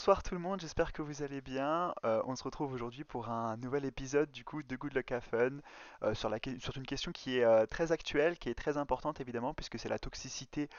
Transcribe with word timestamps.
bonsoir 0.00 0.22
tout 0.22 0.34
le 0.34 0.40
monde, 0.40 0.58
j'espère 0.62 0.94
que 0.94 1.02
vous 1.02 1.22
allez 1.22 1.42
bien. 1.42 1.92
Euh, 2.06 2.22
on 2.24 2.34
se 2.34 2.42
retrouve 2.42 2.72
aujourd'hui 2.72 3.04
pour 3.04 3.28
un 3.28 3.58
nouvel 3.58 3.84
épisode 3.84 4.32
du 4.32 4.44
coup 4.44 4.62
de 4.62 4.74
Good 4.74 4.94
Luck 4.94 5.12
Have 5.12 5.22
Fun 5.30 5.58
euh, 6.02 6.14
sur 6.14 6.32
une 6.78 6.86
question 6.86 7.12
qui 7.12 7.36
est 7.36 7.44
euh, 7.44 7.66
très 7.66 7.92
actuelle, 7.92 8.38
qui 8.38 8.48
est 8.48 8.54
très 8.54 8.78
importante 8.78 9.20
évidemment 9.20 9.52
puisque 9.52 9.78
c'est 9.78 9.90
la 9.90 9.98
toxicité 9.98 10.70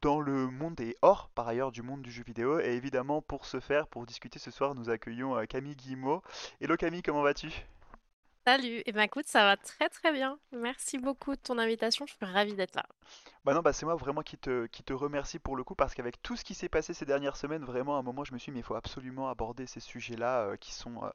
dans 0.00 0.18
le 0.18 0.46
monde 0.46 0.80
et 0.80 0.96
hors 1.02 1.28
par 1.34 1.46
ailleurs 1.46 1.72
du 1.72 1.82
monde 1.82 2.00
du 2.00 2.10
jeu 2.10 2.22
vidéo. 2.22 2.58
Et 2.58 2.72
évidemment 2.72 3.20
pour 3.20 3.44
ce 3.44 3.60
faire, 3.60 3.86
pour 3.86 4.06
discuter 4.06 4.38
ce 4.38 4.50
soir, 4.50 4.74
nous 4.74 4.88
accueillons 4.88 5.44
Camille 5.46 5.76
Guillemot. 5.76 6.22
Hello 6.62 6.78
Camille, 6.78 7.02
comment 7.02 7.20
vas-tu? 7.20 7.66
Salut, 8.46 8.82
et 8.84 8.92
ben 8.92 9.02
écoute, 9.02 9.26
ça 9.26 9.44
va 9.44 9.56
très 9.56 9.88
très 9.88 10.12
bien. 10.12 10.38
Merci 10.52 10.98
beaucoup 10.98 11.34
de 11.36 11.40
ton 11.40 11.56
invitation, 11.58 12.04
je 12.06 12.12
suis 12.14 12.26
ravie 12.26 12.54
d'être 12.54 12.74
là. 12.74 12.84
Bah 13.44 13.54
non, 13.54 13.60
bah 13.62 13.72
c'est 13.72 13.86
moi 13.86 13.94
vraiment 13.96 14.22
qui 14.22 14.36
te, 14.36 14.66
qui 14.66 14.82
te 14.82 14.92
remercie 14.92 15.38
pour 15.38 15.56
le 15.56 15.64
coup 15.64 15.74
parce 15.74 15.94
qu'avec 15.94 16.22
tout 16.22 16.36
ce 16.36 16.44
qui 16.44 16.54
s'est 16.54 16.68
passé 16.68 16.92
ces 16.94 17.06
dernières 17.06 17.36
semaines, 17.36 17.64
vraiment 17.64 17.96
à 17.96 18.00
un 18.00 18.02
moment 18.02 18.24
je 18.24 18.32
me 18.34 18.38
suis 18.38 18.50
dit 18.50 18.54
mais 18.54 18.60
il 18.60 18.64
faut 18.64 18.74
absolument 18.74 19.28
aborder 19.28 19.66
ces 19.66 19.80
sujets-là 19.80 20.42
euh, 20.42 20.56
qui 20.56 20.72
sont 20.74 21.02
euh, 21.04 21.08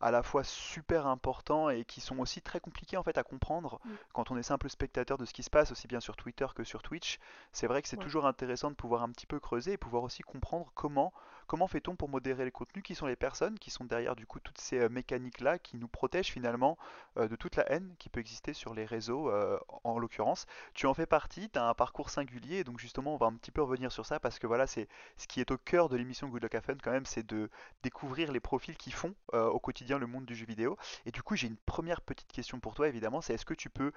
à 0.00 0.10
la 0.10 0.22
fois 0.24 0.42
super 0.44 1.06
importants 1.06 1.70
et 1.70 1.84
qui 1.84 2.00
sont 2.00 2.18
aussi 2.18 2.42
très 2.42 2.60
compliqués 2.60 2.96
en 2.96 3.02
fait 3.04 3.16
à 3.18 3.22
comprendre 3.22 3.80
Mm. 3.84 3.98
quand 4.12 4.30
on 4.30 4.36
est 4.36 4.42
simple 4.42 4.68
spectateur 4.70 5.18
de 5.18 5.24
ce 5.24 5.32
qui 5.32 5.42
se 5.44 5.50
passe, 5.50 5.70
aussi 5.72 5.86
bien 5.88 6.00
sur 6.00 6.16
Twitter 6.16 6.46
que 6.54 6.64
sur 6.64 6.82
Twitch. 6.82 7.18
C'est 7.52 7.66
vrai 7.68 7.82
que 7.82 7.88
c'est 7.88 7.96
Ouais. 7.96 8.08
toujours 8.08 8.26
intéressant 8.26 8.70
de 8.70 8.76
pouvoir 8.76 9.02
un 9.04 9.10
petit 9.10 9.26
peu 9.26 9.38
creuser 9.40 9.72
et 9.72 9.76
pouvoir 9.78 10.02
aussi 10.02 10.22
comprendre 10.22 10.70
comment 10.74 11.12
comment 11.48 11.66
fait-on 11.66 11.96
pour 11.96 12.08
modérer 12.08 12.44
les 12.44 12.52
contenus, 12.52 12.84
qui 12.84 12.94
sont 12.94 13.06
les 13.06 13.16
personnes 13.16 13.58
qui 13.58 13.70
sont 13.70 13.84
derrière 13.84 14.14
du 14.14 14.26
coup 14.26 14.38
toutes 14.38 14.58
ces 14.58 14.78
euh, 14.78 14.88
mécaniques-là 14.88 15.58
qui 15.58 15.76
nous 15.76 15.88
protègent 15.88 16.30
finalement 16.30 16.78
euh, 17.16 17.26
de 17.26 17.34
toute 17.34 17.56
la 17.56 17.68
haine 17.72 17.96
qui 17.98 18.08
peut 18.08 18.20
exister 18.20 18.52
sur 18.52 18.74
les 18.74 18.84
réseaux 18.84 19.30
euh, 19.30 19.58
en 19.82 19.88
en 19.88 19.98
l'occurrence? 19.98 20.46
Tu 20.74 20.86
en 20.86 20.94
fais 20.94 21.06
partie, 21.06 21.50
tu 21.50 21.58
as 21.58 21.66
un 21.66 21.74
parcours 21.74 22.10
singulier, 22.10 22.58
et 22.58 22.64
donc 22.64 22.78
justement 22.78 23.14
on 23.14 23.16
va 23.16 23.26
un 23.26 23.34
petit 23.34 23.50
peu 23.50 23.62
revenir 23.62 23.90
sur 23.90 24.06
ça 24.06 24.20
parce 24.20 24.38
que 24.38 24.46
voilà, 24.46 24.66
c'est 24.66 24.86
ce 25.16 25.26
qui 25.26 25.40
est 25.40 25.50
au 25.50 25.58
cœur 25.58 25.88
de 25.88 25.96
l'émission 25.96 26.28
Good 26.28 26.42
Luck 26.42 26.54
Have 26.54 26.64
Fun 26.64 26.76
quand 26.82 26.92
même, 26.92 27.06
c'est 27.06 27.26
de 27.26 27.50
découvrir 27.82 28.30
les 28.30 28.40
profils 28.40 28.76
qui 28.76 28.92
font 28.92 29.14
au 29.32 29.58
quotidien 29.58 29.98
le 29.98 30.06
monde 30.06 30.26
du 30.26 30.34
jeu 30.36 30.46
vidéo. 30.46 30.76
Et 31.06 31.10
du 31.10 31.22
coup 31.22 31.34
j'ai 31.34 31.46
une 31.48 31.56
première 31.56 32.02
petite 32.02 32.30
question 32.30 32.60
pour 32.60 32.74
toi 32.74 32.88
évidemment, 32.88 33.20
c'est 33.20 33.34
est-ce 33.34 33.46
que 33.46 33.54
tu 33.54 33.70
peux 33.70 33.92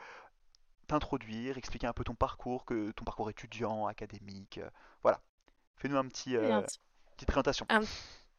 t'introduire, 0.91 1.57
expliquer 1.57 1.87
un 1.87 1.93
peu 1.93 2.03
ton 2.03 2.15
parcours, 2.15 2.65
que 2.65 2.91
ton 2.91 3.05
parcours 3.05 3.29
étudiant, 3.29 3.87
académique, 3.87 4.57
euh, 4.57 4.69
voilà. 5.03 5.21
Fais-nous 5.77 5.97
un 5.97 6.07
petit 6.07 6.33
Et 6.33 6.51
un, 6.51 6.59
euh, 6.59 6.61
petit 6.61 6.79
petite 7.21 7.27
présentation. 7.27 7.65
un- 7.69 7.81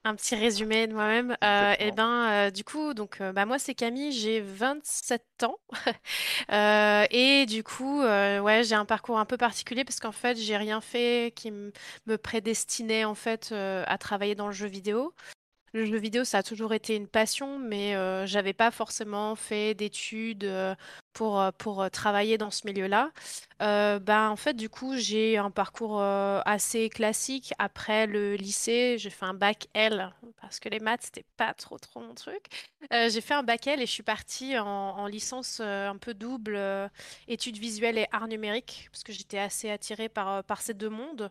un 0.05 0.17
petit 0.17 0.35
résumé 0.35 0.89
de 0.89 0.95
moi-même. 0.95 1.37
Euh, 1.45 1.75
et 1.79 1.91
Exactement. 1.91 1.95
ben, 1.95 2.31
euh, 2.49 2.51
du 2.51 2.65
coup, 2.65 2.93
donc, 2.93 3.21
euh, 3.21 3.33
bah, 3.33 3.47
moi 3.47 3.59
c'est 3.61 3.75
Camille, 3.75 4.11
j'ai 4.13 4.41
27 4.41 5.25
ans. 5.45 5.59
Euh, 6.51 7.07
et 7.11 7.47
du 7.47 7.63
coup, 7.63 8.03
euh, 8.03 8.41
ouais, 8.41 8.65
j'ai 8.65 8.75
un 8.75 8.85
parcours 8.85 9.19
un 9.19 9.25
peu 9.25 9.37
particulier 9.37 9.85
parce 9.85 10.01
qu'en 10.01 10.13
fait, 10.13 10.37
j'ai 10.37 10.57
rien 10.57 10.81
fait 10.81 11.33
qui 11.37 11.51
me 11.53 12.19
prédestinait 12.19 13.05
en 13.05 13.15
fait 13.15 13.51
euh, 13.53 13.85
à 13.87 13.97
travailler 13.97 14.35
dans 14.35 14.47
le 14.49 14.53
jeu 14.53 14.67
vidéo. 14.67 15.15
Le 15.73 15.87
jeu 15.87 15.97
vidéo, 15.99 16.25
ça 16.25 16.39
a 16.39 16.43
toujours 16.43 16.75
été 16.75 16.97
une 16.97 17.09
passion, 17.09 17.59
mais 17.59 17.95
euh, 17.97 18.27
j'avais 18.27 18.53
pas 18.53 18.71
forcément 18.71 19.37
fait 19.37 19.75
d'études 19.75 20.45
euh, 20.45 20.75
pour, 21.13 21.41
euh, 21.41 21.51
pour 21.57 21.83
euh, 21.83 21.89
travailler 21.89 22.39
dans 22.39 22.51
ce 22.51 22.67
milieu-là. 22.67 23.11
Euh, 23.61 23.99
ben, 23.99 24.29
en 24.29 24.37
fait, 24.37 24.55
du 24.55 24.69
coup, 24.69 24.97
j'ai 24.97 25.39
un 25.39 25.51
parcours 25.51 26.03
assez 26.03 26.89
classique. 26.89 27.55
Après 27.59 28.07
le 28.07 28.35
lycée, 28.35 28.97
j'ai 28.99 29.11
fait 29.11 29.25
un 29.25 29.35
bac 29.35 29.69
L, 29.75 30.13
parce 30.41 30.59
que 30.59 30.69
les 30.69 30.81
maths, 30.81 31.03
c'était 31.03 31.25
pas 31.37 31.55
trop 31.55 31.79
trop 31.79 32.01
mon 32.01 32.15
truc. 32.15 32.47
J'ai 32.91 33.21
fait 33.21 33.35
un 33.35 33.45
bac 33.45 33.67
L 33.69 33.81
et 33.81 33.87
je 33.87 33.93
suis 33.93 34.03
partie 34.03 34.59
en, 34.59 34.67
en 34.67 35.07
licence 35.07 35.61
un 35.61 35.97
peu 35.97 36.13
double, 36.13 36.59
études 37.29 37.59
visuelles 37.59 37.99
et 37.99 38.09
arts 38.11 38.27
numériques, 38.27 38.89
parce 38.91 39.05
que 39.05 39.13
j'étais 39.13 39.39
assez 39.39 39.71
attirée 39.71 40.09
par, 40.09 40.43
par 40.43 40.61
ces 40.61 40.75
deux 40.75 40.91
mondes. 40.91 41.31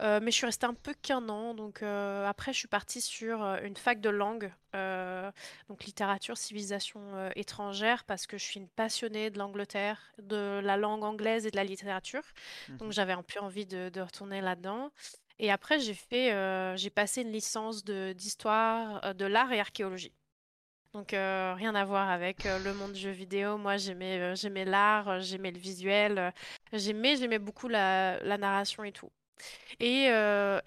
Mais 0.00 0.30
je 0.30 0.36
suis 0.36 0.46
restée 0.46 0.66
un 0.66 0.74
peu 0.74 0.94
qu'un 0.94 1.28
an, 1.28 1.54
donc 1.54 1.82
après 1.82 2.52
je 2.52 2.58
suis 2.58 2.68
partie 2.68 3.00
sur 3.00 3.40
une 3.62 3.76
fac 3.76 4.00
de 4.00 4.10
langue, 4.10 4.52
donc 5.68 5.84
littérature, 5.84 6.36
civilisation 6.36 7.00
étrangère, 7.36 8.04
parce 8.04 8.26
que 8.26 8.36
je 8.38 8.44
suis 8.44 8.60
une 8.60 8.68
passionnée 8.68 9.17
de 9.30 9.38
l'Angleterre, 9.38 9.98
de 10.18 10.60
la 10.62 10.76
langue 10.76 11.04
anglaise 11.04 11.44
et 11.46 11.50
de 11.50 11.56
la 11.56 11.64
littérature, 11.64 12.22
donc 12.78 12.88
Mhm. 12.88 12.92
j'avais 12.92 13.12
un 13.14 13.22
peu 13.22 13.40
envie 13.40 13.66
de, 13.66 13.88
de 13.90 14.00
retourner 14.00 14.40
là-dedans. 14.40 14.90
Et 15.38 15.50
après 15.50 15.78
j'ai 15.80 15.94
fait, 15.94 16.32
euh, 16.32 16.76
j'ai 16.76 16.90
passé 16.90 17.22
une 17.22 17.32
licence 17.32 17.84
d'histoire 17.84 19.04
euh, 19.04 19.12
de 19.14 19.24
l'art 19.26 19.52
et 19.52 19.60
archéologie. 19.60 20.12
Donc 20.94 21.12
euh, 21.14 21.54
rien 21.56 21.74
à 21.74 21.84
voir 21.84 22.08
avec 22.10 22.46
euh, 22.46 22.58
le 22.58 22.72
monde 22.74 22.92
du 22.92 23.00
jeu 23.00 23.10
vidéo. 23.10 23.58
Moi 23.58 23.76
j'aimais 23.76 24.34
j'aimais 24.36 24.64
l'art, 24.64 25.20
j'aimais 25.20 25.52
le 25.52 25.58
visuel, 25.58 26.32
j'aimais 26.72 27.16
j'aimais 27.16 27.38
beaucoup 27.38 27.68
la, 27.68 28.18
la 28.24 28.38
narration 28.38 28.82
et 28.84 28.92
tout. 28.92 29.10
Et, 29.80 30.08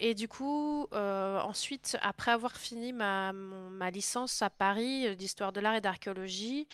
et 0.00 0.14
du 0.14 0.28
coup, 0.28 0.86
ensuite, 0.92 1.98
après 2.02 2.30
avoir 2.32 2.56
fini 2.56 2.92
ma, 2.92 3.32
mon- 3.32 3.70
ma 3.70 3.90
licence 3.90 4.40
à 4.42 4.50
Paris 4.50 5.14
d'histoire 5.16 5.52
de 5.52 5.60
l'art 5.60 5.74
et 5.74 5.80
d'archéologie, 5.80 6.66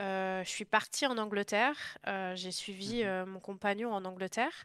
euh, 0.00 0.42
je 0.44 0.48
suis 0.48 0.64
partie 0.64 1.06
en 1.06 1.18
Angleterre. 1.18 1.98
Euh, 2.06 2.34
j'ai 2.34 2.50
suivi 2.52 3.02
Mhm. 3.02 3.06
euh, 3.06 3.26
mon 3.26 3.40
compagnon 3.40 3.92
en 3.92 4.04
Angleterre. 4.04 4.64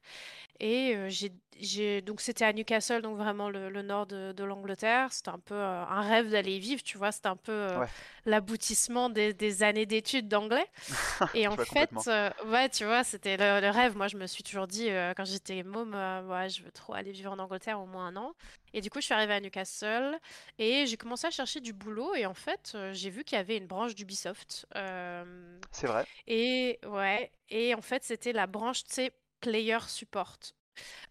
Et 0.60 0.96
euh, 0.96 1.10
j'ai, 1.10 1.32
j'ai, 1.60 2.02
donc 2.02 2.22
c'était 2.22 2.46
à 2.46 2.54
Newcastle, 2.54 3.02
donc 3.02 3.18
vraiment 3.18 3.50
le, 3.50 3.70
le 3.70 3.82
nord 3.82 4.06
de, 4.08 4.32
de 4.32 4.44
l'Angleterre. 4.44 5.12
C'était 5.14 5.30
un 5.30 5.40
peu 5.40 5.56
euh, 5.56 5.86
un 5.86 6.02
rêve 6.02 6.30
d'aller 6.32 6.56
y 6.56 6.60
vivre, 6.60 6.82
tu 6.84 6.98
vois. 6.98 7.12
C'était 7.12 7.28
un 7.28 7.36
peu 7.36 7.52
euh, 7.52 7.80
Ouais, 7.80 7.88
l'aboutissement 8.26 9.10
des, 9.10 9.34
des 9.34 9.64
années 9.64 9.86
d'études 9.86 10.28
d'anglais. 10.28 10.66
Et 11.34 11.48
je 11.48 11.50
en 11.50 11.56
vois 11.56 11.66
fait, 11.66 11.66
complètement. 11.66 12.08
euh, 12.08 12.30
ouais, 12.46 12.70
tu 12.70 12.86
vois, 12.86 13.04
c'était 13.04 13.38
le, 13.38 13.62
le 13.62 13.70
rêve. 13.70 13.96
Moi, 13.98 14.08
je 14.08 14.18
me 14.18 14.28
suis 14.28 14.44
toujours 14.44 14.68
dit, 14.68 14.90
euh, 14.90 15.14
quand 15.16 15.26
j'étais 15.26 15.64
môme, 15.64 15.94
euh, 15.96 16.24
ouais, 16.28 16.50
je 16.50 16.64
veux 16.64 16.72
trop 16.72 16.94
aller 16.94 17.12
vivre 17.12 17.32
en 17.32 17.40
Angleterre 17.40 17.80
au 17.82 17.86
moins 17.86 18.08
un 18.08 18.16
an. 18.18 18.34
Et 18.74 18.82
du 18.82 18.90
coup, 18.90 19.00
je 19.00 19.06
suis 19.06 19.14
arrivée 19.14 19.34
à 19.34 19.40
Newcastle 19.42 20.18
et 20.60 20.86
j'ai 20.88 20.98
commencé 20.98 21.28
à 21.28 21.32
chercher 21.32 21.60
du 21.62 21.74
boulot. 21.74 22.16
Et 22.16 22.26
en 22.26 22.34
fait, 22.34 22.74
euh, 22.76 22.94
j'ai 22.94 23.10
vu 23.10 23.24
qu'il 23.24 23.38
y 23.38 23.42
avait 23.42 23.58
une 23.58 23.68
branche 23.68 23.96
d'Ubisoft. 23.96 24.66
Euh, 24.76 25.60
C'est 25.72 25.88
vrai. 25.88 26.06
et 26.28 26.80
ouais, 26.86 27.32
et 27.50 27.74
en 27.76 27.82
fait, 27.82 28.04
c'était 28.04 28.34
la 28.34 28.48
branche, 28.48 28.84
tu 28.84 28.94
sais, 28.94 29.12
Player 29.42 29.80
Support. 29.88 30.38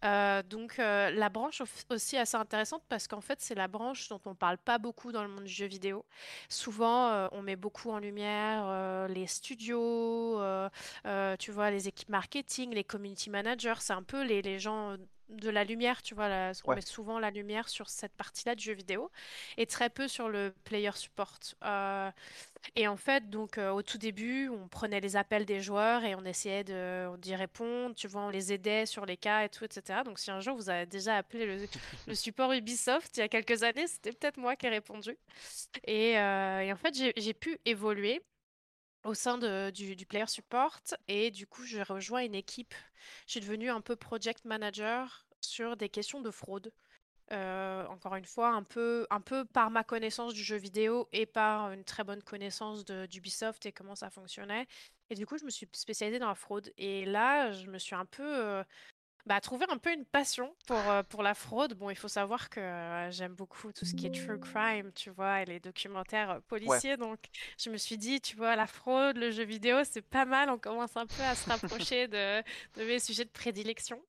Euh, 0.04 0.42
donc 0.44 0.78
euh, 0.78 1.10
la 1.10 1.28
branche 1.28 1.60
au- 1.60 1.94
aussi 1.94 2.16
assez 2.16 2.36
intéressante 2.36 2.82
parce 2.88 3.08
qu'en 3.08 3.20
fait 3.20 3.40
c'est 3.40 3.54
la 3.56 3.68
branche 3.68 4.08
dont 4.08 4.20
on 4.26 4.34
parle 4.34 4.58
pas 4.58 4.78
beaucoup 4.78 5.12
dans 5.12 5.22
le 5.22 5.28
monde 5.28 5.44
du 5.44 5.52
jeu 5.52 5.66
vidéo. 5.66 6.04
Souvent 6.48 7.10
euh, 7.10 7.28
on 7.32 7.42
met 7.42 7.56
beaucoup 7.56 7.90
en 7.90 7.98
lumière 7.98 9.08
les 9.08 9.26
studios, 9.26 10.40
tu 11.38 11.50
vois 11.52 11.70
les 11.70 11.88
équipes 11.88 12.08
marketing, 12.10 12.74
les 12.74 12.84
community 12.84 13.30
managers, 13.30 13.74
c'est 13.80 13.92
un 13.92 14.02
peu 14.02 14.24
les, 14.24 14.42
les 14.42 14.58
gens 14.58 14.96
de 15.28 15.50
la 15.50 15.64
lumière, 15.64 16.02
tu 16.02 16.14
vois, 16.14 16.28
là, 16.28 16.52
on 16.64 16.70
Ouais. 16.70 16.76
met 16.76 16.80
souvent 16.80 17.18
la 17.18 17.30
lumière 17.30 17.68
sur 17.68 17.88
cette 17.88 18.12
partie-là 18.14 18.54
du 18.54 18.64
jeu 18.64 18.72
vidéo 18.74 19.10
et 19.56 19.66
très 19.66 19.90
peu 19.90 20.08
sur 20.08 20.28
le 20.28 20.54
player 20.64 20.92
support. 20.94 21.38
Euh, 21.64 22.10
et 22.74 22.88
en 22.88 22.96
fait, 22.96 23.30
donc 23.30 23.58
euh, 23.58 23.70
au 23.70 23.82
tout 23.82 23.98
début, 23.98 24.48
on 24.48 24.68
prenait 24.68 25.00
les 25.00 25.16
appels 25.16 25.44
des 25.44 25.60
joueurs 25.60 26.04
et 26.04 26.14
on 26.14 26.24
essayait 26.24 26.64
de, 26.64 27.16
d'y 27.18 27.34
répondre. 27.34 27.94
Tu 27.94 28.08
vois, 28.08 28.22
on 28.22 28.30
les 28.30 28.52
aidait 28.52 28.86
sur 28.86 29.06
les 29.06 29.16
cas 29.16 29.44
et 29.44 29.48
tout, 29.48 29.64
etc. 29.64 30.02
Donc 30.04 30.18
si 30.18 30.30
un 30.30 30.40
jour 30.40 30.56
vous 30.56 30.68
avez 30.70 30.86
déjà 30.86 31.16
appelé 31.16 31.46
le, 31.46 31.66
le 32.06 32.14
support 32.14 32.52
Ubisoft 32.52 33.16
il 33.16 33.20
y 33.20 33.22
a 33.22 33.28
quelques 33.28 33.62
années, 33.62 33.86
c'était 33.86 34.12
peut-être 34.12 34.36
moi 34.38 34.56
qui 34.56 34.66
ai 34.66 34.70
répondu. 34.70 35.16
Et, 35.84 36.18
euh, 36.18 36.60
et 36.60 36.72
en 36.72 36.76
fait, 36.76 36.94
j'ai 37.16 37.34
pu 37.34 37.58
évoluer 37.64 38.22
au 39.06 39.14
sein 39.14 39.38
de- 39.38 39.70
du, 39.70 40.06
player 40.06 40.26
support 40.26 40.80
et 41.08 41.30
du 41.30 41.46
coup, 41.46 41.64
j'ai 41.64 41.82
rejoint 41.82 42.24
une 42.24 42.34
équipe. 42.34 42.74
Je 43.26 43.32
suis 43.32 43.40
devenue 43.40 43.70
un 43.70 43.80
peu 43.80 43.96
project 43.96 44.44
manager 44.44 45.26
sur 45.40 45.76
des 45.76 45.88
questions 45.88 46.20
de 46.20 46.30
fraude. 46.30 46.72
Euh, 47.32 47.84
encore 47.86 48.14
une 48.14 48.24
fois, 48.24 48.50
un 48.50 48.62
peu, 48.62 49.06
par 49.52 49.70
ma 49.70 49.84
connaissance 49.84 50.34
du 50.34 50.42
jeu 50.42 50.56
vidéo 50.56 51.08
et 51.12 51.26
par 51.26 51.72
une 51.72 51.84
très 51.84 52.04
bonne 52.04 52.22
connaissance 52.22 52.84
d'Ubisoft 52.84 53.66
et 53.66 53.72
comment 53.72 53.96
ça 53.96 54.10
fonctionnait. 54.10 54.66
Et 55.10 55.14
du 55.14 55.26
coup, 55.26 55.38
je 55.38 55.44
me 55.44 55.50
suis 55.50 55.68
spécialisée 55.72 56.18
dans 56.18 56.28
la 56.28 56.34
fraude. 56.34 56.72
Et 56.78 57.04
là, 57.04 57.52
je 57.52 57.66
me 57.66 57.78
suis 57.78 57.94
un 57.94 58.06
peu, 58.06 58.22
euh, 58.24 58.64
bah, 59.26 59.40
trouvé 59.40 59.66
un 59.68 59.78
peu 59.78 59.92
une 59.92 60.04
passion 60.04 60.54
pour, 60.66 60.90
euh, 60.90 61.02
pour 61.02 61.22
la 61.22 61.34
fraude. 61.34 61.74
Bon, 61.74 61.90
il 61.90 61.96
faut 61.96 62.08
savoir 62.08 62.48
que 62.50 62.60
euh, 62.60 63.10
j'aime 63.10 63.34
beaucoup 63.34 63.72
tout 63.72 63.84
ce 63.84 63.94
qui 63.94 64.06
est 64.06 64.10
true 64.14 64.38
crime, 64.38 64.92
tu 64.94 65.10
vois, 65.10 65.42
et 65.42 65.44
les 65.46 65.60
documentaires 65.60 66.30
euh, 66.30 66.40
Ouais. 66.64 66.80
policiers. 66.80 66.96
Donc, 66.96 67.18
je 67.58 67.70
me 67.70 67.76
suis 67.76 67.98
dit, 67.98 68.20
tu 68.20 68.36
vois, 68.36 68.56
la 68.56 68.66
fraude, 68.66 69.16
le 69.16 69.30
jeu 69.32 69.44
vidéo, 69.44 69.78
c'est 69.84 70.02
pas 70.02 70.24
mal. 70.24 70.50
On 70.50 70.58
commence 70.58 70.96
un 70.96 71.06
peu 71.06 71.22
à 71.24 71.34
se 71.34 71.46
rapprocher 71.46 72.08
de, 72.08 72.40
de 72.76 72.84
mes 72.84 73.00
sujets 73.00 73.24
de 73.24 73.30
prédilection. 73.30 74.00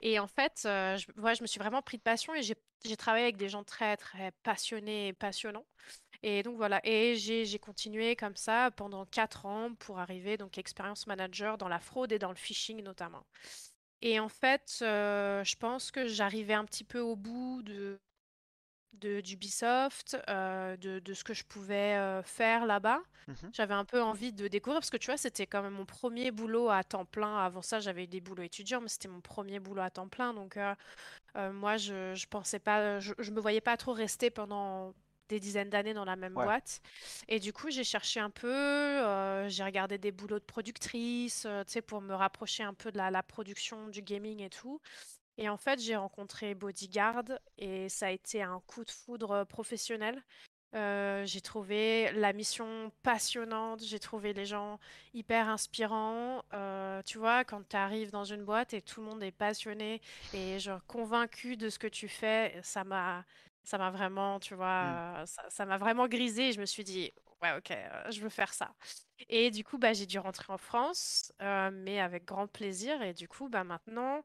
Et 0.00 0.18
en 0.18 0.26
fait, 0.28 0.62
euh, 0.66 0.96
je, 0.96 1.06
ouais, 1.20 1.34
je 1.34 1.42
me 1.42 1.46
suis 1.46 1.58
vraiment 1.60 1.82
pris 1.82 1.98
de 1.98 2.02
passion 2.02 2.34
et 2.34 2.42
j'ai 2.42 2.96
travaillé 2.96 3.24
avec 3.24 3.36
des 3.36 3.48
gens 3.48 3.64
très, 3.64 3.96
très 3.96 4.32
passionnés 4.42 5.08
et 5.08 5.12
passionnants. 5.12 5.66
Et 6.22 6.42
donc 6.42 6.56
voilà, 6.56 6.80
et 6.84 7.16
j'ai 7.16 7.44
j'ai 7.44 7.58
continué 7.58 8.16
comme 8.16 8.36
ça 8.36 8.70
pendant 8.72 9.04
quatre 9.06 9.46
ans 9.46 9.74
pour 9.76 9.98
arriver 10.00 10.36
donc 10.38 10.58
expérience 10.58 11.06
manager 11.06 11.58
dans 11.58 11.68
la 11.68 11.80
fraude 11.80 12.12
et 12.12 12.18
dans 12.18 12.30
le 12.30 12.36
phishing 12.36 12.82
notamment. 12.82 13.24
Et 14.04 14.20
en 14.20 14.28
fait, 14.28 14.80
euh, 14.82 15.42
je 15.44 15.56
pense 15.56 15.90
que 15.90 16.06
j'arrivais 16.06 16.54
un 16.54 16.64
petit 16.66 16.84
peu 16.84 17.00
au 17.00 17.16
bout 17.16 17.62
de, 17.62 17.98
de 18.92 19.20
d'Ubisoft, 19.20 20.16
euh, 20.28 20.76
de, 20.76 21.00
de 21.00 21.14
ce 21.14 21.24
que 21.24 21.34
je 21.34 21.44
pouvais 21.44 21.96
euh, 21.96 22.22
faire 22.22 22.66
là-bas. 22.66 23.00
Mhm. 23.26 23.50
J'avais 23.54 23.74
un 23.74 23.86
peu 23.86 24.02
envie 24.02 24.32
de 24.32 24.46
découvrir 24.46 24.80
parce 24.80 24.90
que 24.90 24.98
tu 24.98 25.06
vois, 25.06 25.16
c'était 25.16 25.46
quand 25.46 25.62
même 25.62 25.72
mon 25.72 25.86
premier 25.86 26.30
boulot 26.30 26.68
à 26.68 26.84
temps 26.84 27.06
plein. 27.06 27.38
Avant 27.38 27.62
ça, 27.62 27.80
j'avais 27.80 28.04
eu 28.04 28.06
des 28.06 28.20
boulots 28.20 28.42
étudiants, 28.42 28.82
mais 28.82 28.88
c'était 28.88 29.08
mon 29.08 29.22
premier 29.22 29.58
boulot 29.58 29.82
à 29.82 29.90
temps 29.90 30.08
plein. 30.08 30.34
Donc 30.34 30.58
euh, 30.58 30.74
moi, 31.52 31.76
je, 31.76 32.14
je 32.14 32.26
pensais 32.26 32.58
pas, 32.60 33.00
je, 33.00 33.14
je 33.18 33.30
me 33.30 33.40
voyais 33.40 33.60
pas 33.60 33.76
trop 33.76 33.92
rester 33.92 34.30
pendant 34.30 34.94
des 35.28 35.40
dizaines 35.40 35.70
d'années 35.70 35.94
dans 35.94 36.04
la 36.04 36.16
même 36.16 36.36
Ouais, 36.36 36.40
boîte. 36.40 36.80
Et 37.28 37.40
du 37.40 37.52
coup, 37.52 37.70
j'ai 37.70 37.84
cherché 37.84 38.20
un 38.20 38.30
peu, 38.30 38.48
euh, 38.48 39.48
j'ai 39.48 39.64
regardé 39.64 39.98
des 39.98 40.12
boulots 40.12 40.38
de 40.38 40.44
productrice, 40.44 41.44
euh, 41.46 41.64
tu 41.64 41.72
sais, 41.72 41.82
pour 41.82 42.00
me 42.00 42.14
rapprocher 42.14 42.62
un 42.62 42.74
peu 42.74 42.92
de 42.92 42.98
la, 42.98 43.10
la 43.10 43.22
production 43.22 43.88
du 43.88 44.02
gaming 44.02 44.40
et 44.40 44.50
tout. 44.50 44.80
Et 45.38 45.48
en 45.48 45.56
fait, 45.56 45.80
j'ai 45.80 45.96
rencontré 45.96 46.54
Bodyguard 46.54 47.24
et 47.58 47.88
ça 47.88 48.06
a 48.06 48.10
été 48.10 48.42
un 48.42 48.60
coup 48.66 48.84
de 48.84 48.90
foudre 48.90 49.30
euh, 49.32 49.44
professionnel. 49.44 50.22
Euh, 50.74 51.24
j'ai 51.24 51.40
trouvé 51.40 52.10
la 52.14 52.32
mission 52.32 52.90
passionnante, 53.04 53.80
j'ai 53.84 54.00
trouvé 54.00 54.32
les 54.32 54.44
gens 54.44 54.80
hyper 55.12 55.48
inspirants. 55.48 56.44
Euh, 56.52 57.00
tu 57.04 57.18
vois, 57.18 57.44
quand 57.44 57.68
tu 57.68 57.76
arrives 57.76 58.10
dans 58.10 58.24
une 58.24 58.44
boîte 58.44 58.74
et 58.74 58.82
tout 58.82 59.00
le 59.00 59.06
monde 59.06 59.22
est 59.22 59.30
passionné 59.30 60.00
et 60.32 60.58
genre 60.58 60.84
convaincu 60.86 61.56
de 61.56 61.68
ce 61.68 61.78
que 61.78 61.86
tu 61.86 62.08
fais, 62.08 62.58
ça 62.64 62.82
m'a, 62.82 63.24
ça 63.64 63.78
m'a 63.78 63.90
vraiment, 63.90 64.40
tu 64.40 64.54
Mm. 64.54 64.56
vois, 64.56 65.22
euh, 65.22 65.26
ça, 65.26 65.44
ça 65.50 65.66
m'a 65.66 65.78
vraiment 65.78 66.08
grisé. 66.08 66.52
Je 66.52 66.60
me 66.60 66.66
suis 66.66 66.84
dit, 66.84 67.12
ouais, 67.42 67.56
ok, 67.58 67.70
euh, 67.72 68.10
je 68.10 68.20
veux 68.20 68.28
faire 68.28 68.52
ça. 68.54 68.74
Et 69.28 69.50
du 69.50 69.64
coup, 69.64 69.78
bah, 69.78 69.92
j'ai 69.92 70.06
dû 70.06 70.18
rentrer 70.18 70.52
en 70.52 70.58
France, 70.58 71.32
euh, 71.42 71.70
mais 71.72 72.00
avec 72.00 72.24
grand 72.24 72.46
plaisir. 72.48 73.00
Et 73.02 73.14
du 73.14 73.28
coup, 73.28 73.48
bah, 73.48 73.64
maintenant, 73.64 74.22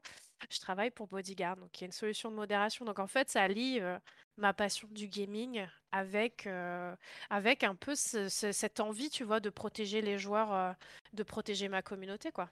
je 0.50 0.58
travaille 0.60 0.90
pour 0.90 1.06
Bodyguard, 1.08 1.56
donc 1.56 1.70
qui 1.72 1.84
est 1.84 1.86
une 1.86 1.92
solution 1.92 2.30
de 2.30 2.36
modération. 2.36 2.84
Donc 2.84 2.98
en 2.98 3.06
fait, 3.06 3.30
ça 3.30 3.46
lie 3.48 3.80
euh, 3.80 3.98
ma 4.36 4.52
passion 4.52 4.88
du 4.90 5.08
gaming 5.08 5.66
avec, 5.92 6.46
euh, 6.46 6.94
avec 7.30 7.62
un 7.64 7.74
peu 7.74 7.94
ce- 7.94 8.28
ce- 8.28 8.52
cette 8.52 8.80
envie, 8.80 9.10
tu 9.10 9.24
vois, 9.24 9.40
de 9.40 9.50
protéger 9.50 10.00
les 10.02 10.18
joueurs, 10.18 10.52
euh, 10.52 10.72
de 11.12 11.22
protéger 11.22 11.68
ma 11.68 11.82
communauté, 11.82 12.32
quoi. 12.32 12.50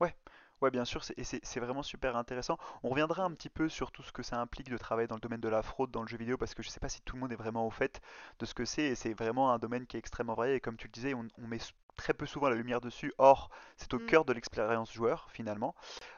Ouais, 0.00 0.14
ouais, 0.60 0.70
bien 0.70 0.84
sûr, 0.84 1.04
c'est- 1.04 1.14
et 1.18 1.24
c'est 1.24 1.40
c'est 1.44 1.60
vraiment 1.60 1.82
super 1.82 2.16
intéressant. 2.16 2.58
On 2.82 2.88
reviendra 2.90 3.24
un 3.24 3.30
petit 3.32 3.48
peu 3.50 3.68
sur 3.68 3.92
tout 3.92 4.02
ce 4.02 4.12
que 4.12 4.22
ça 4.22 4.40
implique 4.40 4.70
de 4.70 4.78
travailler 4.78 5.06
dans 5.08 5.16
le 5.16 5.20
domaine 5.20 5.40
de 5.40 5.48
la 5.48 5.62
fraude 5.62 5.90
dans 5.90 6.02
le 6.02 6.08
jeu 6.08 6.16
vidéo, 6.16 6.36
parce 6.38 6.54
que 6.54 6.62
je 6.62 6.70
sais 6.70 6.80
pas 6.80 6.88
si 6.88 7.00
tout 7.02 7.16
le 7.16 7.20
monde 7.20 7.32
est 7.32 7.36
vraiment 7.36 7.66
au 7.66 7.70
fait 7.70 8.00
de 8.38 8.46
ce 8.46 8.54
que 8.54 8.64
c'est, 8.64 8.84
et 8.84 8.94
c'est 8.94 9.14
vraiment 9.14 9.52
un 9.52 9.58
domaine 9.58 9.86
qui 9.86 9.96
est 9.96 10.00
extrêmement 10.00 10.34
varié, 10.34 10.54
et 10.56 10.60
comme 10.60 10.76
tu 10.76 10.86
le 10.88 10.92
disais, 10.92 11.14
on, 11.14 11.26
on 11.38 11.46
met 11.46 11.56
s- 11.56 11.72
très 11.96 12.14
peu 12.14 12.26
souvent 12.26 12.48
la 12.48 12.56
lumière 12.56 12.80
dessus, 12.80 13.12
or 13.18 13.50
c'est 13.76 13.94
au 13.94 13.98
Mm. 13.98 14.06
cœur 14.06 14.24
de 14.24 14.32
l'expérience 14.32 14.92
joueur 14.92 15.30
finalement. 15.30 15.74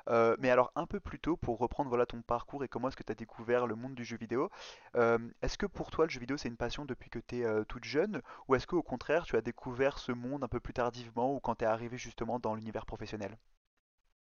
Euh, 0.09 0.37
mais 0.41 0.51
alors 0.51 0.73
un 0.77 0.87
peu 0.87 1.01
plus 1.01 1.19
tôt, 1.21 1.37
pour 1.37 1.59
reprendre 1.59 1.89
voilà 1.91 2.07
ton 2.07 2.23
parcours 2.23 2.65
et 2.65 2.69
comment 2.69 2.89
est-ce 2.89 2.97
que 2.97 3.03
tu 3.05 3.13
as 3.13 3.17
découvert 3.17 3.67
le 3.67 3.75
monde 3.77 3.95
du 3.95 4.05
jeu 4.05 4.17
vidéo, 4.17 4.51
euh, 4.97 5.19
est-ce 5.43 5.59
que 5.59 5.67
pour 5.67 5.91
toi 5.91 6.07
le 6.07 6.11
jeu 6.11 6.21
vidéo 6.21 6.37
c'est 6.39 6.49
une 6.49 6.57
passion 6.57 6.85
depuis 6.87 7.11
que 7.11 7.19
tu 7.21 7.41
es 7.43 7.65
toute 7.67 7.85
jeune, 7.85 8.23
ou 8.49 8.55
est-ce 8.55 8.67
qu'au 8.67 8.83
contraire 8.83 9.25
tu 9.27 9.37
as 9.37 9.43
découvert 9.43 9.99
ce 9.99 10.13
monde 10.13 10.45
un 10.45 10.49
peu 10.49 10.61
plus 10.61 10.75
tardivement, 10.75 11.35
ou 11.35 11.41
quand 11.41 11.57
tu 11.57 11.65
es 11.65 11.69
arrivé 11.69 11.99
justement 11.99 12.39
dans 12.41 12.55
l'univers 12.55 12.87
professionnel? 12.87 13.37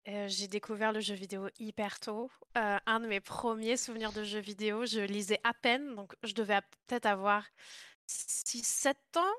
Euh, 0.07 0.27
j'ai 0.27 0.47
découvert 0.47 0.91
le 0.91 0.99
jeu 0.99 1.15
vidéo 1.15 1.49
hyper 1.59 1.99
tôt. 1.99 2.29
Euh, 2.57 2.77
un 2.85 2.99
de 2.99 3.07
mes 3.07 3.19
premiers 3.19 3.75
souvenirs 3.77 4.13
de 4.13 4.23
jeu 4.23 4.39
vidéo, 4.39 4.85
je 4.85 4.99
lisais 4.99 5.39
à 5.43 5.53
peine, 5.53 5.95
donc 5.95 6.13
je 6.23 6.33
devais 6.33 6.59
peut-être 6.87 7.07
avoir 7.07 7.43
six 8.05 8.63
sept 8.63 9.17
ans. 9.17 9.33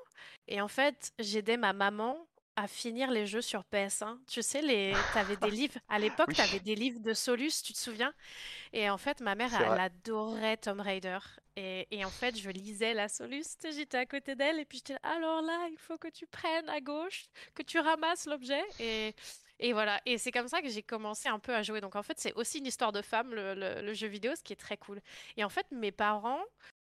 Et 0.47 0.59
en 0.59 0.67
fait, 0.67 1.13
j'aidais 1.19 1.55
ma 1.57 1.71
maman 1.71 2.27
à 2.57 2.67
finir 2.67 3.11
les 3.11 3.25
jeux 3.27 3.41
sur 3.41 3.63
PS1. 3.71 4.19
Tu 4.27 4.41
sais, 4.41 4.61
les... 4.61 4.93
t'avais 5.13 5.37
des 5.37 5.51
livres, 5.51 5.79
à 5.87 5.99
l'époque, 5.99 6.29
Oui, 6.29 6.35
tu 6.35 6.41
avais 6.41 6.59
des 6.59 6.75
livres 6.75 6.99
de 6.99 7.13
Solus, 7.13 7.61
tu 7.63 7.71
te 7.71 7.77
souviens? 7.77 8.13
Et 8.73 8.89
en 8.89 8.97
fait, 8.97 9.21
ma 9.21 9.35
mère, 9.35 9.53
elle 9.53 9.65
vrai. 9.65 9.79
adorait 9.79 10.57
Tomb 10.57 10.81
Raider. 10.81 11.19
Et, 11.55 11.87
et 11.91 12.03
en 12.05 12.11
fait, 12.11 12.37
je 12.37 12.49
lisais 12.49 12.93
la 12.93 13.07
Solus, 13.07 13.45
j'étais 13.63 13.97
à 13.97 14.05
côté 14.05 14.35
d'elle, 14.35 14.59
et 14.59 14.65
puis 14.65 14.79
j'étais 14.79 14.99
alors 15.03 15.41
là, 15.41 15.67
il 15.71 15.77
faut 15.77 15.97
que 15.97 16.07
tu 16.09 16.27
prennes 16.27 16.69
à 16.69 16.81
gauche, 16.81 17.25
que 17.55 17.63
tu 17.63 17.79
ramasses 17.79 18.25
l'objet. 18.27 18.63
Et, 18.79 19.15
et 19.59 19.73
voilà, 19.73 19.99
et 20.05 20.17
c'est 20.17 20.31
comme 20.31 20.47
ça 20.47 20.61
que 20.61 20.69
j'ai 20.69 20.83
commencé 20.83 21.29
un 21.29 21.39
peu 21.39 21.53
à 21.53 21.63
jouer. 21.63 21.81
Donc 21.81 21.95
en 21.95 22.03
fait, 22.03 22.19
c'est 22.19 22.33
aussi 22.33 22.59
une 22.59 22.67
histoire 22.67 22.91
de 22.91 23.01
femme, 23.01 23.33
le, 23.33 23.93
jeu 23.93 24.07
vidéo, 24.07 24.35
ce 24.35 24.43
qui 24.43 24.53
est 24.53 24.57
très 24.57 24.77
cool. 24.77 25.01
Et 25.35 25.43
en 25.43 25.49
fait, 25.49 25.65
mes 25.71 25.91
parents, 25.91 26.41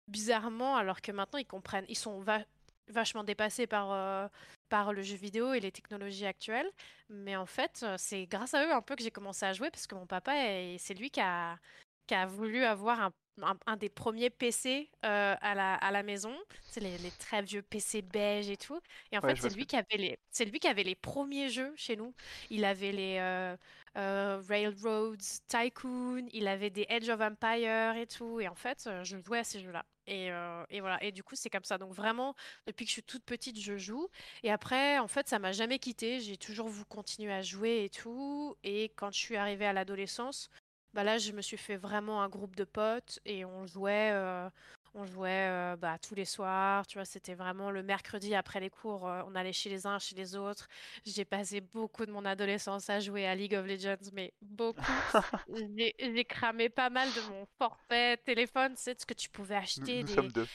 bizarrement, 0.08 0.76
alors 0.76 1.00
que 1.00 1.12
maintenant 1.12 1.38
ils 1.38 1.46
comprennent, 1.46 1.86
ils 1.88 1.96
sont 1.96 2.20
va- 2.20 2.44
vachement 2.88 3.24
dépassés 3.24 3.66
par, 3.66 3.92
euh, 3.92 4.28
par 4.68 4.92
le 4.92 5.02
jeu 5.02 5.16
vidéo 5.16 5.54
et 5.54 5.60
les 5.60 5.72
technologies 5.72 6.26
actuelles. 6.26 6.70
Mais 7.08 7.36
en 7.36 7.46
fait, 7.46 7.80
euh, 7.82 7.96
c'est 7.98 8.26
grâce 8.26 8.54
à 8.54 8.66
eux 8.66 8.72
un 8.72 8.82
peu 8.82 8.96
que 8.96 9.02
j'ai 9.02 9.10
commencé 9.10 9.46
à 9.46 9.52
jouer 9.52 9.70
parce 9.70 9.86
que 9.86 9.94
mon 9.94 10.06
papa, 10.06 10.34
est- 10.36 10.78
c'est 10.78 10.94
lui 10.94 11.10
qui 11.10 11.20
a, 11.20 11.58
qui 12.06 12.14
a 12.14 12.26
voulu 12.26 12.64
avoir 12.64 13.00
un, 13.00 13.12
un- 13.42 13.58
un 13.66 13.76
des 13.76 13.88
premiers 13.88 14.30
PC 14.30 14.90
euh, 15.04 15.34
à 15.40 15.54
la, 15.54 15.74
à 15.74 15.90
la 15.90 16.02
maison. 16.02 16.34
C'est 16.68 16.80
les, 16.80 16.98
les 16.98 17.12
très 17.12 17.42
vieux 17.42 17.62
PC 17.62 18.02
beige 18.02 18.48
et 18.50 18.56
tout. 18.56 18.80
Et 19.12 19.18
en 19.18 19.22
Ouais, 19.22 19.34
fait, 19.34 19.36
c'est 19.36 19.50
lui 19.50 19.66
qui 19.66 19.76
avait 19.76 19.96
les, 19.96 20.18
c'est 20.30 20.44
lui 20.44 20.58
qui 20.60 20.68
avait 20.68 20.82
les 20.84 20.94
premiers 20.94 21.48
jeux 21.48 21.72
chez 21.76 21.96
nous. 21.96 22.14
Il 22.50 22.64
avait 22.64 22.92
les 22.92 23.18
euh, 23.20 23.56
euh, 23.96 24.42
Railroads 24.48 25.16
Tycoon, 25.48 26.26
il 26.32 26.46
avait 26.48 26.70
des 26.70 26.86
Edge 26.88 27.08
of 27.08 27.20
Empire 27.20 27.96
et 27.96 28.06
tout. 28.06 28.40
Et 28.40 28.48
en 28.48 28.54
fait, 28.54 28.88
je 29.02 29.16
jouais 29.24 29.38
à 29.38 29.44
ces 29.44 29.60
jeux-là. 29.60 29.84
Et, 30.06 30.30
et 30.70 30.80
voilà. 30.80 31.02
Et 31.02 31.12
du 31.12 31.22
coup, 31.22 31.34
c'est 31.36 31.50
comme 31.50 31.64
ça. 31.64 31.78
Donc 31.78 31.92
vraiment, 31.92 32.34
depuis 32.66 32.84
que 32.84 32.88
je 32.90 32.94
suis 32.94 33.02
toute 33.02 33.24
petite, 33.24 33.60
je 33.60 33.76
joue. 33.76 34.08
Et 34.42 34.50
après, 34.50 34.98
en 34.98 35.08
fait, 35.08 35.28
ça 35.28 35.38
m'a 35.38 35.52
jamais 35.52 35.78
quittée. 35.78 36.20
J'ai 36.20 36.36
toujours 36.36 36.68
voulu 36.68 36.84
continuer 36.86 37.32
à 37.32 37.42
jouer 37.42 37.84
et 37.84 37.90
tout. 37.90 38.56
Et 38.62 38.84
quand 38.96 39.10
je 39.12 39.18
suis 39.18 39.36
arrivée 39.36 39.66
à 39.66 39.72
l'adolescence, 39.72 40.48
bah 40.98 41.04
là, 41.04 41.16
je 41.16 41.30
me 41.30 41.42
suis 41.42 41.56
fait 41.56 41.76
vraiment 41.76 42.24
un 42.24 42.28
groupe 42.28 42.56
de 42.56 42.64
potes 42.64 43.20
et 43.24 43.44
on 43.44 43.66
jouait, 43.66 44.10
euh, 44.10 44.50
on 44.94 45.06
jouait 45.06 45.46
euh, 45.48 45.76
bah, 45.76 45.96
tous 45.96 46.16
les 46.16 46.24
soirs. 46.24 46.88
Tu 46.88 46.98
vois, 46.98 47.04
c'était 47.04 47.36
vraiment 47.36 47.70
le 47.70 47.84
mercredi 47.84 48.34
après 48.34 48.58
les 48.58 48.68
cours, 48.68 49.06
euh, 49.06 49.22
on 49.28 49.36
allait 49.36 49.52
chez 49.52 49.70
les 49.70 49.86
uns, 49.86 50.00
chez 50.00 50.16
les 50.16 50.34
autres. 50.34 50.66
J'ai 51.06 51.24
passé 51.24 51.60
beaucoup 51.60 52.04
de 52.04 52.10
mon 52.10 52.24
adolescence 52.24 52.90
à 52.90 52.98
jouer 52.98 53.28
à 53.28 53.36
League 53.36 53.54
of 53.54 53.64
Legends, 53.64 54.10
mais 54.12 54.32
beaucoup. 54.42 54.80
J'ai 55.76 55.94
j'ai 56.00 56.24
cramé 56.24 56.68
pas 56.68 56.90
mal 56.90 57.06
de 57.10 57.20
mon 57.30 57.46
forfait 57.58 58.16
téléphone, 58.16 58.74
sais, 58.74 58.96
ce 58.98 59.06
que 59.06 59.14
tu 59.14 59.28
pouvais 59.28 59.54
nous, 59.54 59.62
acheter 59.62 60.02
nous 60.02 60.08
sommes 60.08 60.32
des, 60.32 60.40
deux. 60.40 60.48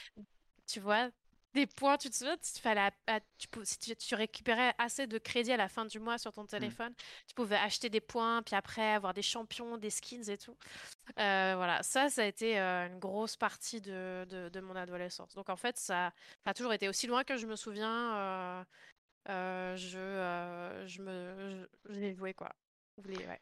tu 0.66 0.78
vois, 0.78 1.08
des 1.54 1.66
points, 1.66 1.96
tu 1.98 2.10
te 2.10 2.16
souviens, 2.16 2.36
tu, 2.36 2.60
fallait 2.60 2.80
à- 2.80 2.92
à- 3.06 3.20
tu, 3.38 3.46
si 3.64 3.78
tu, 3.78 3.96
tu 3.96 4.14
récupérais 4.14 4.74
assez 4.78 5.06
de 5.06 5.18
crédit 5.18 5.52
à 5.52 5.56
la 5.56 5.68
fin 5.68 5.84
du 5.86 5.98
mois 6.00 6.18
sur 6.18 6.32
ton 6.32 6.46
Hmm. 6.58 6.74
téléphone, 6.74 6.94
tu 7.26 7.34
pouvais 7.34 7.56
acheter 7.56 7.88
des 7.90 8.00
points, 8.00 8.42
puis 8.42 8.56
après 8.56 8.92
avoir 8.94 9.14
des 9.14 9.22
champions, 9.22 9.78
des 9.78 9.90
skins 9.90 10.28
et 10.28 10.38
tout. 10.38 10.56
Euh, 11.20 11.54
voilà, 11.56 11.82
ça, 11.82 12.10
ça 12.10 12.22
a 12.22 12.26
été 12.26 12.58
euh, 12.60 12.88
une 12.88 12.98
grosse 12.98 13.36
partie 13.36 13.80
de, 13.80 14.26
de, 14.30 14.48
de 14.50 14.60
mon 14.60 14.76
adolescence. 14.76 15.34
Donc 15.34 15.48
en 15.50 15.56
fait, 15.56 15.78
ça, 15.78 16.12
ça 16.44 16.50
a 16.50 16.54
toujours 16.54 16.72
été 16.74 16.88
aussi 16.88 17.06
loin 17.06 17.24
que 17.24 17.36
je 17.36 17.46
me 17.46 17.56
souviens. 17.56 18.16
euh, 19.28 19.76
je, 19.76 20.84
je 20.86 21.02
me, 21.02 21.66
je, 21.88 21.94
j'ai 21.94 22.14
joué 22.14 22.34
quoi. 22.34 22.50
Ouais, 22.98 23.40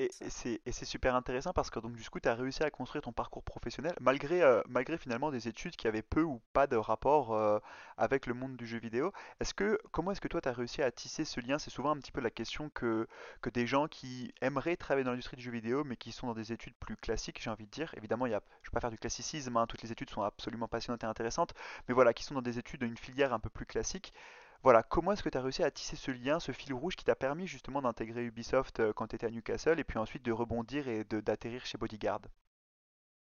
Et, 0.00 0.10
c'est 0.28 0.60
et 0.64 0.70
c'est 0.70 0.84
super 0.84 1.16
intéressant 1.16 1.52
parce 1.52 1.70
que 1.70 1.80
donc 1.80 1.96
du 1.96 2.08
coup 2.08 2.20
tu 2.20 2.28
as 2.28 2.34
réussi 2.36 2.62
à 2.62 2.70
construire 2.70 3.02
ton 3.02 3.10
parcours 3.10 3.42
professionnel 3.42 3.96
malgré, 4.00 4.42
euh, 4.42 4.62
malgré 4.68 4.96
finalement 4.96 5.32
des 5.32 5.48
études 5.48 5.74
qui 5.74 5.88
avaient 5.88 6.02
peu 6.02 6.22
ou 6.22 6.40
pas 6.52 6.68
de 6.68 6.76
rapport 6.76 7.34
euh, 7.34 7.58
avec 7.96 8.26
le 8.26 8.34
monde 8.34 8.56
du 8.56 8.64
jeu 8.64 8.78
vidéo. 8.78 9.12
Est-ce 9.40 9.54
que 9.54 9.76
comment 9.90 10.12
est-ce 10.12 10.20
que 10.20 10.28
toi 10.28 10.40
tu 10.40 10.48
as 10.48 10.52
réussi 10.52 10.82
à 10.82 10.92
tisser 10.92 11.24
ce 11.24 11.40
lien? 11.40 11.58
C'est 11.58 11.70
souvent 11.70 11.90
un 11.90 11.96
petit 11.96 12.12
peu 12.12 12.20
la 12.20 12.30
question 12.30 12.70
que, 12.70 13.08
que 13.42 13.50
des 13.50 13.66
gens 13.66 13.88
qui 13.88 14.32
aimeraient 14.40 14.76
travailler 14.76 15.04
dans 15.04 15.10
l'industrie 15.10 15.36
du 15.36 15.42
jeu 15.42 15.50
vidéo 15.50 15.82
mais 15.82 15.96
qui 15.96 16.12
sont 16.12 16.28
dans 16.28 16.34
des 16.34 16.52
études 16.52 16.74
plus 16.76 16.96
classiques, 16.96 17.42
j'ai 17.42 17.50
envie 17.50 17.66
de 17.66 17.70
dire. 17.72 17.92
Évidemment, 17.96 18.26
il 18.26 18.30
y 18.30 18.34
a, 18.34 18.42
je 18.62 18.68
ne 18.68 18.70
vais 18.70 18.74
pas 18.74 18.80
faire 18.80 18.92
du 18.92 18.98
classicisme, 18.98 19.56
hein, 19.56 19.66
toutes 19.66 19.82
les 19.82 19.90
études 19.90 20.10
sont 20.10 20.22
absolument 20.22 20.68
passionnantes 20.68 21.02
et 21.02 21.06
intéressantes, 21.08 21.54
mais 21.88 21.94
voilà, 21.94 22.12
qui 22.12 22.22
sont 22.22 22.34
dans 22.34 22.42
des 22.42 22.60
études 22.60 22.84
d'une 22.84 22.96
filière 22.96 23.32
un 23.32 23.40
peu 23.40 23.50
plus 23.50 23.66
classique. 23.66 24.12
Voilà, 24.62 24.84
comment 24.84 25.10
est-ce 25.10 25.22
que 25.24 25.28
tu 25.28 25.36
as 25.38 25.42
réussi 25.42 25.64
à 25.64 25.70
tisser 25.72 25.96
ce 25.96 26.12
lien, 26.12 26.38
ce 26.38 26.52
fil 26.52 26.72
rouge 26.72 26.94
qui 26.94 27.04
t'a 27.04 27.16
permis 27.16 27.48
justement 27.48 27.82
d'intégrer 27.82 28.24
Ubisoft 28.24 28.78
euh, 28.78 28.92
quand 28.92 29.08
tu 29.08 29.16
étais 29.16 29.26
à 29.26 29.30
Newcastle 29.30 29.80
et 29.80 29.84
puis 29.84 29.98
ensuite 29.98 30.24
de 30.24 30.30
rebondir 30.30 30.86
et 30.86 31.02
d'atterrir 31.04 31.66
chez 31.66 31.76
Bodyguard? 31.76 32.20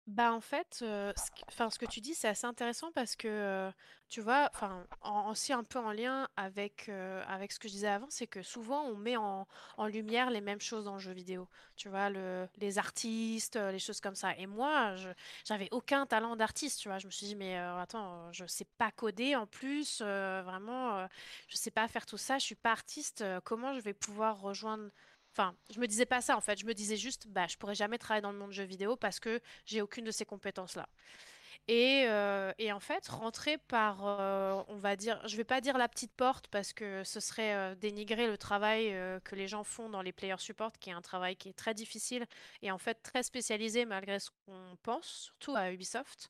Bah, 0.07 0.31
en 0.31 0.39
fait, 0.39 0.75
ce 0.75 1.77
que 1.77 1.85
tu 1.85 1.99
dis, 1.99 2.15
c'est 2.15 2.29
assez 2.29 2.47
intéressant 2.47 2.93
parce 2.93 3.17
que, 3.17 3.69
tu 4.07 4.21
vois, 4.21 4.49
enfin, 4.53 4.87
en 5.01 5.29
aussi 5.29 5.51
un 5.51 5.65
peu 5.65 5.79
en 5.79 5.91
lien 5.91 6.29
avec, 6.37 6.87
avec 6.87 7.51
ce 7.51 7.59
que 7.59 7.67
je 7.67 7.73
disais 7.73 7.89
avant, 7.89 8.07
c'est 8.09 8.25
que 8.27 8.41
souvent 8.41 8.83
on 8.85 8.95
met 8.95 9.17
en 9.17 9.45
en 9.75 9.85
lumière 9.85 10.29
les 10.29 10.39
mêmes 10.39 10.61
choses 10.61 10.85
dans 10.85 10.93
le 10.93 10.99
jeu 10.99 11.11
vidéo. 11.11 11.49
Tu 11.75 11.89
vois, 11.89 12.09
le 12.09 12.47
les 12.55 12.77
artistes, 12.77 13.57
les 13.57 13.79
choses 13.79 13.99
comme 13.99 14.15
ça 14.15 14.33
et 14.37 14.47
moi, 14.47 14.95
je 14.95 15.09
j'avais 15.45 15.67
aucun 15.71 16.05
talent 16.05 16.37
d'artiste, 16.37 16.79
tu 16.79 16.87
vois? 16.87 16.99
Je 16.99 17.07
me 17.07 17.11
suis 17.11 17.25
dit: 17.27 17.35
«Mais, 17.35 17.57
attends, 17.57 18.31
je 18.31 18.45
sais 18.45 18.65
pas 18.77 18.91
coder 18.91 19.35
en 19.35 19.45
plus, 19.45 20.01
vraiment, 20.01 21.01
heu, 21.03 21.07
je 21.49 21.57
sais 21.57 21.71
pas 21.71 21.85
faire 21.89 22.05
tout 22.05 22.17
ça, 22.17 22.37
je 22.39 22.45
suis 22.45 22.55
pas 22.55 22.71
artiste, 22.71 23.25
comment 23.43 23.73
je 23.73 23.81
vais 23.81 23.93
pouvoir 23.93 24.39
rejoindre» 24.39 24.89
enfin, 25.37 25.55
je 25.73 25.79
me 25.79 25.87
disais 25.87 26.05
pas 26.05 26.21
ça, 26.21 26.35
en 26.37 26.41
fait, 26.41 26.59
je 26.59 26.65
me 26.65 26.73
disais 26.73 26.97
juste: 26.97 27.27
«Bah, 27.27 27.47
je 27.47 27.57
pourrais 27.57 27.75
jamais 27.75 27.97
travailler 27.97 28.21
dans 28.21 28.31
le 28.31 28.37
monde 28.37 28.49
du 28.49 28.55
jeu 28.55 28.63
vidéo 28.63 28.95
parce 28.95 29.19
que 29.19 29.39
j'ai 29.65 29.81
aucune 29.81 30.05
de 30.05 30.11
ces 30.11 30.25
compétences-là. 30.25 30.87
Et, 31.67 32.05
euh, 32.07 32.53
et 32.59 32.71
en 32.71 32.79
fait, 32.79 33.07
rentrer 33.09 33.57
par, 33.57 34.05
euh, 34.07 34.63
on 34.69 34.77
va 34.77 34.95
dire, 34.95 35.19
je 35.27 35.35
vais 35.35 35.43
pas 35.43 35.59
dire 35.59 35.77
la 35.77 35.89
petite 35.89 36.13
porte 36.13 36.47
parce 36.47 36.71
que 36.71 37.03
ce 37.03 37.19
serait 37.19 37.53
euh, 37.55 37.75
dénigrer 37.75 38.27
le 38.27 38.37
travail 38.37 38.95
que 39.25 39.35
les 39.35 39.47
gens 39.49 39.63
font 39.65 39.89
dans 39.89 40.01
les 40.01 40.13
player 40.13 40.35
support, 40.37 40.71
qui 40.79 40.89
est 40.89 40.93
un 40.93 41.01
travail 41.01 41.35
qui 41.35 41.49
est 41.49 41.53
très 41.53 41.73
difficile 41.73 42.25
et 42.61 42.71
en 42.71 42.77
fait 42.77 42.95
très 43.03 43.21
spécialisé 43.23 43.85
malgré 43.85 44.19
ce 44.19 44.29
qu'on 44.45 44.77
pense, 44.81 45.05
surtout 45.25 45.55
à 45.55 45.71
Ubisoft. 45.71 46.29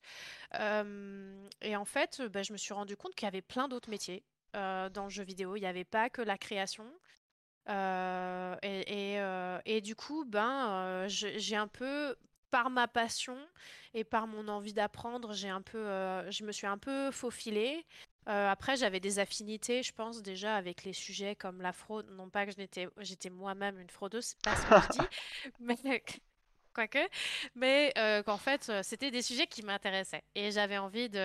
Et 0.56 1.76
en 1.76 1.86
fait, 1.86 2.22
bah, 2.24 2.42
je 2.44 2.52
me 2.52 2.58
suis 2.58 2.74
rendu 2.74 2.98
compte 2.98 3.14
qu'il 3.14 3.26
y 3.26 3.30
avait 3.30 3.42
plein 3.42 3.68
d'autres 3.68 3.90
métiers 3.90 4.24
dans 4.54 5.04
le 5.04 5.10
jeu 5.10 5.24
vidéo. 5.24 5.56
Il 5.56 5.62
n'y 5.62 5.68
avait 5.68 5.84
pas 5.84 6.10
que 6.10 6.22
la 6.24 6.38
création. 6.38 6.92
Euh, 7.70 8.56
et, 8.64 9.14
et, 9.14 9.20
euh, 9.20 9.60
et 9.66 9.82
du 9.82 9.96
coup, 9.96 10.24
ben, 10.26 10.70
euh, 10.70 11.06
j'ai 11.08 11.56
un 11.56 11.68
peu, 11.68 12.16
par 12.50 12.70
ma 12.70 12.88
passion 12.88 13.38
et 13.94 14.04
par 14.04 14.26
mon 14.28 14.48
envie 14.48 14.74
d'apprendre, 14.74 15.34
j'ai 15.34 15.50
un 15.50 15.62
peu, 15.62 15.84
je 16.30 16.44
me 16.44 16.52
suis 16.52 16.68
un 16.68 16.78
peu 16.78 17.12
faufilée. 17.12 17.86
Après, 18.26 18.76
j'avais 18.76 19.00
des 19.00 19.20
affinités, 19.20 19.84
je 19.84 19.94
pense, 19.94 20.22
déjà 20.22 20.56
avec 20.56 20.84
les 20.84 20.94
sujets 20.94 21.36
comme 21.36 21.62
la 21.62 21.72
fraude. 21.74 22.10
Non 22.12 22.30
pas 22.30 22.46
que 22.46 22.52
j'étais 22.52 23.30
moi-même 23.30 23.80
une 23.80 23.90
fraudeuse, 23.90 24.26
c'est 24.26 24.42
pas 24.42 24.56
ce 24.56 24.66
que 24.66 24.94
je 24.94 25.00
dis, 25.00 25.08
mais 25.60 26.04
quoique, 26.78 27.00
mais 27.56 27.92
euh, 27.98 28.22
qu'en 28.22 28.38
fait, 28.38 28.68
euh, 28.70 28.82
c'était 28.84 29.10
des 29.10 29.24
sujets 29.24 29.48
qui 29.48 29.64
m'intéressaient 29.64 30.24
et 30.36 30.52
j'avais 30.52 30.78
envie 30.78 31.10
de, 31.10 31.18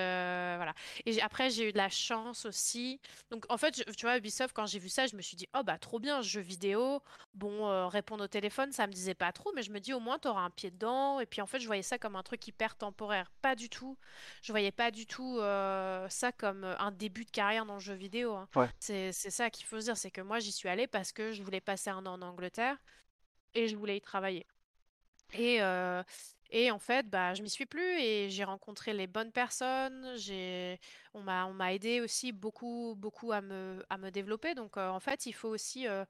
voilà. 0.57 0.73
Et 1.05 1.21
après, 1.21 1.51
j'ai 1.51 1.69
eu 1.69 1.73
de 1.73 1.77
la 1.77 1.91
chance 1.91 2.47
aussi. 2.47 3.01
Donc, 3.31 3.45
en 3.51 3.59
fait, 3.59 3.77
je- 3.77 3.93
tu 3.93 4.07
vois, 4.07 4.17
Ubisoft, 4.17 4.55
quand 4.55 4.65
j'ai 4.67 4.79
vu 4.79 4.89
ça, 4.89 5.07
je 5.07 5.15
me 5.15 5.21
suis 5.23 5.37
dit, 5.37 5.47
oh 5.55 5.63
bah 5.63 5.77
trop 5.79 5.99
bien, 5.99 6.23
jeu 6.23 6.41
vidéo. 6.41 7.03
Bon, 7.35 7.69
euh, 7.69 7.87
répondre 7.89 8.25
au 8.25 8.29
téléphone, 8.29 8.73
ça 8.73 8.87
me 8.87 8.93
disait 8.93 9.15
pas 9.15 9.31
trop, 9.33 9.53
mais 9.55 9.63
je 9.63 9.71
me 9.73 9.79
dis 9.81 9.93
au 9.93 10.01
moins, 10.01 10.19
tu 10.19 10.29
auras 10.29 10.43
un 10.43 10.51
pied 10.51 10.71
dedans. 10.71 11.21
Et 11.21 11.27
puis, 11.27 11.41
en 11.43 11.47
fait, 11.47 11.61
je 11.61 11.67
voyais 11.67 11.83
ça 11.83 11.99
comme 11.99 12.17
un 12.17 12.23
truc 12.23 12.47
hyper 12.49 12.75
temporaire. 12.77 13.31
Pas 13.43 13.55
du 13.55 13.69
tout. 13.69 13.99
Je 14.43 14.53
voyais 14.53 14.73
pas 14.73 14.91
du 14.91 15.07
tout 15.07 15.39
euh, 15.41 16.09
ça 16.09 16.33
comme 16.33 16.65
un 16.65 16.91
début 16.93 17.25
de 17.27 17.31
carrière 17.31 17.67
dans 17.67 17.75
le 17.75 17.81
jeu 17.81 17.95
vidéo. 17.95 18.35
hein. 18.35 18.49
Ouais. 18.57 18.69
C'est, 18.81 19.13
c'est 19.13 19.31
ça 19.31 19.51
qu'il 19.51 19.67
faut 19.67 19.79
se 19.81 19.85
dire, 19.87 19.97
c'est 19.99 20.11
que 20.11 20.21
moi, 20.23 20.39
j'y 20.41 20.53
suis 20.53 20.69
allée 20.71 20.87
parce 20.87 21.13
que 21.13 21.33
je 21.33 21.43
voulais 21.43 21.61
passer 21.61 21.91
un 21.91 22.05
an 22.07 22.15
en 22.15 22.23
Angleterre 22.23 22.77
et 23.55 23.69
je 23.69 23.77
voulais 23.77 23.97
y 23.99 24.01
travailler. 24.01 24.47
Et, 25.33 25.63
euh, 25.63 26.03
et 26.51 26.71
en 26.71 26.79
fait, 26.79 27.09
bah, 27.09 27.35
je 27.35 27.43
m'y 27.43 27.49
suis 27.51 27.65
plus 27.67 27.83
et 28.01 28.29
j'ai 28.31 28.45
rencontré 28.45 28.93
les 28.93 29.07
bonnes 29.07 29.33
personnes. 29.33 30.15
J'ai, 30.17 30.79
on 31.15 31.23
m'a, 31.23 31.47
on 31.47 31.55
m'a 31.55 31.73
aidé 31.73 32.01
aussi 32.01 32.33
beaucoup, 32.33 32.95
beaucoup 32.99 33.33
à 33.33 33.41
me, 33.41 33.85
à 33.91 33.97
me 33.99 34.11
développer. 34.11 34.55
Donc, 34.55 34.77
euh, 34.77 34.89
en 34.91 35.01
fait, 35.01 35.27
il 35.27 35.33
faut 35.33 35.49
aussi, 35.49 35.89
euh, 35.89 36.05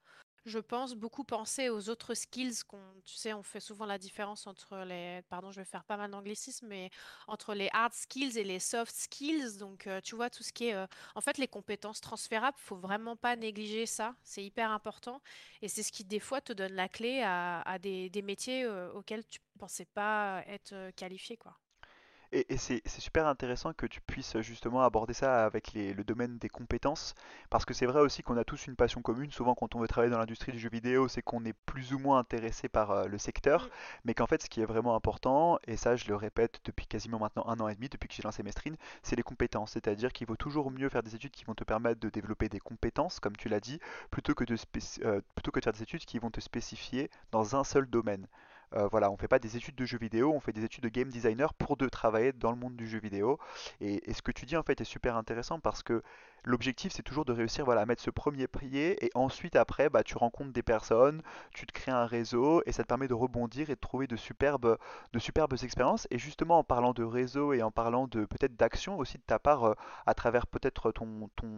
je 0.44 0.58
pense, 0.58 0.94
beaucoup 0.94 1.24
penser 1.24 1.68
aux 1.68 1.88
autres 1.88 2.14
skills 2.14 2.64
qu'on, 2.66 2.80
tu 3.04 3.14
sais, 3.14 3.32
on 3.32 3.42
fait 3.42 3.60
souvent 3.60 3.86
la 3.86 3.98
différence 3.98 4.46
entre 4.46 4.78
les, 4.84 5.22
pardon, 5.28 5.50
je 5.52 5.60
vais 5.60 5.64
faire 5.64 5.84
pas 5.84 5.96
mal 5.96 6.10
d'anglicisme, 6.10 6.66
mais 6.66 6.90
entre 7.28 7.54
les 7.54 7.68
hard 7.72 7.92
skills 7.92 8.38
et 8.38 8.44
les 8.44 8.58
soft 8.58 8.92
skills. 8.94 9.58
Donc, 9.58 9.86
euh, 9.86 10.00
tu 10.00 10.16
vois, 10.16 10.30
tout 10.30 10.42
ce 10.42 10.52
qui 10.52 10.68
est, 10.68 10.74
euh, 10.74 10.86
en 11.14 11.20
fait, 11.20 11.38
les 11.38 11.48
compétences 11.48 12.00
transférables, 12.00 12.58
faut 12.58 12.76
vraiment 12.76 13.16
pas 13.16 13.36
négliger 13.36 13.86
ça. 13.86 14.14
C'est 14.24 14.44
hyper 14.44 14.70
important. 14.70 15.22
Et 15.62 15.68
c'est 15.68 15.82
ce 15.82 15.92
qui, 15.92 16.04
des 16.04 16.20
fois, 16.20 16.40
te 16.40 16.52
donne 16.52 16.72
la 16.72 16.88
clé 16.88 17.22
à, 17.22 17.78
des, 17.80 18.10
métiers 18.22 18.64
euh, 18.64 18.92
auxquels 18.92 19.26
tu 19.26 19.40
pensais 19.58 19.86
pas 19.86 20.42
être 20.46 20.90
qualifié, 20.96 21.36
quoi. 21.36 21.61
Et, 22.32 22.54
et 22.54 22.56
c'est 22.56 22.82
super 22.88 23.26
intéressant 23.26 23.74
que 23.74 23.84
tu 23.86 24.00
puisses 24.00 24.38
justement 24.40 24.80
aborder 24.82 25.12
ça 25.12 25.44
avec 25.44 25.72
les- 25.74 25.92
le 25.92 26.02
domaine 26.02 26.38
des 26.38 26.48
compétences, 26.48 27.14
parce 27.50 27.64
que 27.66 27.74
c'est 27.74 27.84
vrai 27.86 28.00
aussi 28.00 28.22
qu'on 28.22 28.36
a 28.38 28.44
tous 28.44 28.66
une 28.66 28.74
passion 28.74 29.02
commune. 29.02 29.30
Souvent, 29.30 29.54
quand 29.54 29.74
on 29.76 29.80
veut 29.80 29.86
travailler 29.88 30.10
dans 30.10 30.18
l'industrie 30.18 30.50
du 30.52 30.58
jeu 30.58 30.70
vidéo, 30.70 31.08
c'est 31.08 31.20
qu'on 31.22 31.44
est 31.44 31.52
plus 31.66 31.92
ou 31.92 31.98
moins 31.98 32.18
intéressé 32.18 32.68
par 32.70 32.90
euh, 32.90 33.06
le 33.06 33.18
secteur, 33.18 33.68
mais 34.04 34.14
qu'en 34.14 34.26
fait, 34.26 34.42
ce 34.42 34.48
qui 34.48 34.60
est 34.62 34.64
vraiment 34.64 34.96
important, 34.96 35.58
et 35.66 35.76
ça, 35.76 35.94
je 35.94 36.08
le 36.08 36.16
répète 36.16 36.60
depuis 36.64 36.86
quasiment 36.86 37.18
maintenant 37.18 37.46
un 37.48 37.60
an 37.60 37.68
et 37.68 37.74
demi, 37.74 37.88
depuis 37.90 38.08
que 38.08 38.14
j'ai 38.14 38.22
lancé 38.22 38.42
Mestrine, 38.42 38.76
c'est 39.02 39.14
les 39.16 39.22
compétences. 39.22 39.72
C'est-à-dire 39.72 40.12
qu'il 40.12 40.26
vaut 40.26 40.36
toujours 40.36 40.70
mieux 40.70 40.88
faire 40.88 41.02
des 41.02 41.14
études 41.14 41.32
qui 41.32 41.44
vont 41.44 41.54
te 41.54 41.64
permettre 41.64 42.00
de 42.00 42.08
développer 42.08 42.48
des 42.48 42.60
compétences, 42.60 43.20
comme 43.20 43.36
tu 43.36 43.48
l'as 43.50 43.60
dit, 43.60 43.78
plutôt 44.10 44.34
que 44.34 44.44
de 44.44 44.56
euh, 45.04 45.20
plutôt 45.34 45.50
que 45.50 45.60
de 45.60 45.64
faire 45.64 45.72
des 45.74 45.82
études 45.82 46.04
qui 46.06 46.18
vont 46.18 46.30
te 46.30 46.40
spécifier 46.40 47.10
dans 47.30 47.56
un 47.56 47.64
seul 47.64 47.86
domaine. 47.86 48.26
Euh, 48.74 48.88
voilà, 48.90 49.10
on 49.10 49.16
fait 49.16 49.28
pas 49.28 49.38
des 49.38 49.56
études 49.56 49.74
de 49.74 49.84
jeux 49.84 49.98
vidéo, 49.98 50.32
on 50.34 50.40
fait 50.40 50.52
des 50.52 50.64
études 50.64 50.84
de 50.84 50.88
game 50.88 51.08
designer 51.08 51.52
pour 51.54 51.76
de 51.76 51.88
travailler 51.88 52.32
dans 52.32 52.50
le 52.50 52.56
monde 52.56 52.76
du 52.76 52.86
jeu 52.86 52.98
vidéo. 52.98 53.38
Et, 53.80 54.00
ce 54.12 54.22
que 54.22 54.32
tu 54.32 54.46
dis 54.46 54.56
en 54.56 54.62
fait 54.62 54.80
est 54.80 54.84
super 54.84 55.16
intéressant 55.16 55.60
parce 55.60 55.82
que 55.82 56.02
l'objectif 56.44 56.92
c'est 56.92 57.02
toujours 57.02 57.24
de 57.24 57.32
réussir 57.32 57.64
voilà, 57.64 57.82
à 57.82 57.86
mettre 57.86 58.02
ce 58.02 58.10
premier 58.10 58.48
pied 58.48 59.04
et 59.04 59.10
ensuite 59.14 59.56
après 59.56 59.88
bah, 59.88 60.02
tu 60.02 60.16
rencontres 60.16 60.52
des 60.52 60.62
personnes, 60.62 61.22
tu 61.52 61.66
te 61.66 61.72
crées 61.72 61.92
un 61.92 62.06
réseau 62.06 62.62
et 62.66 62.72
ça 62.72 62.82
te 62.82 62.88
permet 62.88 63.08
de 63.08 63.14
rebondir 63.14 63.70
et 63.70 63.74
de 63.74 63.80
trouver 63.80 64.06
de 64.06 64.16
superbes, 64.16 64.76
de 65.12 65.18
superbes 65.18 65.54
expériences. 65.62 66.06
Et 66.10 66.18
justement 66.18 66.58
en 66.58 66.64
parlant 66.64 66.92
de 66.92 67.04
réseau 67.04 67.52
et 67.52 67.62
en 67.62 67.70
parlant 67.70 68.06
de 68.06 68.24
peut-être 68.24 68.56
d'action 68.56 68.98
aussi 68.98 69.18
de 69.18 69.22
ta 69.22 69.38
part 69.38 69.64
euh, 69.64 69.74
à 70.06 70.14
travers 70.14 70.46
peut-être 70.46 70.92
ton, 70.92 71.30
ton, 71.36 71.48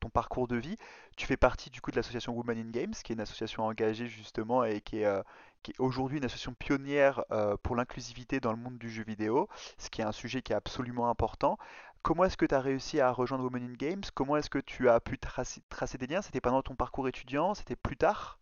ton 0.00 0.08
parcours 0.08 0.48
de 0.48 0.56
vie, 0.56 0.76
tu 1.16 1.26
fais 1.26 1.36
partie 1.36 1.70
du 1.70 1.80
coup 1.80 1.90
de 1.90 1.96
l'association 1.96 2.34
Women 2.34 2.58
in 2.58 2.70
Games 2.70 2.94
qui 3.04 3.12
est 3.12 3.14
une 3.14 3.20
association 3.20 3.64
engagée 3.64 4.06
justement 4.06 4.64
et 4.64 4.80
qui 4.80 5.00
est 5.00 5.06
euh, 5.06 5.22
qui 5.62 5.70
est 5.72 5.80
aujourd'hui 5.80 6.18
une 6.18 6.24
association 6.24 6.54
pionnière 6.54 7.24
euh, 7.30 7.56
pour 7.62 7.76
l'inclusivité 7.76 8.40
dans 8.40 8.50
le 8.52 8.58
monde 8.58 8.78
du 8.78 8.90
jeu 8.90 9.04
vidéo, 9.04 9.48
ce 9.78 9.90
qui 9.90 10.00
est 10.00 10.04
un 10.04 10.12
sujet 10.12 10.42
qui 10.42 10.52
est 10.52 10.56
absolument 10.56 11.08
important. 11.08 11.58
Comment 12.02 12.24
est-ce 12.24 12.36
que 12.36 12.46
tu 12.46 12.54
as 12.54 12.60
réussi 12.60 13.00
à 13.00 13.12
rejoindre 13.12 13.44
Women 13.44 13.70
in 13.70 13.74
Games? 13.74 14.02
Comment 14.14 14.36
est-ce 14.36 14.50
que 14.50 14.58
tu 14.58 14.88
as 14.88 15.00
pu 15.00 15.18
tracer, 15.18 15.62
tracer 15.68 15.98
des 15.98 16.06
liens? 16.08 16.22
C'était 16.22 16.40
pendant 16.40 16.62
ton 16.62 16.74
parcours 16.74 17.06
étudiant? 17.08 17.54
C'était 17.54 17.76
plus 17.76 17.96
tard? 17.96 18.40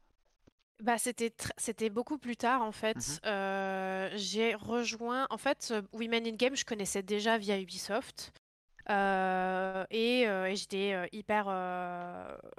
Bah, 0.83 0.97
c'était 0.97 1.35
c'était 1.59 1.91
beaucoup 1.91 2.17
plus 2.17 2.37
tard 2.39 2.62
en 2.62 2.73
Mhm. 2.73 2.73
fait. 2.73 3.21
Euh, 3.27 4.09
j'ai 4.15 4.55
rejoint 4.55 5.27
en 5.29 5.37
fait 5.37 5.69
euh, 5.73 5.83
Women 5.93 6.27
in 6.27 6.37
Game, 6.37 6.57
je 6.57 6.65
connaissais 6.65 7.03
déjà 7.03 7.37
via 7.37 7.59
Ubisoft. 7.61 8.33
Euh, 8.90 9.85
et, 9.90 10.26
euh, 10.26 10.47
et 10.47 10.56
j'étais 10.56 10.92
euh, 10.94 11.06
hyper 11.12 11.47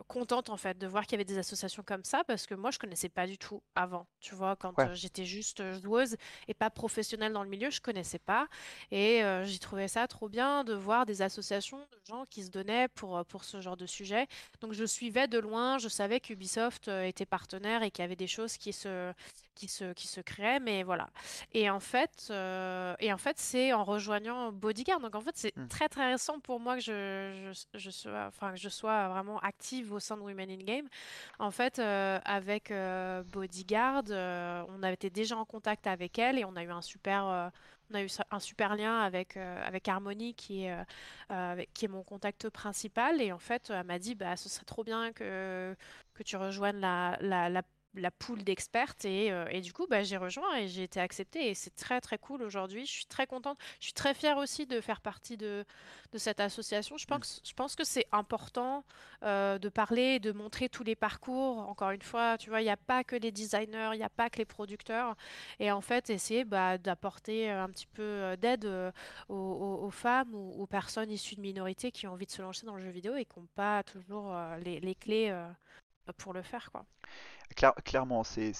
contente 0.08 0.50
en 0.50 0.58
fait 0.58 0.78
de 0.78 0.88
voir 0.88 1.04
qu'il 1.06 1.14
y 1.14 1.16
avait 1.16 1.26
des 1.26 1.38
associations 1.38 1.84
comme 1.84 2.04
ça 2.04 2.24
parce 2.26 2.46
que 2.46 2.54
moi 2.56 2.72
je 2.72 2.80
connaissais 2.80 3.10
pas 3.10 3.28
du 3.28 3.38
tout 3.38 3.62
avant. 3.76 4.08
Tu 4.20 4.36
vois, 4.36 4.56
quand 4.56 4.76
Ouais. 4.78 4.92
j'étais 4.94 5.26
juste 5.26 5.62
joueuse 5.82 6.16
et 6.48 6.54
pas 6.54 6.70
professionnelle 6.70 7.34
dans 7.34 7.44
le 7.44 7.50
milieu, 7.50 7.70
je 7.70 7.82
connaissais 7.82 8.20
pas. 8.20 8.48
Et 8.92 9.24
euh, 9.24 9.46
j'ai 9.46 9.60
trouvé 9.60 9.88
ça 9.88 10.08
trop 10.08 10.30
bien 10.30 10.64
de 10.64 10.74
voir 10.74 11.06
des 11.06 11.22
associations 11.22 11.80
de 11.80 12.00
gens 12.08 12.26
qui 12.30 12.44
se 12.44 12.50
donnaient 12.50 12.88
pour, 12.90 13.18
euh, 13.18 13.24
pour 13.24 13.44
ce 13.44 13.62
genre 13.62 13.78
de 13.78 13.86
sujet. 13.86 14.28
Donc 14.62 14.74
je 14.74 14.86
suivais 14.86 15.28
de 15.28 15.40
loin, 15.40 15.78
je 15.78 15.90
savais 15.90 16.20
qu'Ubisoft 16.20 16.88
euh, 16.88 17.04
était 17.04 17.26
partenaire 17.26 17.84
et 17.84 17.92
qu'il 17.92 18.04
y 18.04 18.06
avait 18.06 18.16
des 18.16 18.28
choses 18.28 18.58
qui 18.58 18.74
se, 18.74 19.14
qui 19.62 19.68
se, 19.68 19.94
qui 19.94 20.08
se 20.08 20.22
créaient, 20.22 20.60
mais 20.60 20.82
voilà. 20.82 21.08
Et 21.54 21.70
en 21.70 21.80
fait, 21.80 22.30
euh, 22.32 22.96
et 23.00 23.14
en 23.14 23.18
fait, 23.20 23.38
c'est 23.38 23.74
en 23.74 23.84
rejoignant 23.84 24.52
Bodyguard. 24.52 25.00
Donc 25.00 25.14
en 25.14 25.22
fait, 25.22 25.36
c'est 25.36 25.56
Mm. 25.56 25.68
très 25.68 25.88
très 25.88 26.12
récent 26.12 26.40
pour 26.40 26.60
moi 26.60 26.76
que 26.78 26.82
je, 26.82 27.52
je, 27.54 27.78
je 27.78 27.92
sois, 27.92 28.26
enfin, 28.28 28.52
que 28.54 28.58
je 28.58 28.70
sois 28.70 29.10
vraiment 29.10 29.38
active 29.42 29.94
au 29.94 30.00
sein 30.00 30.18
de 30.18 30.22
Women 30.22 30.50
in 30.50 30.64
Game. 30.64 30.88
En 31.38 31.52
fait, 31.52 31.78
euh, 31.78 32.20
avec 32.26 32.72
euh, 32.72 33.22
Bodyguard, 33.24 34.04
on 34.70 34.82
avait 34.82 34.96
été 34.96 35.10
déjà 35.12 35.38
en 35.38 35.46
contact 35.46 35.86
avec 35.86 36.18
elle 36.18 36.40
et 36.40 36.46
on 36.46 36.56
a 36.56 36.64
eu 36.64 36.72
un 36.72 36.82
super, 36.82 37.52
on 37.92 37.96
a 37.96 38.02
eu 38.04 38.08
un 38.32 38.40
super 38.40 38.76
lien 38.76 39.00
avec, 39.02 39.38
euh, 39.38 39.62
avec 39.68 39.88
Harmony 39.88 40.34
qui 40.34 40.64
est, 40.66 40.72
euh, 40.72 40.84
avec- 41.30 41.72
qui 41.74 41.86
est 41.86 41.88
mon 41.90 42.04
contact 42.04 42.50
principal. 42.50 43.22
Et 43.22 43.32
en 43.32 43.40
fait, 43.40 43.70
elle 43.70 43.84
m'a 43.86 44.00
dit, 44.00 44.16
bah, 44.16 44.36
ce 44.38 44.50
serait 44.50 44.66
trop 44.66 44.84
bien 44.84 45.12
que, 45.14 45.76
que 46.16 46.24
tu 46.24 46.36
rejoignes 46.38 46.80
la, 46.80 47.18
la, 47.22 47.50
la 47.50 47.62
la 47.96 48.12
pool 48.12 48.44
d'expertes 48.44 49.06
et, 49.06 49.32
euh, 49.32 49.60
du 49.60 49.74
coup 49.74 49.86
bah, 49.88 50.04
j'ai 50.04 50.18
rejoint 50.18 50.56
et 50.58 50.68
j'ai 50.68 50.84
été 50.84 51.00
acceptée 51.00 51.50
et 51.50 51.54
c'est 51.54 51.76
très 51.76 52.02
très 52.02 52.18
cool 52.18 52.42
aujourd'hui. 52.42 52.86
Je 52.86 52.92
suis 52.92 53.06
très 53.06 53.28
contente. 53.28 53.58
Je 53.80 53.86
suis 53.86 53.94
très 53.94 54.14
fière 54.14 54.38
aussi 54.38 54.66
de 54.66 54.82
faire 54.82 55.02
partie 55.02 55.38
de, 55.38 55.66
cette 56.16 56.40
association. 56.40 56.98
Je 56.98 57.06
pense, 57.06 57.76
que 57.76 57.84
c'est 57.84 58.06
important 58.12 58.84
euh, 59.24 59.58
de 59.58 59.70
parler, 59.70 60.20
de 60.20 60.32
montrer 60.32 60.70
tous 60.70 60.84
les 60.84 60.96
parcours. 60.96 61.60
Encore 61.60 61.92
une 61.92 62.02
fois, 62.02 62.38
tu 62.38 62.50
vois, 62.50 62.62
il 62.62 62.66
n'y 62.66 62.70
a 62.70 62.78
pas 62.78 63.04
que 63.04 63.16
les 63.16 63.32
designers, 63.32 63.92
il 63.94 63.98
n'y 63.98 64.04
a 64.04 64.10
pas 64.10 64.30
que 64.30 64.38
les 64.38 64.46
producteurs. 64.46 65.16
Et 65.60 65.72
en 65.72 65.82
fait, 65.82 66.10
essayer 66.10 66.44
bah, 66.44 66.78
d'apporter 66.78 67.52
euh, 67.52 67.64
un 67.64 67.70
petit 67.70 67.88
peu 67.88 68.36
d'aide 68.38 68.70
aux, 69.30 69.90
femmes 69.92 70.34
ou 70.34 70.62
aux 70.62 70.68
personnes 70.68 71.12
issues 71.12 71.36
de 71.36 71.42
minorités 71.42 71.92
qui 71.92 72.08
ont 72.08 72.14
envie 72.14 72.26
de 72.26 72.32
se 72.32 72.42
lancer 72.42 72.66
dans 72.66 72.76
le 72.76 72.82
jeu 72.82 72.90
vidéo 72.92 73.16
et 73.16 73.26
qui 73.26 73.40
n'ont 73.40 73.48
pas 73.56 73.84
toujours 73.84 74.36
les, 74.64 74.96
clés 74.96 75.34
pour 76.18 76.34
le 76.34 76.42
faire. 76.42 76.70
Claire- 77.56 77.74
clairement, 77.86 78.24
c'est 78.24 78.54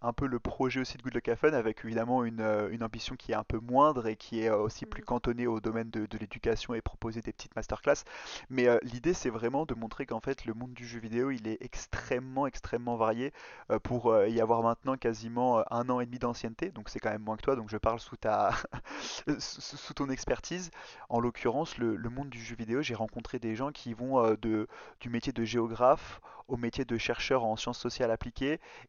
un 0.00 0.12
peu 0.12 0.26
le 0.26 0.38
projet 0.38 0.80
aussi 0.80 0.96
de 0.98 1.02
Good 1.02 1.14
Luck 1.14 1.28
Have 1.28 1.38
Fun, 1.38 1.52
avec 1.52 1.84
évidemment 1.84 2.24
une, 2.24 2.40
euh, 2.40 2.68
une 2.70 2.82
ambition 2.82 3.16
qui 3.16 3.32
est 3.32 3.34
un 3.34 3.44
peu 3.44 3.58
moindre 3.58 4.06
et 4.06 4.16
qui 4.16 4.40
est 4.42 4.48
euh, 4.50 4.56
aussi 4.58 4.86
plus 4.86 5.02
Mhm. 5.02 5.06
cantonnée 5.06 5.46
au 5.46 5.60
domaine 5.60 5.90
de, 5.90 6.06
de 6.06 6.18
l'éducation 6.18 6.74
et 6.74 6.80
proposer 6.80 7.20
des 7.22 7.32
petites 7.32 7.54
masterclass. 7.56 8.04
Mais 8.50 8.68
euh, 8.68 8.78
l'idée, 8.82 9.14
c'est 9.14 9.30
vraiment 9.30 9.66
de 9.66 9.74
montrer 9.74 10.06
qu'en 10.06 10.20
fait, 10.20 10.44
le 10.44 10.54
monde 10.54 10.72
du 10.74 10.86
jeu 10.86 10.98
vidéo, 11.00 11.30
il 11.30 11.46
est 11.48 11.58
extrêmement, 11.62 12.46
extrêmement 12.46 12.96
varié 12.96 13.32
euh, 13.70 13.78
pour 13.78 14.10
euh, 14.10 14.28
y 14.28 14.40
avoir 14.40 14.62
maintenant 14.62 14.96
quasiment 14.96 15.62
un 15.72 15.88
an 15.88 16.00
et 16.00 16.06
demi 16.06 16.18
d'ancienneté. 16.18 16.70
Donc 16.70 16.88
c'est 16.88 16.98
quand 17.00 17.10
même 17.10 17.22
moins 17.22 17.36
que 17.36 17.42
toi, 17.42 17.56
donc 17.56 17.68
je 17.70 17.76
parle 17.78 18.00
sous 18.00 18.16
ta, 18.16 18.50
sous 19.38 19.60
sous 19.60 19.94
ton 19.94 20.08
expertise. 20.10 20.70
En 21.08 21.20
l'occurrence, 21.20 21.78
le, 21.78 21.96
le 21.96 22.10
monde 22.10 22.28
du 22.30 22.40
jeu 22.42 22.56
vidéo, 22.56 22.82
j'ai 22.82 22.94
rencontré 22.94 23.38
des 23.38 23.54
gens 23.56 23.70
qui 23.72 23.94
vont 23.94 24.22
de, 24.40 24.66
du 25.00 25.08
métier 25.08 25.32
de 25.32 25.44
géographe 25.44 26.20
au 26.48 26.56
métier 26.56 26.84
de 26.84 26.98
chercheur 26.98 27.44
en 27.44 27.56
sciences 27.56 27.78
sociales 27.78 28.01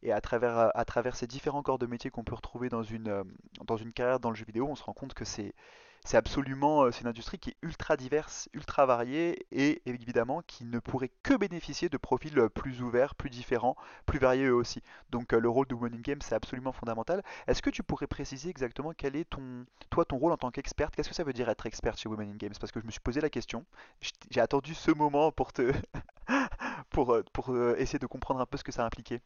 et 0.02 0.12
à 0.12 0.20
travers, 0.20 0.58
euh, 0.58 0.68
à 0.74 0.84
travers 0.84 1.16
ces 1.16 1.26
différents 1.26 1.62
corps 1.62 1.78
de 1.78 1.86
métier 1.86 2.10
qu'on 2.10 2.24
peut 2.24 2.34
retrouver 2.34 2.68
dans 2.68 2.82
une, 2.82 3.08
euh, 3.08 3.24
dans 3.64 3.76
une 3.76 3.92
carrière 3.92 4.20
dans 4.20 4.30
le 4.30 4.36
jeu 4.36 4.44
vidéo, 4.44 4.66
on 4.68 4.74
se 4.74 4.82
rend 4.82 4.92
compte 4.92 5.14
que 5.14 5.24
c'est 5.24 5.54
c'est 6.06 6.18
absolument, 6.18 6.82
euh, 6.84 6.90
c'est 6.90 7.00
une 7.00 7.06
industrie 7.06 7.38
qui 7.38 7.50
est 7.50 7.56
ultra 7.62 7.96
diverse, 7.96 8.48
ultra 8.52 8.84
variée 8.84 9.46
et 9.50 9.80
évidemment 9.86 10.42
qui 10.46 10.66
ne 10.66 10.78
pourrait 10.78 11.10
que 11.22 11.34
bénéficier 11.34 11.88
de 11.88 11.96
profils 11.96 12.38
euh, 12.38 12.50
plus 12.50 12.82
ouverts, 12.82 13.14
plus 13.14 13.30
différents, 13.30 13.74
plus 14.04 14.18
variés 14.18 14.44
eux 14.44 14.54
aussi. 14.54 14.82
Donc 15.10 15.32
le 15.32 15.48
rôle 15.48 15.66
de 15.66 15.74
Women 15.74 15.94
in 15.98 16.00
Game, 16.02 16.18
c'est 16.20 16.34
absolument 16.34 16.72
fondamental. 16.72 17.22
Est-ce 17.46 17.62
que 17.62 17.70
tu 17.70 17.82
pourrais 17.82 18.06
préciser 18.06 18.50
exactement 18.50 18.92
quel 18.94 19.16
est 19.16 19.24
ton, 19.24 19.64
toi, 19.88 20.04
ton 20.04 20.18
rôle 20.18 20.32
en 20.32 20.36
tant 20.36 20.50
qu'experte? 20.50 20.94
Qu'est-ce 20.94 21.08
que 21.08 21.14
ça 21.14 21.24
veut 21.24 21.32
dire 21.32 21.48
être 21.48 21.64
experte 21.64 21.98
chez 21.98 22.08
Women 22.08 22.32
in 22.32 22.36
Games? 22.36 22.54
Parce 22.60 22.70
que 22.70 22.80
je 22.80 22.86
me 22.86 22.90
suis 22.90 23.00
posé 23.00 23.22
la 23.22 23.30
question, 23.30 23.64
j'ai 24.30 24.40
attendu 24.40 24.74
ce 24.74 24.90
moment 24.90 25.32
pour 25.32 25.54
te, 25.54 25.72
pour, 26.94 27.18
pour 27.32 27.56
essayer 27.76 27.98
de 27.98 28.06
comprendre 28.06 28.40
un 28.40 28.46
peu 28.46 28.56
ce 28.56 28.64
que 28.64 28.72
ça 28.72 28.84
impliquait. 28.86 29.20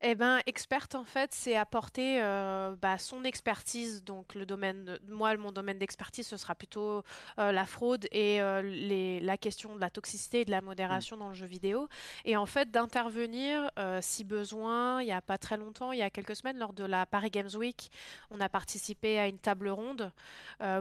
Eh 0.00 0.14
ben, 0.14 0.38
experte, 0.46 0.94
en 0.94 1.02
fait, 1.02 1.34
c'est 1.34 1.56
apporter 1.56 2.22
euh, 2.22 2.76
bah, 2.80 2.98
son 2.98 3.24
expertise. 3.24 4.04
Donc, 4.04 4.36
le 4.36 4.46
domaine, 4.46 4.96
moi, 5.08 5.36
mon 5.36 5.50
domaine 5.50 5.76
d'expertise, 5.76 6.24
ce 6.28 6.36
sera 6.36 6.54
plutôt 6.54 7.02
euh, 7.40 7.50
la 7.50 7.66
fraude 7.66 8.06
et 8.12 8.40
euh, 8.40 8.62
les, 8.62 9.18
la 9.18 9.36
question 9.36 9.74
de 9.74 9.80
la 9.80 9.90
toxicité 9.90 10.42
et 10.42 10.44
de 10.44 10.52
la 10.52 10.60
modération 10.60 11.16
dans 11.16 11.30
le 11.30 11.34
jeu 11.34 11.46
vidéo. 11.46 11.88
Et 12.24 12.36
en 12.36 12.46
fait, 12.46 12.70
d'intervenir 12.70 13.70
si 14.00 14.22
besoin. 14.22 15.02
Il 15.02 15.06
n'y 15.06 15.12
a 15.12 15.20
pas 15.20 15.38
très 15.38 15.56
longtemps, 15.56 15.90
il 15.92 15.98
y 15.98 16.02
a 16.02 16.10
quelques 16.10 16.36
semaines, 16.36 16.58
lors 16.58 16.72
de 16.72 16.84
la 16.84 17.06
Paris 17.06 17.30
Games 17.30 17.50
Week, 17.56 17.90
on 18.30 18.40
a 18.40 18.48
participé 18.48 19.18
à 19.18 19.26
une 19.26 19.38
table 19.38 19.68
ronde 19.68 20.12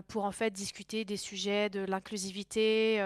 pour 0.08 0.26
en 0.26 0.32
fait 0.32 0.52
discuter 0.52 1.06
des 1.06 1.18
sujets 1.18 1.70
de 1.70 1.80
l'inclusivité 1.80 2.98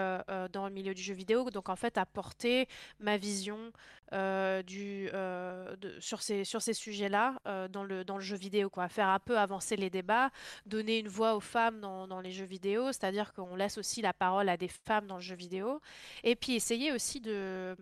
dans 0.52 0.66
le 0.66 0.72
milieu 0.72 0.94
du 0.94 1.02
jeu 1.02 1.14
vidéo. 1.14 1.50
Donc, 1.50 1.68
en 1.68 1.76
fait, 1.76 1.98
apporter 1.98 2.68
ma 3.00 3.16
vision 3.16 3.72
euh, 4.12 4.62
euh, 4.72 5.74
sur 6.00 6.22
ces, 6.22 6.44
sur 6.44 6.60
ces 6.60 6.74
sujets-là 6.74 7.40
euh, 7.46 7.68
dans 7.68 7.84
le, 7.84 8.04
dans 8.04 8.16
le 8.16 8.22
jeu 8.22 8.36
vidéo, 8.36 8.68
quoi. 8.70 8.88
Faire 8.88 9.08
un 9.08 9.18
peu 9.18 9.38
avancer 9.38 9.76
les 9.76 9.90
débats, 9.90 10.30
donner 10.66 10.98
une 10.98 11.08
voix 11.08 11.34
aux 11.34 11.40
femmes 11.40 11.80
dans, 11.80 12.06
dans 12.06 12.20
les 12.20 12.30
jeux 12.30 12.44
vidéo, 12.44 12.86
c'est-à-dire 12.88 13.32
qu'on 13.32 13.56
laisse 13.56 13.78
aussi 13.78 14.02
la 14.02 14.12
parole 14.12 14.48
à 14.48 14.56
des 14.56 14.68
femmes 14.68 15.06
dans 15.06 15.16
le 15.16 15.22
jeu 15.22 15.34
vidéo. 15.34 15.80
Et 16.24 16.36
puis 16.36 16.54
essayer 16.54 16.92
aussi 16.92 17.20
de... 17.20 17.76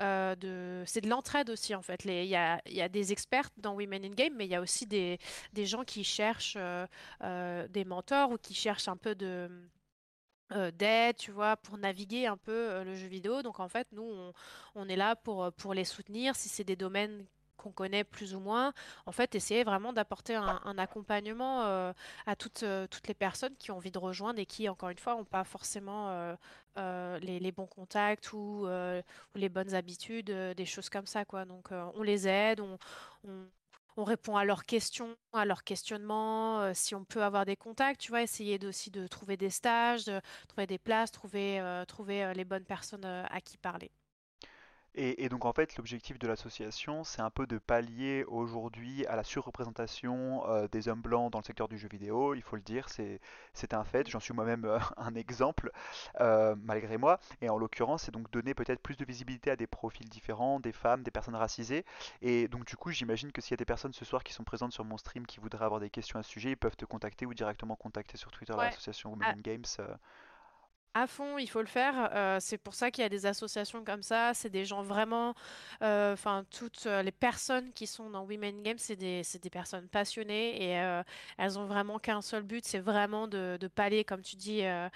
de 0.00 0.82
c'est 0.86 1.00
de 1.00 1.08
l'entraide 1.08 1.50
aussi, 1.50 1.74
en 1.74 1.82
fait. 1.82 2.04
Il 2.04 2.24
y 2.24 2.36
a, 2.36 2.60
y 2.66 2.80
a 2.80 2.88
des 2.88 3.12
expertes 3.12 3.52
dans 3.56 3.74
Women 3.74 4.04
in 4.04 4.10
Game, 4.10 4.34
mais 4.36 4.46
il 4.46 4.50
y 4.50 4.56
a 4.56 4.60
aussi 4.60 4.86
des, 4.86 5.18
des 5.52 5.66
gens 5.66 5.84
qui 5.84 6.04
cherchent 6.04 6.58
des 7.20 7.84
mentors 7.84 8.30
ou 8.30 8.38
qui 8.38 8.54
cherchent 8.54 8.88
un 8.88 8.96
peu 8.96 9.14
de 9.14 9.48
euh, 10.52 10.70
d'aide, 10.70 11.16
tu 11.16 11.30
vois, 11.30 11.56
pour 11.56 11.78
naviguer 11.78 12.26
un 12.26 12.36
peu 12.36 12.52
euh, 12.52 12.84
le 12.84 12.94
jeu 12.94 13.06
vidéo. 13.06 13.42
Donc 13.42 13.60
en 13.60 13.68
fait, 13.68 13.86
nous, 13.92 14.32
on, 14.74 14.88
est 14.88 14.96
là 14.96 15.16
pour, 15.16 15.44
euh, 15.44 15.50
pour 15.50 15.74
les 15.74 15.84
soutenir 15.84 16.36
si 16.36 16.48
c'est 16.48 16.64
des 16.64 16.76
domaines 16.76 17.24
qu'on 17.56 17.72
connaît 17.72 18.04
plus 18.04 18.34
ou 18.34 18.40
moins. 18.40 18.72
En 19.06 19.12
fait, 19.12 19.34
essayer 19.34 19.64
vraiment 19.64 19.92
d'apporter 19.92 20.34
un, 20.34 20.78
accompagnement 20.78 21.62
à 22.26 22.34
toutes, 22.36 22.64
toutes 22.90 23.06
les 23.06 23.14
personnes 23.14 23.54
qui 23.56 23.70
ont 23.70 23.76
envie 23.76 23.92
de 23.92 23.98
rejoindre 24.00 24.40
et 24.40 24.46
qui, 24.46 24.68
encore 24.68 24.88
une 24.88 24.98
fois, 24.98 25.14
n'ont 25.14 25.24
pas 25.24 25.44
forcément 25.44 26.36
les, 26.76 27.38
les 27.38 27.52
bons 27.52 27.68
contacts 27.68 28.32
ou, 28.32 28.66
les 29.36 29.48
bonnes 29.48 29.74
habitudes, 29.74 30.32
des 30.56 30.66
choses 30.66 30.88
comme 30.88 31.06
ça, 31.06 31.24
quoi. 31.24 31.44
Donc 31.44 31.68
on 31.70 32.02
les 32.02 32.26
aide, 32.26 32.58
on- 32.60 32.78
on 33.96 34.04
répond 34.04 34.36
à 34.36 34.44
leurs 34.44 34.64
questions, 34.64 35.16
à 35.32 35.44
leurs 35.44 35.64
questionnements, 35.64 36.60
euh, 36.62 36.72
si 36.74 36.94
on 36.94 37.04
peut 37.04 37.22
avoir 37.22 37.44
des 37.44 37.56
contacts, 37.56 38.00
tu 38.00 38.10
vois, 38.10 38.22
essayer 38.22 38.58
aussi 38.66 38.90
de 38.90 39.06
trouver 39.06 39.36
des 39.36 39.50
stages, 39.50 40.04
de 40.04 40.20
trouver 40.48 40.66
des 40.66 40.78
places, 40.78 41.10
trouver, 41.12 41.60
euh, 41.60 41.84
trouver 41.84 42.24
euh, 42.24 42.32
les 42.32 42.44
bonnes 42.44 42.64
personnes 42.64 43.04
à 43.04 43.40
qui 43.40 43.58
parler. 43.58 43.90
Et, 44.94 45.24
et 45.24 45.28
donc 45.30 45.46
en 45.46 45.52
fait, 45.54 45.76
l'objectif 45.76 46.18
de 46.18 46.26
l'association, 46.28 47.02
c'est 47.02 47.22
un 47.22 47.30
peu 47.30 47.46
de 47.46 47.56
pallier 47.56 48.24
aujourd'hui 48.28 49.06
à 49.06 49.16
la 49.16 49.24
surreprésentation 49.24 50.46
euh, 50.48 50.68
des 50.68 50.88
hommes 50.88 51.00
blancs 51.00 51.32
dans 51.32 51.38
le 51.38 51.44
secteur 51.44 51.66
du 51.68 51.78
jeu 51.78 51.88
vidéo. 51.88 52.34
Il 52.34 52.42
faut 52.42 52.56
le 52.56 52.62
dire, 52.62 52.88
c'est 52.90 53.74
un 53.74 53.84
fait. 53.84 54.08
J'en 54.10 54.20
suis 54.20 54.34
moi-même 54.34 54.66
euh, 54.66 54.78
un 54.98 55.14
exemple, 55.14 55.70
euh, 56.20 56.54
malgré 56.62 56.98
moi. 56.98 57.20
Et 57.40 57.48
en 57.48 57.56
l'occurrence, 57.56 58.02
c'est 58.02 58.10
donc 58.12 58.30
donner 58.30 58.52
peut-être 58.54 58.80
plus 58.82 58.96
de 58.98 59.04
visibilité 59.06 59.50
à 59.50 59.56
des 59.56 59.66
profils 59.66 60.08
différents, 60.10 60.60
des 60.60 60.72
femmes, 60.72 61.02
des 61.02 61.10
personnes 61.10 61.36
racisées. 61.36 61.86
Et 62.20 62.48
donc 62.48 62.66
du 62.66 62.76
coup, 62.76 62.90
j'imagine 62.90 63.32
que 63.32 63.40
s'il 63.40 63.52
y 63.52 63.54
a 63.54 63.56
des 63.56 63.64
personnes 63.64 63.94
ce 63.94 64.04
soir 64.04 64.22
qui 64.22 64.34
sont 64.34 64.44
présentes 64.44 64.72
sur 64.72 64.84
mon 64.84 64.98
stream 64.98 65.26
qui 65.26 65.40
voudraient 65.40 65.64
avoir 65.64 65.80
des 65.80 65.90
questions 65.90 66.18
à 66.18 66.22
ce 66.22 66.30
sujet, 66.30 66.50
ils 66.50 66.56
peuvent 66.56 66.76
te 66.76 66.84
contacter 66.84 67.24
ou 67.24 67.32
directement 67.32 67.76
contacter 67.76 68.18
sur 68.18 68.30
Twitter 68.30 68.52
Ouais. 68.52 68.64
l'association 68.66 69.10
Women 69.10 69.38
in 69.38 69.40
Games. 69.40 69.64
À 70.94 71.06
fond, 71.06 71.38
il 71.38 71.48
faut 71.48 71.60
le 71.60 71.66
faire. 71.66 72.10
euh, 72.14 72.38
c'est 72.40 72.58
pour 72.58 72.74
ça 72.74 72.90
qu'il 72.90 73.02
y 73.02 73.04
a 73.04 73.08
des 73.08 73.24
associations 73.26 73.82
comme 73.84 74.02
ça. 74.02 74.32
C'est 74.34 74.50
des 74.50 74.64
gens 74.66 74.82
vraiment, 74.82 75.34
euh, 75.82 76.12
enfin, 76.12 76.44
toutes 76.50 76.86
euh, 76.86 77.02
les 77.02 77.12
personnes 77.12 77.72
qui 77.72 77.86
sont 77.86 78.10
dans 78.10 78.24
Women 78.24 78.62
Games, 78.62 78.78
c'est 78.78 78.96
des, 78.96 79.22
c'est 79.24 79.42
des 79.42 79.50
personnes 79.50 79.88
passionnées 79.88 80.62
et 80.62 81.02
elles 81.38 81.58
ont 81.58 81.66
vraiment 81.66 81.98
qu'un 81.98 82.20
seul 82.22 82.42
but, 82.42 82.64
c'est 82.66 82.78
vraiment 82.78 83.26
de, 83.28 83.56
de 83.60 83.68
pallier, 83.68 84.04
comme 84.04 84.22
tu 84.22 84.36
dis, 84.36 84.62
à 84.64 84.90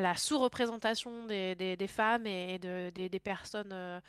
la 0.00 0.14
sous-représentation 0.16 1.26
des, 1.26 1.54
des- 1.54 1.86
femmes 1.88 2.26
et 2.26 2.58
de, 2.58 2.90
des 2.90 3.20
personnes. 3.20 4.00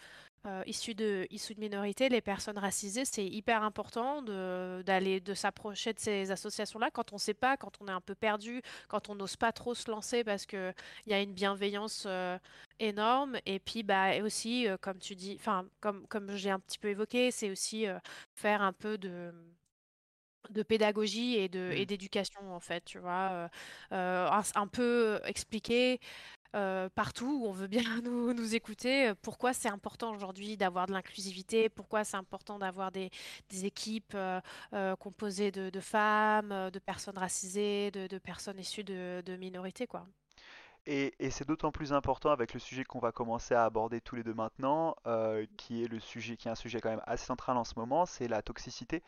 Euh, 0.45 0.62
issus 0.65 0.93
de, 0.95 1.25
issus 1.29 1.56
de 1.56 1.60
minorités, 1.62 2.10
les 2.10 2.21
personnes 2.21 2.58
racisées, 2.58 3.06
c'est 3.06 3.25
hyper 3.25 3.63
important 3.63 4.21
d'aller, 4.21 5.19
de 5.21 5.34
s'approcher 5.34 5.93
de 5.93 5.99
ces 5.99 6.32
associations-là 6.32 6.91
quand 6.91 7.13
on 7.13 7.15
ne 7.15 7.21
sait 7.21 7.34
pas, 7.34 7.56
quand 7.58 7.71
on 7.82 7.88
est 7.88 7.91
un 7.91 8.01
peu 8.01 8.15
perdu, 8.15 8.62
quand 8.89 9.10
on 9.10 9.15
n'ose 9.15 9.38
pas 9.38 9.51
trop 9.53 9.73
se 9.73 9.89
lancer 9.89 10.23
parce 10.23 10.45
que 10.45 10.73
il 11.06 11.12
y 11.12 11.15
a 11.15 11.21
une 11.21 11.34
bienveillance 11.34 12.03
euh, 12.08 12.38
énorme. 12.79 13.38
Et 13.45 13.60
puis, 13.60 13.84
bah, 13.84 14.15
et 14.15 14.21
aussi, 14.21 14.67
euh, 14.67 14.77
comme 14.77 14.99
tu 14.99 15.15
dis, 15.15 15.36
enfin, 15.39 15.65
comme, 15.79 16.06
comme 16.08 16.36
j'ai 16.36 16.49
un 16.51 16.60
petit 16.60 16.79
peu 16.79 16.89
évoqué, 16.89 17.32
c'est 17.32 17.49
aussi 17.49 17.88
euh, 17.88 17.97
faire 18.34 18.62
un 18.62 18.73
peu 18.73 18.97
de 18.97 19.34
de 20.49 20.62
pédagogie 20.62 21.36
et 21.38 21.47
de 21.47 21.71
et 21.73 21.86
d'éducation 21.86 22.53
en 22.53 22.60
fait 22.60 22.84
tu 22.84 22.99
vois 22.99 23.49
un, 23.91 24.41
un 24.56 24.67
peu 24.67 25.21
expliquer 25.23 26.01
euh, 26.56 26.89
partout 26.89 27.39
où 27.42 27.48
on 27.48 27.52
veut 27.52 27.68
bien 27.68 27.84
nous, 28.04 28.56
écouter, 28.56 29.10
euh, 29.10 29.16
pourquoi 29.22 29.54
c'est 29.54 29.70
important 29.70 30.12
aujourd'hui 30.13 30.58
d'avoir 30.58 30.88
de 30.88 30.92
l'inclusivité, 30.92 31.70
pourquoi 31.70 32.04
c'est 32.04 32.18
important 32.18 32.60
d'avoir 32.60 32.92
des, 32.92 33.10
équipes 33.63 34.16
euh, 34.16 34.42
composées 34.98 35.52
de, 35.52 35.80
femmes, 35.80 36.70
de 36.72 36.80
personnes 36.80 37.18
racisées, 37.18 37.92
de, 37.92 38.18
personnes 38.18 38.60
issues 38.60 38.84
de, 38.84 39.38
minorités, 39.38 39.88
quoi. 39.88 40.06
Et, 40.86 41.13
c'est 41.30 41.48
d'autant 41.48 41.72
plus 41.72 41.94
important 41.94 42.32
avec 42.32 42.54
le 42.54 42.60
sujet 42.60 42.84
qu'on 42.84 43.00
va 43.00 43.12
commencer 43.12 43.54
à 43.54 43.63
aborder 43.63 44.02
tous 44.02 44.16
les 44.16 44.24
deux 44.24 44.34
maintenant, 44.34 44.96
qui 45.58 45.84
est 45.84 45.88
le 45.88 46.00
sujet, 46.00 46.36
qui 46.36 46.48
est 46.48 46.52
un 46.52 46.56
sujet 46.56 46.82
quand 46.82 46.89
même 46.89 47.04
assez 47.06 47.26
central 47.26 47.58
en 47.58 47.63
ce 47.63 47.74
moment, 47.78 48.06
c'est 48.06 48.28
la 48.28 48.42
toxicité. 48.42 49.02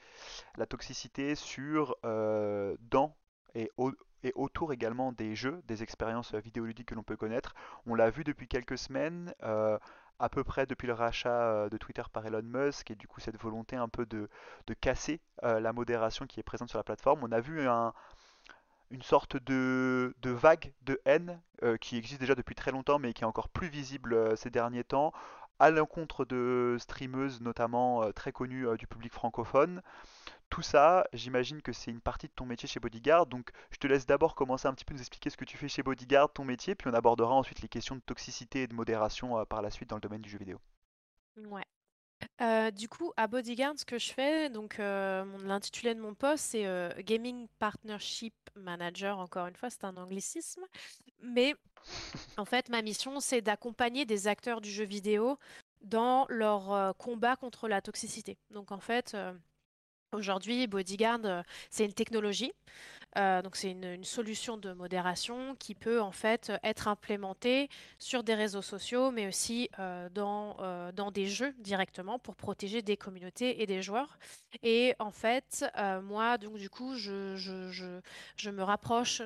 La 0.58 0.66
toxicité 0.66 1.36
sur, 1.36 1.96
euh, 2.06 2.78
dans 2.80 3.16
et, 3.56 3.72
au- 3.78 3.94
et 4.26 4.34
autour 4.36 4.74
également 4.74 5.12
des 5.12 5.36
jeux, 5.36 5.62
des 5.68 5.84
expériences 5.84 6.34
euh, 6.34 6.40
vidéoludiques 6.40 6.88
que 6.88 6.96
l'on 6.96 7.04
peut 7.04 7.16
connaître. 7.16 7.54
On 7.86 7.94
l'a 7.94 8.10
vu 8.10 8.24
depuis 8.24 8.48
quelques 8.48 8.78
semaines, 8.78 9.34
euh, 9.44 9.78
à 10.18 10.30
peu 10.30 10.44
près 10.44 10.66
depuis 10.66 10.88
le 10.88 10.94
rachat 10.94 11.30
euh, 11.30 11.70
de 11.70 11.78
Twitter 11.78 12.02
par 12.12 12.26
Elon 12.26 12.42
Musk, 12.42 12.90
et 12.90 12.96
du 12.96 13.08
coup 13.08 13.20
cette 13.20 13.40
volonté 13.40 13.76
un 13.76 13.88
peu 13.88 14.08
de, 14.08 14.28
casser 14.82 15.22
la 15.44 15.74
modération 15.74 16.26
qui 16.26 16.40
est 16.40 16.44
présente 16.44 16.70
sur 16.70 16.80
la 16.80 16.84
plateforme. 16.84 17.24
On 17.24 17.32
a 17.32 17.40
vu 17.40 17.68
un, 17.68 17.94
une 18.90 19.04
sorte 19.04 19.38
de, 19.38 20.16
vague 20.24 20.74
de 20.82 21.00
haine 21.06 21.40
qui 21.80 21.98
existe 21.98 22.20
déjà 22.20 22.34
depuis 22.34 22.56
très 22.56 22.72
longtemps 22.72 23.00
mais 23.00 23.14
qui 23.14 23.24
est 23.24 23.28
encore 23.28 23.50
plus 23.50 23.68
visible 23.68 24.36
ces 24.38 24.50
derniers 24.50 24.84
temps 24.84 25.14
à 25.60 25.70
l'encontre 25.70 26.26
de 26.26 26.78
streameuses 26.80 27.42
notamment 27.42 28.12
très 28.12 28.32
connues 28.32 28.68
du 28.78 28.88
public 28.88 29.14
francophone. 29.14 29.82
Tout 30.50 30.62
ça, 30.62 31.06
j'imagine 31.12 31.62
que 31.62 31.74
c'est 31.74 31.92
une 31.92 32.02
partie 32.02 32.28
de 32.28 32.34
ton 32.34 32.46
métier 32.46 32.68
chez 32.68 32.80
Bodyguard, 32.80 33.26
donc 33.26 33.50
je 33.72 33.78
te 33.78 33.88
laisse 33.88 34.06
d'abord 34.06 34.36
commencer 34.36 34.68
un 34.68 34.74
petit 34.74 34.86
peu 34.86 34.94
nous 34.94 35.00
expliquer 35.00 35.30
ce 35.30 35.38
que 35.38 35.46
tu 35.46 35.58
fais 35.58 35.68
chez 35.68 35.84
Bodyguard, 35.84 36.32
ton 36.32 36.46
métier, 36.46 36.76
puis 36.76 36.90
on 36.90 36.94
abordera 36.94 37.34
ensuite 37.34 37.62
les 37.62 37.68
questions 37.68 37.96
de 37.96 38.02
toxicité 38.02 38.64
et 38.64 38.68
de 38.68 38.74
modération 38.74 39.38
euh, 39.38 39.46
par 39.46 39.62
la 39.62 39.72
suite 39.72 39.90
dans 39.90 39.98
le 39.98 40.02
domaine 40.02 40.22
du 40.22 40.30
jeu 40.30 40.38
vidéo. 40.38 40.60
Ouais. 41.50 41.66
Euh, 42.42 42.72
du 42.72 42.88
coup, 42.88 43.12
à 43.18 43.28
Bodyguard, 43.28 43.74
ce 43.78 43.86
que 43.86 43.98
je 43.98 44.14
fais, 44.14 44.50
donc 44.50 44.80
euh, 44.80 45.26
l'intitulé 45.44 45.94
de 45.94 46.00
mon 46.00 46.14
poste, 46.14 46.46
c'est 46.46 47.04
Gaming 47.04 47.48
Partnership 47.60 48.34
Manager. 48.56 49.18
Encore 49.20 49.48
une 49.48 49.56
fois, 49.56 49.70
c'est 49.70 49.84
un 49.84 49.98
anglicisme. 49.98 50.64
Mais 51.22 51.56
en 52.38 52.46
fait, 52.46 52.70
ma 52.70 52.82
mission, 52.82 53.20
c'est 53.20 53.42
d'accompagner 53.42 54.06
des 54.06 54.28
acteurs 54.28 54.62
du 54.62 54.70
jeu 54.70 54.86
vidéo 54.86 55.38
dans 55.82 56.26
leur 56.30 56.96
combat 56.98 57.36
contre 57.36 57.68
la 57.68 57.82
toxicité. 57.82 58.38
Donc 58.50 58.72
en 58.72 58.80
fait, 58.80 59.16
aujourd'hui, 60.16 60.68
Bodyguard, 60.68 61.20
euh, 61.26 61.44
c'est 61.70 61.86
une 61.86 61.94
technologie. 61.94 62.54
Euh, 63.18 63.42
donc 63.42 63.56
c'est 63.56 63.72
une, 63.72 64.04
solution 64.04 64.58
de 64.58 64.74
modération 64.74 65.56
qui 65.56 65.74
peut 65.74 66.02
en 66.02 66.12
fait 66.12 66.52
être 66.64 66.88
implémentée 66.88 67.70
sur 67.98 68.24
des 68.24 68.36
réseaux 68.36 68.62
sociaux, 68.62 69.12
mais 69.12 69.28
aussi 69.28 69.70
euh, 69.80 70.10
dans, 70.10 70.58
euh, 70.60 70.92
dans 70.92 71.12
des 71.12 71.28
jeux 71.28 71.54
directement 71.60 72.20
pour 72.20 72.36
protéger 72.36 72.82
des 72.82 72.98
communautés 72.98 73.62
et 73.62 73.66
des 73.66 73.82
joueurs. 73.82 74.20
Et 74.64 74.96
en 75.00 75.12
fait, 75.12 75.66
moi, 76.04 76.38
donc 76.38 76.58
du 76.58 76.70
coup, 76.70 76.96
je, 76.96 77.36
je, 77.36 78.00
je, 78.36 78.50
me 78.50 78.64
rapproche 78.64 79.22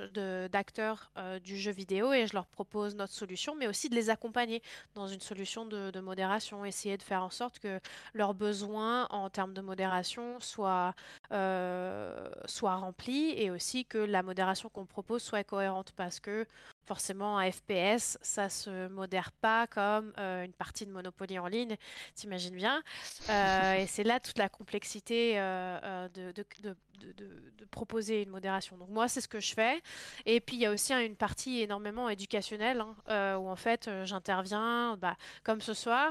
d'acteurs 0.51 1.11
du 1.43 1.57
jeu 1.57 1.71
vidéo 1.71 2.13
et 2.13 2.25
je 2.25 2.33
leur 2.33 2.47
propose 2.47 2.95
notre 2.95 3.13
solution, 3.13 3.55
mais 3.55 3.67
aussi 3.67 3.89
de 3.89 3.95
les 3.95 4.09
accompagner 4.09 4.61
dans 4.95 5.07
une 5.07 5.19
solution 5.19 5.65
de, 5.65 5.91
de 5.91 5.99
modération, 5.99 6.65
essayer 6.65 6.97
de 6.97 7.03
faire 7.03 7.23
en 7.23 7.29
sorte 7.29 7.59
que 7.59 7.79
leurs 8.13 8.33
besoins 8.33 9.07
en 9.09 9.29
termes 9.29 9.53
de 9.53 9.61
modération 9.61 10.39
soient, 10.39 10.95
soit 11.29 12.75
remplie 12.75 13.33
et 13.37 13.51
aussi 13.51 13.78
que 13.85 13.97
la 13.97 14.23
modération 14.23 14.69
qu'on 14.69 14.85
propose 14.85 15.21
soit 15.23 15.43
cohérente 15.43 15.91
parce 15.95 16.19
que 16.19 16.45
forcément 16.89 17.37
un 17.37 17.51
FPS, 17.51 18.17
ça 18.23 18.49
se 18.49 18.87
modère 18.87 19.31
pas 19.31 19.67
comme 19.67 20.11
euh, 20.17 20.43
une 20.43 20.53
partie 20.53 20.87
de 20.87 20.91
Monopoly 20.91 21.37
en 21.37 21.45
ligne, 21.45 21.75
t'imagines 22.15 22.55
bien. 22.55 22.81
Euh, 23.29 23.75
et 23.75 23.85
c'est 23.85 24.03
là 24.03 24.19
toute 24.19 24.39
la 24.39 24.49
complexité 24.49 25.33
euh, 25.35 26.09
de, 26.09 26.31
de, 26.31 26.43
de, 26.63 26.75
de, 27.13 27.65
proposer 27.69 28.23
une 28.23 28.29
modération. 28.29 28.75
Donc 28.75 28.89
moi, 28.89 29.07
c'est 29.07 29.21
ce 29.21 29.27
que 29.27 29.39
je 29.39 29.53
fais. 29.53 29.83
Et 30.25 30.41
puis 30.41 30.55
il 30.55 30.61
y 30.61 30.65
a 30.65 30.71
aussi 30.71 30.91
hein, 30.91 31.01
une 31.01 31.15
partie 31.15 31.61
énormément 31.61 32.09
éducationnelle 32.09 32.81
hein, 32.81 33.37
où 33.37 33.47
en 33.47 33.55
fait 33.55 33.87
j'interviens, 34.05 34.97
bah, 34.97 35.15
comme 35.43 35.61
ce 35.61 35.75
soir 35.75 36.09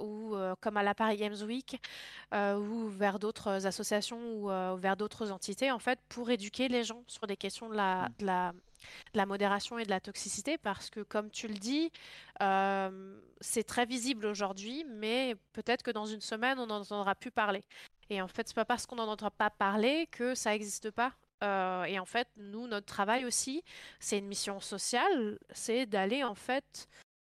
ou 0.00 0.36
comme 0.60 0.76
à 0.76 0.84
la 0.84 0.94
Paris 0.94 1.16
Games 1.16 1.42
Week 1.44 1.82
ou 2.32 2.88
vers 2.88 3.18
d'autres 3.18 3.66
associations 3.66 4.20
ou 4.36 4.46
vers 4.78 4.96
d'autres 4.96 5.32
entités 5.32 5.72
en 5.72 5.80
fait 5.80 5.98
pour 6.08 6.30
éduquer 6.30 6.68
les 6.68 6.84
gens 6.84 7.02
sur 7.08 7.26
des 7.26 7.36
questions 7.36 7.68
de 7.68 7.74
la, 7.74 8.08
de 8.20 8.26
la 8.26 8.52
de 9.12 9.18
la 9.18 9.26
modération 9.26 9.78
et 9.78 9.84
de 9.84 9.90
la 9.90 10.00
toxicité 10.00 10.58
parce 10.58 10.90
que, 10.90 11.00
comme 11.00 11.30
tu 11.30 11.48
le 11.48 11.54
dis, 11.54 11.90
euh, 12.42 13.20
c'est 13.40 13.64
très 13.64 13.86
visible 13.86 14.26
aujourd'hui, 14.26 14.84
mais 14.88 15.34
peut-être 15.52 15.82
que 15.82 15.90
dans 15.90 16.06
une 16.06 16.20
semaine, 16.20 16.58
on 16.58 16.66
n'en 16.66 16.80
entendra 16.80 17.14
plus 17.14 17.30
parler. 17.30 17.64
Et 18.10 18.22
en 18.22 18.28
fait, 18.28 18.48
c'est 18.48 18.54
pas 18.54 18.64
parce 18.64 18.86
qu'on 18.86 18.96
n'en 18.96 19.08
entend 19.08 19.30
pas 19.30 19.50
parler 19.50 20.06
que 20.10 20.34
ça 20.34 20.50
n'existe 20.50 20.90
pas. 20.90 21.12
Euh, 21.44 21.84
et 21.84 21.98
en 21.98 22.04
fait, 22.04 22.28
nous, 22.36 22.66
notre 22.66 22.86
travail 22.86 23.24
aussi, 23.24 23.62
c'est 24.00 24.18
une 24.18 24.26
mission 24.26 24.60
sociale, 24.60 25.38
c'est 25.50 25.86
d'aller 25.86 26.24
en 26.24 26.34
fait 26.34 26.88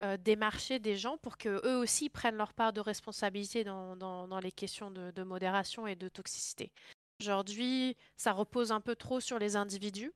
euh, 0.02 0.16
démarcher 0.16 0.80
des 0.80 0.96
gens 0.96 1.16
pour 1.18 1.38
que 1.38 1.64
eux 1.64 1.76
aussi 1.76 2.08
prennent 2.08 2.36
leur 2.36 2.52
part 2.54 2.72
de 2.72 2.80
responsabilité 2.80 3.62
dans, 3.62 3.94
dans, 3.94 4.40
les 4.40 4.50
questions 4.50 4.90
de, 4.90 5.12
de, 5.12 5.22
modération 5.22 5.86
et 5.86 5.94
de 5.94 6.08
toxicité. 6.08 6.72
Aujourd'hui, 7.20 7.96
ça 8.16 8.32
repose 8.32 8.72
un 8.72 8.80
peu 8.80 8.96
trop 8.96 9.20
sur 9.20 9.38
les 9.38 9.54
individus. 9.54 10.12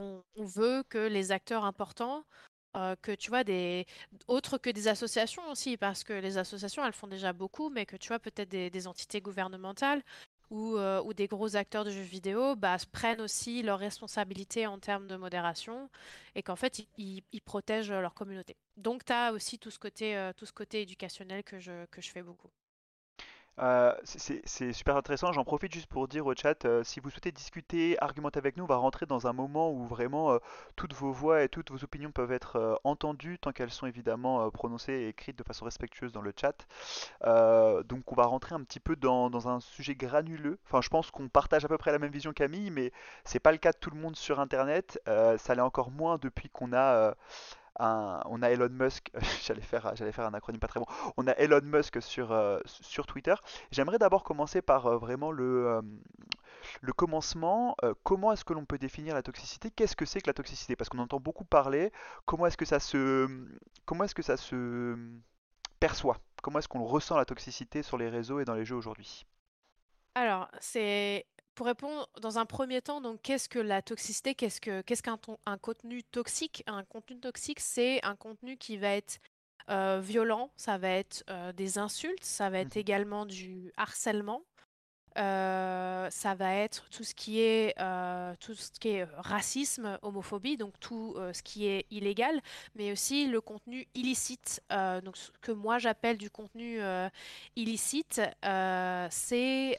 On, 0.00 0.22
veut 0.44 0.82
que 0.88 0.98
les 0.98 1.32
acteurs 1.32 1.64
importants, 1.64 2.24
euh, 2.76 2.96
que 3.02 3.12
tu 3.12 3.30
vois, 3.30 3.44
des 3.44 3.86
autres 4.28 4.56
que 4.58 4.70
des 4.70 4.88
associations 4.88 5.42
aussi, 5.50 5.76
parce 5.76 6.04
que 6.04 6.14
les 6.14 6.38
associations, 6.38 6.84
elles 6.84 6.92
font 6.92 7.06
déjà 7.06 7.32
beaucoup, 7.32 7.68
mais 7.68 7.84
que 7.84 7.96
tu 7.96 8.08
vois, 8.08 8.18
peut-être 8.18 8.48
des, 8.48 8.86
entités 8.86 9.20
gouvernementales 9.20 10.02
ou, 10.50 10.76
euh, 10.76 11.02
ou, 11.02 11.12
des 11.12 11.26
gros 11.26 11.56
acteurs 11.56 11.84
de 11.84 11.90
jeux 11.90 12.00
vidéo 12.00 12.56
bah, 12.56 12.76
prennent 12.92 13.20
aussi 13.20 13.62
leurs 13.62 13.78
responsabilités 13.78 14.66
en 14.66 14.78
termes 14.78 15.06
de 15.06 15.16
modération 15.16 15.90
et 16.34 16.42
qu'en 16.42 16.56
fait, 16.56 16.86
ils, 16.98 17.22
protègent 17.44 17.92
leur 17.92 18.14
communauté. 18.14 18.56
Donc, 18.76 19.04
tu 19.04 19.12
as 19.12 19.32
aussi 19.32 19.58
tout 19.58 19.70
ce 19.70 19.78
côté, 19.78 20.16
euh, 20.16 20.32
tout 20.34 20.46
ce 20.46 20.52
côté 20.52 20.82
éducationnel 20.82 21.44
que 21.44 21.58
je, 21.58 21.84
que 21.86 22.00
je 22.00 22.10
fais 22.10 22.22
beaucoup. 22.22 22.50
Euh, 23.58 23.92
c'est 24.04 24.72
super 24.72 24.96
intéressant. 24.96 25.32
J'en 25.32 25.44
profite 25.44 25.72
juste 25.72 25.86
pour 25.86 26.08
dire 26.08 26.26
au 26.26 26.34
chat, 26.34 26.64
euh, 26.64 26.82
si 26.82 26.98
vous 27.00 27.10
souhaitez 27.10 27.30
discuter, 27.30 27.96
argumenter 28.02 28.38
avec 28.38 28.56
nous, 28.56 28.64
on 28.64 28.66
va 28.66 28.76
rentrer 28.76 29.04
dans 29.04 29.26
un 29.26 29.32
moment 29.32 29.70
où 29.70 29.84
vraiment 29.84 30.32
euh, 30.32 30.38
toutes 30.76 30.94
vos 30.94 31.12
voix 31.12 31.42
et 31.42 31.48
toutes 31.48 31.70
vos 31.70 31.84
opinions 31.84 32.10
peuvent 32.10 32.32
être 32.32 32.80
entendues 32.84 33.38
tant 33.38 33.52
qu'elles 33.52 33.70
sont 33.70 33.86
évidemment 33.86 34.50
prononcées 34.50 34.92
et 34.92 35.08
écrites 35.08 35.38
de 35.38 35.42
façon 35.44 35.64
respectueuse 35.64 36.12
dans 36.12 36.22
le 36.22 36.32
chat. 36.38 36.66
donc 37.84 38.10
on 38.12 38.14
va 38.14 38.24
rentrer 38.24 38.54
un 38.54 38.62
petit 38.62 38.80
peu 38.80 38.96
dans, 38.96 39.48
un 39.48 39.60
sujet 39.60 39.94
granuleux. 39.94 40.58
Enfin, 40.66 40.80
je 40.80 40.88
pense 40.88 41.10
qu'on 41.10 41.28
partage 41.28 41.64
à 41.64 41.68
peu 41.68 41.78
près 41.78 41.92
la 41.92 41.98
même 41.98 42.10
vision 42.10 42.32
Camille, 42.32 42.70
mais 42.70 42.92
c'est 43.24 43.40
pas 43.40 43.52
le 43.52 43.58
cas 43.58 43.72
de 43.72 43.78
tout 43.78 43.90
le 43.90 43.98
monde 43.98 44.16
sur 44.16 44.40
Internet. 44.40 45.00
ça 45.06 45.54
l'est 45.54 45.60
encore 45.60 45.90
moins 45.90 46.18
depuis 46.18 46.48
qu'on 46.48 46.72
a 46.72 47.14
on 47.80 48.42
a 48.42 48.50
Elon 48.50 48.68
Musk, 48.70 49.10
j'allais 49.44 49.60
faire, 49.62 49.86
un 49.86 50.34
acronyme 50.34 50.60
pas 50.60 50.68
très 50.68 50.80
bon, 50.80 50.86
on 51.16 51.26
a 51.26 51.32
Elon 51.32 51.60
Musk 51.62 52.02
sur, 52.02 52.32
euh, 52.32 52.60
Twitter. 53.06 53.34
J'aimerais 53.70 53.98
d'abord 53.98 54.24
commencer 54.24 54.62
par 54.62 54.86
euh, 54.86 54.98
vraiment 54.98 55.32
le, 55.32 55.66
euh, 55.66 56.92
commencement. 56.96 57.76
comment 58.02 58.32
est-ce 58.32 58.44
que 58.44 58.52
l'on 58.52 58.64
peut 58.64 58.78
définir 58.78 59.14
la 59.14 59.22
toxicité? 59.22 59.70
Qu'est-ce 59.70 59.96
que 59.96 60.04
c'est 60.04 60.20
que 60.20 60.28
la 60.28 60.34
toxicité? 60.34 60.76
Parce 60.76 60.88
qu'on 60.88 60.98
entend 60.98 61.20
beaucoup 61.20 61.44
parler. 61.44 61.92
Comment 62.26 62.46
est-ce 62.46 62.56
que 62.56 62.66
ça 62.66 62.80
se, 62.80 63.28
comment 63.86 64.04
est-ce 64.04 64.14
que 64.14 64.22
ça 64.22 64.36
se 64.36 64.96
perçoit? 65.80 66.18
Comment 66.42 66.58
est-ce 66.58 66.68
qu'on 66.68 66.84
ressent 66.84 67.16
la 67.16 67.24
toxicité 67.24 67.82
sur 67.82 67.96
les 67.98 68.08
réseaux 68.08 68.40
et 68.40 68.44
dans 68.44 68.54
les 68.54 68.64
jeux 68.64 68.76
aujourd'hui? 68.76 69.26
Alors, 70.14 70.48
c'est 70.60 71.26
pour 71.54 71.66
répondre 71.66 72.08
dans 72.20 72.38
un 72.38 72.46
premier 72.46 72.80
temps, 72.80 73.00
donc 73.00 73.20
qu'est-ce 73.22 73.48
que 73.48 73.58
la 73.58 73.82
toxicité 73.82 74.34
Qu'est-ce 74.34 74.60
que 74.60 74.80
qu'est-ce 74.82 75.02
qu'un 75.02 75.18
un 75.46 75.58
contenu 75.58 76.02
toxique? 76.04 76.62
Un 76.66 76.84
contenu 76.84 77.18
toxique, 77.18 77.60
c'est 77.60 78.04
un 78.04 78.16
contenu 78.16 78.56
qui 78.56 78.76
va 78.76 78.88
être 78.88 79.18
euh, 79.70 80.00
violent, 80.02 80.50
ça 80.56 80.78
va 80.78 80.88
être 80.88 81.22
euh, 81.30 81.52
des 81.52 81.78
insultes, 81.78 82.24
ça 82.24 82.50
va 82.50 82.58
être 82.58 82.74
mmh 82.74 82.80
également 82.80 83.26
du 83.26 83.72
harcèlement, 83.76 84.42
euh, 85.18 86.08
ça 86.10 86.34
va 86.34 86.54
être 86.54 86.88
tout 86.90 87.04
ce 87.04 87.14
qui 87.14 87.40
est 87.40 87.76
tout 88.40 88.54
ce 88.54 88.70
qui 88.80 88.88
est 88.88 89.04
racisme, 89.16 89.98
homophobie, 90.02 90.56
donc 90.56 90.78
tout 90.80 91.16
ce 91.32 91.42
qui 91.42 91.66
est 91.66 91.86
illégal, 91.90 92.40
mais 92.74 92.90
aussi 92.92 93.26
le 93.26 93.40
contenu 93.40 93.86
illicite. 93.94 94.62
donc 95.04 95.16
ce 95.16 95.30
que 95.40 95.52
moi 95.52 95.78
j'appelle 95.78 96.16
du 96.16 96.30
contenu 96.30 96.80
illicite, 97.56 98.20
c'est 99.10 99.76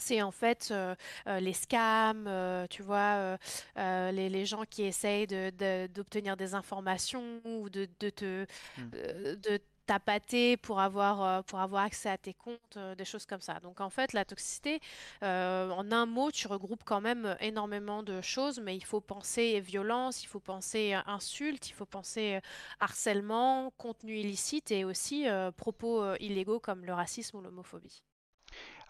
c'est 0.00 0.22
en 0.22 0.30
fait 0.30 0.68
euh, 0.70 0.94
euh, 1.26 1.40
les 1.40 1.52
scams, 1.52 2.26
euh, 2.26 2.66
tu 2.68 2.82
vois, 2.82 3.38
les, 3.76 4.46
gens 4.46 4.64
qui 4.68 4.82
essayent 4.82 5.26
d'obtenir 5.26 6.36
des 6.36 6.54
informations 6.54 7.40
ou 7.44 7.68
de, 7.68 7.84
te 7.84 8.46
mmh. 8.78 8.90
de 9.36 9.60
tapater 9.86 10.56
pour 10.56 10.80
avoir, 10.80 11.44
pour 11.44 11.58
avoir 11.60 11.84
accès 11.84 12.08
à 12.08 12.16
tes 12.16 12.32
comptes, 12.32 12.78
des 12.96 13.04
choses 13.04 13.26
comme 13.26 13.40
ça. 13.40 13.60
Donc 13.60 13.80
en 13.80 13.90
fait, 13.90 14.12
la 14.12 14.24
toxicité, 14.24 14.80
en 15.20 15.92
un 15.92 16.06
mot, 16.06 16.30
tu 16.30 16.48
regroupes 16.48 16.84
quand 16.84 17.00
même 17.00 17.36
énormément 17.40 18.02
de 18.02 18.20
choses, 18.22 18.60
mais 18.60 18.76
il 18.76 18.84
faut 18.84 19.00
penser 19.00 19.60
violence, 19.60 20.22
il 20.22 20.26
faut 20.26 20.40
penser 20.40 20.94
insulte, 21.06 21.68
il 21.68 21.74
faut 21.74 21.86
penser 21.86 22.40
harcèlement, 22.78 23.72
contenu 23.76 24.16
illicite 24.16 24.70
et 24.70 24.84
aussi 24.84 25.26
propos 25.56 26.14
illégaux 26.16 26.60
comme 26.60 26.84
le 26.84 26.94
racisme 26.94 27.38
ou 27.38 27.40
l'homophobie. 27.42 28.02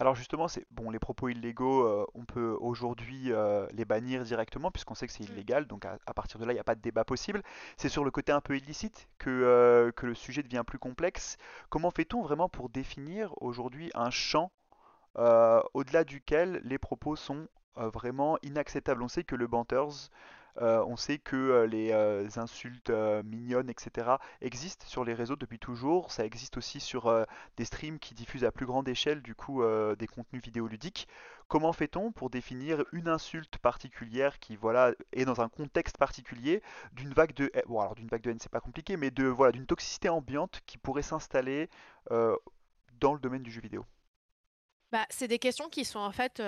Alors 0.00 0.14
justement, 0.14 0.48
c'est 0.48 0.66
bon, 0.70 0.88
les 0.88 0.98
propos 0.98 1.28
illégaux, 1.28 1.84
euh, 1.84 2.06
on 2.14 2.24
peut 2.24 2.56
aujourd'hui 2.58 3.32
euh, 3.32 3.66
les 3.72 3.84
bannir 3.84 4.24
directement 4.24 4.70
puisqu'on 4.70 4.94
sait 4.94 5.06
que 5.06 5.12
c'est 5.12 5.28
mm. 5.28 5.32
illégal, 5.32 5.66
donc 5.66 5.84
à, 5.84 6.14
partir 6.14 6.40
de 6.40 6.46
là, 6.46 6.52
il 6.52 6.54
n'y 6.54 6.60
a 6.60 6.64
pas 6.64 6.74
de 6.74 6.80
débat 6.80 7.04
possible. 7.04 7.42
C'est 7.76 7.90
sur 7.90 8.02
le 8.02 8.10
côté 8.10 8.32
un 8.32 8.40
peu 8.40 8.56
illicite 8.56 9.10
que, 9.18 9.28
euh, 9.28 9.92
que 9.92 10.06
le 10.06 10.14
sujet 10.14 10.42
devient 10.42 10.62
plus 10.66 10.78
complexe. 10.78 11.36
Comment 11.68 11.90
fait-on 11.90 12.22
vraiment 12.22 12.48
pour 12.48 12.70
définir 12.70 13.34
aujourd'hui 13.42 13.90
un 13.94 14.08
champ 14.10 14.50
au-delà 15.74 16.04
duquel 16.04 16.62
les 16.64 16.78
propos 16.78 17.14
sont 17.14 17.48
vraiment 17.76 18.38
inacceptables? 18.42 19.02
On 19.02 19.08
sait 19.08 19.24
que 19.24 19.34
le 19.36 19.48
Banters 19.48 20.08
euh, 20.60 20.84
on 20.86 20.96
sait 20.96 21.18
que 21.18 21.36
euh, 21.36 21.66
les 21.66 21.90
euh, 21.92 22.28
insultes 22.36 22.90
mignonnes, 23.24 23.70
etc., 23.70 24.16
existent 24.40 24.86
sur 24.86 25.04
les 25.04 25.14
réseaux 25.14 25.36
depuis 25.36 25.58
toujours. 25.58 26.12
Ça 26.12 26.24
existe 26.24 26.56
aussi 26.56 26.80
sur 26.80 27.26
des 27.56 27.64
streams 27.64 27.98
qui 27.98 28.14
diffusent 28.14 28.44
à 28.44 28.52
plus 28.52 28.66
grande 28.66 28.88
échelle 28.88 29.22
du 29.22 29.34
coup 29.34 29.62
des 29.98 30.06
contenus 30.06 30.42
vidéoludiques. 30.42 31.08
Comment 31.48 31.72
fait-on 31.72 32.12
pour 32.12 32.30
définir 32.30 32.84
une 32.92 33.08
insulte 33.08 33.58
particulière 33.58 34.38
qui 34.38 34.56
voilà 34.56 34.92
est 35.12 35.24
dans 35.24 35.40
un 35.40 35.48
contexte 35.48 35.98
particulier 35.98 36.62
d'une 36.92 37.12
vague 37.12 37.34
de 37.34 37.50
bon 37.66 37.80
alors 37.80 37.94
d'une 37.94 38.08
vague 38.08 38.22
de 38.22 38.30
haine 38.30 38.38
c'est 38.38 38.50
pas 38.50 38.60
compliqué 38.60 38.96
mais 38.96 39.10
de 39.10 39.24
voilà 39.24 39.52
d'une 39.52 39.66
toxicité 39.66 40.08
ambiante 40.08 40.60
qui 40.66 40.78
pourrait 40.78 41.02
s'installer 41.02 41.68
dans 42.08 43.14
le 43.14 43.20
domaine 43.20 43.42
du 43.42 43.50
jeu 43.50 43.60
vidéo? 43.60 43.84
Bah, 44.92 45.06
c'est 45.08 45.28
des 45.28 45.38
questions 45.38 45.68
qui 45.68 45.84
sont 45.84 46.00
en 46.00 46.12
fait 46.12 46.42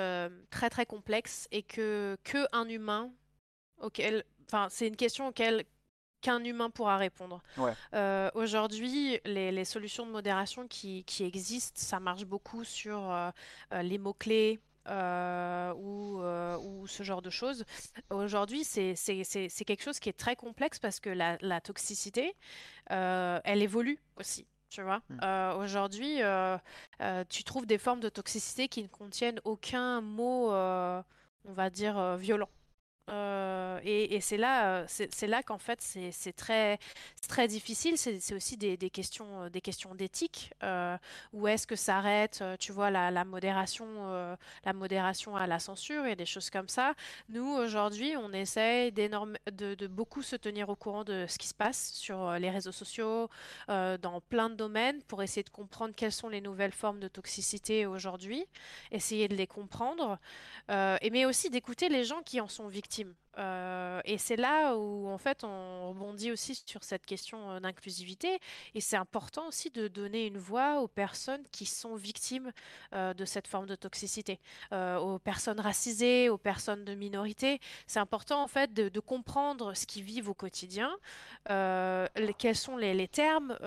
très 0.50 0.70
très 0.70 0.86
complexes 0.86 1.48
et 1.50 1.62
que, 1.62 2.16
que 2.24 2.68
humain 2.68 3.12
enfin, 3.80 4.68
c'est 4.70 4.88
une 4.88 4.96
question 4.96 5.28
auquel 5.28 5.64
qu'un 6.22 6.42
humain 6.44 6.70
pourra 6.70 6.96
répondre. 6.96 7.42
Euh, 7.92 8.30
aujourd'hui, 8.34 9.20
les, 9.26 9.64
solutions 9.64 10.06
de 10.06 10.10
modération 10.10 10.66
qui, 10.66 11.04
existent, 11.20 11.78
ça 11.78 12.00
marche 12.00 12.24
beaucoup 12.24 12.64
sur 12.64 13.10
euh, 13.10 13.30
euh, 13.74 13.82
les 13.82 13.98
mots-clés. 13.98 14.58
ou, 14.88 16.22
ou, 16.22 16.86
ce 16.86 17.02
genre 17.02 17.22
de 17.22 17.30
choses. 17.30 17.64
Aujourd'hui, 18.10 18.64
c'est 18.64 18.94
quelque 19.66 19.82
chose 19.82 20.00
qui 20.00 20.08
est 20.08 20.18
très 20.18 20.36
complexe 20.36 20.78
parce 20.78 20.98
que 21.00 21.10
la, 21.10 21.60
toxicité, 21.60 22.34
elle 22.86 23.62
évolue 23.62 23.98
aussi. 24.16 24.46
Tu 24.70 24.80
vois, 24.80 25.02
mmh. 25.10 25.60
aujourd'hui, 25.60 26.20
tu 27.28 27.44
trouves 27.44 27.66
des 27.66 27.78
formes 27.78 28.00
de 28.00 28.08
toxicité 28.08 28.68
qui 28.68 28.82
ne 28.82 28.88
contiennent 28.88 29.40
aucun 29.44 30.00
mot, 30.00 30.50
on 30.50 31.52
va 31.52 31.68
dire, 31.68 32.16
violent. 32.16 32.48
Euh, 33.10 33.80
et, 33.84 34.20
c'est 34.20 34.36
là, 34.36 34.82
euh, 34.82 34.84
c'est 34.86 35.26
là 35.26 35.42
qu'en 35.42 35.58
fait 35.58 35.80
c'est 35.80 36.32
très, 36.36 36.78
difficile. 37.48 37.98
C'est 37.98 38.34
aussi 38.34 38.56
des, 38.56 38.76
questions, 38.90 39.42
euh, 39.42 39.48
des 39.48 39.60
questions 39.60 39.94
d'éthique. 39.94 40.52
Où 41.32 41.48
est-ce 41.48 41.66
que 41.66 41.76
s'arrête, 41.76 42.44
tu 42.60 42.72
vois, 42.72 42.90
la, 42.90 43.24
modération, 43.24 43.86
euh, 43.88 44.36
la 44.64 44.72
modération 44.72 45.36
à 45.36 45.46
la 45.46 45.58
censure 45.58 46.06
et 46.06 46.16
des 46.16 46.26
choses 46.26 46.50
comme 46.50 46.68
ça. 46.68 46.94
Nous 47.28 47.46
aujourd'hui, 47.46 48.14
on 48.16 48.32
essaye 48.32 48.92
d'énorme, 48.92 49.36
de, 49.50 49.86
beaucoup 49.86 50.22
se 50.22 50.36
tenir 50.36 50.68
au 50.68 50.76
courant 50.76 51.04
de 51.04 51.26
ce 51.28 51.38
qui 51.38 51.48
se 51.48 51.54
passe 51.54 51.92
sur 51.94 52.32
les 52.32 52.50
réseaux 52.50 52.72
sociaux, 52.72 53.28
dans 53.68 54.20
plein 54.28 54.48
de 54.48 54.54
domaines, 54.54 55.02
pour 55.02 55.22
essayer 55.22 55.42
de 55.42 55.50
comprendre 55.50 55.94
quelles 55.94 56.12
sont 56.12 56.28
les 56.28 56.40
nouvelles 56.40 56.72
formes 56.72 57.00
de 57.00 57.08
toxicité 57.08 57.86
aujourd'hui, 57.86 58.44
essayer 58.90 59.28
de 59.28 59.34
les 59.34 59.46
comprendre. 59.46 60.18
Mais 60.68 61.24
aussi 61.24 61.50
d'écouter 61.50 61.88
les 61.88 62.04
gens 62.04 62.22
qui 62.22 62.40
en 62.40 62.48
sont 62.48 62.68
victimes. 62.68 62.91
Euh, 63.38 64.00
et 64.04 64.18
c'est 64.18 64.36
là 64.36 64.76
où 64.76 65.08
en 65.08 65.16
fait 65.16 65.42
on 65.42 65.88
rebondit 65.88 66.30
aussi 66.30 66.54
sur 66.66 66.84
cette 66.84 67.06
question 67.06 67.50
euh, 67.50 67.60
d'inclusivité. 67.60 68.38
Et 68.74 68.80
c'est 68.80 68.96
important 68.96 69.48
aussi 69.48 69.70
de 69.70 69.88
donner 69.88 70.26
une 70.26 70.38
voix 70.38 70.80
aux 70.80 70.88
personnes 70.88 71.42
qui 71.50 71.64
sont 71.64 71.94
victimes 71.94 72.52
euh, 72.94 73.14
de 73.14 73.24
cette 73.24 73.46
forme 73.46 73.66
de 73.66 73.74
toxicité, 73.74 74.38
aux 74.72 75.18
personnes 75.18 75.60
racisées, 75.60 76.28
aux 76.28 76.38
personnes 76.38 76.84
de 76.84 76.94
minorité. 76.94 77.60
C'est 77.86 78.00
important 78.00 78.42
en 78.42 78.48
fait 78.48 78.72
de, 78.72 79.00
comprendre 79.00 79.74
ce 79.74 79.86
qu'ils 79.86 80.04
vivent 80.04 80.28
au 80.28 80.34
quotidien, 80.34 80.96
quels 81.46 82.56
sont 82.56 82.76
les, 82.76 83.08
termes 83.08 83.58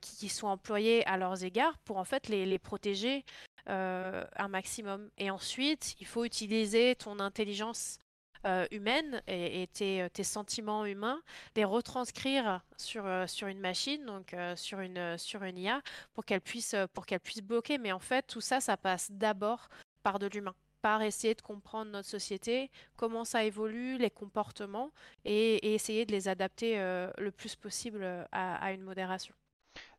qui, 0.00 0.28
sont 0.28 0.46
employés 0.46 1.06
à 1.06 1.16
leurs 1.16 1.44
égards 1.44 1.76
pour 1.78 1.98
en 1.98 2.04
fait 2.04 2.28
les, 2.28 2.58
protéger 2.58 3.24
un 3.66 4.48
maximum. 4.48 5.10
Et 5.18 5.30
ensuite, 5.30 5.94
il 6.00 6.06
faut 6.06 6.24
utiliser 6.24 6.94
ton 6.96 7.20
intelligence 7.20 7.98
euh, 8.46 8.66
humaine 8.70 9.22
et, 9.26 9.68
euh, 9.80 10.08
tes 10.08 10.24
sentiments 10.24 10.84
humains, 10.84 11.20
les 11.56 11.64
retranscrire 11.64 12.60
sur, 12.76 13.06
euh, 13.06 13.26
sur 13.26 13.48
une 13.48 13.60
machine, 13.60 14.04
donc 14.04 14.34
euh, 14.34 14.56
sur 14.56 14.80
une, 14.80 15.18
sur 15.18 15.42
une 15.42 15.58
IA, 15.58 15.82
pour 16.14 16.24
qu'elle 16.24 16.40
puisse, 16.40 16.74
puisse 17.22 17.42
bloquer. 17.42 17.78
Mais 17.78 17.92
en 17.92 17.98
fait, 17.98 18.26
tout 18.26 18.40
ça, 18.40 18.60
ça 18.60 18.76
passe 18.76 19.10
d'abord 19.10 19.68
par 20.02 20.18
de 20.18 20.26
l'humain, 20.26 20.54
par 20.82 21.02
essayer 21.02 21.34
de 21.34 21.42
comprendre 21.42 21.90
notre 21.90 22.08
société, 22.08 22.70
comment 22.96 23.24
ça 23.24 23.44
évolue, 23.44 23.98
les 23.98 24.10
comportements, 24.10 24.92
et, 25.24 25.56
et 25.56 25.74
essayer 25.74 26.06
de 26.06 26.12
les 26.12 26.28
adapter 26.28 26.76
le 27.18 27.30
plus 27.30 27.56
possible 27.56 28.04
à, 28.32 28.56
à 28.64 28.72
une 28.72 28.82
modération. 28.82 29.34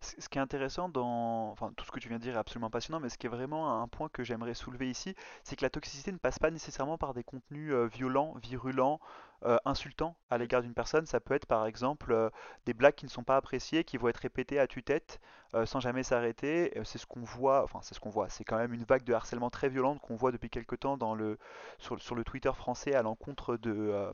Ce 0.01 0.29
qui 0.29 0.37
est 0.37 0.41
intéressant 0.41 0.87
dans, 0.87 1.51
enfin, 1.51 1.73
tout 1.75 1.83
ce 1.85 1.91
que 1.91 1.99
tu 1.99 2.07
viens 2.07 2.19
de 2.19 2.23
dire 2.23 2.35
est 2.35 2.39
absolument 2.39 2.69
passionnant, 2.69 3.01
mais 3.01 3.09
ce 3.09 3.17
qui 3.17 3.27
est 3.27 3.29
vraiment 3.29 3.81
un 3.81 3.87
point 3.87 4.07
que 4.07 4.23
j'aimerais 4.23 4.53
soulever 4.53 4.89
ici, 4.89 5.13
c'est 5.43 5.57
que 5.57 5.63
la 5.63 5.69
toxicité 5.69 6.11
ne 6.11 6.17
passe 6.17 6.39
pas 6.39 6.51
nécessairement 6.51 6.97
par 6.97 7.13
des 7.13 7.23
contenus 7.23 7.73
euh, 7.73 7.87
violents, 7.87 8.33
virulents, 8.41 9.01
euh, 9.45 9.57
insultants 9.65 10.15
à 10.29 10.37
l'égard 10.37 10.61
d'une 10.61 10.73
personne. 10.73 11.05
Ça 11.05 11.19
peut 11.19 11.33
être 11.33 11.45
par 11.45 11.65
exemple 11.65 12.13
euh, 12.13 12.29
des 12.65 12.73
blagues 12.73 12.95
qui 12.95 13.05
ne 13.05 13.09
sont 13.09 13.23
pas 13.23 13.35
appréciées, 13.35 13.83
qui 13.83 13.97
vont 13.97 14.07
être 14.07 14.17
répétées 14.17 14.59
à 14.59 14.67
tue-tête, 14.67 15.19
sans 15.65 15.79
jamais 15.79 16.03
s'arrêter. 16.03 16.71
C'est 16.83 16.99
ce 16.99 17.07
qu'on 17.07 17.23
voit, 17.23 17.63
enfin 17.63 17.79
c'est 17.81 17.95
ce 17.95 17.99
qu'on 17.99 18.11
voit. 18.11 18.29
C'est 18.29 18.43
quand 18.43 18.57
même 18.57 18.73
une 18.73 18.83
vague 18.83 19.03
de 19.03 19.13
harcèlement 19.13 19.49
très 19.49 19.67
violente 19.67 19.99
qu'on 19.99 20.15
voit 20.15 20.31
depuis 20.31 20.49
quelque 20.49 20.75
temps 20.75 20.95
dans 20.95 21.15
le, 21.15 21.39
sur, 21.79 21.99
sur 22.01 22.15
le 22.15 22.23
Twitter 22.23 22.51
français 22.53 22.93
à 22.93 23.01
l'encontre 23.01 23.57
de, 23.57 24.11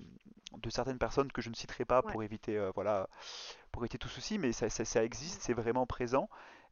de 0.62 0.70
certaines 0.70 0.98
personnes 1.00 1.32
que 1.32 1.42
je 1.42 1.50
ne 1.50 1.56
citerai 1.56 1.86
pas 1.86 2.02
Ouais. 2.02 2.12
pour 2.12 2.24
éviter, 2.24 2.58
euh, 2.58 2.72
voilà, 2.76 3.08
pour 3.72 3.84
éviter 3.84 3.98
tout 3.98 4.10
souci, 4.10 4.38
mais 4.40 4.52
ça, 4.52 4.70
ça- 4.70 4.86
ça 4.86 5.04
existe, 5.04 5.42
c'est 5.44 5.54
vraiment 5.54 5.86
présent. 5.86 6.30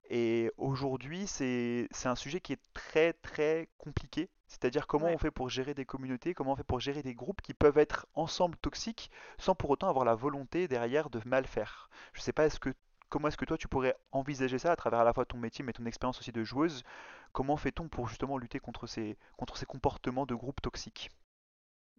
Et 0.10 0.52
aujourd'hui, 0.58 1.28
c'est 1.28 1.88
un 2.06 2.16
sujet 2.16 2.42
qui 2.42 2.54
est 2.54 2.62
très 2.74 3.14
très 3.14 3.70
compliqué. 3.78 4.30
C'est-à-dire 4.48 4.86
comment 4.88 5.08
on 5.14 5.18
fait 5.18 5.32
pour 5.32 5.50
gérer 5.50 5.74
des 5.74 5.86
communautés, 5.86 6.34
comment 6.34 6.52
on 6.54 6.56
fait 6.56 6.64
pour 6.64 6.80
gérer 6.80 7.02
des 7.04 7.16
groupes 7.16 7.42
qui 7.42 7.54
peuvent 7.54 7.78
être 7.78 8.06
ensemble 8.14 8.58
toxiques 8.58 9.10
sans 9.38 9.56
pour 9.56 9.70
autant 9.72 9.90
avoir 9.90 10.06
la 10.06 10.16
volonté 10.16 10.68
derrière 10.68 11.10
de 11.10 11.22
mal 11.26 11.48
faire. 11.48 11.90
Je 12.14 12.22
sais 12.22 12.34
pas, 12.34 12.46
est-ce 12.46 12.60
que 12.60 12.74
comment 13.10 13.28
est-ce 13.30 13.38
que 13.38 13.46
toi 13.46 13.58
tu 13.58 13.68
pourrais 13.68 13.96
envisager 14.12 14.60
ça 14.60 14.72
à 14.72 14.76
travers 14.76 15.00
à 15.00 15.04
la 15.04 15.14
fois 15.14 15.26
ton 15.26 15.38
métier 15.38 15.64
mais 15.66 15.74
ton 15.74 15.86
expérience 15.86 16.20
aussi 16.20 16.32
de 16.32 16.44
joueuse? 16.44 16.84
Comment 17.32 17.58
fait-on 17.58 17.88
pour 17.90 18.08
justement 18.08 18.38
lutter 18.38 18.60
contre 18.60 18.88
ces 18.88 19.18
contre 19.38 19.58
ces 19.58 19.66
comportements 19.66 20.26
de 20.26 20.36
groupes 20.36 20.62
toxiques? 20.62 21.10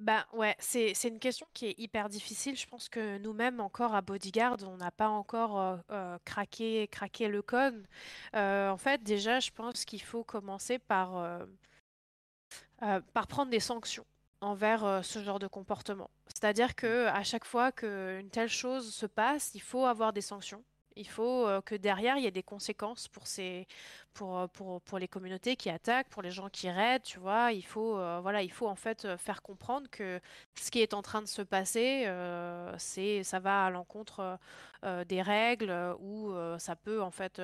Bah 0.00 0.26
ouais, 0.32 0.56
c'est 0.58 0.92
c'est 0.94 1.08
une 1.08 1.20
question 1.20 1.46
qui 1.54 1.66
est 1.66 1.78
hyper 1.78 2.08
difficile. 2.08 2.56
Je 2.56 2.66
pense 2.66 2.88
que 2.88 3.16
nous-mêmes 3.18 3.60
encore 3.60 3.94
à 3.94 4.02
Bodyguard, 4.02 4.56
on 4.66 4.76
n'a 4.76 4.90
pas 4.90 5.08
encore 5.08 5.58
euh, 5.60 5.76
euh, 5.92 6.18
craqué 6.24 6.88
craqué 6.88 7.28
le 7.28 7.42
code. 7.42 7.86
Euh, 8.34 8.70
en 8.70 8.76
fait, 8.76 9.02
déjà, 9.04 9.38
je 9.40 9.50
pense 9.52 9.84
qu'il 9.84 10.02
faut 10.02 10.24
commencer 10.24 10.78
par 10.80 11.16
euh, 11.18 11.46
euh, 12.82 13.00
par 13.12 13.26
prendre 13.26 13.50
des 13.50 13.60
sanctions 13.60 14.04
envers 14.40 14.84
euh, 14.84 15.02
ce 15.02 15.22
genre 15.22 15.38
de 15.38 15.46
comportement. 15.46 16.10
C'est-à-dire 16.28 16.74
que 16.74 17.06
à 17.06 17.22
chaque 17.22 17.44
fois 17.44 17.72
qu'une 17.72 18.28
telle 18.30 18.48
chose 18.48 18.94
se 18.94 19.06
passe, 19.06 19.52
il 19.54 19.60
faut 19.62 19.86
avoir 19.86 20.12
des 20.12 20.20
sanctions. 20.20 20.62
Il 20.96 21.08
faut 21.08 21.46
euh, 21.46 21.60
que 21.60 21.74
derrière, 21.74 22.16
il 22.18 22.24
y 22.24 22.26
ait 22.26 22.30
des 22.30 22.42
conséquences 22.44 23.08
pour 23.08 23.26
ces, 23.26 23.66
pour, 24.12 24.38
euh, 24.38 24.46
pour, 24.46 24.80
pour 24.82 24.98
les 24.98 25.08
communautés 25.08 25.56
qui 25.56 25.68
attaquent, 25.68 26.08
pour 26.08 26.22
les 26.22 26.30
gens 26.30 26.48
qui 26.48 26.70
raident, 26.70 27.02
tu 27.02 27.18
vois. 27.18 27.52
Il 27.52 27.64
faut, 27.64 27.98
euh, 27.98 28.20
voilà, 28.22 28.42
il 28.42 28.52
faut 28.52 28.68
en 28.68 28.76
fait 28.76 29.16
faire 29.16 29.42
comprendre 29.42 29.88
que 29.90 30.20
ce 30.54 30.70
qui 30.70 30.80
est 30.80 30.94
en 30.94 31.02
train 31.02 31.20
de 31.22 31.26
se 31.26 31.42
passer, 31.42 32.06
c'est, 32.78 33.24
ça 33.24 33.40
va 33.40 33.66
à 33.66 33.70
l'encontre 33.70 34.38
des 35.06 35.22
règles 35.22 35.72
ou 36.00 36.32
ça 36.58 36.76
peut 36.76 37.02
en 37.02 37.10
fait 37.10 37.40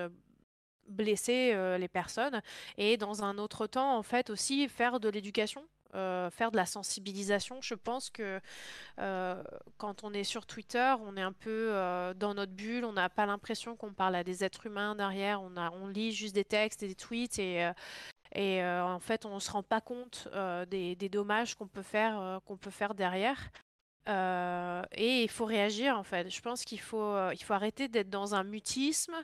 blesser 0.89 1.55
les 1.79 1.89
personnes. 1.89 2.43
Et 2.77 2.97
dans 2.97 3.25
un 3.25 3.39
autre 3.39 3.67
temps, 3.67 3.97
en 3.97 4.03
fait, 4.03 4.31
aussi 4.31 4.69
faire 4.69 5.01
de 5.01 5.09
l'éducation. 5.09 5.67
Euh, 5.95 6.31
faire 6.31 6.51
de 6.51 6.57
la 6.57 6.67
sensibilisation. 6.67 7.61
Je 7.63 7.75
pense 7.75 8.11
que 8.11 8.41
euh, 8.99 9.43
quand 9.77 10.05
on 10.05 10.13
est 10.13 10.25
sur 10.25 10.47
Twitter, 10.47 10.95
on 11.01 11.17
est 11.17 11.23
un 11.23 11.33
peu 11.33 11.71
euh, 11.73 12.15
dans 12.15 12.35
notre 12.35 12.53
bulle, 12.53 12.85
on 12.85 12.93
n'a 12.93 13.09
pas 13.09 13.27
l'impression 13.27 13.77
qu'on 13.77 13.93
parle 13.93 14.15
à 14.15 14.25
des 14.25 14.45
êtres 14.45 14.67
humains 14.67 14.95
derrière, 14.95 15.43
on 15.43 15.89
lit 15.89 16.13
juste 16.13 16.35
des 16.35 16.45
textes 16.45 16.83
et 16.83 16.89
des 16.89 16.95
tweets 16.95 17.39
et, 17.39 18.65
en 18.65 19.01
fait 19.01 19.27
on 19.27 19.35
ne 19.35 19.41
se 19.41 19.51
rend 19.51 19.63
pas 19.63 19.81
compte 19.81 20.29
des, 20.69 20.95
des 20.95 21.09
dommages 21.09 21.55
qu'on 21.55 21.67
peut 21.67 21.83
faire, 21.83 22.41
qu'on 22.47 22.57
peut 22.57 22.71
faire 22.71 22.95
derrière. 22.95 23.51
Euh, 24.09 24.83
et 24.93 25.23
il 25.23 25.31
faut 25.31 25.45
réagir 25.45 25.97
en 25.99 26.03
fait. 26.03 26.31
Je 26.31 26.41
pense 26.41 26.65
qu'il 26.65 26.81
faut, 26.81 27.01
euh, 27.01 27.33
il 27.35 27.43
faut 27.43 27.53
arrêter 27.53 27.89
d'être 27.89 28.09
dans 28.09 28.35
un 28.35 28.45
mutisme 28.45 29.15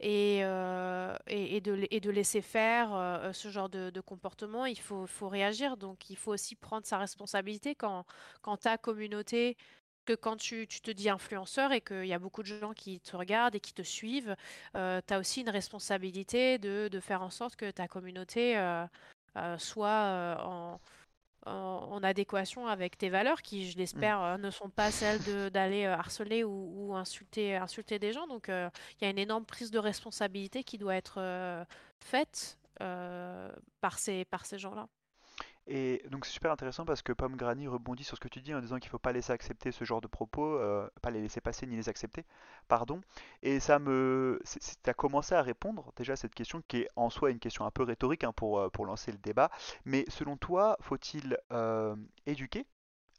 et, 0.00 0.40
euh, 0.42 1.16
et, 1.28 1.60
de, 1.60 2.10
laisser 2.10 2.42
faire 2.42 3.30
ce 3.32 3.48
genre 3.48 3.68
de, 3.68 4.00
comportement. 4.00 4.66
Il 4.66 4.78
faut, 4.78 5.28
réagir. 5.28 5.76
Donc 5.76 6.10
il 6.10 6.16
faut 6.16 6.32
aussi 6.32 6.56
prendre 6.56 6.86
sa 6.86 6.98
responsabilité 6.98 7.74
quand, 7.74 8.04
ta 8.60 8.76
communauté, 8.78 9.56
que 10.04 10.12
quand 10.14 10.36
tu, 10.36 10.66
te 10.66 10.90
dis 10.90 11.08
influenceur 11.08 11.72
et 11.72 11.80
qu'il 11.80 12.06
y 12.06 12.12
a 12.12 12.18
beaucoup 12.18 12.42
de 12.42 12.48
gens 12.48 12.72
qui 12.74 13.00
te 13.00 13.16
regardent 13.16 13.54
et 13.54 13.60
qui 13.60 13.72
te 13.72 13.82
suivent, 13.82 14.36
tu 14.74 14.78
as 14.80 15.18
aussi 15.18 15.42
une 15.42 15.50
responsabilité 15.50 16.58
de, 16.58 17.00
faire 17.00 17.22
en 17.22 17.30
sorte 17.30 17.56
que 17.56 17.70
ta 17.70 17.88
communauté 17.88 18.56
soit 19.58 20.36
en 20.40 20.80
en, 21.46 22.02
adéquation 22.02 22.66
avec 22.66 22.98
tes 22.98 23.08
valeurs 23.08 23.42
qui, 23.42 23.70
je 23.70 23.78
l'espère, 23.78 24.22
euh, 24.22 24.36
ne 24.36 24.50
sont 24.50 24.68
pas 24.68 24.90
celles 24.90 25.20
d'aller 25.50 25.84
euh, 25.84 25.94
harceler 25.94 26.44
ou, 26.44 26.94
insulter, 26.94 27.58
des 27.98 28.12
gens. 28.12 28.26
Donc, 28.26 28.48
euh, 28.48 28.68
il 29.00 29.04
y 29.04 29.06
a 29.06 29.10
une 29.10 29.18
énorme 29.18 29.44
prise 29.44 29.70
de 29.70 29.78
responsabilité 29.78 30.64
qui 30.64 30.78
doit 30.78 30.96
être 30.96 31.66
faite 32.00 32.58
par 32.78 33.98
ces 33.98 34.26
gens-là. 34.52 34.88
Et 35.66 36.02
donc 36.10 36.26
c'est 36.26 36.32
super 36.32 36.52
intéressant 36.52 36.84
parce 36.84 37.00
que 37.00 37.12
Pomme 37.12 37.36
Granny 37.36 37.68
rebondit 37.68 38.04
sur 38.04 38.16
ce 38.16 38.20
que 38.20 38.28
tu 38.28 38.42
dis 38.42 38.54
en 38.54 38.60
disant 38.60 38.78
qu'il 38.78 38.88
ne 38.88 38.90
faut 38.90 38.98
pas 38.98 39.12
laisser 39.12 39.32
accepter 39.32 39.72
ce 39.72 39.84
genre 39.84 40.02
de 40.02 40.06
propos, 40.06 40.58
euh, 40.58 40.86
pas 41.00 41.10
les 41.10 41.22
laisser 41.22 41.40
passer 41.40 41.66
ni 41.66 41.74
les 41.74 41.88
accepter, 41.88 42.24
pardon. 42.68 43.00
Et 43.42 43.60
ça 43.60 43.78
me, 43.78 44.42
tu 44.44 44.90
as 44.90 44.94
commencé 44.94 45.34
à 45.34 45.40
répondre 45.40 45.92
déjà 45.96 46.14
à 46.14 46.16
cette 46.16 46.34
question 46.34 46.62
qui 46.68 46.78
est 46.78 46.88
en 46.96 47.08
soi 47.08 47.30
une 47.30 47.38
question 47.38 47.64
un 47.64 47.70
peu 47.70 47.82
rhétorique 47.82 48.24
hein, 48.24 48.32
pour, 48.32 48.58
euh, 48.58 48.68
pour 48.68 48.84
lancer 48.84 49.10
le 49.10 49.18
débat. 49.18 49.50
Mais 49.86 50.04
selon 50.08 50.36
toi, 50.36 50.76
faut-il 50.80 51.38
euh, 51.52 51.96
éduquer 52.26 52.66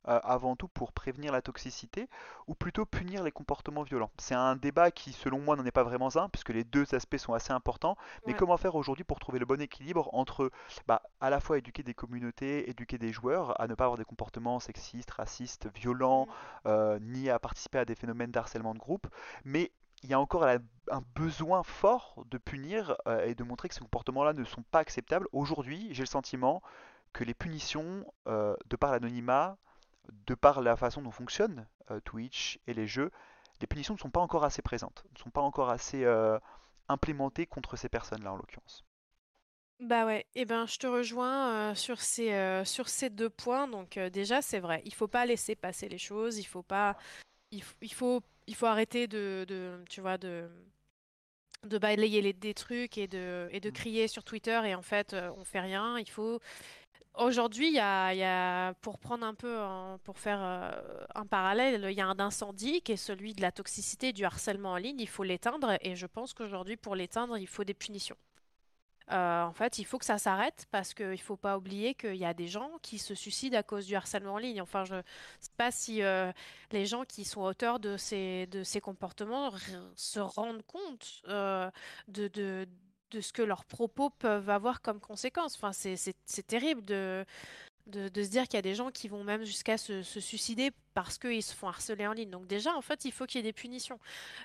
euh, 0.08 0.20
avant 0.24 0.56
tout 0.56 0.68
pour 0.68 0.92
prévenir 0.92 1.32
la 1.32 1.42
toxicité 1.42 2.10
ou 2.48 2.56
plutôt 2.56 2.86
punir 2.86 3.24
les 3.24 3.32
comportements 3.32 3.84
violents? 3.84 4.12
C'est 4.18 4.36
un 4.36 4.56
débat 4.56 4.92
qui, 4.92 5.12
selon 5.14 5.40
moi, 5.40 5.56
n'en 5.56 5.66
est 5.66 5.72
pas 5.72 5.84
vraiment 5.84 6.16
un, 6.18 6.30
puisque 6.30 6.50
les 6.50 6.64
deux 6.64 6.94
aspects 6.94 7.18
sont 7.18 7.34
assez 7.34 7.52
importants. 7.54 7.98
Mais 8.26 8.34
Ouais. 8.34 8.40
comment 8.40 8.58
faire 8.58 8.76
aujourd'hui 8.76 9.04
pour 9.04 9.20
trouver 9.20 9.40
le 9.40 9.46
bon 9.46 9.60
équilibre 9.62 10.10
entre 10.14 10.52
bah, 10.88 11.02
à 11.20 11.30
la 11.30 11.40
fois 11.40 11.58
éduquer 11.58 11.84
des 11.84 11.94
communautés, 11.94 12.70
éduquer 12.70 12.98
des 12.98 13.12
joueurs 13.12 13.60
à 13.60 13.68
ne 13.68 13.74
pas 13.76 13.86
avoir 13.86 13.98
des 13.98 14.06
comportements 14.06 14.60
sexistes, 14.60 15.12
racistes, 15.12 15.68
violents, 15.76 16.26
Mm. 16.26 16.68
euh, 16.68 17.00
ni 17.02 17.30
à 17.30 17.40
participer 17.40 17.80
à 17.80 17.86
des 17.86 17.96
phénomènes 17.96 18.32
d'harcèlement 18.32 18.74
de 18.74 18.80
groupe, 18.80 19.08
mais 19.44 19.72
il 20.04 20.10
y 20.10 20.14
a 20.14 20.20
encore 20.20 20.44
un 20.44 21.02
besoin 21.16 21.64
fort 21.64 22.24
de 22.30 22.38
punir 22.38 22.96
euh, 23.08 23.26
et 23.26 23.34
de 23.34 23.44
montrer 23.44 23.70
que 23.70 23.74
ces 23.76 23.82
comportements-là 23.82 24.34
ne 24.34 24.44
sont 24.44 24.64
pas 24.64 24.80
acceptables. 24.80 25.28
Aujourd'hui, 25.32 25.88
j'ai 25.92 26.04
le 26.04 26.08
sentiment 26.08 26.62
que 27.14 27.24
les 27.24 27.34
punitions, 27.34 28.06
euh, 28.28 28.56
de 28.68 28.76
par 28.76 28.92
l'anonymat, 28.92 29.58
de 30.28 30.36
par 30.36 30.62
la 30.62 30.76
façon 30.76 31.02
dont 31.02 31.12
fonctionnent 31.12 31.68
euh, 31.92 32.00
Twitch 32.02 32.60
et 32.68 32.74
les 32.74 32.88
jeux, 32.88 33.12
les 33.62 33.68
punitions 33.68 33.94
ne 33.96 34.00
sont 34.00 34.12
pas 34.12 34.22
encore 34.22 34.44
assez 34.44 34.62
présentes, 34.62 35.06
ne 35.14 35.20
sont 35.20 35.32
pas 35.32 35.42
encore 35.42 35.70
assez 35.70 36.04
euh, 36.06 36.40
implémentées 36.90 37.48
contre 37.48 37.76
ces 37.78 37.90
personnes-là 37.90 38.34
en 38.34 38.38
l'occurrence. 38.38 38.86
Bah 39.82 40.06
ouais, 40.06 40.26
et 40.36 40.46
ben 40.46 40.66
je 40.68 40.78
te 40.78 40.88
rejoins 40.88 41.72
euh, 41.72 41.76
sur 41.76 42.00
ces, 42.00 42.32
euh, 42.34 42.64
sur 42.64 42.88
ces 42.88 43.10
deux 43.10 43.30
points. 43.30 43.68
Donc 43.68 43.98
euh, 43.98 44.10
déjà, 44.10 44.42
c'est 44.42 44.60
vrai, 44.60 44.82
il 44.86 44.94
faut 44.94 45.08
pas 45.08 45.26
laisser 45.26 45.56
passer 45.56 45.90
les 45.90 45.98
choses, 45.98 46.38
il 46.38 46.46
faut 46.46 46.64
pas, 46.64 46.96
il, 47.52 47.64
il 47.82 47.94
faut, 47.94 48.22
il 48.48 48.56
faut 48.56 48.68
arrêter 48.68 49.08
de, 49.08 49.46
de, 49.48 49.84
tu 49.90 50.02
vois, 50.02 50.18
de, 50.18 50.50
de 51.64 51.78
balayer 51.80 52.22
les, 52.22 52.34
des 52.34 52.54
trucs 52.54 52.98
et 52.98 53.08
de, 53.08 53.48
et 53.52 53.60
de 53.60 53.70
Mm. 53.70 53.72
crier 53.72 54.08
sur 54.08 54.24
Twitter 54.24 54.60
et 54.66 54.76
en 54.76 54.82
fait, 54.82 55.16
on 55.38 55.44
fait 55.44 55.60
rien. 55.60 55.98
Il 56.00 56.10
faut, 56.10 56.40
aujourd'hui, 57.18 57.68
il 57.68 57.74
y 57.74 57.80
a, 57.80 58.74
pour 58.82 59.00
prendre 59.00 59.26
un 59.26 59.34
peu, 59.34 59.58
pour 60.04 60.18
faire 60.18 60.40
euh, 60.42 61.06
un 61.16 61.26
parallèle, 61.26 61.88
il 61.90 61.98
y 61.98 62.02
a 62.02 62.08
un 62.08 62.20
incendie 62.20 62.82
qui 62.82 62.94
est 62.94 62.98
celui 62.98 63.34
de 63.34 63.42
la 63.42 63.52
toxicité, 63.52 64.14
du 64.14 64.26
harcèlement 64.26 64.72
en 64.72 64.78
ligne. 64.78 65.00
Il 65.00 65.08
faut 65.08 65.24
l'éteindre 65.24 65.78
et 65.82 65.96
je 65.96 66.08
pense 66.08 66.34
qu'aujourd'hui, 66.34 66.78
pour 66.78 66.96
l'éteindre, 66.96 67.38
il 67.38 67.48
faut 67.48 67.64
des 67.64 67.74
punitions. 67.74 68.18
Euh, 69.12 69.44
en 69.44 69.54
fait, 69.54 69.78
il 69.78 69.84
faut 69.84 70.00
que 70.00 70.06
ça 70.06 70.18
s'arrête 70.18 70.66
parce 70.72 70.96
qu'il 70.96 71.10
ne 71.10 71.18
faut 71.18 71.36
pas 71.36 71.58
oublier 71.58 71.94
qu'il 71.94 72.16
y 72.16 72.26
a 72.26 72.34
des 72.34 72.48
gens 72.48 72.72
qui 72.82 72.98
se 72.98 73.14
suicident 73.14 73.58
à 73.58 73.62
cause 73.62 73.86
du 73.86 73.96
harcèlement 73.96 74.34
en 74.34 74.38
ligne. 74.40 74.62
Enfin, 74.62 74.84
je 74.84 74.96
ne 74.96 75.02
sais 75.40 75.52
pas 75.58 75.70
si 75.72 76.02
euh, 76.02 76.32
les 76.72 76.88
gens 76.88 77.06
qui 77.06 77.24
sont 77.24 77.42
auteurs 77.42 77.80
de 77.80 77.98
ces, 77.98 78.48
comportements 78.82 79.52
se 79.96 80.20
rendent 80.20 80.66
compte 80.66 81.22
de, 82.08 82.68
de 83.12 83.22
ce 83.22 83.34
que 83.34 83.42
leurs 83.42 83.66
propos 83.66 84.10
peuvent 84.10 84.50
avoir 84.50 84.82
comme 84.82 85.00
conséquence. 85.00 85.56
Enfin, 85.56 85.72
c'est, 85.74 86.48
terrible 86.48 86.84
de, 86.86 87.26
de, 87.88 88.24
se 88.24 88.30
dire 88.30 88.44
qu'il 88.44 88.56
y 88.56 88.60
a 88.60 88.64
des 88.64 88.76
gens 88.76 88.92
qui 88.92 89.08
vont 89.08 89.24
même 89.24 89.44
jusqu'à 89.44 89.78
se, 89.78 90.02
suicider 90.04 90.72
parce 90.94 91.18
qu'ils 91.18 91.44
se 91.44 91.54
font 91.54 91.68
harceler 91.68 92.08
en 92.08 92.14
ligne. 92.14 92.30
Donc 92.30 92.48
déjà, 92.48 92.76
en 92.76 92.82
fait, 92.82 93.06
il 93.06 93.12
faut 93.12 93.26
qu'il 93.26 93.40
y 93.40 93.40
ait 93.40 93.52
des 93.52 93.54
punitions. 93.54 94.00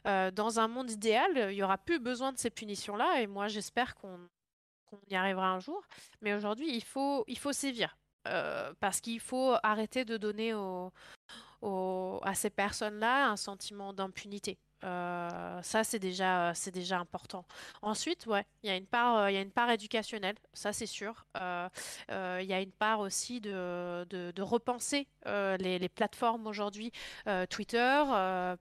Euh, 0.07 0.31
dans 0.31 0.61
un 0.61 0.69
monde 0.69 0.91
idéal, 0.91 1.51
il 1.51 1.57
n'y 1.57 1.63
aura 1.63 1.79
plus 1.79 1.99
besoin 1.99 2.33
de 2.33 2.39
ces 2.39 2.51
punitions-là 2.51 3.21
et 3.21 3.27
moi, 3.27 3.49
j'espère 3.49 3.95
qu'on 3.95 4.19
y 5.09 5.17
arrivera 5.17 5.51
un 5.51 5.61
jour. 5.61 5.83
Mais 6.21 6.35
aujourd'hui, 6.35 6.75
il 6.75 6.85
faut, 6.85 7.25
il 7.27 7.39
faut 7.39 7.53
sévir. 7.53 7.97
Euh, 8.29 8.75
parce 8.81 9.01
qu'il 9.01 9.19
faut 9.19 9.55
arrêter 9.63 10.05
de 10.05 10.19
donner 10.19 10.53
à 11.63 12.35
ces 12.35 12.51
personnes-là 12.51 13.31
un 13.31 13.37
sentiment 13.37 13.95
d'impunité. 13.95 14.59
Euh, 14.85 15.63
ça, 15.63 15.85
c'est 15.85 15.99
déjà, 15.99 16.53
c'est 16.55 16.71
déjà 16.71 16.99
important. 16.99 17.45
Ensuite, 17.83 18.27
ouais, 18.27 18.45
il 18.63 18.71
y 18.71 18.73
a 18.73 18.77
une 18.77 18.87
part, 18.87 19.17
euh, 19.19 19.31
il 19.31 19.35
y 19.35 19.37
a 19.37 19.43
une 19.43 19.51
part 19.51 19.71
éducationnelle, 19.71 20.37
ça 20.53 20.73
c'est 20.73 20.87
sûr. 20.87 21.27
Euh, 21.41 21.69
il 22.41 22.47
y 22.47 22.53
a 22.53 22.61
une 22.61 22.73
part 22.73 23.01
aussi 23.01 23.41
de, 23.41 24.05
de, 24.09 24.43
repenser 24.43 25.07
les, 25.27 25.89
plateformes 25.89 26.47
aujourd'hui. 26.47 26.93
Twitter, 27.51 28.03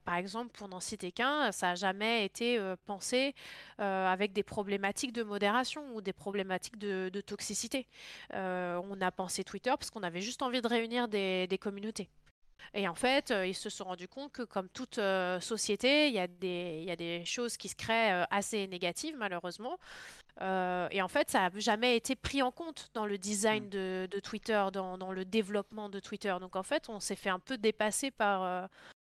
par 0.04 0.16
exemple, 0.16 0.50
pour 0.52 0.68
n'en 0.68 0.80
citer 0.80 1.12
qu'un, 1.12 1.52
ça 1.52 1.68
n'a 1.68 1.74
jamais 1.74 2.24
été 2.24 2.60
pensé 2.86 3.34
avec 3.78 4.32
des 4.32 4.42
problématiques 4.42 5.12
de 5.12 5.22
modération 5.22 5.82
ou 5.94 6.00
des 6.00 6.12
problématiques 6.12 6.78
de, 6.78 7.20
toxicité. 7.20 7.86
On 8.32 9.00
a 9.00 9.10
pensé 9.10 9.44
Twitter 9.44 9.70
parce 9.70 9.90
qu'on 9.90 10.02
avait 10.02 10.20
juste 10.20 10.42
envie 10.42 10.60
de 10.60 10.68
réunir 10.68 11.08
des 11.08 11.58
communautés. 11.60 12.10
Et 12.74 12.88
en 12.88 12.94
fait, 12.94 13.30
euh, 13.30 13.46
ils 13.46 13.54
se 13.54 13.70
sont 13.70 13.84
rendus 13.84 14.08
compte 14.08 14.32
que 14.32 14.42
comme 14.42 14.68
toute 14.68 14.98
euh, 14.98 15.40
société, 15.40 16.08
il 16.08 16.14
y 16.14 16.18
a 16.18 16.26
des, 16.26 16.78
il 16.80 16.84
y 16.84 16.90
a 16.90 16.96
des 16.96 17.24
choses 17.24 17.56
qui 17.56 17.68
se 17.68 17.74
créent 17.76 18.12
euh, 18.12 18.24
assez 18.30 18.66
négatives, 18.66 19.16
malheureusement. 19.16 19.78
Euh, 20.40 20.88
et 20.90 21.02
en 21.02 21.08
fait, 21.08 21.30
ça 21.30 21.50
n'a 21.50 21.58
jamais 21.58 21.96
été 21.96 22.16
pris 22.16 22.42
en 22.42 22.50
compte 22.52 22.88
dans 22.94 23.06
le 23.06 23.14
Mm. 23.14 23.18
design 23.18 23.68
de, 23.68 24.08
de 24.10 24.20
Twitter, 24.20 24.64
dans, 24.72 24.96
dans 24.98 25.12
le 25.12 25.24
développement 25.24 25.88
de 25.88 26.00
Twitter. 26.00 26.34
Donc 26.40 26.56
en 26.56 26.62
fait, 26.62 26.88
on 26.88 27.00
s'est 27.00 27.16
fait 27.16 27.30
un 27.30 27.40
peu 27.40 27.58
dépasser 27.58 28.10
par, 28.10 28.68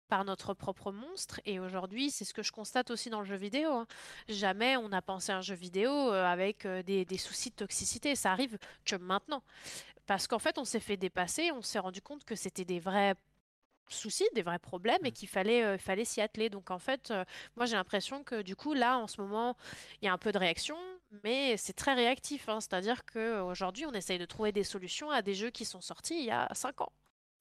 par 0.07 0.23
notre 0.23 0.53
propre 0.53 0.91
monstre. 0.91 1.41
Et 1.45 1.59
aujourd'hui, 1.59 2.11
c'est 2.11 2.25
ce 2.25 2.33
que 2.33 2.43
je 2.43 2.51
constate 2.51 2.91
aussi 2.91 3.09
dans 3.09 3.19
le 3.19 3.25
jeu 3.25 3.35
vidéo. 3.35 3.71
hein. 3.73 3.87
Jamais 4.29 4.77
on 4.77 4.91
a 4.91 5.01
pensé 5.01 5.31
à 5.31 5.37
un 5.37 5.41
jeu 5.41 5.55
vidéo 5.55 5.91
euh, 5.91 6.25
avec 6.25 6.65
euh, 6.65 6.81
des, 6.83 7.05
des 7.05 7.17
soucis 7.17 7.49
de 7.49 7.55
toxicité. 7.55 8.15
Ça 8.15 8.31
arrive 8.31 8.57
que 8.85 8.95
maintenant. 8.95 9.43
Parce 10.05 10.27
qu'en 10.27 10.39
fait, 10.39 10.57
on 10.57 10.63
s'est 10.63 10.79
fait 10.79 10.97
dépasser, 10.97 11.51
on 11.51 11.61
s'est 11.61 11.79
rendu 11.79 12.01
compte 12.01 12.23
que 12.23 12.35
c'était 12.35 12.63
des 12.65 12.79
vrais 12.79 13.15
soucis, 13.89 14.27
des 14.35 14.41
vrais 14.43 14.59
problèmes 14.59 15.05
et 15.05 15.09
Mm. 15.09 15.13
qu'il 15.13 15.27
fallait, 15.29 15.63
euh, 15.63 15.77
fallait 15.77 16.05
s'y 16.05 16.21
atteler. 16.21 16.49
Donc 16.49 16.71
en 16.71 16.79
fait, 16.79 17.11
euh, 17.11 17.23
moi 17.55 17.65
j'ai 17.65 17.75
l'impression 17.75 18.23
que 18.23 18.41
du 18.41 18.55
coup, 18.55 18.73
là, 18.73 18.97
en 18.99 19.07
ce 19.07 19.21
moment, 19.21 19.55
il 20.01 20.05
y 20.05 20.07
a 20.09 20.13
un 20.13 20.17
peu 20.17 20.31
de 20.31 20.37
réaction, 20.37 20.77
mais 21.23 21.57
c'est 21.57 21.73
très 21.73 21.93
réactif. 21.93 22.49
hein. 22.49 22.59
C'est-à-dire 22.61 23.05
qu'aujourd'hui, 23.05 23.85
on 23.85 23.93
essaye 23.93 24.19
de 24.19 24.25
trouver 24.25 24.51
des 24.51 24.63
solutions 24.63 25.09
à 25.11 25.21
des 25.21 25.33
jeux 25.35 25.49
qui 25.51 25.65
sont 25.65 25.81
sortis 25.81 26.17
il 26.19 26.25
y 26.25 26.31
a 26.31 26.49
5 26.53 26.81
ans. 26.81 26.91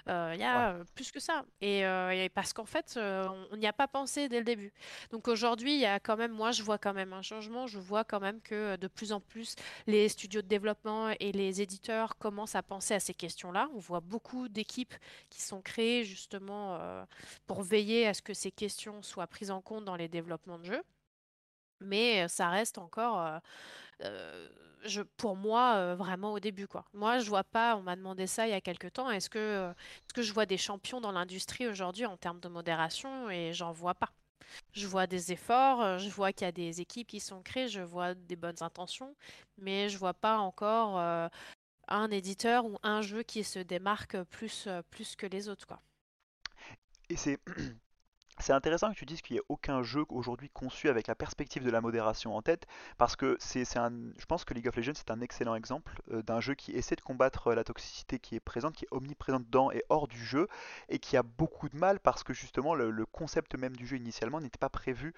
Euh, 0.08 0.32
il 0.34 0.40
y 0.40 0.44
a 0.44 0.70
euh, 0.70 0.84
plus 0.94 1.10
que 1.10 1.18
ça. 1.18 1.44
Et, 1.60 1.84
euh, 1.84 2.10
et 2.10 2.28
parce 2.28 2.52
qu'en 2.52 2.64
fait, 2.64 2.98
on 2.98 3.56
n'y 3.56 3.66
a 3.66 3.72
pas 3.72 3.88
pensé 3.88 4.28
dès 4.28 4.38
le 4.38 4.44
début. 4.44 4.72
Donc 5.10 5.28
aujourd'hui, 5.28 5.74
il 5.74 5.80
y 5.80 5.86
a 5.86 5.98
quand 5.98 6.16
même, 6.16 6.32
moi, 6.32 6.52
je 6.52 6.62
vois 6.62 6.78
quand 6.78 6.94
même 6.94 7.12
un 7.12 7.22
changement. 7.22 7.66
Je 7.66 7.78
vois 7.78 8.04
quand 8.04 8.20
même 8.20 8.40
que 8.40 8.76
de 8.76 8.88
plus 8.88 9.12
en 9.12 9.20
plus, 9.20 9.56
les 9.86 10.08
studios 10.08 10.42
de 10.42 10.48
développement 10.48 11.10
et 11.20 11.32
les 11.32 11.60
éditeurs 11.60 12.16
commencent 12.18 12.54
à 12.54 12.62
penser 12.62 12.94
à 12.94 13.00
ces 13.00 13.14
questions-là. 13.14 13.68
On 13.74 13.78
voit 13.78 14.00
beaucoup 14.00 14.48
d'équipes 14.48 14.94
qui 15.30 15.42
sont 15.42 15.60
créées 15.60 16.04
justement 16.04 16.78
pour 17.46 17.62
veiller 17.62 18.06
à 18.06 18.14
ce 18.14 18.22
que 18.22 18.34
ces 18.34 18.52
questions 18.52 19.02
soient 19.02 19.26
prises 19.26 19.50
en 19.50 19.60
compte 19.60 19.84
dans 19.84 19.96
les 19.96 20.08
développements 20.08 20.58
de 20.58 20.64
jeux. 20.64 20.82
Mais 21.80 22.26
ça 22.28 22.48
reste 22.48 22.78
encore, 22.78 23.40
pour 25.16 25.36
moi, 25.36 25.94
vraiment 25.94 26.32
au 26.32 26.40
début, 26.40 26.66
quoi. 26.66 26.84
Moi, 26.94 27.18
je 27.18 27.28
vois 27.28 27.44
pas, 27.44 27.76
on 27.76 27.82
m'a 27.82 27.96
demandé 27.96 28.26
ça 28.26 28.46
il 28.46 28.50
y 28.50 28.54
a 28.54 28.60
quelque 28.60 28.88
temps, 28.88 29.10
est-ce 29.10 29.28
que, 29.30 29.70
est-ce 29.70 30.14
que 30.14 30.22
je 30.22 30.32
vois 30.32 30.46
des 30.46 30.58
champions 30.58 31.00
dans 31.00 31.12
l'industrie 31.12 31.66
aujourd'hui 31.66 32.06
en 32.06 32.16
termes 32.16 32.40
de 32.40 32.48
modération? 32.48 33.30
Et 33.30 33.52
j'en 33.52 33.72
vois 33.72 33.94
pas. 33.94 34.10
Je 34.72 34.86
vois 34.86 35.06
des 35.06 35.32
efforts, 35.32 35.98
je 35.98 36.08
vois 36.08 36.32
qu'il 36.32 36.44
y 36.46 36.48
a 36.48 36.52
des 36.52 36.80
équipes 36.80 37.08
qui 37.08 37.20
sont 37.20 37.42
créées, 37.42 37.68
je 37.68 37.80
vois 37.80 38.14
des 38.14 38.36
bonnes 38.36 38.62
intentions, 38.62 39.16
mais 39.58 39.88
je 39.88 39.98
vois 39.98 40.14
pas 40.14 40.38
encore 40.38 40.98
un 41.88 42.10
éditeur 42.10 42.64
ou 42.64 42.78
un 42.82 43.02
jeu 43.02 43.22
qui 43.22 43.42
se 43.42 43.58
démarque 43.58 44.22
plus, 44.24 44.68
plus 44.90 45.16
que 45.16 45.26
les 45.26 45.48
autres, 45.48 45.66
quoi. 45.66 45.80
Et 47.08 47.16
c'est 47.16 47.38
C'est 48.38 48.52
intéressant 48.52 48.92
que 48.92 48.96
tu 48.96 49.06
dises 49.06 49.22
qu'il 49.22 49.34
n'y 49.34 49.38
ait 49.38 49.46
aucun 49.48 49.82
jeu 49.82 50.04
aujourd'hui 50.10 50.50
conçu 50.50 50.88
avec 50.88 51.06
la 51.06 51.14
perspective 51.14 51.64
de 51.64 51.70
la 51.70 51.80
modération 51.80 52.36
en 52.36 52.42
tête, 52.42 52.66
parce 52.98 53.16
que 53.16 53.36
c'est, 53.40 53.64
je 53.64 54.26
pense 54.26 54.44
que 54.44 54.52
League 54.52 54.68
of 54.68 54.76
Legends 54.76 54.92
c'est 54.94 55.10
un 55.10 55.20
excellent 55.20 55.54
exemple 55.54 56.02
euh, 56.12 56.22
d'un 56.22 56.40
jeu 56.40 56.54
qui 56.54 56.72
essaie 56.72 56.96
de 56.96 57.00
combattre 57.00 57.48
euh, 57.48 57.54
la 57.54 57.64
toxicité 57.64 58.18
qui 58.18 58.34
est 58.34 58.40
présente, 58.40 58.74
qui 58.74 58.84
est 58.84 58.88
omniprésente 58.90 59.48
dans 59.48 59.70
et 59.72 59.82
hors 59.88 60.06
du 60.06 60.22
jeu, 60.22 60.48
et 60.88 60.98
qui 60.98 61.16
a 61.16 61.22
beaucoup 61.22 61.68
de 61.68 61.76
mal 61.76 61.98
parce 61.98 62.22
que 62.22 62.34
justement 62.34 62.74
le 62.74 63.06
concept 63.06 63.54
même 63.54 63.74
du 63.74 63.86
jeu 63.86 63.96
initialement 63.96 64.40
n'était 64.40 64.58
pas 64.58 64.68
prévu 64.68 65.14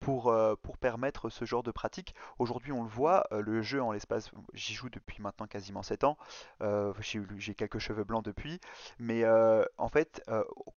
pour, 0.00 0.28
euh, 0.28 0.54
pour 0.62 0.78
permettre 0.78 1.30
ce 1.30 1.44
genre 1.44 1.62
de 1.62 1.70
pratique. 1.70 2.14
Aujourd'hui 2.38 2.72
on 2.72 2.82
le 2.82 2.88
voit, 2.88 3.26
euh, 3.32 3.40
le 3.40 3.62
jeu 3.62 3.82
en 3.82 3.92
l'espace, 3.92 4.30
j'y 4.54 4.74
joue 4.74 4.90
depuis 4.90 5.22
maintenant 5.22 5.46
quasiment 5.46 5.82
7 5.82 6.04
ans, 6.04 6.18
euh, 6.60 6.92
j'ai, 7.00 7.54
quelques 7.54 7.78
cheveux 7.78 8.04
blancs 8.04 8.24
depuis, 8.24 8.60
mais 8.98 9.24
en 9.78 9.88
fait, 9.88 10.22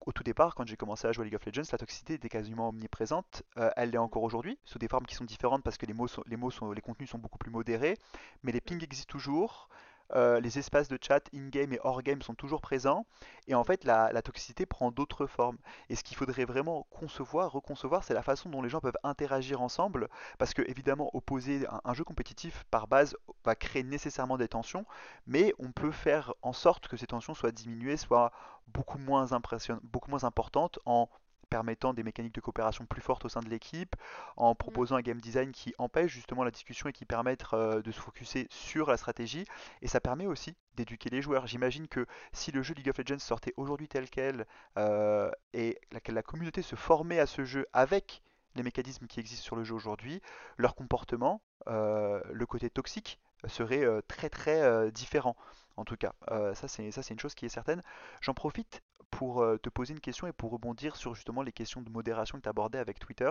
au, 0.07 0.12
tout 0.12 0.22
départ, 0.22 0.55
quand 0.55 0.66
j'ai 0.66 0.77
commencé 0.77 1.07
à 1.07 1.12
jouer 1.12 1.22
à 1.22 1.24
League 1.27 1.35
of 1.35 1.46
Legends, 1.46 1.68
la 1.72 1.79
toxicité 1.79 2.14
était 2.14 2.29
quasiment 2.29 2.68
omniprésente. 2.68 3.42
Elle 3.77 3.90
l'est 3.90 3.98
encore 3.98 4.22
aujourd'hui, 4.22 4.59
sous 4.64 4.79
des 4.79 4.88
formes 4.88 5.07
qui 5.07 5.14
sont 5.14 5.24
différentes 5.24 5.62
parce 5.62 5.79
que 5.79 5.87
les 5.87 5.94
mots, 5.94 6.09
les 6.27 6.37
mots 6.37 6.50
les 6.74 6.81
contenus 6.81 7.11
sont 7.11 7.18
beaucoup 7.18 7.38
plus 7.38 7.50
modérés, 7.50 7.96
mais 8.42 8.53
les 8.53 8.61
pings 8.61 8.83
existent 8.83 9.11
toujours. 9.11 9.68
Euh, 10.14 10.40
les 10.40 10.59
espaces 10.59 10.88
de 10.88 10.99
chat 11.01 11.21
in-game 11.35 11.73
et 11.73 11.81
hors-game 11.83 12.23
sont 12.23 12.35
toujours 12.35 12.61
présents, 12.61 13.07
et 13.47 13.55
en 13.55 13.64
fait 13.64 13.85
la, 13.85 14.23
toxicité 14.23 14.67
prend 14.67 14.90
d'autres 14.90 15.27
formes. 15.27 15.59
Et 15.88 15.97
ce 15.97 16.05
qu'il 16.05 16.17
faudrait 16.17 16.45
vraiment 16.45 16.87
concevoir, 16.90 17.53
reconcevoir, 17.53 18.05
c'est 18.05 18.14
la 18.14 18.23
façon 18.23 18.49
dont 18.51 18.62
les 18.62 18.69
gens 18.69 18.81
peuvent 18.81 18.99
interagir 19.03 19.62
ensemble, 19.62 20.09
parce 20.38 20.55
que 20.55 20.62
évidemment 20.62 21.11
opposer 21.14 21.67
un, 21.69 21.81
un 21.85 21.95
jeu 21.95 22.05
compétitif 22.05 22.64
par 22.71 22.87
base 22.87 23.17
va 23.45 23.55
créer 23.55 23.83
nécessairement 23.83 24.37
des 24.37 24.49
tensions, 24.49 24.87
mais 25.27 25.55
on 25.59 25.73
peut 25.73 25.93
faire 25.93 26.35
en 26.43 26.53
sorte 26.53 26.88
que 26.88 26.97
ces 26.97 27.07
tensions 27.07 27.35
soient 27.35 27.53
diminuées, 27.53 27.97
soient 27.97 28.33
beaucoup 28.69 28.99
moins 28.99 29.33
impression- 29.33 29.81
beaucoup 29.83 30.11
moins 30.11 30.25
importantes 30.25 30.79
en 30.87 31.09
permettant 31.55 31.95
des 31.95 32.03
mécaniques 32.03 32.35
de 32.35 32.40
coopération 32.40 32.85
plus 32.85 33.01
fortes 33.01 33.25
au 33.27 33.29
sein 33.29 33.38
de 33.38 33.49
l'équipe, 33.49 33.95
en 34.37 34.55
Mm. 34.55 34.57
proposant 34.57 34.97
un 34.97 35.03
game 35.03 35.21
design 35.21 35.53
qui 35.53 35.73
empêche 35.79 36.11
justement 36.11 36.43
la 36.43 36.51
discussion 36.51 36.88
et 36.88 36.93
qui 36.93 37.05
permette 37.05 37.45
euh, 37.53 37.81
de 37.81 37.93
se 37.93 38.01
focuser 38.01 38.49
sur 38.51 38.90
la 38.90 38.97
stratégie. 38.97 39.45
Et 39.81 39.87
ça 39.87 40.01
permet 40.01 40.27
aussi 40.27 40.57
d'éduquer 40.75 41.11
les 41.11 41.23
joueurs. 41.23 41.47
J'imagine 41.47 41.87
que 41.87 42.07
si 42.33 42.51
le 42.51 42.64
jeu 42.64 42.75
League 42.75 42.88
of 42.88 42.99
Legends 42.99 43.21
sortait 43.21 43.55
aujourd'hui 43.57 43.87
tel 43.87 44.11
quel 44.11 44.47
euh, 44.79 45.31
et 45.53 45.79
la, 45.93 46.23
communauté 46.25 46.61
se 46.61 46.75
formait 46.75 47.21
à 47.21 47.27
ce 47.27 47.45
jeu 47.45 47.67
avec 47.73 48.21
les 48.57 48.64
mécanismes 48.64 49.07
qui 49.07 49.21
existent 49.21 49.45
sur 49.45 49.55
le 49.55 49.62
jeu 49.62 49.75
aujourd'hui, 49.75 50.21
leur 50.57 50.75
comportement, 50.75 51.40
euh, 51.69 52.21
le 52.33 52.47
côté 52.47 52.69
toxique, 52.69 53.21
serait 53.47 53.85
euh, 53.85 54.01
très 54.09 54.29
très 54.29 54.61
euh, 54.62 54.90
différent. 54.90 55.37
En 55.77 55.85
tout 55.85 55.97
cas, 55.97 56.14
ça 56.55 56.69
c'est 56.69 56.93
ça 56.93 57.03
c'est 57.03 57.14
une 57.14 57.21
chose 57.21 57.35
qui 57.35 57.47
est 57.47 57.49
certaine. 57.49 57.83
J'en 58.21 58.33
profite 58.33 58.83
pour 59.14 59.42
euh, 59.42 59.59
te 59.59 59.68
poser 59.68 59.94
une 59.94 60.00
question 60.00 60.27
et 60.27 60.33
pour 60.33 60.50
rebondir 60.50 60.96
sur 60.96 61.14
justement 61.14 61.42
les 61.42 61.53
questions 61.53 61.81
de 61.81 61.88
modération 61.88 62.37
que 62.37 62.42
tu 62.42 62.48
abordais 62.48 62.79
avec 62.79 62.98
Twitter. 62.98 63.31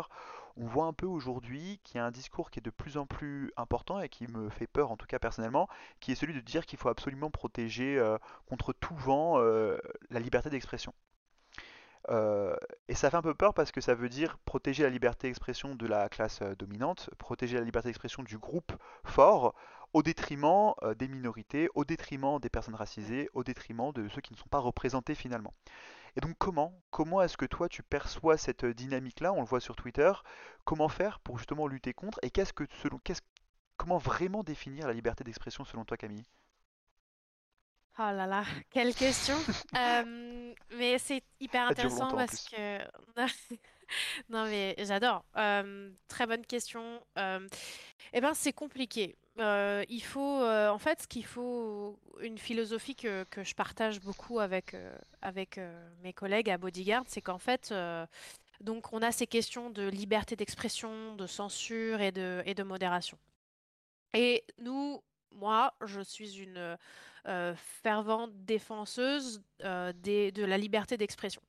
On 0.56 0.66
voit 0.66 0.86
un 0.86 0.94
peu 0.94 1.06
aujourd'hui 1.06 1.82
qu'il 1.84 1.98
y 1.98 2.00
a 2.00 2.06
un 2.06 2.12
discours 2.12 2.52
qui 2.52 2.60
est 2.60 2.62
de 2.62 2.70
plus 2.70 2.96
en 2.96 3.06
plus 3.06 3.52
important 3.58 4.00
et 4.00 4.08
qui 4.08 4.26
me 4.28 4.50
fait 4.50 4.66
peur 4.66 4.92
en 4.92 4.98
tout 4.98 5.08
cas 5.08 5.20
personnellement, 5.20 5.68
qui 6.00 6.14
est 6.14 6.16
celui 6.16 6.34
de 6.34 6.40
dire 6.40 6.66
qu'il 6.66 6.80
faut 6.80 6.88
absolument 6.88 7.30
protéger 7.30 8.00
euh, 8.00 8.18
contre 8.48 8.72
tout 8.72 8.96
vent 8.96 9.40
euh, 9.40 9.78
la 10.10 10.22
liberté 10.22 10.50
d'expression. 10.50 10.94
Et 12.90 12.96
ça 12.96 13.10
fait 13.10 13.16
un 13.16 13.22
peu 13.22 13.34
peur 13.34 13.54
parce 13.54 13.72
que 13.72 13.80
ça 13.80 13.96
veut 13.96 14.10
dire 14.10 14.38
protéger 14.44 14.84
la 14.84 14.90
liberté 14.90 15.28
d'expression 15.28 15.74
de 15.74 15.88
la 15.88 16.10
classe 16.10 16.42
dominante, 16.60 17.10
protéger 17.18 17.58
la 17.58 17.64
liberté 17.64 17.88
d'expression 17.88 18.24
du 18.24 18.38
groupe 18.38 18.74
fort, 19.06 19.56
au 19.94 20.04
détriment 20.04 20.74
euh, 20.82 20.94
des 20.96 21.08
minorités, 21.08 21.70
au 21.76 21.86
détriment 21.86 22.40
des 22.40 22.50
personnes 22.50 22.76
racisées, 22.76 23.30
au 23.34 23.44
détriment 23.44 23.92
de 23.94 24.08
ceux 24.10 24.22
qui 24.22 24.34
ne 24.34 24.38
sont 24.38 24.50
pas 24.50 24.60
représentés 24.60 25.16
finalement. 25.16 25.54
Et 26.16 26.22
donc 26.22 26.36
comment, 26.38 26.80
comment 26.92 27.22
est-ce 27.22 27.38
que 27.38 27.46
toi 27.46 27.70
tu 27.70 27.82
perçois 27.84 28.38
cette 28.38 28.66
dynamique-là? 28.66 29.34
On 29.34 29.42
le 29.42 29.48
voit 29.48 29.60
sur 29.60 29.76
Twitter. 29.76 30.12
Comment 30.66 30.90
faire 30.90 31.20
pour 31.20 31.38
justement 31.38 31.68
lutter 31.68 31.94
contre? 31.94 32.20
Et 32.22 32.30
qu'est-ce 32.30 32.54
que 32.54 32.66
selon, 32.82 33.00
qu'est-ce, 33.00 33.22
comment 33.78 33.98
vraiment 33.98 34.44
définir 34.44 34.88
la 34.88 34.94
liberté 34.94 35.24
d'expression 35.24 35.64
selon 35.64 35.86
toi, 35.86 35.98
Camille? 35.98 36.26
Oh 38.00 38.12
là 38.12 38.26
là, 38.26 38.44
quelle 38.72 38.94
question. 38.94 39.36
Euh, 39.76 40.54
mais 40.78 41.00
c'est 41.00 41.24
hyper 41.40 41.68
intéressant 41.68 42.12
parce 42.12 42.48
que... 42.48 42.80
Non 44.30 44.46
mais 44.46 44.76
j'adore. 44.80 45.26
Très 46.08 46.28
bonne 46.28 46.46
question. 46.46 47.02
Eh 47.16 48.22
ben 48.22 48.34
c'est 48.34 48.54
compliqué. 48.54 49.16
Il 49.38 50.02
faut, 50.04 50.44
en 50.46 50.78
fait, 50.78 51.02
ce 51.04 51.08
qu'il 51.08 51.26
faut, 51.26 52.00
une 52.22 52.38
philosophie 52.38 52.96
que, 52.96 53.24
que 53.26 53.44
je 53.44 53.56
partage 53.56 54.00
beaucoup 54.00 54.40
avec, 54.40 54.76
avec 55.22 55.60
mes 56.02 56.14
collègues 56.14 56.50
à 56.50 56.58
Bodyguard, 56.58 57.04
c'est 57.08 57.22
qu'en 57.22 57.40
fait, 57.40 57.74
donc 58.62 58.94
on 58.94 59.02
a 59.02 59.12
ces 59.12 59.28
questions 59.28 59.70
de 59.70 59.88
liberté 59.88 60.36
d'expression, 60.36 61.16
de 61.16 61.28
censure 61.28 62.02
et 62.02 62.12
de, 62.12 62.44
et 62.46 62.54
de 62.54 62.64
modération. 62.64 63.18
Et 64.14 64.44
nous, 64.60 65.02
moi, 65.32 65.74
je 65.86 66.02
suis 66.02 66.40
une 66.40 66.78
fervente 67.56 68.32
défenseuse 68.46 69.42
des- 69.96 70.32
de 70.32 70.46
la 70.46 70.58
liberté 70.58 70.98
d'expression. 70.98 71.42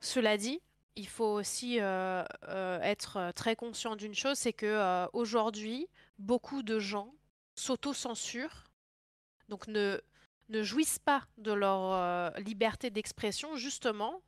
Cela 0.00 0.36
dit, 0.36 0.60
il 0.96 1.08
faut 1.08 1.24
aussi 1.24 1.80
euh, 1.80 2.24
euh, 2.48 2.80
être 2.82 3.16
euh, 3.16 3.32
très 3.32 3.56
conscient 3.56 3.96
d'une 3.96 4.14
chose, 4.14 4.38
c'est 4.38 4.52
que 4.52 5.06
aujourd'hui, 5.12 5.88
beaucoup 6.18 6.62
de 6.62 6.78
gens 6.78 7.14
s'auto-censurent, 7.54 8.64
donc 9.48 9.66
ne, 9.68 10.00
jouissent 10.50 10.98
pas 10.98 11.22
de 11.38 11.52
leur 11.52 12.32
liberté 12.38 12.90
d'expression, 12.90 13.56
justement 13.56 14.22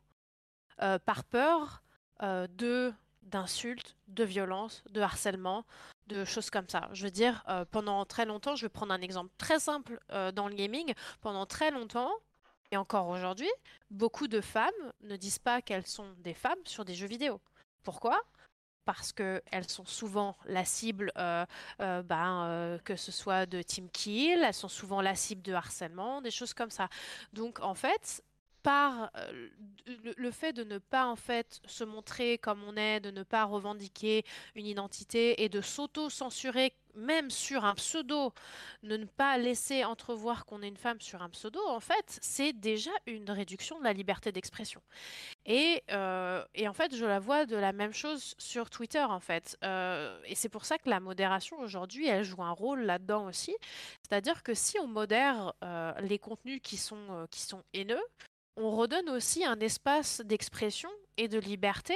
par 1.04 1.24
peur 1.24 1.82
de 2.20 2.92
d'insultes, 3.22 3.96
de 4.08 4.24
violences, 4.24 4.82
de 4.90 5.00
harcèlement, 5.00 5.64
de 6.08 6.24
choses 6.24 6.50
comme 6.50 6.68
ça. 6.68 6.88
Je 6.92 7.04
veux 7.04 7.10
dire, 7.10 7.44
pendant 7.70 8.04
très 8.04 8.26
longtemps, 8.26 8.56
je 8.56 8.66
vais 8.66 8.70
prendre 8.70 8.92
un 8.92 9.00
exemple 9.00 9.32
très 9.38 9.60
simple 9.60 10.00
dans 10.34 10.48
le 10.48 10.54
gaming, 10.54 10.92
pendant 11.20 11.46
très 11.46 11.70
longtemps, 11.70 12.10
et 12.72 12.76
encore 12.78 13.08
aujourd'hui, 13.08 13.50
beaucoup 13.90 14.28
de 14.28 14.40
femmes 14.40 14.70
ne 15.02 15.16
disent 15.16 15.38
pas 15.38 15.60
qu'elles 15.60 15.86
sont 15.86 16.10
des 16.18 16.32
femmes 16.32 16.58
sur 16.64 16.84
des 16.86 16.94
jeux 16.94 17.06
vidéo. 17.06 17.38
Pourquoi? 17.82 18.18
Parce 18.86 19.12
qu'elles 19.12 19.68
sont 19.68 19.84
souvent 19.84 20.36
la 20.46 20.64
cible, 20.64 21.12
euh, 21.18 21.44
euh, 21.80 22.02
ben, 22.02 22.46
euh, 22.46 22.78
que 22.78 22.96
ce 22.96 23.12
soit 23.12 23.44
de 23.44 23.60
team 23.60 23.90
kill, 23.90 24.42
elles 24.42 24.54
sont 24.54 24.68
souvent 24.68 25.02
la 25.02 25.14
cible 25.14 25.42
de 25.42 25.52
harcèlement, 25.52 26.22
des 26.22 26.30
choses 26.30 26.54
comme 26.54 26.70
ça. 26.70 26.88
Donc 27.34 27.60
en 27.60 27.74
fait, 27.74 28.24
par 28.62 29.10
le, 29.86 30.14
le 30.16 30.30
fait 30.30 30.54
de 30.54 30.64
ne 30.64 30.78
pas 30.78 31.06
en 31.06 31.16
fait 31.16 31.60
se 31.66 31.84
montrer 31.84 32.38
comme 32.38 32.64
on 32.64 32.76
est, 32.76 33.00
de 33.00 33.10
ne 33.10 33.22
pas 33.22 33.44
revendiquer 33.44 34.24
une 34.54 34.66
identité 34.66 35.42
et 35.42 35.48
de 35.50 35.60
s'auto-censurer 35.60 36.72
même 36.94 37.30
sur 37.30 37.64
un 37.64 37.74
pseudo, 37.74 38.32
ne 38.82 39.04
pas 39.04 39.38
laisser 39.38 39.84
entrevoir 39.84 40.44
qu'on 40.44 40.62
est 40.62 40.68
une 40.68 40.76
femme 40.76 41.00
sur 41.00 41.22
un 41.22 41.28
pseudo, 41.30 41.60
en 41.68 41.80
fait, 41.80 42.18
c'est 42.20 42.52
déjà 42.52 42.90
une 43.06 43.30
réduction 43.30 43.78
de 43.78 43.84
la 43.84 43.92
liberté 43.92 44.32
d'expression. 44.32 44.80
Et, 45.46 45.82
euh, 45.90 46.44
en 46.66 46.72
fait, 46.72 46.94
je 46.94 47.04
la 47.04 47.18
vois 47.18 47.46
de 47.46 47.56
la 47.56 47.72
même 47.72 47.92
chose 47.92 48.34
sur 48.38 48.70
Twitter, 48.70 49.02
en 49.02 49.20
fait. 49.20 49.56
Euh, 49.64 50.18
et 50.24 50.34
c'est 50.34 50.48
pour 50.48 50.64
ça 50.64 50.78
que 50.78 50.88
la 50.88 51.00
modération 51.00 51.58
aujourd'hui, 51.60 52.08
elle 52.08 52.24
joue 52.24 52.42
un 52.42 52.52
rôle 52.52 52.82
là-dedans 52.82 53.26
aussi. 53.26 53.54
C'est-à-dire 54.02 54.42
que 54.42 54.54
si 54.54 54.78
on 54.78 54.86
modère 54.86 55.52
euh, 55.64 55.92
les 56.00 56.18
contenus 56.18 56.60
qui 56.62 56.76
sont 56.76 57.24
haineux, 57.74 58.02
on 58.56 58.70
redonne 58.76 59.08
aussi 59.08 59.44
un 59.44 59.58
espace 59.60 60.20
d'expression 60.20 60.90
et 61.16 61.28
de 61.28 61.38
liberté 61.38 61.94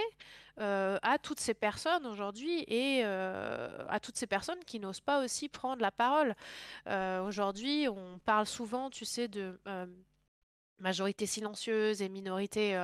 euh, 0.58 0.98
à 1.02 1.18
toutes 1.18 1.40
ces 1.40 1.52
personnes 1.52 2.06
aujourd'hui 2.06 2.64
et 2.66 3.02
euh, 3.04 3.84
à 3.88 4.00
toutes 4.00 4.16
ces 4.16 4.26
personnes 4.26 4.62
qui 4.64 4.80
n'osent 4.80 5.00
pas 5.00 5.22
aussi 5.22 5.50
prendre 5.50 5.82
la 5.82 5.90
parole. 5.90 6.34
Euh, 6.86 7.22
aujourd'hui, 7.22 7.88
on 7.88 8.18
parle 8.24 8.46
souvent, 8.46 8.88
tu 8.88 9.04
sais, 9.04 9.28
de 9.28 9.58
majorité 10.78 11.26
silencieuse 11.26 12.00
et 12.02 12.08
minorité 12.08 12.74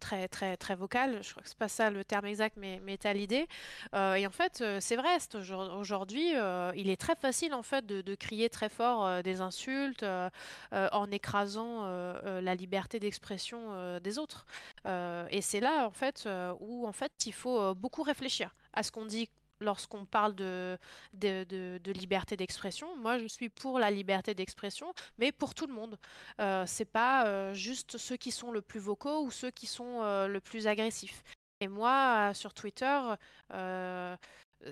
très 0.00 0.28
très 0.28 0.56
très 0.56 0.74
vocale. 0.74 1.22
Je 1.22 1.30
crois 1.30 1.42
que 1.42 1.48
c'est 1.48 1.58
pas 1.58 1.68
ça 1.68 1.90
le 1.90 2.04
terme 2.04 2.26
exact, 2.26 2.56
mais 2.56 2.80
mais 2.84 2.96
t'as 2.96 3.12
l'idée. 3.12 3.46
Euh, 3.94 4.14
et 4.14 4.26
en 4.26 4.30
fait, 4.30 4.60
euh, 4.60 4.78
c'est 4.80 4.96
vrai. 4.96 5.16
Aujourd'hui, 5.78 6.32
euh, 6.36 6.72
il 6.76 6.88
est 6.90 6.96
très 7.00 7.16
facile 7.16 7.54
en 7.54 7.62
fait 7.62 7.86
de, 7.86 8.00
de 8.02 8.14
crier 8.14 8.48
très 8.50 8.68
fort 8.68 9.06
euh, 9.06 9.22
des 9.22 9.40
insultes 9.40 10.02
euh, 10.02 10.28
euh, 10.72 10.88
en 10.92 11.10
écrasant 11.10 11.84
euh, 11.84 12.14
euh, 12.24 12.40
la 12.40 12.54
liberté 12.54 12.98
d'expression 13.00 13.58
euh, 13.72 14.00
des 14.00 14.18
autres. 14.18 14.46
Euh, 14.86 15.26
et 15.30 15.40
c'est 15.42 15.60
là 15.60 15.86
en 15.86 15.90
fait 15.90 16.24
euh, 16.26 16.54
où 16.60 16.86
en 16.86 16.92
fait 16.92 17.12
il 17.26 17.32
faut 17.34 17.60
euh, 17.60 17.74
beaucoup 17.74 18.02
réfléchir 18.02 18.54
à 18.72 18.82
ce 18.82 18.90
qu'on 18.92 19.06
dit. 19.06 19.28
Lorsqu'on 19.60 20.04
parle 20.04 20.34
de, 20.34 20.78
liberté 21.86 22.36
d'expression, 22.36 22.96
moi 22.96 23.18
je 23.18 23.26
suis 23.26 23.48
pour 23.48 23.78
la 23.78 23.90
liberté 23.90 24.34
d'expression, 24.34 24.92
mais 25.18 25.32
pour 25.32 25.54
tout 25.54 25.66
le 25.66 25.74
monde. 25.74 25.98
Euh, 26.40 26.64
c'est 26.66 26.84
pas 26.84 27.26
euh, 27.26 27.54
juste 27.54 27.98
ceux 27.98 28.16
qui 28.16 28.30
sont 28.30 28.52
le 28.52 28.62
plus 28.62 28.80
vocaux 28.80 29.24
ou 29.24 29.30
ceux 29.30 29.50
qui 29.50 29.66
sont 29.66 30.02
euh, 30.02 30.28
le 30.28 30.40
plus 30.40 30.66
agressifs. 30.66 31.24
Et 31.60 31.66
moi, 31.66 32.32
sur 32.34 32.54
Twitter, 32.54 33.00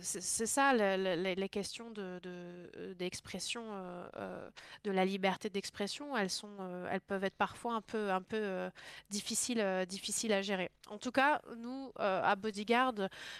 c'est 0.00 0.46
ça 0.46 0.72
le- 0.74 1.16
le- 1.16 1.34
les, 1.34 1.48
questions 1.48 1.90
de, 1.90 2.18
de- 2.22 2.70
euh, 2.76 2.94
d'expression, 2.94 3.62
euh, 3.72 4.08
euh, 4.16 4.50
de 4.84 4.90
la 4.90 5.04
liberté 5.04 5.48
d'expression, 5.48 6.16
elles 6.16 6.30
sont, 6.30 6.50
elles 6.90 7.00
peuvent 7.00 7.24
être 7.24 7.36
parfois 7.36 7.74
un 7.74 7.80
peu, 7.80 8.10
un 8.10 8.20
peu 8.22 8.68
difficiles, 9.10 9.64
difficiles 9.88 10.32
à 10.32 10.42
gérer. 10.42 10.70
En 10.88 10.98
tout 10.98 11.12
cas, 11.12 11.40
nous, 11.58 11.92
à 11.96 12.34
Bodyguard, 12.36 12.94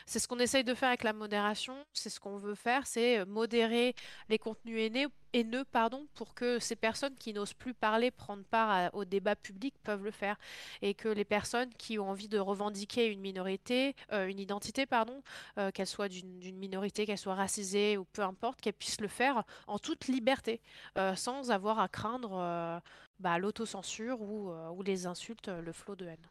c'est 0.07 0.19
ce 0.19 0.29
qu'on 0.29 0.39
essaye 0.39 0.65
de 0.65 0.75
faire 0.75 0.89
avec 0.89 1.03
la 1.03 1.13
modération, 1.13 1.77
c'est 1.93 2.11
ce 2.11 2.21
qu'on 2.21 2.37
veut 2.37 2.55
faire, 2.55 2.87
c'est 2.87 3.25
modérer 3.27 3.95
les 4.29 4.39
contenus 4.39 4.79
haineux, 4.81 5.09
haineux, 5.33 5.65
pardon, 5.65 6.07
pour 6.15 6.35
que 6.35 6.59
ces 6.59 6.77
personnes 6.77 7.15
qui 7.17 7.33
n'osent 7.33 7.55
plus 7.55 7.75
parler, 7.75 8.11
prendre 8.11 8.45
part 8.45 8.95
au 8.95 9.05
débat 9.05 9.37
public 9.37 9.75
peuvent 9.83 10.05
le 10.05 10.11
faire. 10.11 10.39
Et 10.83 10.95
que 10.95 11.09
les 11.09 11.25
personnes 11.25 11.73
qui 11.75 11.99
ont 11.99 12.11
envie 12.11 12.29
de 12.29 12.39
revendiquer 12.39 13.07
une 13.07 13.21
minorité, 13.21 13.95
euh, 14.13 14.27
une 14.27 14.39
identité, 14.39 14.87
pardon, 14.87 15.23
euh, 15.59 15.71
qu'elle 15.71 15.87
soit 15.87 16.09
d'une 16.09 16.57
minorité, 16.57 17.07
qu'elle 17.07 17.19
soit 17.19 17.35
racisée 17.35 17.97
ou 17.97 18.05
peu 18.05 18.23
importe, 18.23 18.61
qu'elle 18.61 18.75
puisse 18.75 19.01
le 19.01 19.09
faire 19.09 19.45
en 19.67 19.79
toute 19.79 20.07
liberté, 20.07 20.61
euh, 20.99 21.15
sans 21.15 21.51
avoir 21.51 21.79
à 21.79 21.89
craindre 21.89 22.83
bah, 23.21 23.39
l'autocensure 23.39 24.21
ou, 24.21 24.83
les 24.83 25.07
insultes, 25.07 25.49
le 25.49 25.73
flot 25.73 25.97
de 25.97 26.07
haine. 26.07 26.29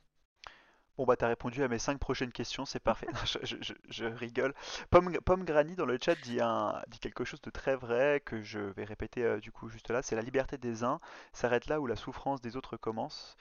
Bon 0.98 1.04
bah 1.04 1.18
t'as 1.18 1.28
répondu 1.28 1.62
à 1.62 1.68
mes 1.68 1.78
cinq 1.78 2.00
prochaines 2.00 2.32
questions, 2.32 2.66
c'est 2.66 2.80
parfait. 2.80 3.08
Je, 3.43 4.06
rigole. 4.06 4.54
Pomme, 4.89 5.43
Granny 5.43 5.76
dans 5.76 5.86
le 5.86 5.98
chat 6.02 6.16
dit 6.16 6.39
quelque 7.02 7.26
chose 7.26 7.41
de 7.41 7.50
très 7.50 7.76
vrai 7.76 8.22
que 8.24 8.41
je 8.41 8.60
vais 8.60 8.86
répéter 8.86 9.24
euh, 9.24 9.39
du 9.39 9.52
coup 9.52 9.68
juste 9.68 9.89
là. 9.89 10.02
C'est 10.02 10.16
la 10.16 10.22
liberté 10.22 10.58
des 10.58 10.84
uns 10.86 11.02
s'arrête 11.34 11.68
là 11.68 11.82
où 11.82 11.88
la 11.88 11.98
souffrance 11.98 12.39
des 12.39 12.56
autres 12.56 12.78
commence. 12.78 13.36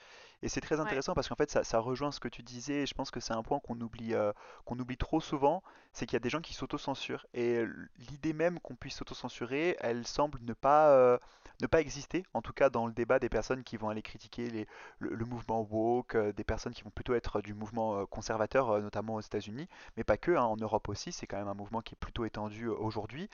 Et 0.45 0.49
c'est 0.49 0.61
très 0.61 0.79
Ouais. 0.79 0.81
intéressant 0.83 1.15
parce 1.15 1.27
qu'en 1.27 1.35
fait 1.35 1.49
ça, 1.49 1.63
ça 1.63 1.79
rejoint 1.79 2.11
ce 2.11 2.19
que 2.19 2.27
tu 2.27 2.43
disais 2.43 2.83
et 2.83 2.85
je 2.85 2.93
pense 2.93 3.09
que 3.09 3.19
c'est 3.19 3.33
un 3.33 3.41
point 3.41 3.59
qu'on 3.59 3.81
oublie, 3.81 4.13
euh, 4.13 4.31
qu'on 4.65 4.77
oublie 4.77 4.95
trop 4.95 5.19
souvent, 5.19 5.63
c'est 5.91 6.05
qu'il 6.05 6.13
y 6.13 6.17
a 6.17 6.19
des 6.19 6.29
gens 6.29 6.39
qui 6.41 6.53
s'autocensurent. 6.53 7.25
Et 7.33 7.63
l'idée 8.11 8.33
même 8.33 8.59
qu'on 8.59 8.75
puisse 8.75 8.95
s'autocensurer, 8.95 9.75
elle 9.79 10.05
semble 10.05 10.39
ne 10.43 10.53
pas, 10.53 10.89
euh, 10.91 11.17
ne 11.61 11.67
pas 11.67 11.81
exister, 11.81 12.23
en 12.35 12.43
tout 12.43 12.53
cas 12.53 12.69
dans 12.69 12.85
le 12.85 12.93
débat 12.93 13.17
des 13.17 13.27
personnes 13.29 13.63
qui 13.63 13.75
vont 13.75 13.89
aller 13.89 14.03
critiquer 14.03 14.51
les 14.51 14.67
le, 14.99 15.15
le 15.15 15.25
mouvement 15.25 15.61
woke, 15.61 16.13
euh, 16.15 16.31
des 16.31 16.43
personnes 16.43 16.73
qui 16.73 16.83
vont 16.83 16.91
plutôt 16.91 17.15
être 17.15 17.41
du 17.41 17.55
mouvement 17.55 18.05
conservateur, 18.05 18.79
notamment 18.81 19.15
aux 19.15 19.21
États-Unis, 19.21 19.67
mais 19.97 20.03
pas 20.03 20.17
que, 20.17 20.31
hein, 20.31 20.43
en 20.43 20.57
Europe 20.57 20.89
aussi, 20.89 21.11
c'est 21.11 21.25
quand 21.27 21.37
même 21.37 21.47
un 21.47 21.55
mouvement 21.55 21.81
qui 21.81 21.95
est 21.95 21.99
plutôt 21.99 22.23
étendu 22.23 22.67
aujourd'hui. 22.67 23.29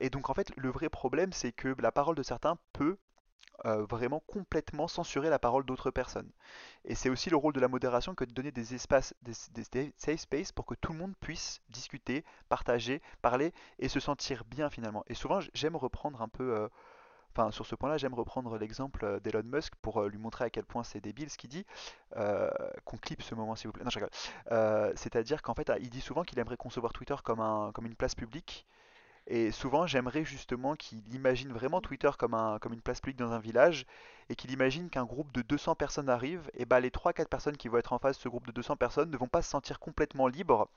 Et 0.00 0.10
donc 0.10 0.30
en 0.30 0.34
fait, 0.34 0.52
le 0.56 0.70
vrai 0.70 0.88
problème, 0.88 1.32
c'est 1.32 1.52
que 1.52 1.74
la 1.78 1.92
parole 1.92 2.16
de 2.16 2.22
certains 2.22 2.56
peut 2.72 2.96
euh, 3.64 3.84
vraiment 3.84 4.20
complètement 4.26 4.88
censurer 4.88 5.30
la 5.30 5.38
parole 5.38 5.64
d'autres 5.64 5.92
personnes. 5.92 6.28
Et 6.84 6.96
c'est 6.96 7.08
aussi 7.08 7.30
le 7.30 7.36
rôle 7.36 7.52
de 7.52 7.60
la 7.60 7.68
modération 7.68 8.12
que 8.12 8.24
de 8.24 8.32
donner 8.32 8.50
des 8.50 8.74
espaces, 8.74 9.14
des, 9.22 9.92
safe 9.96 10.20
spaces 10.20 10.50
pour 10.50 10.66
que 10.66 10.74
tout 10.74 10.92
le 10.92 10.98
monde 10.98 11.14
puisse 11.20 11.60
discuter, 11.68 12.24
partager, 12.48 13.00
parler 13.20 13.52
et 13.78 13.88
se 13.88 14.00
sentir 14.00 14.44
bien 14.44 14.68
finalement. 14.68 15.04
Et 15.06 15.14
souvent, 15.14 15.38
j'aime 15.54 15.76
reprendre 15.76 16.22
un 16.22 16.28
peu 16.28 16.56
euh, 16.56 16.68
Enfin, 17.34 17.50
sur 17.50 17.64
ce 17.64 17.74
point-là, 17.74 17.96
j'aime 17.96 18.12
reprendre 18.12 18.58
l'exemple 18.58 19.06
euh, 19.06 19.18
d'Elon 19.18 19.44
Musk 19.44 19.74
pour 19.76 20.02
lui 20.02 20.18
montrer 20.18 20.44
à 20.44 20.50
quel 20.50 20.66
point 20.66 20.84
c'est 20.84 21.00
débile 21.00 21.30
ce 21.30 21.38
qu'il 21.38 21.48
dit. 21.48 21.64
Qu'on 22.84 22.98
clippe 22.98 23.22
ce 23.22 23.34
moment, 23.34 23.54
s'il 23.54 23.68
vous 23.68 23.72
plaît. 23.72 23.84
Non, 23.84 23.90
je 23.90 24.00
c'est-à-dire 24.96 25.40
qu'en 25.40 25.54
fait, 25.54 25.70
ah, 25.70 25.78
il 25.78 25.88
dit 25.88 26.02
souvent 26.02 26.24
qu'il 26.24 26.38
aimerait 26.40 26.58
concevoir 26.58 26.92
Twitter 26.92 27.14
comme 27.24 27.40
un, 27.40 27.70
comme 27.72 27.86
une 27.86 27.94
place 27.94 28.14
publique. 28.14 28.66
Et 29.26 29.50
souvent, 29.52 29.86
j'aimerais 29.86 30.24
justement 30.24 30.74
qu'il 30.76 31.02
imagine 31.14 31.52
vraiment 31.52 31.80
Twitter 31.80 32.10
comme 32.18 32.34
un, 32.34 32.58
comme 32.58 32.72
une 32.72 32.82
place 32.82 33.00
publique 33.00 33.18
dans 33.18 33.32
un 33.32 33.38
village 33.40 33.86
et 34.28 34.34
qu'il 34.36 34.50
imagine 34.52 34.90
qu'un 34.90 35.04
groupe 35.04 35.32
de 35.32 35.42
200 35.42 35.74
personnes 35.74 36.08
arrive. 36.08 36.50
Et 36.54 36.64
bah, 36.64 36.80
les 36.80 36.90
trois 36.90 37.12
quatre 37.12 37.28
personnes 37.28 37.56
qui 37.56 37.68
vont 37.68 37.78
être 37.78 37.92
en 37.92 37.98
face 37.98 38.16
de 38.18 38.22
ce 38.22 38.28
groupe 38.28 38.46
de 38.46 38.52
200 38.52 38.76
personnes 38.76 39.10
ne 39.10 39.16
vont 39.16 39.28
pas 39.28 39.42
se 39.42 39.50
sentir 39.50 39.78
complètement 39.80 40.26
libres 40.28 40.68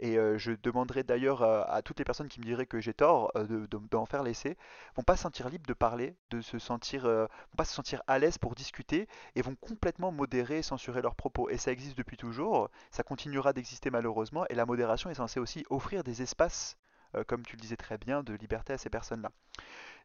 et 0.00 0.18
euh, 0.18 0.38
je 0.38 0.52
demanderai 0.52 1.04
d'ailleurs 1.04 1.42
à, 1.42 1.62
à 1.72 1.82
toutes 1.82 1.98
les 1.98 2.04
personnes 2.04 2.28
qui 2.28 2.40
me 2.40 2.44
diraient 2.44 2.66
que 2.66 2.80
j'ai 2.80 2.94
tort 2.94 3.30
euh, 3.36 3.44
de- 3.46 3.66
de- 3.66 3.78
d'en 3.90 4.06
faire 4.06 4.22
l'essai, 4.24 4.56
vont 4.96 5.02
pas 5.04 5.16
se 5.16 5.22
sentir 5.22 5.48
libres 5.48 5.66
de 5.66 5.72
parler, 5.72 6.16
de 6.30 6.40
se 6.40 6.58
sentir, 6.58 7.04
euh, 7.06 7.22
vont 7.26 7.56
pas 7.56 7.64
se 7.64 7.74
sentir 7.74 8.02
à 8.08 8.18
l'aise 8.18 8.38
pour 8.38 8.54
discuter 8.56 9.06
et 9.36 9.42
vont 9.42 9.54
complètement 9.54 10.10
modérer 10.12 10.58
et 10.58 10.62
censurer 10.62 11.00
leurs 11.02 11.14
propos. 11.14 11.48
Et 11.48 11.58
ça 11.58 11.70
existe 11.72 11.96
depuis 11.96 12.16
toujours, 12.16 12.70
ça 12.90 13.02
continuera 13.04 13.52
d'exister 13.52 13.90
malheureusement, 13.90 14.44
et 14.50 14.54
la 14.54 14.66
modération 14.66 15.10
est 15.10 15.14
censée 15.14 15.38
aussi 15.40 15.64
offrir 15.70 16.02
des 16.02 16.22
espaces, 16.22 16.76
euh, 16.76 16.83
comme 17.26 17.44
tu 17.44 17.56
le 17.56 17.60
disais 17.60 17.76
très 17.76 17.98
bien, 17.98 18.22
de 18.22 18.34
liberté 18.34 18.72
à 18.72 18.78
ces 18.78 18.90
personnes-là. 18.90 19.30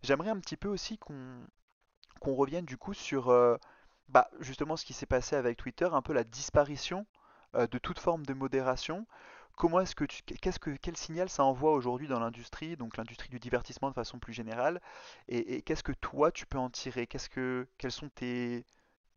J'aimerais 0.03 0.29
un 0.29 0.39
petit 0.39 0.57
peu 0.57 0.67
aussi 0.67 0.97
qu'on 0.97 1.41
qu'on 2.19 2.35
revienne 2.35 2.65
du 2.65 2.77
coup 2.77 2.93
sur 2.93 3.29
euh, 3.29 3.57
bah, 4.09 4.29
justement 4.39 4.77
ce 4.77 4.85
qui 4.85 4.93
s'est 4.93 5.05
passé 5.05 5.35
avec 5.35 5.57
Twitter, 5.57 5.87
un 5.91 6.01
peu 6.01 6.13
la 6.13 6.23
disparition 6.23 7.05
euh, 7.55 7.67
de 7.67 7.77
toute 7.77 7.99
forme 7.99 8.25
de 8.25 8.33
modération. 8.33 9.07
Comment 9.55 9.81
est-ce 9.81 9.95
que 9.95 10.05
qu'est-ce 10.05 10.59
que, 10.59 10.71
quel 10.71 10.95
signal 10.95 11.29
ça 11.29 11.43
envoie 11.43 11.73
aujourd'hui 11.73 12.07
dans 12.07 12.19
l'industrie, 12.19 12.77
donc 12.77 12.95
l'industrie 12.97 13.29
du 13.29 13.39
divertissement 13.39 13.89
de 13.89 13.93
façon 13.93 14.17
plus 14.19 14.33
générale, 14.33 14.81
et, 15.27 15.61
qu'est-ce 15.63 15.83
que 15.83 15.91
toi 15.91 16.31
tu 16.31 16.45
peux 16.45 16.57
en 16.57 16.69
tirer? 16.69 17.07
Qu'est-ce 17.07 17.29
que, 17.29 17.67
quels 17.77 17.91
sont 17.91 18.09
tes 18.09 18.65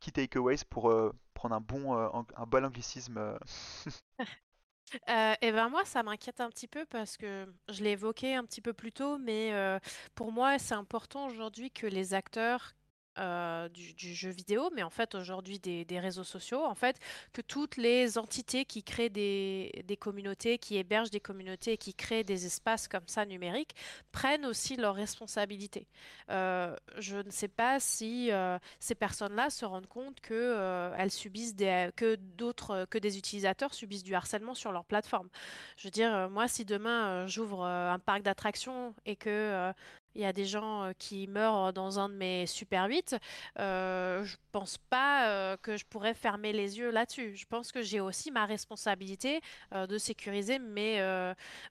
key 0.01 0.11
takeaways 0.11 0.65
pour 0.69 0.91
euh, 0.91 1.13
prendre 1.35 1.55
un 1.55 1.61
bon, 1.61 1.97
euh, 1.97 2.09
un 2.37 2.47
bon 2.47 2.65
anglicisme? 2.65 3.39
euh, 4.95 4.99
Euh, 5.33 5.35
et 5.41 5.53
ben 5.53 5.69
moi, 5.69 5.85
ça 5.85 6.03
m'inquiète 6.03 6.41
un 6.41 6.49
petit 6.51 6.69
peu 6.69 6.85
parce 6.87 7.17
que 7.17 7.47
je 7.69 7.83
l'ai 7.83 7.91
évoqué 7.93 8.35
un 8.35 8.45
petit 8.45 8.61
peu 8.61 8.73
plus 8.73 8.93
tôt, 8.93 9.19
mais 9.19 9.53
euh, 9.53 9.79
pour 10.15 10.33
moi, 10.33 10.59
c'est 10.59 10.75
important 10.75 11.27
aujourd'hui 11.27 11.71
que 11.71 11.87
les 11.87 12.15
acteurs 12.15 12.75
euh, 13.19 13.69
du, 13.69 14.15
jeu 14.15 14.31
vidéo, 14.31 14.71
mais 14.75 14.83
en 14.83 14.91
fait 14.91 15.15
aujourd'hui 15.15 15.59
des, 15.59 16.01
réseaux 16.01 16.25
sociaux, 16.25 16.65
en 16.65 16.75
fait, 16.75 16.97
que 17.33 17.43
toutes 17.43 17.77
les 17.77 18.17
entités 18.17 18.65
qui 18.65 18.83
créent 18.83 19.11
des, 19.11 19.99
communautés, 20.01 20.59
qui 20.59 20.79
hébergent 20.79 21.11
des 21.11 21.21
communautés 21.21 21.77
qui 21.77 21.95
créent 21.95 22.25
des 22.25 22.47
espaces 22.47 22.89
comme 22.89 23.07
ça 23.07 23.27
numériques, 23.27 23.75
prennent 24.13 24.47
aussi 24.47 24.77
leurs 24.77 24.95
responsabilités. 24.95 25.87
Euh, 26.31 26.75
je 26.99 27.19
ne 27.19 27.31
sais 27.31 27.49
pas 27.49 27.81
si 27.81 28.31
euh, 28.33 28.59
ces 28.81 28.95
personnes-là 28.95 29.51
se 29.51 29.67
rendent 29.67 29.87
compte 29.87 30.21
que 30.21 30.93
elles 30.97 31.11
subissent 31.11 31.55
des, 31.55 31.91
que 31.95 32.17
d'autres, 32.17 32.87
que 32.91 32.99
des 32.99 33.19
utilisateurs 33.19 33.75
subissent 33.75 34.05
du 34.05 34.15
harcèlement 34.15 34.55
sur 34.55 34.73
leur 34.73 34.87
plateforme. 34.87 35.29
Je 35.77 35.87
veux 35.87 35.91
dire, 35.91 36.31
moi, 36.31 36.49
si 36.49 36.65
demain 36.65 37.27
j'ouvre 37.27 37.65
un 37.65 37.99
parc 37.99 38.23
d'attractions 38.23 38.95
et 39.05 39.17
que 39.17 39.73
il 40.15 40.23
y 40.23 40.25
a 40.25 40.33
des 40.33 40.45
gens 40.45 40.85
euh, 40.85 40.93
qui 40.99 41.27
meurent 41.27 41.73
dans 41.73 41.99
un 41.99 42.09
de 42.09 42.15
mes 42.15 42.47
Super 42.47 42.87
8, 42.87 43.17
euh, 43.59 44.25
je 44.25 44.37
pense 44.51 44.79
pas 44.79 45.29
euh, 45.29 45.57
que 45.57 45.77
je 45.77 45.85
pourrais 45.85 46.15
fermer 46.15 46.53
les 46.53 46.79
yeux 46.79 46.91
là-dessus. 46.91 47.37
Je 47.37 47.47
pense 47.47 47.73
que 47.73 47.83
j'ai 47.83 48.01
aussi 48.01 48.31
ma 48.31 48.47
responsabilité 48.47 49.41
euh, 49.75 49.87
de 49.87 49.99
sécuriser 49.99 50.59
mes, 50.59 50.83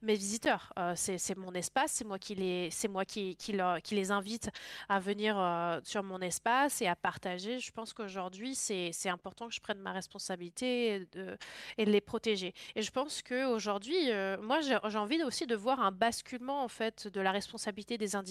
mes 0.01 0.15
visiteurs. 0.15 0.73
C'est, 0.95 1.37
mon 1.37 1.53
espace, 1.53 1.91
c'est 1.93 2.03
moi 2.05 2.19
qui 2.19 2.35
les, 2.35 2.69
moi 2.89 3.05
qui, 3.05 3.35
qui, 3.35 3.53
les 3.91 4.11
invite 4.11 4.49
à 4.89 4.99
venir 4.99 5.35
sur 5.83 6.03
mon 6.03 6.19
espace 6.19 6.81
et 6.81 6.87
à 6.87 6.95
partager. 6.95 7.59
Je 7.59 7.71
pense 7.71 7.93
qu'aujourd'hui, 7.93 8.55
c'est, 8.55 8.91
important 9.05 9.47
que 9.47 9.53
je 9.53 9.59
prenne 9.61 9.79
ma 9.79 9.91
responsabilité 9.91 10.95
et 10.95 11.07
de, 11.11 11.37
les 11.77 12.01
protéger. 12.01 12.53
Et 12.75 12.81
je 12.81 12.91
pense 12.91 13.21
qu'aujourd'hui, 13.21 14.09
moi, 14.41 14.59
j'ai 14.61 14.97
envie 14.97 15.23
aussi 15.23 15.45
de 15.45 15.55
voir 15.55 15.81
un 15.81 15.91
basculement 15.91 16.63
en 16.63 16.67
fait 16.67 17.07
de 17.07 17.21
la 17.21 17.31
responsabilité 17.31 17.97
des 17.97 18.15
individus 18.15 18.30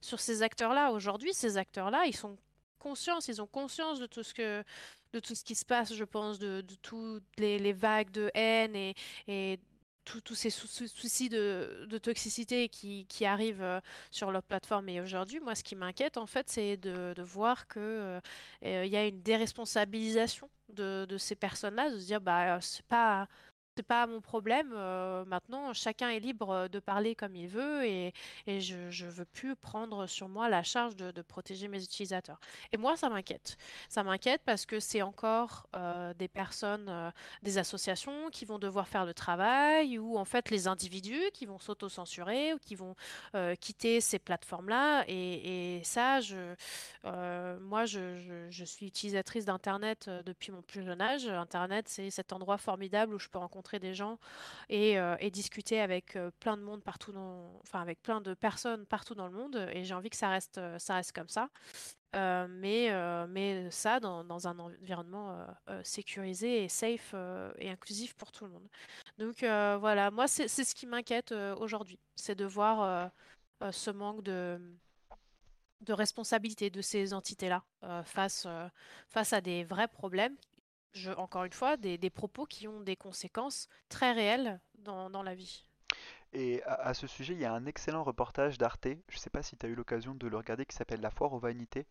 sur 0.00 0.20
ces 0.20 0.42
acteurs-là. 0.42 0.92
Aujourd'hui, 0.92 1.32
ces 1.34 1.56
acteurs-là, 1.56 2.06
ils 2.06 2.16
sont 2.16 2.36
conscients, 2.78 3.18
ils 3.26 3.42
ont 3.42 3.46
conscience 3.46 3.98
de 3.98 4.06
tout 4.06 4.22
ce 4.22 4.34
que 4.34 4.64
de 5.12 5.20
tout 5.20 5.34
ce 5.34 5.42
qui 5.42 5.54
se 5.54 5.64
passe, 5.64 5.94
je 5.94 6.04
pense, 6.04 6.38
de, 6.38 6.60
de 6.60 6.74
toutes 6.82 7.24
les, 7.38 7.72
vagues 7.72 8.10
de 8.10 8.30
haine 8.34 8.76
et, 8.76 8.94
et 9.26 9.58
tous 10.04 10.34
ces 10.34 10.50
sou- 10.50 10.66
sou- 10.66 10.88
soucis 10.88 11.28
de, 11.28 11.86
de 11.88 11.98
toxicité 11.98 12.68
qui, 12.68 13.06
qui 13.06 13.24
arrivent 13.24 13.62
euh, 13.62 13.80
sur 14.10 14.30
leur 14.30 14.42
plateforme. 14.42 14.88
Et 14.88 15.00
aujourd'hui, 15.00 15.40
moi, 15.40 15.54
ce 15.54 15.62
qui 15.64 15.76
m'inquiète, 15.76 16.16
en 16.16 16.26
fait, 16.26 16.48
c'est 16.48 16.76
de, 16.76 17.14
de 17.14 17.22
voir 17.22 17.66
que, 17.68 18.20
euh, 18.64 18.86
y 18.86 18.96
a 18.96 19.06
une 19.06 19.22
déresponsabilisation 19.22 20.50
de, 20.70 21.06
de 21.08 21.18
ces 21.18 21.34
personnes-là, 21.36 21.90
de 21.90 21.98
se 21.98 22.06
dire, 22.06 22.20
bah, 22.20 22.56
euh, 22.56 22.58
c'est 22.60 22.84
pas, 22.86 23.28
c'est 23.78 23.84
pas 23.84 24.08
mon 24.08 24.20
problème. 24.20 24.72
euh, 24.74 25.24
maintenant, 25.26 25.72
chacun 25.72 26.08
est 26.08 26.18
libre 26.18 26.50
euh, 26.50 26.68
de 26.68 26.80
parler 26.80 27.14
comme 27.14 27.36
il 27.36 27.46
veut 27.46 27.86
et, 27.86 28.12
je, 28.48 28.90
je 28.90 29.06
veux 29.06 29.24
plus 29.24 29.54
prendre 29.54 30.08
sur 30.08 30.28
moi 30.28 30.48
la 30.48 30.64
charge 30.64 30.96
de, 30.96 31.22
protéger 31.22 31.68
mes 31.68 31.80
utilisateurs. 31.82 32.40
Et 32.72 32.76
moi, 32.76 32.96
ça 32.96 33.08
m'inquiète. 33.08 33.56
Ça 33.88 34.02
m'inquiète 34.02 34.42
parce 34.44 34.66
que 34.66 34.80
c'est 34.80 35.02
encore 35.02 35.68
euh, 35.76 36.12
des 36.14 36.26
personnes, 36.26 37.12
des 37.42 37.58
associations 37.58 38.30
qui 38.30 38.44
vont 38.44 38.58
devoir 38.58 38.88
faire 38.88 39.04
le 39.04 39.14
travail 39.14 39.98
ou 39.98 40.18
en 40.18 40.24
fait 40.24 40.50
les 40.50 40.66
individus 40.66 41.30
qui 41.32 41.46
vont 41.46 41.58
s'auto-censurer 41.60 42.54
ou 42.54 42.58
qui 42.58 42.74
vont 42.74 42.96
quitter 43.60 44.00
ces 44.00 44.18
plateformes-là. 44.18 45.04
Et, 45.06 45.82
ça, 45.84 46.18
moi, 47.60 47.84
je, 47.84 48.64
suis 48.64 48.86
utilisatrice 48.86 49.44
d'Internet 49.44 50.10
depuis 50.24 50.50
mon 50.50 50.62
plus 50.62 50.82
jeune 50.82 51.00
âge. 51.00 51.28
Internet, 51.28 51.88
c'est 51.88 52.10
cet 52.10 52.32
endroit 52.32 52.58
formidable 52.58 53.14
où 53.14 53.18
je 53.18 53.28
peux 53.28 53.38
rencontrer 53.38 53.67
des 53.76 53.94
gens 53.94 54.18
et, 54.68 54.98
euh, 54.98 55.16
discuter 55.30 55.80
avec 55.80 56.16
euh, 56.16 56.30
plein 56.40 56.56
de 56.56 56.62
monde 56.62 56.82
partout 56.82 57.12
dans, 57.12 57.60
enfin 57.62 57.80
avec 57.80 58.02
plein 58.02 58.20
de 58.20 58.34
personnes 58.34 58.86
partout 58.86 59.14
dans 59.14 59.26
le 59.26 59.32
monde. 59.32 59.68
Et 59.72 59.84
j'ai 59.84 59.94
envie 59.94 60.10
que 60.10 60.16
ça 60.16 60.30
reste, 60.30 60.58
euh, 60.58 60.78
ça 60.78 60.94
reste 60.94 61.12
comme 61.12 61.28
ça. 61.28 61.48
Mais, 62.14 62.90
mais 63.28 63.70
ça 63.70 64.00
dans, 64.00 64.48
un 64.48 64.58
environnement 64.58 65.46
sécurisé 65.84 66.64
et 66.64 66.68
safe 66.68 67.14
et 67.58 67.68
inclusif 67.68 68.14
pour 68.14 68.32
tout 68.32 68.46
le 68.46 68.50
monde. 68.50 68.66
Donc 69.18 69.40
voilà, 69.40 70.10
moi 70.10 70.26
c'est 70.26 70.48
ce 70.48 70.74
qui 70.74 70.86
m'inquiète 70.86 71.32
aujourd'hui, 71.58 71.98
c'est 72.16 72.34
de 72.34 72.46
voir 72.46 73.10
ce 73.70 73.90
manque 73.90 74.22
de 74.22 74.58
de 75.82 75.92
responsabilité 75.92 76.70
de 76.70 76.80
ces 76.80 77.12
entités-là 77.12 77.62
face, 78.04 78.48
face 79.06 79.32
à 79.34 79.42
des 79.42 79.62
vrais 79.62 79.86
problèmes. 79.86 80.36
Encore 81.16 81.44
une 81.44 81.52
fois, 81.52 81.76
des, 81.76 82.10
propos 82.10 82.46
qui 82.46 82.66
ont 82.68 82.80
des 82.80 82.96
conséquences 82.96 83.68
très 83.88 84.12
réelles 84.12 84.60
dans, 84.78 85.10
dans 85.10 85.22
la 85.22 85.34
vie. 85.34 85.64
Et 86.32 86.62
à, 86.64 86.74
à 86.74 86.94
ce 86.94 87.06
sujet, 87.06 87.34
il 87.34 87.40
y 87.40 87.44
a 87.44 87.52
un 87.52 87.66
excellent 87.66 88.04
reportage 88.04 88.58
d'Arte, 88.58 88.86
je 88.86 89.16
ne 89.16 89.20
sais 89.20 89.30
pas 89.30 89.42
si 89.42 89.56
tu 89.56 89.66
as 89.66 89.68
eu 89.68 89.74
l'occasion 89.74 90.14
de 90.14 90.26
le 90.26 90.36
regarder, 90.36 90.66
qui 90.66 90.76
s'appelle 90.76 91.00
La 91.00 91.10
foire 91.10 91.32
aux 91.32 91.38
vanités, 91.38 91.86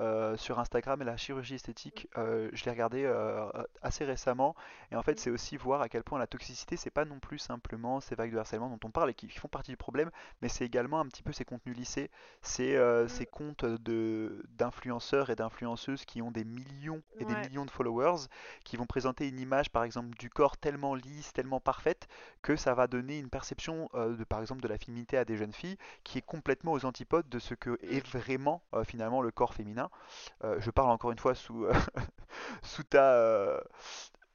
euh, 0.00 0.36
sur 0.36 0.58
Instagram 0.58 1.02
et 1.02 1.04
la 1.04 1.16
chirurgie 1.16 1.54
esthétique. 1.54 2.08
Euh, 2.16 2.48
je 2.52 2.64
l'ai 2.64 2.70
regardé 2.70 3.04
euh, 3.04 3.50
assez 3.82 4.04
récemment 4.04 4.54
et 4.90 4.96
en 4.96 5.02
fait 5.02 5.10
Mm, 5.12 5.16
c'est 5.18 5.30
aussi 5.30 5.56
voir 5.56 5.80
à 5.82 5.88
quel 5.88 6.04
point 6.04 6.18
la 6.18 6.26
toxicité 6.26 6.76
c'est 6.76 6.90
pas 6.90 7.04
non 7.04 7.18
plus 7.18 7.38
simplement 7.38 8.00
ces 8.00 8.14
vagues 8.14 8.32
de 8.32 8.38
harcèlement 8.38 8.68
dont 8.68 8.78
on 8.84 8.90
parle 8.90 9.10
et 9.10 9.14
qui 9.14 9.28
font 9.28 9.48
partie 9.48 9.70
du 9.70 9.76
problème, 9.76 10.10
mais 10.42 10.48
c'est 10.48 10.64
également 10.64 11.00
un 11.00 11.06
petit 11.06 11.22
peu 11.22 11.32
ces 11.32 11.44
contenus 11.44 11.76
lissés, 11.76 12.10
ces, 12.42 12.78
mm, 12.78 13.08
ces 13.08 13.26
comptes 13.26 13.64
d'influenceurs 13.64 15.30
et 15.30 15.36
d'influenceuses 15.36 16.04
qui 16.04 16.22
ont 16.22 16.30
des 16.30 16.44
millions 16.44 17.02
et 17.18 17.24
des 17.24 17.34
millions 17.36 17.64
de 17.64 17.70
followers, 17.70 18.26
qui 18.64 18.76
vont 18.76 18.86
présenter 18.86 19.28
une 19.28 19.38
image 19.38 19.70
par 19.70 19.84
exemple 19.84 20.16
du 20.18 20.30
corps 20.30 20.56
tellement 20.56 20.94
lisse, 20.94 21.32
tellement 21.32 21.60
parfaite 21.60 22.08
que 22.42 22.56
ça 22.56 22.74
va 22.74 22.86
donner 22.86 23.18
une 23.18 23.30
perception 23.30 23.88
de 23.94 24.24
par 24.24 24.40
exemple 24.40 24.62
de 24.62 24.68
la 24.68 24.78
féminité 24.78 25.16
à 25.16 25.24
des 25.24 25.36
jeunes 25.36 25.52
filles 25.52 25.76
qui 26.04 26.18
est 26.18 26.22
complètement 26.22 26.72
aux 26.72 26.84
antipodes 26.84 27.28
de 27.28 27.38
ce 27.38 27.54
que 27.54 27.70
mm, 27.70 27.76
est 27.82 28.06
vraiment 28.06 28.62
euh, 28.74 28.84
finalement 28.84 29.22
le 29.22 29.30
corps 29.30 29.54
féminin. 29.54 29.79
Euh, 30.44 30.60
je 30.60 30.70
parle 30.70 30.90
encore 30.90 31.12
une 31.12 31.18
fois 31.18 31.34
sous, 31.34 31.64
euh, 31.64 31.72
sous 32.62 32.82
ta, 32.82 33.12
euh, 33.14 33.60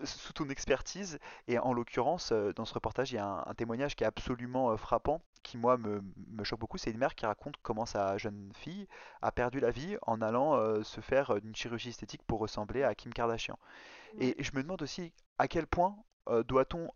sous 0.04 0.34
ton 0.34 0.50
expertise. 0.50 1.20
Et 1.48 1.60
en 1.60 1.74
l'occurrence 1.74 2.32
dans 2.32 2.66
ce 2.66 2.74
reportage 2.74 3.12
il 3.12 3.16
y 3.16 3.20
a 3.20 3.26
un, 3.26 3.44
un 3.46 3.54
témoignage 3.54 3.96
qui 3.96 4.04
est 4.04 4.08
absolument 4.08 4.76
frappant 4.78 5.22
qui 5.46 5.58
moi 5.58 5.78
me, 5.78 6.04
me 6.32 6.44
choque 6.44 6.60
beaucoup. 6.60 6.78
C'est 6.78 6.92
une 6.92 6.98
mère 6.98 7.16
qui 7.16 7.26
raconte 7.26 7.56
comment 7.62 7.86
sa 7.86 8.18
jeune 8.18 8.52
fille 8.56 8.88
a 9.22 9.32
perdu 9.32 9.60
la 9.60 9.70
vie 9.70 9.96
en 10.02 10.22
allant 10.22 10.56
euh, 10.56 10.84
se 10.84 11.00
faire 11.02 11.36
une 11.38 11.56
chirurgie 11.56 11.90
esthétique 11.90 12.24
pour 12.24 12.40
ressembler 12.40 12.84
à 12.84 12.96
Kim 12.96 13.14
Kardashian. 13.14 13.58
Et 14.20 14.36
je 14.40 14.52
me 14.56 14.64
demande 14.64 14.82
aussi 14.82 15.14
à 15.38 15.48
quel 15.48 15.68
point 15.68 15.96
euh, 16.30 16.44
doit-on 16.44 16.90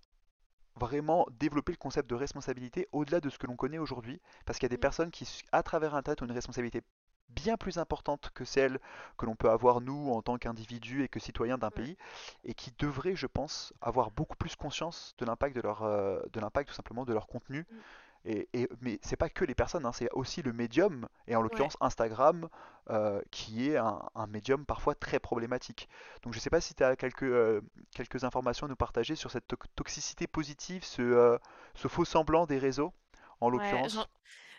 vraiment 0.76 1.28
développer 1.40 1.74
le 1.74 1.78
concept 1.78 2.10
de 2.10 2.16
responsabilité 2.16 2.88
au-delà 2.92 3.20
de 3.20 3.30
ce 3.30 3.38
que 3.38 3.46
l'on 3.46 3.56
connaît 3.56 3.78
aujourd'hui, 3.78 4.20
parce 4.46 4.58
qu'il 4.58 4.66
y 4.66 4.72
a 4.72 4.76
des 4.76 4.78
mm, 4.78 4.80
personnes 4.80 5.12
qui, 5.12 5.44
à 5.52 5.62
travers 5.62 5.94
Internet, 5.94 6.22
ont 6.24 6.26
une 6.26 6.32
responsabilité 6.32 6.82
bien 7.30 7.58
plus 7.58 7.78
importante 7.78 8.32
que 8.34 8.46
celle 8.46 8.80
que 9.18 9.26
l'on 9.26 9.36
peut 9.36 9.50
avoir 9.50 9.82
nous 9.82 10.12
en 10.12 10.22
tant 10.22 10.38
qu'individus 10.38 11.04
et 11.04 11.08
que 11.10 11.20
citoyens 11.20 11.58
d'un 11.58 11.72
pays, 11.72 11.98
et 12.44 12.54
qui 12.54 12.74
devraient, 12.80 13.16
je 13.16 13.28
pense, 13.28 13.74
avoir 13.82 14.12
beaucoup 14.12 14.36
plus 14.36 14.56
conscience 14.56 15.16
de 15.20 15.26
l'impact 15.26 15.56
de 15.56 15.62
leur, 15.62 15.84
euh, 15.84 16.20
de 16.34 16.40
l'impact 16.40 16.70
tout 16.70 16.76
simplement 16.76 17.06
de 17.06 17.14
leur 17.14 17.28
contenu 17.28 17.66
mm, 17.70 17.84
et, 18.26 18.50
et- 18.54 18.70
mais 18.82 19.00
c'est 19.02 19.16
pas 19.16 19.30
que 19.30 19.46
les 19.46 19.56
personnes, 19.56 19.86
hein, 19.86 19.94
c'est 19.94 20.10
aussi 20.12 20.42
le 20.42 20.52
médium, 20.54 21.08
et 21.28 21.36
en 21.36 21.42
ouais. 21.42 21.44
l'occurrence 21.44 21.78
Instagram, 21.82 22.50
euh, 22.90 23.22
qui 23.32 23.70
est 23.70 23.78
un, 23.78 24.02
un 24.16 24.28
médium 24.28 24.66
parfois 24.66 24.94
très 24.96 25.20
problématique. 25.20 25.88
Donc 26.24 26.34
je 26.34 26.40
sais 26.40 26.50
pas 26.50 26.62
si 26.62 26.74
tu 26.76 26.84
as 26.84 26.96
quelques, 26.98 27.24
euh, 27.24 27.62
quelques 27.96 28.24
informations 28.26 28.66
à 28.68 28.70
nous 28.70 28.76
partager 28.76 29.16
sur 29.16 29.32
cette 29.32 29.48
to- 29.48 29.58
toxicité 29.76 30.28
positive, 30.28 30.84
ce, 30.84 31.02
euh, 31.02 31.38
ce 31.76 31.88
faux 31.88 32.06
semblant 32.06 32.46
des 32.46 32.58
réseaux, 32.60 32.94
en 33.42 33.50
Ouais, 33.50 33.54
l'occurrence. 33.54 34.10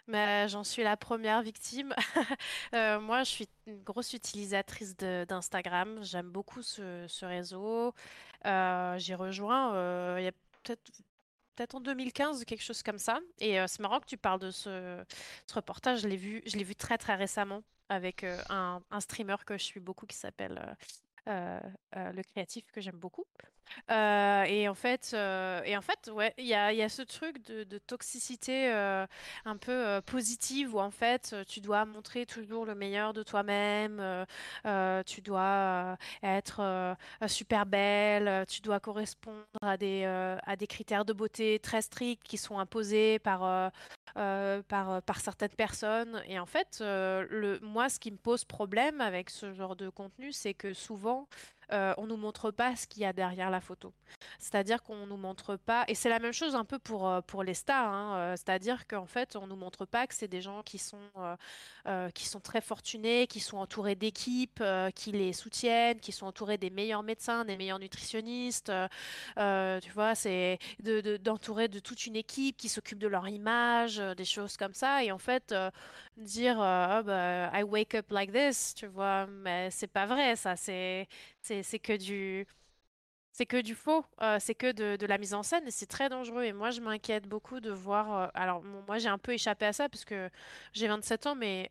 Mais 0.07 0.49
j'en 0.49 0.65
suis 0.65 0.83
la 0.83 0.97
première 0.97 1.43
victime. 1.43 1.95
Euh, 2.75 3.01
moi, 3.01 3.25
je 3.25 3.31
suis 3.31 3.49
une 3.67 3.83
grosse 3.83 4.13
utilisatrice 4.13 4.97
d'Instagram. 4.97 5.99
J'aime 6.03 6.31
beaucoup 6.31 6.63
ce, 6.63 7.25
réseau. 7.25 7.95
Euh, 8.47 8.99
j'ai 8.99 9.15
rejoint 9.15 9.75
euh, 9.75 10.17
il 10.21 10.25
y 10.25 10.33
peut-être 10.63 11.75
en 11.75 11.81
2015, 11.81 12.45
quelque 12.45 12.63
chose 12.63 12.83
comme 12.83 12.99
ça. 12.99 13.19
Et 13.39 13.61
euh, 13.61 13.67
c'est 13.67 13.81
marrant 13.81 14.01
que 14.01 14.07
tu 14.07 14.17
parles 14.17 14.41
de 14.41 14.51
ce, 14.51 15.03
reportage. 15.53 16.01
Je 16.01 16.09
l'ai 16.09 16.17
vu, 16.17 16.75
très 16.77 16.97
très 16.97 17.17
récemment 17.17 17.63
avec 17.89 18.25
un, 18.49 18.81
streamer 19.01 19.37
que 19.45 19.59
je 19.59 19.65
suis 19.65 19.81
beaucoup 19.81 20.07
qui 20.07 20.17
s'appelle 20.17 20.77
le 21.27 22.23
créatif 22.23 22.71
que 22.73 22.81
j'aime 22.81 22.99
beaucoup. 22.99 23.25
Euh, 23.91 24.45
et 24.45 24.69
en 24.69 24.75
fait, 24.75 25.13
euh, 25.15 25.63
et 25.65 25.77
en 25.77 25.81
fait, 25.81 26.11
ouais, 26.13 26.35
il 26.39 26.47
y 26.47 26.55
a, 26.55 26.73
y 26.73 26.83
a 26.83 26.89
ce 26.89 27.03
truc 27.03 27.45
de, 27.47 27.65
de 27.65 27.79
toxicité 27.79 28.73
euh, 28.73 29.07
un 29.45 29.57
peu 29.57 29.73
euh, 29.73 30.01
positive 30.01 30.75
où 30.75 30.81
en 30.81 30.91
fait, 30.91 31.31
euh, 31.33 31.45
tu 31.45 31.61
dois 31.61 31.85
montrer 31.85 32.27
toujours 32.27 32.67
le 32.67 32.75
meilleur 32.75 33.13
de 33.13 33.23
toi-même, 33.23 33.99
euh, 34.01 34.25
euh, 34.67 35.03
tu 35.05 35.21
dois 35.21 35.41
euh, 35.41 35.97
être 36.23 36.61
euh, 36.61 36.95
super 37.27 37.67
belle, 37.67 38.29
euh, 38.29 38.45
tu 38.45 38.61
dois 38.61 38.81
correspondre 38.81 39.45
à 39.63 39.77
des, 39.77 40.03
euh, 40.05 40.37
à 40.47 40.57
des 40.57 40.67
critères 40.67 41.05
de 41.05 41.13
beauté 41.13 41.59
très 41.61 41.83
stricts 41.83 42.23
qui 42.25 42.37
sont 42.39 42.59
imposés 42.59 43.19
par, 43.19 43.71
euh, 44.17 44.63
euh, 44.73 45.01
par, 45.01 45.21
certaines 45.21 45.51
personnes. 45.51 46.23
Et 46.27 46.39
en 46.39 46.47
fait, 46.47 46.79
euh, 46.81 47.27
le, 47.31 47.59
moi, 47.61 47.89
ce 47.89 47.99
qui 47.99 48.11
me 48.11 48.17
pose 48.17 48.45
problème 48.45 49.01
avec 49.01 49.31
ce 49.31 49.53
genre 49.53 49.77
de 49.77 49.89
contenu, 49.89 50.33
c'est 50.33 50.55
que 50.55 50.73
souvent, 50.73 51.29
euh, 51.73 51.95
on 51.99 52.07
nous 52.07 52.17
montre 52.17 52.51
pas 52.51 52.77
ce 52.77 52.87
qu'il 52.87 53.03
y 53.03 53.05
a 53.05 53.13
derrière 53.13 53.51
la 53.51 53.61
photo. 53.61 53.93
C'est-à-dire 54.39 54.83
qu'on 54.83 55.07
nous 55.07 55.17
montre 55.17 55.57
pas, 55.57 55.85
et 55.89 55.95
c'est 55.95 56.09
la 56.09 56.19
même 56.19 56.33
chose 56.33 56.55
un 56.55 56.65
peu 56.65 56.79
pour, 56.79 57.09
euh, 57.09 57.21
pour 57.21 57.43
les 57.45 57.55
stars, 57.55 57.89
hein, 57.93 58.17
euh, 58.19 58.37
c'est-à-dire 58.37 58.87
qu'en 58.87 59.07
fait, 59.07 59.37
on 59.37 59.47
nous 59.47 59.57
montre 59.57 59.85
pas 59.87 60.07
que 60.07 60.15
c'est 60.15 60.29
des 60.29 60.41
gens 60.41 60.63
qui 60.63 60.79
sont, 60.79 60.99
euh, 61.87 62.11
qui 62.11 62.27
sont 62.29 62.41
très 62.41 62.61
fortunés, 62.61 63.27
qui 63.27 63.41
sont 63.41 63.59
entourés 63.59 63.95
d'équipes, 63.95 64.63
qui 64.95 65.13
les 65.13 65.33
soutiennent, 65.33 66.01
qui 66.01 66.13
sont 66.13 66.27
entourés 66.27 66.59
des 66.59 66.71
meilleurs 66.71 67.03
médecins, 67.03 67.45
des 67.45 67.57
meilleurs 67.57 67.79
nutritionnistes, 67.79 68.73
tu 69.37 69.91
vois, 69.93 70.15
c'est 70.15 70.59
de, 70.83 71.01
de- 71.01 71.17
d'entourer 71.17 71.69
de 71.69 71.79
toute 71.79 72.07
une 72.07 72.17
équipe 72.17 72.57
qui 72.57 72.69
s'occupe 72.69 72.99
de 72.99 73.09
leur 73.09 73.29
image, 73.29 73.99
des 74.17 74.25
choses 74.25 74.57
comme 74.57 74.75
ça, 74.75 75.05
et 75.05 75.13
en 75.13 75.19
fait, 75.19 75.55
dire, 76.17 76.61
Ah 76.61 77.03
bah, 77.03 77.51
I 77.59 77.63
wake 77.63 77.95
up 77.95 78.11
like 78.11 78.33
this, 78.33 78.75
tu 78.75 78.87
vois, 78.87 79.27
mais 79.27 79.71
c'est 79.71 79.87
pas 79.87 80.07
vrai, 80.07 80.37
ça, 80.37 80.57
c'est 80.57 81.09
c'est 81.43 81.79
que 81.79 81.97
du 81.97 82.47
c'est 83.33 83.47
que 83.47 83.61
du 83.61 83.75
faux, 83.75 84.05
euh, 84.23 84.39
c'est 84.41 84.55
que 84.55 84.73
de, 84.73 85.07
la 85.07 85.19
mise 85.19 85.35
en 85.35 85.43
scène 85.43 85.67
et 85.67 85.71
c'est 85.71 85.87
très 85.87 86.09
dangereux. 86.09 86.45
Et 86.45 86.53
moi, 86.53 86.71
je 86.71 86.81
m'inquiète 86.81 87.29
beaucoup 87.29 87.61
de 87.61 87.71
voir. 87.71 88.13
euh, 88.15 88.27
alors, 88.35 88.63
moi, 88.63 88.99
j'ai 88.99 89.09
un 89.09 89.19
peu 89.19 89.33
échappé 89.33 89.67
à 89.67 89.73
ça 89.73 89.89
parce 89.89 90.05
que 90.05 90.31
j'ai 90.73 90.89
27 90.89 91.27
ans, 91.27 91.35
mais 91.35 91.71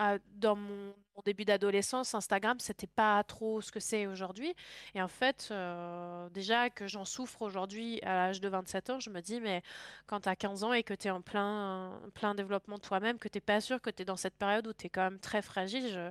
euh, 0.00 0.18
dans 0.36 0.56
mon, 0.56 0.94
début 1.22 1.44
d'adolescence, 1.44 2.14
Instagram, 2.14 2.58
c'était 2.60 2.86
pas 2.86 3.22
trop 3.24 3.60
ce 3.60 3.72
que 3.72 3.80
c'est 3.80 4.06
aujourd'hui. 4.06 4.54
Et 4.94 5.02
en 5.02 5.08
fait, 5.08 5.48
euh, 5.50 6.28
déjà 6.30 6.70
que 6.70 6.86
j'en 6.86 7.04
souffre 7.04 7.42
aujourd'hui 7.42 8.00
à 8.02 8.14
l'âge 8.14 8.40
de 8.40 8.48
27 8.48 8.90
ans, 8.90 9.00
je 9.00 9.10
me 9.10 9.20
dis, 9.20 9.40
mais 9.40 9.62
quand 10.06 10.20
tu 10.20 10.28
as 10.28 10.36
15 10.36 10.64
ans 10.64 10.72
et 10.72 10.82
que 10.82 10.94
tu 10.94 11.10
en 11.10 11.20
plein, 11.22 12.00
développement 12.34 12.76
de 12.76 12.82
toi-même, 12.82 13.18
que 13.18 13.28
tu 13.28 13.40
pas 13.40 13.60
sûr, 13.60 13.80
que 13.80 13.90
tu 13.90 14.02
es 14.02 14.04
dans 14.04 14.16
cette 14.16 14.34
période 14.34 14.66
où 14.66 14.72
tu 14.72 14.86
es 14.86 14.88
quand 14.88 15.02
même 15.02 15.18
très 15.18 15.42
fragile, 15.42 15.88
je, 15.88 16.10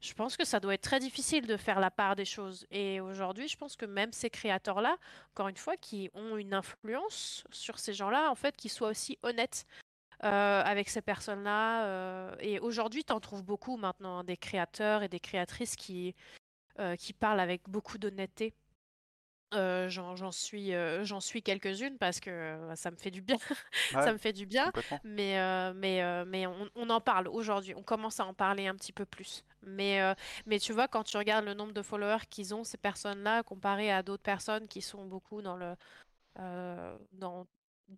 je 0.00 0.14
pense 0.14 0.36
que 0.36 0.44
ça 0.44 0.60
doit 0.60 0.74
être 0.74 0.82
très 0.82 1.00
difficile 1.00 1.46
de 1.46 1.56
faire 1.56 1.80
la 1.80 1.90
part 1.90 2.16
des 2.16 2.24
choses. 2.24 2.66
Et 2.70 3.00
aujourd'hui, 3.00 3.48
je 3.48 3.56
pense 3.56 3.76
que 3.76 3.86
même 3.86 4.12
ces 4.12 4.30
créateurs-là, 4.30 4.96
encore 5.34 5.48
une 5.48 5.56
fois, 5.56 5.76
qui 5.76 6.10
ont 6.14 6.36
une 6.36 6.54
influence 6.54 7.44
sur 7.50 7.78
ces 7.78 7.92
gens-là, 7.92 8.30
en 8.30 8.34
fait, 8.34 8.56
qu'ils 8.56 8.70
soient 8.70 8.88
aussi 8.88 9.18
honnêtes 9.22 9.66
euh, 10.24 10.62
avec 10.64 10.88
ces 10.88 11.02
personnes-là. 11.02 11.84
euh, 11.86 12.36
et 12.40 12.58
aujourd'hui, 12.60 13.04
tu 13.04 13.12
en 13.12 13.20
trouves 13.20 13.44
beaucoup 13.44 13.76
maintenant, 13.76 14.18
hein, 14.18 14.24
des 14.24 14.36
créateurs 14.36 15.02
et 15.02 15.08
des 15.08 15.20
créatrices 15.20 15.76
qui, 15.76 16.14
euh, 16.78 16.96
qui 16.96 17.12
parlent 17.12 17.40
avec 17.40 17.62
beaucoup 17.68 17.98
d'honnêteté. 17.98 18.54
J'en, 19.52 20.30
suis, 20.30 20.72
suis 21.20 21.42
quelques-unes 21.42 21.96
parce 21.98 22.20
que 22.20 22.58
ça 22.74 22.90
me 22.90 22.96
fait 22.96 23.10
du 23.10 23.22
bien. 23.22 23.38
Ouais, 23.94 24.02
Ça 24.02 24.12
me 24.12 24.18
fait 24.18 24.34
du 24.34 24.44
bien, 24.44 24.70
mais, 25.04 25.38
mais, 25.72 26.24
mais 26.26 26.46
on, 26.46 26.68
on 26.74 26.90
en 26.90 27.00
parle 27.00 27.28
aujourd'hui. 27.28 27.74
On 27.74 27.82
commence 27.82 28.20
à 28.20 28.26
en 28.26 28.34
parler 28.34 28.66
un 28.66 28.74
petit 28.74 28.92
peu 28.92 29.06
plus. 29.06 29.44
Mais, 29.62 30.00
mais 30.44 30.58
tu 30.58 30.74
vois, 30.74 30.86
quand 30.86 31.04
tu 31.04 31.16
regardes 31.16 31.46
le 31.46 31.54
nombre 31.54 31.72
de 31.72 31.80
followers 31.80 32.26
qu'ils 32.28 32.54
ont, 32.54 32.62
ces 32.64 32.76
personnes-là, 32.76 33.42
comparé 33.42 33.90
à 33.90 34.02
d'autres 34.02 34.22
personnes 34.22 34.68
qui 34.68 34.82
sont 34.82 35.06
beaucoup 35.06 35.40
dans 35.40 35.56
le, 35.56 35.74
euh, 36.38 36.96
dans 37.12 37.46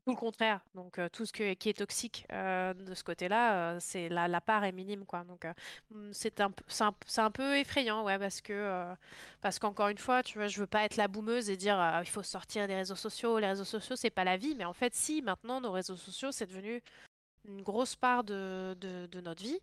tout 0.05 0.11
le 0.11 0.17
contraire. 0.17 0.61
Donc, 0.75 1.01
tout 1.13 1.27
ce 1.27 1.33
que- 1.33 1.55
qui 1.55 1.69
est 1.69 1.79
toxique 1.79 2.27
de 2.31 2.95
ce 2.95 3.03
côté-là, 3.05 3.79
c'est 3.81 4.09
la, 4.09 4.41
part 4.41 4.65
est 4.65 4.73
minime, 4.73 5.05
quoi. 5.05 5.25
Donc, 5.25 5.45
euh, 5.45 5.53
mm, 5.91 6.11
c'est 6.13 6.41
un, 6.41 6.51
peu- 6.51 6.65
c'est 6.69 7.21
un, 7.21 7.31
peu 7.31 7.57
effrayant, 7.59 8.05
ouais, 8.05 8.19
parce 8.19 8.41
que, 8.41 8.95
parce 9.41 9.59
qu'encore 9.59 9.89
une 9.89 9.99
fois, 9.99 10.23
tu 10.23 10.39
vois, 10.39 10.49
je 10.49 10.61
veux 10.61 10.67
pas 10.67 10.85
être 10.85 10.97
la 10.97 11.09
boumeuse 11.09 11.51
et 11.51 11.57
dire 11.57 11.79
il 12.01 12.09
faut 12.09 12.23
sortir 12.23 12.67
des 12.69 12.75
réseaux 12.75 12.97
sociaux. 12.97 13.39
Les 13.39 13.49
réseaux 13.49 13.65
sociaux, 13.65 13.97
c'est 13.97 14.11
pas 14.11 14.25
la 14.25 14.37
vie, 14.37 14.55
mais 14.55 14.65
en 14.65 14.73
fait, 14.75 14.95
si, 14.95 15.23
maintenant, 15.23 15.61
nos 15.61 15.73
réseaux 15.73 15.97
sociaux, 15.97 16.33
c'est 16.33 16.47
devenu 16.47 16.83
une 17.45 17.63
grosse 17.63 17.97
part 17.97 18.25
de, 18.25 18.77
notre 19.23 19.43
vie. 19.43 19.61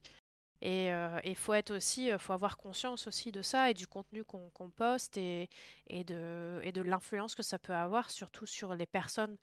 Et 0.61 0.89
il 1.23 1.35
faut 1.35 1.53
être 1.53 1.71
aussi, 1.71 2.09
faut 2.19 2.33
avoir 2.33 2.57
conscience 2.57 3.07
aussi 3.07 3.31
de 3.31 3.41
ça 3.41 3.69
et 3.69 3.73
du 3.73 3.87
contenu 3.87 4.23
qu'on 4.23 4.69
poste 4.75 5.17
et 5.17 5.49
de, 5.89 6.59
et 6.63 6.71
de 6.71 6.81
l'influence 6.81 7.35
que 7.35 7.43
ça 7.43 7.59
peut 7.59 7.75
avoir, 7.75 8.09
surtout 8.11 8.45
sur 8.45 8.75
les 8.75 8.87
personnes 8.87 9.37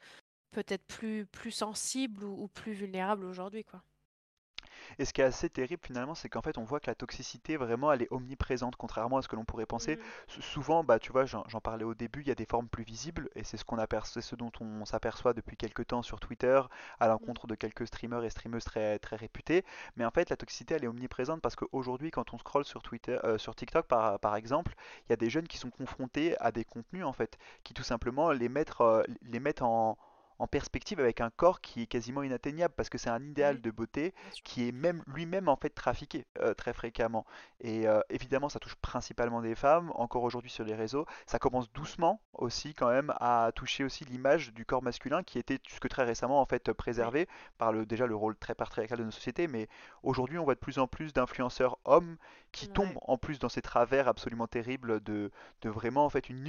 peut-être 0.55 0.86
plus, 0.86 1.26
plus 1.26 1.50
sensibles 1.52 2.24
ou, 2.24 2.44
ou 2.44 2.48
plus 2.48 2.72
vulnérables 2.72 3.26
aujourd'hui, 3.26 3.64
quoi. 3.64 3.82
Et 4.98 5.05
ce 5.05 5.12
qui 5.12 5.20
est 5.20 5.24
assez 5.24 5.48
terrible 5.50 5.82
finalement, 5.84 6.14
c'est 6.14 6.28
qu'en 6.28 6.42
fait 6.42 6.59
on 6.59 6.64
voit 6.64 6.80
que 6.80 6.88
la 6.90 6.94
toxicité 6.94 7.57
vraiment 7.57 7.92
elle 7.92 8.02
est 8.02 8.12
omniprésente, 8.12 8.76
contrairement 8.76 9.18
à 9.18 9.22
ce 9.22 9.28
que 9.28 9.36
l'on 9.36 9.44
pourrait 9.44 9.66
penser. 9.66 9.98
Mm, 9.98 10.12
S- 10.28 10.40
Souvent, 10.40 10.84
bah 10.84 10.98
tu 10.98 11.12
vois, 11.12 11.24
j'en 11.26 11.44
parlais 11.62 11.84
au 11.84 11.94
début, 11.94 12.20
il 12.22 12.28
y 12.28 12.30
a 12.30 12.34
des 12.34 12.46
formes 12.46 12.68
plus 12.68 12.84
visibles, 12.84 13.28
et 13.34 13.44
c'est 13.44 13.57
ce 13.57 13.64
qu'on 13.64 13.76
dont 14.38 14.52
on 14.61 14.84
s'aperçoit 14.84 15.32
depuis 15.34 15.57
quelques 15.57 15.86
temps 15.86 16.02
sur 16.02 16.20
Twitter, 16.20 16.61
à 17.00 17.09
l'encontre 17.09 17.46
de 17.46 17.55
quelques 17.55 17.86
streamers 17.86 18.24
et 18.24 18.30
streameuses 18.30 18.64
très 18.64 18.98
très 18.98 19.16
réputés. 19.16 19.64
Mais 19.96 20.05
en 20.05 20.11
fait, 20.11 20.30
la 20.30 20.36
toxicité 20.36 20.74
elle 20.74 20.84
est 20.84 20.88
omniprésente 20.88 21.40
parce 21.42 21.57
qu'aujourd'hui, 21.57 22.11
quand 22.11 22.34
on 22.34 22.38
scrolle 22.38 22.64
sur 22.64 22.82
Twitter, 22.82 23.18
euh, 23.24 23.38
sur 23.38 23.55
TikTok 23.55 23.86
par, 23.86 24.18
par 24.20 24.36
exemple, 24.36 24.74
il 25.07 25.11
y 25.11 25.12
a 25.12 25.16
des 25.16 25.30
jeunes 25.30 25.48
qui 25.48 25.59
sont 25.59 25.70
confrontés 25.70 26.36
à 26.40 26.52
des 26.52 26.64
contenus 26.64 27.05
en 27.05 27.12
fait, 27.12 27.38
qui 27.64 27.74
tout 27.74 27.82
simplement 27.82 28.30
les 28.32 28.48
mettent, 28.48 28.72
euh, 28.80 29.02
les 29.22 29.40
mettent 29.40 29.62
en 29.62 29.96
en 30.39 30.47
perspective 30.47 31.01
avec 31.01 31.20
un 31.20 31.30
corps 31.30 31.61
qui 31.61 31.82
est 31.82 31.87
quasiment 31.87 32.22
inatteignable 32.22 32.74
parce 32.76 32.89
que 32.89 32.99
c'est 32.99 33.11
un 33.11 33.22
idéal 33.22 33.61
de 33.61 33.70
beauté 33.70 34.14
qui 34.43 34.68
est 34.68 34.72
même 34.72 35.03
lui-même 35.07 35.49
en 35.49 35.57
fait 35.57 35.70
trafiqué 35.70 36.26
euh, 36.41 36.55
très 36.55 36.72
fréquemment. 36.72 37.24
Et 37.61 37.87
euh, 37.87 38.01
évidemment, 38.11 38.49
ça 38.49 38.59
touche 38.59 38.74
principalement 38.76 39.41
des 39.41 39.55
femmes, 39.55 39.93
encore 39.95 40.22
aujourd'hui 40.22 40.51
sur 40.51 40.64
les 40.64 40.74
réseaux. 40.74 41.07
Ça 41.26 41.39
commence 41.39 41.72
doucement 41.72 42.20
aussi 42.32 42.74
quand 42.74 42.91
même 42.91 43.12
à 43.20 43.53
toucher 43.55 43.85
aussi 43.85 44.05
l'image 44.05 44.53
du 44.53 44.64
corps 44.64 44.82
masculin 44.82 45.22
qui 45.22 45.39
était 45.39 45.59
jusque 45.68 45.89
très 45.89 46.05
récemment 46.05 46.41
en 46.41 46.47
fait 46.47 46.68
Oui, 46.68 46.74
préservé 46.74 47.28
par 47.59 47.72
le, 47.72 47.87
déjà 47.87 48.07
le 48.07 48.16
rôle 48.16 48.37
très 48.37 48.55
patriarcal 48.55 48.99
de 48.99 49.05
nos 49.05 49.11
sociétés. 49.11 49.47
Mais 49.47 49.68
aujourd'hui, 50.03 50.39
on 50.39 50.45
voit 50.45 50.55
de 50.55 50.61
plus 50.61 50.78
en 50.78 50.87
plus 50.87 51.12
d'influenceurs 51.12 51.78
hommes 51.85 52.16
qui 52.53 52.68
tombent 52.68 52.99
en 53.03 53.18
plus 53.18 53.39
dans 53.39 53.49
ces 53.49 53.62
travers 53.62 54.09
absolument 54.09 54.47
terribles 54.47 55.03
de, 55.03 55.30
de 55.62 55.68
vraiment 55.68 56.05
en 56.05 56.11
fait 56.11 56.28
une, 56.28 56.47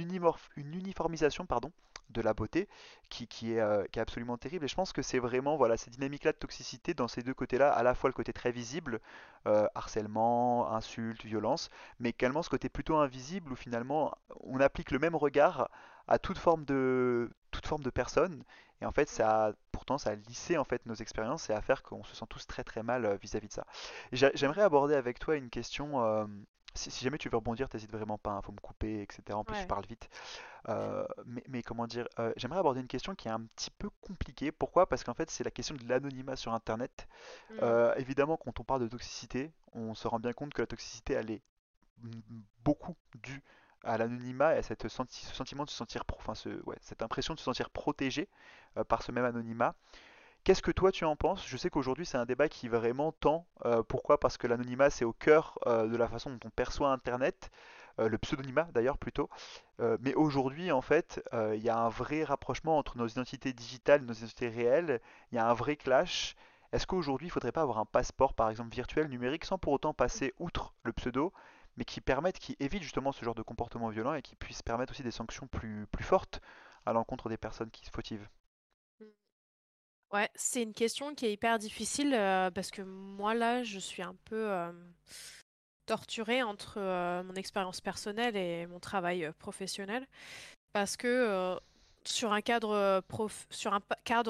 une 0.56 0.74
uniformisation 0.74 1.46
pardon, 1.46 1.72
de 2.10 2.20
la 2.20 2.34
beauté 2.34 2.68
qui, 3.08 3.26
qui 3.26 3.54
est, 3.54 3.60
euh, 3.60 3.84
qui 3.90 3.98
est 3.98 4.02
absolument 4.02 4.36
terrible. 4.36 4.64
Et 4.64 4.68
je 4.68 4.74
pense 4.74 4.92
que 4.92 5.02
c'est 5.02 5.18
vraiment 5.18 5.56
voilà, 5.56 5.76
ces 5.76 5.90
dynamiques-là 5.90 6.32
de 6.32 6.38
toxicité 6.38 6.94
dans 6.94 7.08
ces 7.08 7.22
deux 7.22 7.34
côtés-là, 7.34 7.72
à 7.72 7.82
la 7.82 7.94
fois 7.94 8.08
le 8.10 8.14
côté 8.14 8.32
très 8.32 8.52
visible, 8.52 9.00
euh, 9.46 9.66
harcèlement, 9.74 10.72
insultes, 10.72 11.24
violence, 11.24 11.70
mais 12.00 12.10
également 12.10 12.42
ce 12.42 12.50
côté 12.50 12.68
plutôt 12.68 12.96
invisible 12.96 13.52
où 13.52 13.56
finalement 13.56 14.16
on 14.40 14.60
applique 14.60 14.90
le 14.90 14.98
même 14.98 15.16
regard 15.16 15.68
à 16.08 16.18
toute 16.18 16.38
forme 16.38 16.64
de, 16.64 17.30
toute 17.50 17.66
forme 17.66 17.82
de 17.82 17.90
personne. 17.90 18.42
Et 18.82 18.86
en 18.86 18.92
fait, 18.92 19.08
ça 19.08 19.46
a, 19.46 19.52
pourtant, 19.72 19.96
ça 19.98 20.10
a 20.10 20.14
lissé 20.14 20.58
en 20.58 20.64
fait 20.64 20.84
nos 20.86 20.94
expériences 20.94 21.48
et 21.48 21.54
à 21.54 21.62
faire 21.62 21.82
qu'on 21.82 22.04
se 22.04 22.14
sent 22.14 22.26
tous 22.28 22.46
très 22.46 22.62
très 22.62 22.82
mal 22.82 23.06
euh, 23.06 23.16
vis-à-vis 23.16 23.48
de 23.48 23.52
ça. 23.52 23.66
J'aimerais 24.12 24.62
aborder 24.62 24.94
avec 24.94 25.18
toi 25.18 25.36
une 25.36 25.50
question. 25.50 26.00
Si, 26.76 26.90
si 26.90 27.04
jamais 27.04 27.18
tu 27.18 27.28
veux 27.28 27.36
rebondir, 27.36 27.68
t'hésites 27.68 27.92
vraiment 27.92 28.18
pas, 28.18 28.38
il 28.42 28.46
faut 28.46 28.52
me 28.52 28.60
couper, 28.60 29.02
etc. 29.02 29.38
En 29.38 29.44
plus, 29.44 29.56
je 29.56 29.66
parle 29.66 29.86
vite. 29.86 30.08
Euh, 30.68 31.06
mais, 31.26 31.44
mais 31.48 31.62
comment 31.62 31.86
dire, 31.86 32.08
euh, 32.18 32.32
j'aimerais 32.36 32.60
aborder 32.60 32.80
une 32.80 32.88
question 32.88 33.14
qui 33.14 33.28
est 33.28 33.32
un 33.32 33.42
petit 33.56 33.70
peu 33.70 33.90
compliquée. 34.02 34.52
Pourquoi? 34.52 34.88
Parce 34.88 35.04
qu'en 35.04 35.14
fait, 35.14 35.30
c'est 35.30 35.44
la 35.44 35.50
question 35.52 35.74
de 35.76 35.88
l'anonymat 35.88 36.36
sur 36.36 36.54
Internet. 36.54 37.08
mm, 37.50 37.58
Euh, 37.62 37.94
évidemment, 37.96 38.36
quand 38.36 38.60
on 38.60 38.64
parle 38.64 38.82
de 38.82 38.88
toxicité, 38.88 39.52
on 39.74 39.94
se 39.94 40.08
rend 40.08 40.20
bien 40.20 40.32
compte 40.34 40.54
que 40.54 40.62
la 40.62 40.66
toxicité, 40.68 41.14
elle 41.14 41.30
est 41.30 41.42
beaucoup 42.64 42.94
due 43.22 43.42
à 43.84 43.98
l'anonymat 43.98 44.54
et 44.54 44.58
à 44.58 44.62
cette 44.62 44.88
senti- 44.88 45.24
ce 45.26 45.34
sentiment 45.34 45.64
de 45.64 45.70
se 45.70 45.76
sentir, 45.76 46.04
pro- 46.04 46.18
enfin, 46.18 46.34
ce- 46.34 46.62
ouais, 46.64 46.76
cette 46.80 47.02
impression 47.02 47.34
de 47.34 47.38
se 47.38 47.44
sentir 47.44 47.70
protégé 47.70 48.28
par 48.88 49.02
ce 49.02 49.12
même 49.12 49.24
anonymat. 49.24 49.74
Qu'est-ce 50.46 50.62
que 50.62 50.70
toi 50.70 50.92
tu 50.92 51.04
en 51.04 51.16
penses? 51.16 51.44
Je 51.46 51.56
sais 51.56 51.70
qu'aujourd'hui 51.70 52.06
c'est 52.06 52.18
un 52.18 52.24
débat 52.24 52.48
qui 52.48 52.68
vraiment 52.68 53.10
tend. 53.10 53.46
euh, 53.64 53.82
pourquoi? 53.82 54.18
Parce 54.20 54.38
que 54.38 54.46
l'anonymat 54.46 54.90
c'est 54.90 55.04
au 55.04 55.12
cœur 55.12 55.58
euh, 55.66 55.88
de 55.88 55.96
la 55.96 56.06
façon 56.08 56.30
dont 56.30 56.38
on 56.44 56.50
perçoit 56.50 56.92
Internet, 56.92 57.50
euh, 57.98 58.08
le 58.08 58.16
pseudonymat 58.16 58.68
d'ailleurs 58.72 58.96
plutôt. 58.96 59.28
Mais 59.80 60.14
aujourd'hui 60.14 60.70
en 60.70 60.82
fait 60.82 61.20
il 61.32 61.60
y 61.62 61.68
a 61.68 61.76
un 61.76 61.88
vrai 61.88 62.22
rapprochement 62.22 62.78
entre 62.78 62.96
nos 62.96 63.08
identités 63.08 63.52
digitales 63.52 64.02
et 64.02 64.06
nos 64.06 64.12
identités 64.14 64.48
réelles. 64.48 65.00
Il 65.32 65.34
y 65.34 65.38
a 65.38 65.48
un 65.50 65.52
vrai 65.54 65.74
clash. 65.74 66.36
Est-ce 66.72 66.86
qu'aujourd'hui 66.86 67.26
il 67.26 67.30
ne 67.30 67.32
faudrait 67.32 67.50
pas 67.50 67.62
avoir 67.62 67.78
un 67.78 67.84
passeport 67.84 68.32
par 68.32 68.48
exemple 68.48 68.72
virtuel 68.72 69.08
numérique 69.08 69.44
sans 69.44 69.58
pour 69.58 69.72
autant 69.72 69.94
passer 69.94 70.32
outre 70.38 70.74
le 70.84 70.92
pseudo, 70.92 71.32
mais 71.76 71.84
qui 71.84 72.00
permette, 72.00 72.38
qui 72.38 72.56
évite 72.60 72.84
justement 72.84 73.10
ce 73.10 73.24
genre 73.24 73.34
de 73.34 73.42
comportement 73.42 73.88
violent 73.88 74.14
et 74.14 74.22
qui 74.22 74.36
puisse 74.36 74.62
permettre 74.62 74.92
aussi 74.92 75.02
des 75.02 75.10
sanctions 75.10 75.48
plus, 75.48 75.88
plus 75.90 76.04
fortes 76.04 76.40
à 76.86 76.92
l'encontre 76.92 77.28
des 77.28 77.36
personnes 77.36 77.70
qui 77.72 77.84
se 77.84 77.90
fautivent? 77.90 78.28
Ouais, 80.16 80.30
c'est 80.34 80.62
une 80.62 80.72
question 80.72 81.14
qui 81.14 81.26
est 81.26 81.32
hyper 81.34 81.58
difficile 81.58 82.14
euh, 82.14 82.50
parce 82.50 82.70
que 82.70 82.80
moi 82.80 83.34
là, 83.34 83.62
je 83.62 83.78
suis 83.78 84.02
un 84.02 84.14
peu 84.24 84.50
euh, 84.50 84.72
torturée 85.84 86.42
entre 86.42 86.76
euh, 86.78 87.22
mon 87.22 87.34
expérience 87.34 87.82
personnelle 87.82 88.34
et 88.34 88.66
mon 88.66 88.80
travail 88.80 89.30
professionnel. 89.38 90.06
Parce 90.72 90.96
que 90.96 91.58
sur 92.04 92.32
un 92.32 92.40
cadre, 92.40 93.02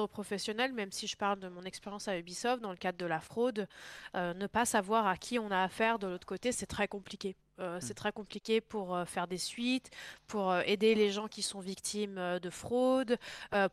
professionnel, 0.07 0.73
même 0.73 0.91
si 0.91 1.07
je 1.07 1.15
parle 1.15 1.39
de 1.39 1.47
mon 1.47 1.63
expérience 1.63 2.09
à 2.09 2.17
Ubisoft, 2.17 2.61
dans 2.61 2.71
le 2.71 2.77
cadre 2.77 2.97
de 2.97 3.05
la 3.05 3.21
fraude, 3.21 3.69
ne 4.13 4.47
pas 4.47 4.65
savoir 4.65 5.07
à 5.07 5.15
qui 5.15 5.39
on 5.39 5.51
a 5.51 5.63
affaire 5.63 5.99
de 5.99 6.07
l'autre 6.07 6.27
côté, 6.27 6.51
c'est 6.51 6.65
très 6.65 6.89
compliqué. 6.89 7.37
Euh, 7.59 7.79
c'est 7.81 7.93
très 7.93 8.11
compliqué 8.11 8.61
pour 8.61 8.95
euh, 8.95 9.05
faire 9.05 9.27
des 9.27 9.37
suites, 9.37 9.89
pour 10.27 10.51
euh, 10.51 10.61
aider 10.65 10.93
les 10.93 11.09
gens 11.11 11.27
qui 11.27 11.41
sont 11.41 11.59
victimes 11.59 12.19
de 12.41 12.49
fraude, 12.49 13.17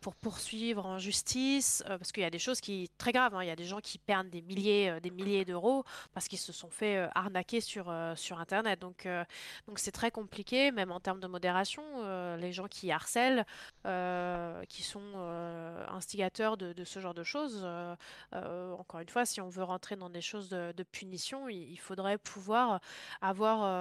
pour 0.00 0.14
poursuivre 0.14 0.86
en 0.86 0.98
justice, 0.98 1.82
parce 1.86 2.12
qu'il 2.12 2.22
y 2.22 2.26
a 2.26 2.30
des 2.30 2.38
choses 2.38 2.60
qui 2.60 2.90
très 2.98 3.12
graves. 3.12 3.34
hein. 3.34 3.42
Il 3.42 3.48
y 3.48 3.50
a 3.50 3.56
des 3.56 3.64
gens 3.64 3.80
qui 3.80 3.98
perdent 3.98 4.30
des 4.30 4.42
milliers, 4.42 4.98
des 5.02 5.10
milliers 5.10 5.44
d'euros 5.44 5.84
parce 6.12 6.28
qu'ils 6.28 6.38
se 6.38 6.52
sont 6.52 6.70
fait 6.70 7.08
arnaquer 7.14 7.60
sur, 7.60 7.92
sur 8.16 8.38
Internet. 8.40 8.80
Donc, 8.80 9.08
donc 9.66 9.78
c'est 9.78 9.92
très 9.92 10.10
compliqué, 10.10 10.70
même 10.70 10.92
en 10.92 11.00
termes 11.00 11.20
de 11.20 11.26
modération. 11.26 11.82
les 12.36 12.52
gens 12.52 12.68
qui 12.68 12.90
harcèlent, 12.90 13.44
qui 14.68 14.82
sont 14.82 15.02
instigateurs 15.88 16.56
de, 16.56 16.72
de 16.72 16.84
ce 16.84 17.00
genre 17.00 17.14
de 17.14 17.24
choses. 17.24 17.66
encore 18.32 19.00
une 19.00 19.08
fois, 19.08 19.24
si 19.24 19.40
on 19.40 19.48
veut 19.48 19.64
rentrer 19.64 19.96
dans 19.96 20.10
des 20.10 20.22
choses 20.22 20.48
de, 20.48 20.72
de 20.72 20.82
punition, 20.82 21.48
il, 21.48 21.70
il 21.72 21.78
faudrait 21.78 22.18
pouvoir 22.18 22.80
avoir 23.20 23.73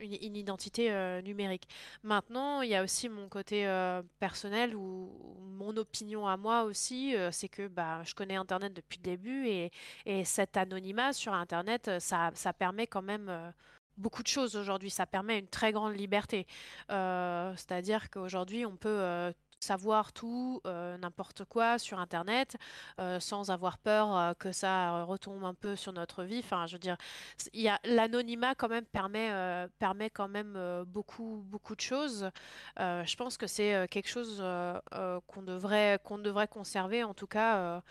une, 0.00 0.16
une 0.22 0.36
identité 0.36 0.90
euh, 0.92 1.22
numérique. 1.22 1.68
Maintenant, 2.02 2.62
il 2.62 2.70
y 2.70 2.74
a 2.74 2.82
aussi 2.82 3.08
mon 3.08 3.28
côté 3.28 3.66
euh, 3.66 4.02
personnel 4.18 4.74
ou 4.74 5.10
mon 5.40 5.76
opinion 5.76 6.26
à 6.26 6.36
moi 6.36 6.64
aussi, 6.64 7.14
euh, 7.16 7.30
c'est 7.30 7.48
que 7.48 7.68
bah, 7.68 8.02
je 8.04 8.14
connais 8.14 8.36
Internet 8.36 8.72
depuis 8.72 8.98
le 8.98 9.02
début 9.02 9.46
et, 9.46 9.70
et 10.06 10.24
cet 10.24 10.56
anonymat 10.56 11.12
sur 11.12 11.32
Internet, 11.34 11.88
euh, 11.88 12.00
ça, 12.00 12.30
ça 12.34 12.52
permet 12.52 12.86
quand 12.86 13.02
même 13.02 13.28
euh, 13.28 13.50
beaucoup 13.96 14.22
de 14.22 14.28
choses 14.28 14.56
aujourd'hui. 14.56 14.90
Ça 14.90 15.06
permet 15.06 15.38
une 15.38 15.48
très 15.48 15.72
grande 15.72 15.96
liberté. 15.96 16.46
Euh, 16.90 17.52
c'est-à-dire 17.56 18.10
qu'aujourd'hui, 18.10 18.66
on 18.66 18.76
peut 18.76 18.88
euh, 18.88 19.32
savoir 19.60 20.12
tout, 20.12 20.60
euh, 20.66 20.96
n'importe 20.98 21.44
quoi 21.44 21.78
sur 21.78 22.00
Internet, 22.00 22.56
euh, 22.98 23.20
sans 23.20 23.50
avoir 23.50 23.78
peur 23.78 24.16
euh, 24.16 24.34
que 24.34 24.52
ça 24.52 25.04
retombe 25.04 25.44
un 25.44 25.54
peu 25.54 25.76
sur 25.76 25.92
notre 25.92 26.24
vie. 26.24 26.40
Enfin, 26.40 26.66
je 26.66 26.74
veux 26.74 26.78
dire, 26.78 26.96
il 27.52 27.60
y 27.60 27.68
a 27.68 27.78
l'anonymat 27.84 28.54
quand 28.54 28.68
même 28.68 28.84
permet 28.86 29.30
permet 29.78 30.10
quand 30.10 30.28
même 30.28 30.84
beaucoup 30.86 31.42
beaucoup 31.46 31.74
de 31.76 31.80
choses. 31.80 32.30
Je 32.78 33.16
pense 33.16 33.36
que 33.36 33.46
c'est 33.46 33.86
quelque 33.90 34.08
chose 34.08 34.42
qu'on 35.26 35.42
devrait 35.42 35.98
qu'on 36.04 36.18
devrait 36.18 36.48
conserver 36.48 37.04
en 37.04 37.14
tout 37.14 37.26
cas 37.26 37.82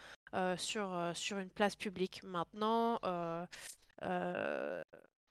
sur 0.58 1.12
sur 1.14 1.40
une 1.40 1.50
place 1.50 1.76
publique. 1.76 2.22
Maintenant. 2.24 3.00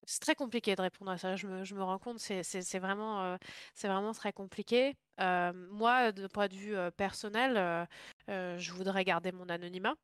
C'est 0.08 0.20
très 0.20 0.34
compliqué 0.34 0.74
de 0.74 0.80
répondre 0.80 1.10
à 1.10 1.18
ça, 1.18 1.36
je 1.36 1.46
me, 1.46 1.64
je 1.64 1.74
me 1.74 1.82
rends 1.82 1.98
compte, 1.98 2.18
c'est 2.18 2.78
vraiment, 2.78 3.22
euh, 3.24 3.36
c'est 3.74 3.88
vraiment 3.88 4.12
très 4.12 4.32
compliqué. 4.32 4.96
Euh, 5.20 5.52
moi, 5.70 6.12
de 6.12 6.26
point 6.26 6.48
de 6.48 6.54
vue 6.54 6.74
euh, 6.74 6.90
personnel, 6.90 7.86
je 8.26 8.72
voudrais 8.72 9.04
garder 9.04 9.32
mon 9.32 9.50
anonymat, 9.50 9.96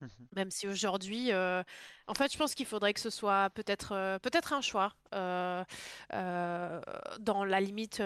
Mhm. 0.00 0.28
même 0.34 0.50
si 0.50 0.66
aujourd'hui, 0.66 1.32
en 1.32 2.14
fait, 2.16 2.32
je 2.32 2.38
pense 2.38 2.56
qu'il 2.56 2.66
faudrait 2.66 2.94
que 2.94 3.00
ce 3.00 3.10
soit 3.10 3.50
peut-être 3.50 4.18
peut-être 4.22 4.52
un 4.52 4.60
choix, 4.60 4.92
dans 5.12 5.64
la 7.44 7.60
limite 7.60 8.02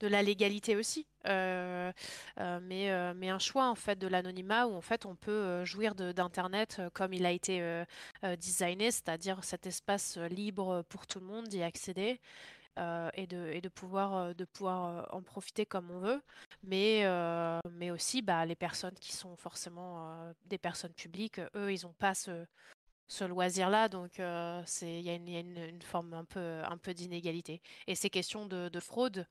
de 0.00 0.08
la 0.08 0.22
légalité 0.22 0.76
aussi, 0.76 1.06
euh, 1.26 1.92
euh, 2.40 2.60
mais, 2.62 2.90
euh, 2.90 3.12
mais 3.14 3.28
un 3.28 3.38
choix 3.38 3.68
en 3.68 3.74
fait 3.74 3.98
de 3.98 4.06
l'anonymat 4.06 4.66
où 4.66 4.74
en 4.74 4.80
fait 4.80 5.04
on 5.06 5.14
peut 5.14 5.64
jouir 5.64 5.94
d'Internet 5.94 6.80
comme 6.94 7.12
il 7.12 7.26
a 7.26 7.30
été 7.30 7.84
designé, 8.38 8.90
c'est-à-dire 8.90 9.44
cet 9.44 9.66
espace 9.66 10.16
libre 10.16 10.82
pour 10.88 11.06
tout 11.06 11.20
le 11.20 11.26
monde 11.26 11.48
d'y 11.48 11.62
accéder 11.62 12.20
et 12.78 13.26
de, 13.26 13.50
et 13.52 13.60
de 13.60 13.68
pouvoir, 13.68 14.34
de 14.34 14.44
pouvoir 14.46 15.14
en 15.14 15.22
profiter 15.22 15.66
comme 15.66 15.90
on 15.90 15.98
veut, 15.98 16.22
mais, 16.62 17.04
mais 17.72 17.90
aussi 17.90 18.22
bah, 18.22 18.46
les 18.46 18.56
personnes 18.56 18.94
qui 18.98 19.12
sont 19.12 19.36
forcément 19.36 20.32
des 20.46 20.58
personnes 20.58 20.94
publiques, 20.94 21.40
eux, 21.54 21.72
ils 21.72 21.84
n'ont 21.84 21.92
pas 21.92 22.14
ce, 22.14 22.46
ce 23.08 23.24
loisir-là, 23.24 23.88
donc 23.90 24.12
il 24.18 25.00
y 25.02 25.10
a 25.10 25.14
une, 25.14 25.28
y 25.28 25.36
a 25.36 25.40
une- 25.40 25.82
forme 25.82 26.14
un 26.14 26.24
peu, 26.24 26.62
un 26.64 26.78
peu 26.78 26.94
d'inégalité. 26.94 27.60
Et 27.86 27.94
ces 27.94 28.08
questions 28.08 28.46
de, 28.46 28.68
de 28.70 28.80
fraude, 28.80 29.26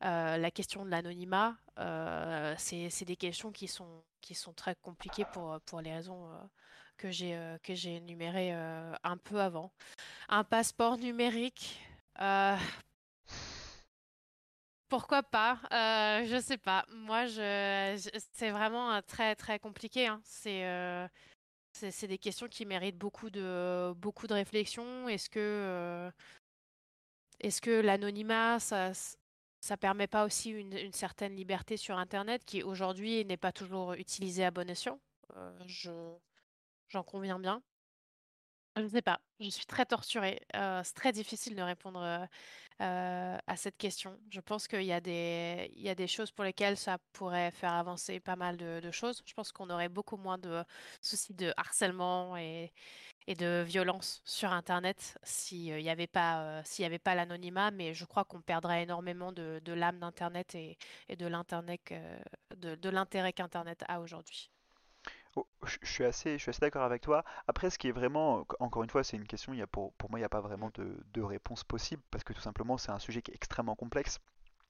la 0.00 0.50
question 0.50 0.84
de 0.84 0.90
l'anonymat, 0.90 1.56
euh, 1.78 2.54
c'est, 2.58 3.04
des 3.04 3.16
questions 3.16 3.52
qui 3.52 3.68
sont, 3.68 4.04
très 4.56 4.74
compliquées 4.76 5.24
pour, 5.32 5.60
pour 5.66 5.80
les 5.80 5.92
raisons 5.92 6.30
euh, 6.30 6.36
que 6.96 7.10
j'ai, 7.10 7.34
euh, 7.36 7.58
énumérées 7.84 8.54
euh, 8.54 8.94
un 9.04 9.16
peu 9.16 9.40
avant. 9.40 9.72
Un 10.28 10.44
passeport 10.44 10.98
numérique. 10.98 11.80
euh, 12.20 12.56
pourquoi 14.88 15.22
pas? 15.22 15.60
Euh, 15.72 16.26
je 16.26 16.40
sais 16.40 16.56
pas. 16.56 16.84
Moi, 16.90 17.26
c'est 17.28 18.50
vraiment 18.50 18.92
euh, 18.92 19.00
très 19.06 19.36
très 19.36 19.58
compliqué, 19.58 20.06
hein. 20.06 20.20
C'est 20.24 20.64
euh, 20.64 21.06
des 21.82 22.18
questions 22.18 22.48
qui 22.48 22.64
méritent 22.64 22.98
beaucoup 22.98 23.30
de 23.30 24.32
réflexion. 24.32 25.06
Euh, 25.36 26.10
est-ce 27.40 27.60
que 27.60 27.80
l'anonymat, 27.80 28.58
ça 28.60 28.92
ça 29.68 29.76
permet 29.76 30.06
pas 30.06 30.24
aussi 30.24 30.50
une, 30.50 30.92
certaine 30.92 31.36
liberté 31.36 31.76
sur 31.76 31.98
Internet 31.98 32.42
qui 32.46 32.62
aujourd'hui 32.62 33.22
n'est 33.26 33.36
pas 33.36 33.52
toujours 33.52 33.92
utilisée 33.92 34.44
à 34.44 34.50
bon 34.50 34.68
escient? 34.70 34.98
Euh, 35.36 35.52
je 35.66 35.90
j'en 36.88 37.02
conviens 37.02 37.38
bien. 37.38 37.62
Je 38.76 38.82
ne 38.82 38.88
sais 38.88 39.02
pas, 39.02 39.20
je 39.40 39.50
suis 39.50 39.66
très 39.66 39.84
torturée. 39.84 40.40
Euh, 40.56 40.80
c'est 40.84 40.94
très 40.94 41.12
difficile 41.12 41.54
de 41.54 41.60
répondre 41.60 42.00
euh, 42.80 43.38
à 43.46 43.56
cette 43.56 43.76
question. 43.76 44.18
Je 44.30 44.40
pense 44.40 44.68
qu'il 44.68 44.84
y 44.84 44.92
a 44.92 45.02
des, 45.02 45.70
y 45.74 45.90
a 45.90 45.94
des 45.94 46.06
choses 46.06 46.30
pour 46.30 46.44
lesquelles 46.44 46.78
ça 46.78 46.96
pourrait 47.12 47.50
faire 47.50 47.72
avancer 47.74 48.20
pas 48.20 48.36
mal 48.36 48.56
de, 48.56 48.80
de 48.80 48.90
choses. 48.90 49.22
Je 49.26 49.34
pense 49.34 49.52
qu'on 49.52 49.68
aurait 49.68 49.90
beaucoup 49.90 50.16
moins 50.16 50.38
de 50.38 50.64
soucis 51.02 51.34
de 51.34 51.52
harcèlement 51.58 52.38
et, 52.38 52.72
et 53.28 53.34
de 53.34 53.62
violence 53.62 54.22
sur 54.24 54.50
Internet 54.52 55.18
s'il 55.22 55.76
n'y 55.76 55.90
avait 55.90 56.06
pas, 56.06 56.40
euh, 56.40 56.62
s'il 56.64 56.98
pas 56.98 57.14
l'anonymat, 57.14 57.70
mais 57.70 57.92
je 57.92 58.06
crois 58.06 58.24
qu'on 58.24 58.40
perdrait 58.40 58.82
énormément 58.84 59.32
de, 59.32 59.60
l'âme 59.66 59.98
d'Internet 59.98 60.54
et, 60.54 60.78
euh, 61.10 62.18
de, 62.56 62.88
l'intérêt 62.88 63.32
qu'Internet 63.34 63.84
a 63.86 64.00
aujourd'hui. 64.00 64.50
Oh, 65.36 65.46
je 65.66 65.76
suis 65.82 66.04
assez, 66.04 66.38
d'accord 66.58 66.82
avec 66.82 67.02
toi. 67.02 67.22
Après, 67.46 67.68
ce 67.68 67.78
qui 67.78 67.88
est 67.88 67.92
vraiment, 67.92 68.46
encore 68.60 68.82
une 68.82 68.90
fois, 68.90 69.04
c'est 69.04 69.18
une 69.18 69.26
question, 69.26 69.52
pour, 69.70 69.92
moi, 70.08 70.18
il 70.18 70.22
n'y 70.22 70.24
a 70.24 70.30
pas 70.30 70.40
vraiment 70.40 70.70
de 70.74 71.22
réponse 71.22 71.64
possible, 71.64 72.02
parce 72.10 72.24
que 72.24 72.32
tout 72.32 72.40
simplement, 72.40 72.78
c'est 72.78 72.92
un 72.92 72.98
sujet 72.98 73.20
qui 73.20 73.30
est 73.30 73.34
extrêmement 73.34 73.76
complexe. 73.76 74.20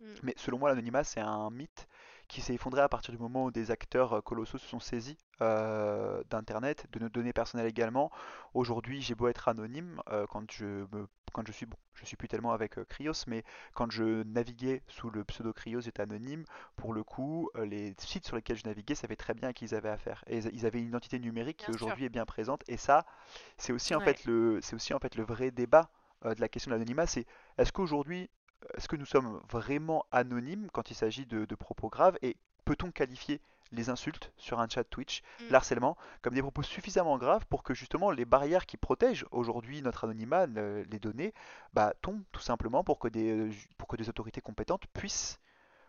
Mm, 0.01 0.22
Mais 0.22 0.34
selon 0.36 0.59
moi, 0.59 0.68
l'anonymat, 0.70 1.05
c'est 1.05 1.20
un 1.20 1.51
mythe 1.51 1.88
qui 2.28 2.42
s'est 2.42 2.55
effondré 2.55 2.82
à 2.82 2.88
partir 2.88 3.12
du 3.14 3.18
moment 3.18 3.44
où 3.46 3.51
des 3.51 3.70
acteurs 3.70 4.12
euh, 4.14 4.20
colossaux 4.20 4.59
se 4.59 4.66
sont 4.66 4.80
saisis 4.80 5.16
euh, 5.40 6.22
d'Internet, 6.28 6.86
de 6.92 6.99
nos 6.99 7.09
données 7.09 7.32
personnelles 7.32 7.66
également. 7.66 8.11
Aujourd'hui, 8.53 9.01
j'ai 9.01 9.14
beau 9.14 9.28
être 9.28 9.49
anonyme, 9.49 10.03
euh, 10.11 10.26
quand 10.28 10.51
je 10.53 10.64
me, 10.92 11.09
quand 11.32 11.46
je 11.46 11.53
suis, 11.53 11.64
bon, 11.66 11.76
je 11.94 12.05
suis 12.05 12.16
plus 12.18 12.28
tellement 12.28 12.53
avec 12.53 12.78
euh, 12.78 12.84
Cryos, 12.84 13.12
mais 13.28 13.44
quand 13.74 13.90
je 13.90 14.22
naviguais 14.24 14.82
sous 14.88 15.09
le 15.11 15.24
pseudo 15.24 15.53
Cryos, 15.55 15.80
j'étais 15.80 16.03
anonyme. 16.03 16.44
Pour 16.76 16.92
le 16.92 17.03
coup, 17.03 17.51
les 17.64 17.94
sites 17.99 18.26
sur 18.26 18.36
lesquels 18.36 18.57
je 18.59 18.64
naviguais 18.66 18.94
savaient 18.94 19.16
très 19.16 19.32
bien 19.34 19.49
à 19.49 19.53
qui 19.55 19.64
ils 19.64 19.74
avaient 19.74 19.88
affaire. 19.88 20.22
Et 20.26 20.38
ils 20.38 20.66
avaient 20.66 20.80
une 20.80 20.88
identité 20.88 21.18
numérique 21.18 21.57
qui 21.59 21.70
Bien 21.70 21.72
aujourd'hui 21.72 22.05
est 22.05 22.09
bien 22.11 22.26
présente. 22.26 22.62
Et 22.68 22.76
ça, 22.76 23.07
c'est 23.57 23.72
aussi 23.72 23.94
en 23.94 24.01
Ouais. 24.01 24.03
fait 24.03 24.24
le, 24.24 24.61
c'est 24.62 24.74
aussi 24.74 24.94
en 24.94 24.99
fait 24.99 25.14
le 25.16 25.24
vrai 25.24 25.51
débat 25.51 25.90
de 26.24 26.40
la 26.40 26.49
question 26.49 26.70
de 26.70 26.74
l'anonymat, 26.74 27.07
c'est 27.07 27.26
est-ce 27.59 27.72
qu'aujourd'hui 27.72 28.28
est-ce 28.75 28.89
que 28.89 28.97
nous 28.97 29.07
sommes 29.07 29.41
vraiment 29.51 30.05
anonymes 30.13 30.69
quand 30.73 30.91
il 30.91 30.95
s'agit 30.95 31.27
de, 31.27 31.45
de 31.45 31.55
propos 31.55 31.89
graves 31.89 32.19
et 32.23 32.37
peut-on 32.65 32.91
qualifier 32.91 33.41
les 33.73 33.91
insultes 33.91 34.33
sur 34.39 34.61
un 34.61 34.69
chat 34.69 34.83
Twitch, 34.85 35.23
Mm, 35.41 35.49
l'harcèlement, 35.51 35.97
comme 36.23 36.35
des 36.35 36.41
propos 36.43 36.63
suffisamment 36.63 37.19
graves 37.19 37.45
pour 37.47 37.63
que 37.63 37.75
justement 37.75 38.11
les 38.11 38.25
barrières 38.25 38.65
qui 38.67 38.77
protègent 38.79 39.27
aujourd'hui 39.31 39.83
notre 39.83 40.05
anonymat, 40.05 40.47
le- 40.47 40.83
les 40.85 40.99
données, 40.99 41.35
bah, 41.75 41.93
tombent 42.01 42.25
tout 42.33 42.41
simplement 42.41 42.83
pour 42.83 42.99
que 42.99 43.09
des, 43.09 43.31
euh, 43.31 43.51
pour 43.77 43.87
que 43.89 43.97
des 43.97 44.09
autorités 44.09 44.41
compétentes 44.41 44.87
puissent, 44.95 45.39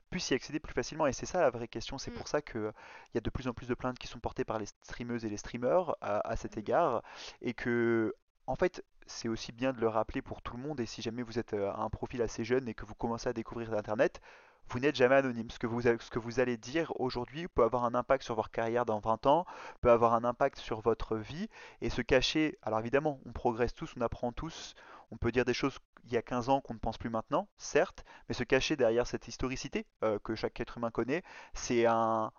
puissent 0.09 0.29
y 0.31 0.33
accéder 0.33 0.59
plus 0.59 0.73
facilement. 0.73 1.07
Et 1.07 1.13
c'est 1.13 1.25
ça 1.25 1.39
la 1.41 1.49
vraie 1.51 1.67
question. 1.69 1.97
C'est 1.97 2.11
mm, 2.11 2.15
pour 2.15 2.27
ça 2.27 2.41
qu'il 2.41 2.73
y 3.15 3.17
a 3.17 3.21
de 3.21 3.29
plus 3.29 3.47
en 3.47 3.53
plus 3.53 3.67
de 3.67 3.75
plaintes 3.75 3.97
qui 3.99 4.07
sont 4.07 4.19
portées 4.19 4.43
par 4.45 4.59
les 4.59 4.65
streameuses 4.83 5.23
et 5.25 5.29
les 5.29 5.37
streamers 5.37 5.95
à, 6.01 6.27
à 6.27 6.35
cet 6.35 6.57
mm, 6.57 6.59
égard. 6.59 7.03
Et 7.41 7.53
que, 7.53 8.13
en 8.49 8.55
fait, 8.55 8.83
c'est 9.05 9.27
aussi 9.27 9.51
bien 9.51 9.73
de 9.73 9.79
le 9.79 9.87
rappeler 9.87 10.23
pour 10.23 10.41
tout 10.41 10.57
le 10.57 10.63
monde. 10.63 10.79
Et 10.79 10.87
si 10.87 11.03
jamais 11.03 11.21
vous 11.21 11.37
êtes 11.37 11.53
euh, 11.53 11.71
un 11.71 11.89
profil 11.91 12.19
assez 12.23 12.43
jeune 12.43 12.67
et 12.67 12.73
que 12.73 12.83
vous 12.83 12.95
commencez 12.95 13.29
à 13.29 13.33
découvrir 13.33 13.71
Internet, 13.73 14.21
vous 14.69 14.79
n'êtes 14.79 14.95
jamais 14.95 15.15
anonyme. 15.15 15.51
Ce 15.51 15.59
que 15.59 15.67
vous, 15.67 16.39
allez 16.39 16.57
dire 16.57 16.91
aujourd'hui 16.99 17.47
peut 17.47 17.63
avoir 17.63 17.85
un 17.85 17.93
impact 17.93 18.23
sur 18.23 18.33
votre 18.33 18.49
carrière 18.49 18.85
dans 18.85 18.99
20 18.99 19.27
ans, 19.27 19.45
peut 19.81 19.91
avoir 19.91 20.15
un 20.15 20.23
impact 20.23 20.57
sur 20.57 20.81
votre 20.81 21.15
vie. 21.15 21.47
Et 21.81 21.91
se 21.91 22.01
cacher, 22.01 22.57
alors 22.63 22.79
évidemment, 22.79 23.19
on 23.27 23.33
progresse 23.33 23.75
tous, 23.75 23.93
on 23.95 24.01
apprend 24.01 24.31
tous. 24.31 24.73
On 25.11 25.17
peut 25.17 25.31
dire 25.31 25.45
des 25.45 25.53
choses 25.53 25.77
il 26.05 26.13
y 26.13 26.17
a 26.17 26.23
15 26.23 26.49
ans 26.49 26.59
qu'on 26.59 26.73
ne 26.73 26.79
pense 26.79 26.97
plus 26.97 27.11
maintenant, 27.11 27.47
certes, 27.57 28.03
mais 28.29 28.33
se 28.33 28.43
cacher 28.43 28.75
derrière 28.75 29.05
cette 29.05 29.27
historicité 29.27 29.85
euh, 30.03 30.17
que 30.23 30.33
chaque 30.33 30.59
être 30.59 30.77
humain 30.77 30.89
connaît, 30.89 31.21
c'est 31.53 31.85
un 31.85 32.31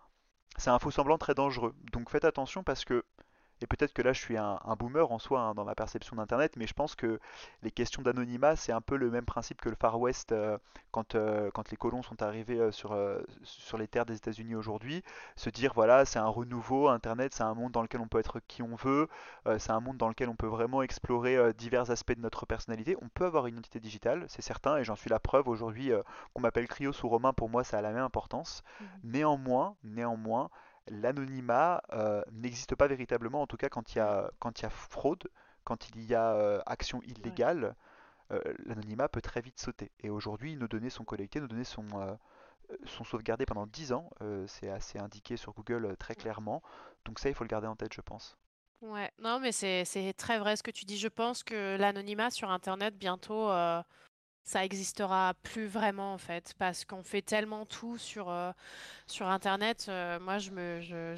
faux 0.81 0.91
semblant 0.91 1.19
très 1.19 1.35
dangereux. 1.35 1.75
Donc 1.93 2.11
faites 2.11 2.25
attention 2.25 2.65
parce 2.65 2.85
que 2.85 3.05
et 3.61 3.67
peut-être 3.67 3.93
que 3.93 4.03
là, 4.03 4.13
je 4.13 4.21
suis 4.21 4.37
un, 4.37 4.59
un 4.65 4.75
boomer 4.75 5.11
en 5.11 5.19
soi 5.19 5.41
hein, 5.41 5.55
dans 5.55 5.65
ma 5.65 5.75
perception 5.75 6.17
d'Internet, 6.17 6.57
mais 6.57 6.67
je 6.67 6.73
pense 6.75 6.95
que 6.95 7.21
les 7.63 7.71
questions 7.71 8.03
d'anonymat, 8.03 8.57
c'est 8.57 8.73
un 8.73 8.81
peu 8.81 8.97
le 8.97 9.11
même 9.11 9.25
principe 9.25 9.61
que 9.61 9.69
le 9.69 9.77
Far 9.77 10.01
West 10.01 10.33
euh, 10.33 10.59
quand, 10.91 11.15
euh, 11.15 11.51
quand 11.53 11.71
les 11.71 11.77
colons 11.77 12.03
sont 12.03 12.23
arrivés 12.23 12.59
euh, 12.59 12.71
sur, 12.71 12.97
sur 13.43 13.77
les 13.79 13.87
terres 13.87 14.07
des 14.07 14.17
États-Unis 14.17 14.55
aujourd'hui. 14.55 15.03
Se 15.37 15.51
dire, 15.51 15.73
voilà, 15.75 16.05
c'est 16.05 16.19
un 16.19 16.29
renouveau, 16.29 16.89
Internet, 16.89 17.35
c'est 17.35 17.43
un 17.43 17.55
monde 17.55 17.73
dans 17.73 17.83
lequel 17.83 18.01
on 18.01 18.09
peut 18.09 18.19
être 18.19 18.41
qui 18.49 18.63
on 18.63 18.75
veut, 18.77 19.09
c'est 19.59 19.73
un 19.73 19.81
monde 19.81 19.97
dans 19.97 20.09
lequel 20.09 20.29
on 20.29 20.37
peut 20.37 20.47
vraiment 20.47 20.83
explorer 20.83 21.53
divers 21.55 21.91
aspects 21.91 22.13
de 22.13 22.21
notre 22.21 22.47
personnalité. 22.47 22.97
On 23.03 23.09
peut 23.09 23.25
avoir 23.25 23.47
une 23.47 23.55
identité 23.55 23.81
digitale, 23.81 24.25
c'est 24.29 24.43
certain, 24.43 24.77
et 24.79 24.85
j'en 24.85 24.97
suis 24.97 25.11
la 25.11 25.19
preuve 25.19 25.49
aujourd'hui, 25.49 25.93
qu'on 26.35 26.41
m'appelle 26.41 26.69
Cryos 26.69 26.93
ou 27.05 27.09
Romain, 27.09 27.33
pour 27.33 27.49
moi, 27.49 27.65
ça 27.65 27.79
a 27.79 27.83
la 27.83 27.93
même 27.93 28.05
importance. 28.05 28.63
Mhm. 28.81 28.87
Néanmoins, 29.05 29.77
néanmoins, 29.85 30.51
l'anonymat 30.91 31.83
euh, 31.93 32.23
n'existe 32.33 32.75
pas 32.75 32.89
véritablement, 32.89 33.41
en 33.41 33.47
tout 33.47 33.57
cas 33.57 33.69
quand 33.69 33.95
il 33.95 33.99
y 33.99 34.01
a, 34.01 34.31
quand 34.39 34.61
il 34.61 34.65
y 34.65 34.67
a 34.67 34.71
fraude, 34.71 35.29
quand 35.65 35.89
il 35.91 36.05
y 36.05 36.15
a 36.15 36.35
euh, 36.35 36.61
action 36.67 37.01
illégale, 37.03 37.77
euh, 38.33 38.41
l'anonymat 38.67 39.09
peut 39.09 39.23
très 39.23 39.41
vite 39.41 39.59
sauter. 39.59 39.91
Et 40.01 40.11
aujourd'hui, 40.11 40.57
nos 40.57 40.69
données 40.69 40.91
sont 40.91 41.05
collectées, 41.05 41.41
nos 41.41 41.49
données 41.49 41.65
sont, 41.65 41.87
sont 42.85 43.05
sauvegardées 43.05 43.47
pendant 43.47 43.67
10 43.67 43.93
ans, 43.93 44.11
c'est 44.47 44.69
assez 44.69 44.99
indiqué 44.99 45.37
sur 45.37 45.53
Google 45.53 45.97
très 45.97 46.15
clairement, 46.15 46.63
donc 47.05 47.19
ça, 47.19 47.29
il 47.29 47.35
faut 47.35 47.45
le 47.45 47.49
garder 47.49 47.67
en 47.67 47.77
tête, 47.77 47.95
je 47.95 48.01
pense. 48.01 48.37
Ouais, 48.83 49.11
non, 49.19 49.41
mais 49.41 49.53
c'est 49.53 49.85
c'est 49.85 50.15
très 50.15 50.39
vrai 50.39 50.57
ce 50.57 50.63
que 50.63 50.71
tu 50.71 50.87
dis. 50.87 50.97
Je 50.97 51.09
pense 51.09 51.43
que 51.43 51.77
l'anonymat 51.77 52.31
sur 52.31 52.51
Internet, 52.51 52.97
bientôt, 52.97 53.51
ça 54.45 54.65
existera 54.65 55.35
plus 55.43 55.67
vraiment, 55.67 56.13
en 56.15 56.19
fait, 56.19 56.55
parce 56.59 56.85
qu'on 56.85 57.03
fait 57.03 57.23
tellement 57.23 57.67
tout 57.67 57.99
sur, 57.99 58.29
euh, 58.31 58.53
sur 59.07 59.29
Internet. 59.29 59.87
euh, 59.89 60.21
moi, 60.21 60.39
je 60.39 60.51
me, 60.53 60.81
je, 60.81 61.17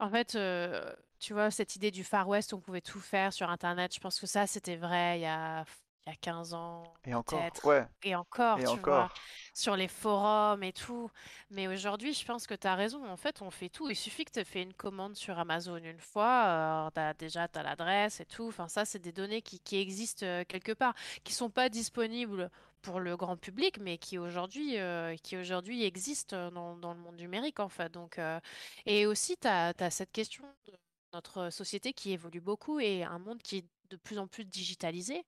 En 0.00 0.10
fait, 0.10 0.34
euh, 0.36 0.92
tu 1.20 1.32
vois, 1.34 1.50
cette 1.50 1.76
idée 1.76 1.90
du 1.90 2.04
Far 2.04 2.28
West, 2.28 2.52
on 2.54 2.60
pouvait 2.60 2.80
tout 2.82 3.00
faire 3.00 3.32
sur 3.32 3.50
Internet, 3.50 3.94
je 3.94 4.00
pense 4.00 4.20
que 4.20 4.26
ça, 4.26 4.46
c'était 4.46 4.76
vrai 4.76 5.18
il 5.20 5.22
y 5.22 5.26
a, 5.26 5.64
il 6.06 6.10
y 6.10 6.12
a 6.12 6.16
15 6.16 6.52
ans, 6.54 6.98
Et 7.04 7.14
encore, 7.14 7.52
ouais, 7.64 7.86
Et 8.02 8.14
encore, 8.16 8.58
et 8.58 8.64
tu 8.64 8.80
vois, 8.80 9.04
encore. 9.04 9.14
sur 9.54 9.76
les 9.76 9.86
forums 9.88 10.62
et 10.64 10.72
tout. 10.72 11.10
Mais 11.50 11.68
aujourd'hui, 11.68 12.12
je 12.12 12.24
pense 12.24 12.46
que 12.48 12.54
tu 12.54 12.66
as 12.66 12.74
raison. 12.74 13.06
En 13.08 13.16
fait, 13.16 13.40
on 13.42 13.50
fait 13.50 13.68
tout. 13.68 13.88
Il 13.88 13.94
suffit 13.96 14.24
que 14.24 14.32
tu 14.32 14.40
aies 14.40 14.44
fait 14.44 14.62
une 14.62 14.74
commande 14.74 15.14
sur 15.14 15.38
Amazon 15.38 15.76
une 15.76 16.00
fois. 16.00 16.86
euh, 16.88 16.90
t'as- 16.90 17.14
déjà, 17.14 17.46
tu 17.48 17.58
as 17.58 17.62
l'adresse 17.62 18.20
et 18.20 18.26
tout. 18.26 18.48
Enfin, 18.48 18.66
ça, 18.68 18.84
c'est 18.84 18.98
des 18.98 19.12
données 19.12 19.42
qui, 19.42 19.60
qui 19.60 19.76
existent 19.78 20.26
euh, 20.26 20.44
quelque 20.44 20.72
part, 20.72 20.94
qui 21.24 21.32
sont 21.34 21.50
pas 21.50 21.68
disponibles 21.68 22.50
pour 22.82 22.98
le 22.98 23.16
grand 23.16 23.36
public, 23.36 23.78
mais 23.78 23.96
qui 23.98 24.18
aujourd'hui 24.18 24.78
euh, 24.78 25.14
qui 25.22 25.36
aujourd'hui 25.36 25.84
existent 25.84 26.50
dans, 26.50 26.76
dans 26.76 26.92
le 26.94 26.98
monde 27.00 27.16
numérique, 27.16 27.60
en 27.60 27.68
fait. 27.68 27.92
Donc, 27.92 28.18
euh, 28.18 28.40
et 28.86 29.06
aussi, 29.06 29.36
tu 29.36 29.46
as, 29.48 29.72
cette 29.90 30.10
question 30.12 30.44
de 30.66 30.72
notre 31.12 31.50
société 31.50 31.92
qui 31.92 32.12
évolue 32.12 32.40
beaucoup 32.40 32.80
et 32.80 33.04
un 33.04 33.18
monde 33.18 33.42
qui 33.42 33.58
est 33.58 33.66
de 33.90 33.96
plus 33.96 34.18
en 34.18 34.26
plus 34.26 34.44
digitalisé. 34.44 35.24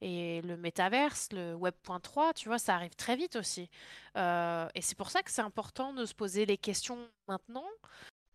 Et 0.00 0.42
le 0.42 0.56
métaverse, 0.56 1.28
le 1.32 1.54
Web.3, 1.54 2.34
tu 2.34 2.48
vois, 2.48 2.58
ça 2.58 2.74
arrive 2.74 2.94
très 2.96 3.16
vite 3.16 3.36
aussi. 3.36 3.70
Euh, 4.16 4.68
et 4.74 4.82
c'est 4.82 4.96
pour 4.96 5.10
ça 5.10 5.22
que 5.22 5.30
c'est 5.30 5.42
important 5.42 5.92
de 5.92 6.04
se 6.04 6.14
poser 6.14 6.44
les 6.46 6.58
questions 6.58 6.98
maintenant 7.28 7.66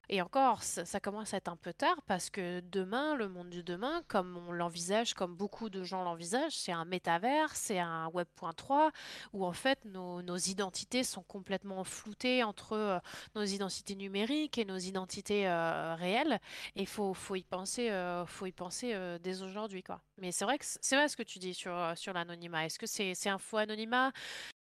et 0.09 0.21
encore, 0.21 0.63
ça, 0.63 0.99
commence 0.99 1.33
à 1.33 1.37
être 1.37 1.47
un 1.47 1.55
peu 1.55 1.73
tard 1.73 2.01
parce 2.07 2.29
que 2.29 2.59
demain, 2.59 3.15
le 3.15 3.29
monde 3.29 3.49
du 3.49 3.63
demain, 3.63 4.03
comme 4.07 4.37
on 4.47 4.51
l'envisage, 4.51 5.13
comme 5.13 5.35
beaucoup 5.35 5.69
de 5.69 5.83
gens 5.83 6.03
l'envisagent, 6.03 6.57
c'est 6.57 6.73
un 6.73 6.83
métavers, 6.85 7.55
c'est 7.55 7.79
un 7.79 8.07
Web.3 8.09 8.91
où 9.31 9.45
en 9.45 9.53
fait 9.53 9.79
nos, 9.85 10.21
identités 10.37 11.03
sont 11.03 11.23
complètement 11.23 11.83
floutées 11.83 12.43
entre 12.43 12.73
euh, 12.73 12.99
nos 13.35 13.43
identités 13.43 13.95
numériques 13.95 14.57
et 14.57 14.65
nos 14.65 14.77
identités 14.77 15.47
euh, 15.47 15.95
réelles. 15.95 16.39
Et 16.75 16.81
il 16.81 16.87
faut, 16.87 17.13
faut 17.13 17.35
y 17.35 17.43
penser, 17.43 17.89
euh, 17.89 18.25
faut 18.25 18.45
y 18.45 18.51
penser 18.51 18.95
dès 19.21 19.41
aujourd'hui. 19.41 19.83
Mais 20.17 20.31
c'est 20.31 20.45
vrai 20.45 20.57
que 20.57 20.65
c'est 20.65 20.95
vrai 20.95 21.07
ce 21.07 21.15
que 21.15 21.23
tu 21.23 21.39
dis 21.39 21.53
sur, 21.53 21.93
sur 21.95 22.13
l'anonymat. 22.13 22.65
Est-ce 22.65 22.79
que 22.79 22.87
c'est 22.87 23.15
c'est 23.15 23.29
un 23.29 23.37
faux 23.37 23.57
anonymat? 23.57 24.11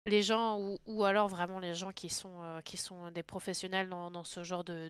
Les 0.07 0.23
gens 0.23 0.59
ou, 0.87 1.03
alors 1.03 1.27
vraiment 1.27 1.59
les 1.59 1.75
gens 1.75 1.91
qui 1.91 2.09
sont, 2.09 2.41
euh, 2.41 2.61
qui 2.61 2.75
sont 2.77 3.11
des 3.11 3.21
professionnels 3.21 3.87
dans, 3.87 4.09
dans 4.09 4.23
ce 4.23 4.43
genre 4.43 4.63
de, 4.63 4.89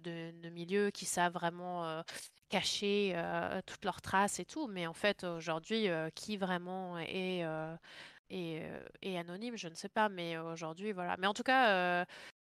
milieu, 0.50 0.90
qui 0.90 1.06
savent 1.06 1.34
vraiment 1.34 1.86
euh, 1.86 2.02
cacher 2.48 3.12
euh, 3.16 3.62
toutes 3.66 3.84
leurs 3.84 4.02
traces 4.02 4.40
et 4.40 4.46
tout. 4.46 4.68
Mais 4.68 4.88
en 4.88 4.94
fait, 4.94 5.26
aujourd'hui, 5.26 5.88
qui 6.16 6.38
vraiment 6.38 6.98
est, 7.00 7.44
anonyme, 9.04 9.58
je 9.58 9.68
ne 9.68 9.76
sais 9.76 9.90
pas. 9.90 10.08
Mais 10.08 10.38
aujourd'hui, 10.38 10.94
voilà. 10.94 11.18
Mais 11.18 11.28
en 11.28 11.34
tout 11.34 11.44
cas, 11.44 12.06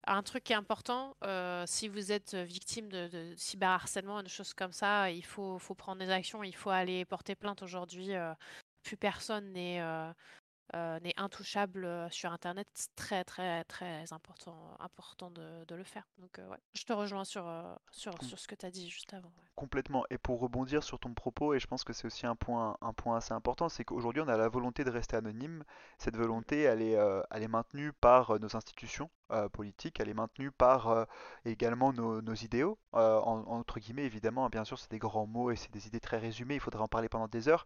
un 0.06 0.24
truc 0.24 0.44
qui 0.44 0.54
est 0.54 0.56
important, 0.56 1.16
si 1.66 1.88
vous 1.88 2.12
êtes 2.12 2.36
victime 2.36 2.88
de, 2.90 3.34
cyberharcèlement 3.36 4.20
et 4.20 4.24
de 4.24 4.30
choses 4.30 4.54
comme 4.54 4.74
ça, 4.74 5.10
il 5.10 5.26
faut, 5.26 5.58
faut 5.58 5.76
prendre 5.76 6.06
des 6.06 6.12
actions, 6.12 6.44
il 6.44 6.56
faut 6.56 6.70
aller 6.70 7.04
porter 7.06 7.34
plainte 7.34 7.64
aujourd'hui. 7.64 8.12
plus 8.84 8.98
personne 8.98 9.54
n'est 9.54 9.82
n'est 11.02 11.14
intouchable 11.20 11.86
euh, 11.86 12.10
sur 12.10 12.32
Internet, 12.32 12.68
c'est 12.74 12.96
très 12.96 13.24
très 13.24 13.64
très 13.66 14.12
important, 14.14 14.76
important 14.80 15.30
de, 15.32 15.66
de 15.66 15.76
le 15.76 15.84
faire. 15.84 16.08
Donc 16.18 16.40
euh, 16.40 16.48
ouais, 16.50 16.58
je 16.74 16.84
te 16.86 16.94
rejoins 16.94 17.26
sur, 17.26 17.48
euh, 17.48 17.76
sur, 17.92 18.22
sur 18.24 18.40
ce 18.40 18.48
que 18.48 18.56
tu 18.56 18.66
as 18.66 18.72
dit 18.72 18.90
juste 18.90 19.14
avant. 19.14 19.30
ouais. 19.38 19.50
Complètement. 19.56 20.04
Et 20.10 20.18
pour 20.18 20.40
rebondir 20.40 20.84
sur 20.84 20.98
ton 21.00 21.14
propos, 21.14 21.54
et 21.54 21.60
je 21.60 21.68
pense 21.68 21.84
que 21.84 21.94
c'est 21.94 22.06
aussi 22.08 22.26
un 22.26 22.36
point, 22.36 22.76
un 22.82 22.94
point 22.94 23.18
assez 23.18 23.34
important, 23.36 23.70
c'est 23.70 23.86
qu'aujourd'hui 23.86 24.22
on 24.24 24.28
a 24.28 24.36
la 24.38 24.50
volonté 24.50 24.84
de 24.84 24.90
rester 24.90 25.16
anonyme. 25.16 25.64
Cette 26.00 26.18
Mm, 26.18 26.18
volonté, 26.18 26.62
elle 26.64 26.82
est, 26.82 26.96
euh, 26.98 27.22
elle 27.30 27.44
est 27.44 27.48
maintenue 27.48 27.94
par 27.94 28.32
euh, 28.32 28.40
nos 28.40 28.56
institutions 28.56 29.10
euh, 29.32 29.50
politiques, 29.50 30.00
elle 30.00 30.10
est 30.10 30.14
maintenue 30.14 30.52
par 30.52 30.90
euh, 30.90 31.06
également 31.46 31.94
nos, 31.94 32.22
nos 32.22 32.34
idéaux. 32.34 32.78
euh, 32.96 33.20
en- 33.22 33.44
entre 33.48 33.80
guillemets, 33.80 34.06
évidemment, 34.06 34.48
bien 34.50 34.64
sûr, 34.66 34.78
c'est 34.80 34.92
des 34.92 35.00
grands 35.00 35.26
mots 35.28 35.52
et 35.52 35.56
c'est 35.56 35.72
des 35.72 35.88
idées 35.88 36.00
très 36.00 36.18
résumées, 36.20 36.56
il 36.56 36.60
faudrait 36.60 36.82
en 36.84 36.88
parler 36.88 37.10
pendant 37.10 37.28
des 37.28 37.48
heures. 37.50 37.66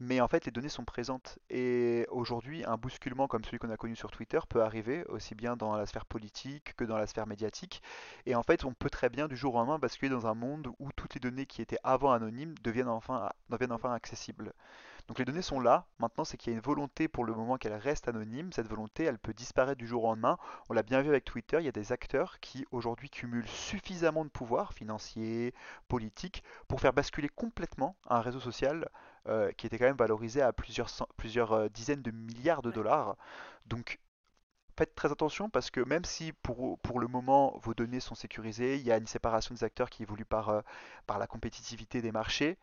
Mais 0.00 0.20
en 0.20 0.28
fait, 0.28 0.44
les 0.46 0.52
données 0.52 0.68
sont 0.68 0.84
présentes. 0.84 1.38
Et 1.50 2.06
aujourd'hui, 2.10 2.64
un 2.64 2.76
bousculement 2.76 3.26
comme 3.28 3.44
celui 3.44 3.58
qu'on 3.58 3.70
a 3.70 3.76
connu 3.76 3.96
sur 3.96 4.10
Twitter 4.10 4.40
peut 4.48 4.62
arriver, 4.62 5.04
aussi 5.06 5.34
bien 5.34 5.56
dans 5.56 5.74
la 5.76 5.86
sphère 5.86 6.06
politique 6.06 6.74
que 6.76 6.84
dans 6.84 6.96
la 6.98 7.06
sphère 7.06 7.26
médiatique. 7.26 7.82
Et 8.26 8.34
en 8.34 8.42
fait, 8.42 8.64
on 8.64 8.72
peut 8.74 8.90
très 8.90 9.08
bien 9.08 9.28
du 9.28 9.36
jour 9.36 9.54
au 9.54 9.58
lendemain 9.58 9.78
basculer 9.78 10.10
dans 10.10 10.26
un 10.26 10.34
monde 10.34 10.68
où 10.78 10.90
toutes 10.92 11.14
les 11.14 11.20
données 11.20 11.46
qui 11.46 11.62
étaient 11.62 11.78
avant 11.84 12.12
anonymes 12.12 12.54
deviennent 12.62 12.88
enfin, 12.88 13.30
deviennent 13.50 13.72
enfin 13.72 13.92
accessibles. 13.92 14.52
Donc 15.08 15.18
les 15.18 15.24
données 15.24 15.42
sont 15.42 15.58
là, 15.58 15.86
maintenant 15.98 16.24
c'est 16.24 16.36
qu'il 16.36 16.52
y 16.52 16.54
a 16.54 16.58
une 16.58 16.62
volonté 16.62 17.08
pour 17.08 17.24
le 17.24 17.32
moment 17.32 17.56
qu'elles 17.56 17.72
restent 17.72 18.08
anonymes. 18.08 18.52
Cette 18.52 18.68
volonté, 18.68 19.04
elle 19.04 19.18
peut 19.18 19.32
disparaître 19.32 19.78
du 19.78 19.86
jour 19.86 20.04
au 20.04 20.08
lendemain. 20.08 20.36
On 20.68 20.74
l'a 20.74 20.82
bien 20.82 21.00
vu 21.00 21.08
avec 21.08 21.24
Twitter, 21.24 21.56
il 21.60 21.64
y 21.64 21.68
a 21.68 21.72
des 21.72 21.92
acteurs 21.92 22.40
qui 22.40 22.66
aujourd'hui 22.72 23.08
cumulent 23.08 23.48
suffisamment 23.48 24.26
de 24.26 24.30
pouvoir 24.30 24.74
financier, 24.74 25.54
politique, 25.88 26.44
pour 26.68 26.82
faire 26.82 26.92
basculer 26.92 27.30
complètement 27.30 27.96
un 28.06 28.20
réseau 28.20 28.38
social 28.38 28.90
euh, 29.28 29.50
qui 29.52 29.66
était 29.66 29.78
quand 29.78 29.86
même 29.86 29.96
valorisé 29.96 30.42
à 30.42 30.52
plusieurs, 30.52 31.52
euh, 31.52 31.68
dizaines 31.70 32.02
de 32.02 32.10
milliards 32.10 32.60
de 32.60 32.70
dollars. 32.70 33.16
Donc 33.64 33.98
faites 34.76 34.94
très 34.94 35.10
attention 35.10 35.48
parce 35.48 35.70
que 35.70 35.80
même 35.80 36.04
si 36.04 36.34
pour, 36.34 36.78
le 37.00 37.08
moment 37.08 37.58
vos 37.62 37.72
données 37.72 38.00
sont 38.00 38.14
sécurisées, 38.14 38.76
il 38.76 38.82
y 38.82 38.92
a 38.92 38.98
une 38.98 39.06
séparation 39.06 39.54
des 39.54 39.64
acteurs 39.64 39.88
qui 39.88 40.02
évolue 40.02 40.26
par, 40.26 40.50
euh, 40.50 40.60
la 41.08 41.26
compétitivité 41.26 42.02
des 42.02 42.12
marchés, 42.12 42.58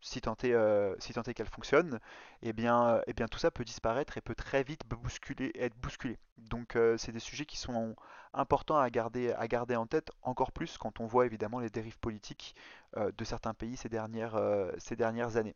si 0.00 0.20
tant 0.20 0.36
est, 0.44 0.52
euh, 0.52 0.94
si 0.98 1.12
qu'elle 1.34 1.46
fonctionne, 1.48 1.98
et 2.42 2.52
bien, 2.52 2.88
euh, 2.96 3.02
eh 3.06 3.12
bien 3.12 3.26
tout 3.28 3.38
ça 3.38 3.50
peut 3.50 3.64
disparaître 3.64 4.16
et 4.16 4.20
peut 4.20 4.34
très 4.34 4.62
vite 4.62 4.82
bousculer, 4.86 5.52
être 5.56 5.76
bousculé. 5.76 6.18
Donc 6.38 6.76
euh, 6.76 6.96
c'est 6.98 7.12
des 7.12 7.20
sujets 7.20 7.46
qui 7.46 7.56
sont 7.58 7.96
importants 8.34 8.78
à 8.78 8.88
garder, 8.90 9.32
à 9.32 9.48
garder 9.48 9.76
en 9.76 9.86
tête, 9.86 10.10
encore 10.22 10.52
plus 10.52 10.78
quand 10.78 11.00
on 11.00 11.06
voit 11.06 11.26
évidemment 11.26 11.60
les 11.60 11.70
dérives 11.70 11.98
politiques 11.98 12.54
euh, 12.96 13.10
de 13.16 13.24
certains 13.24 13.54
pays 13.54 13.76
ces 13.76 13.88
dernières, 13.88 14.36
ces 14.78 14.96
dernières 14.96 15.36
années. 15.36 15.54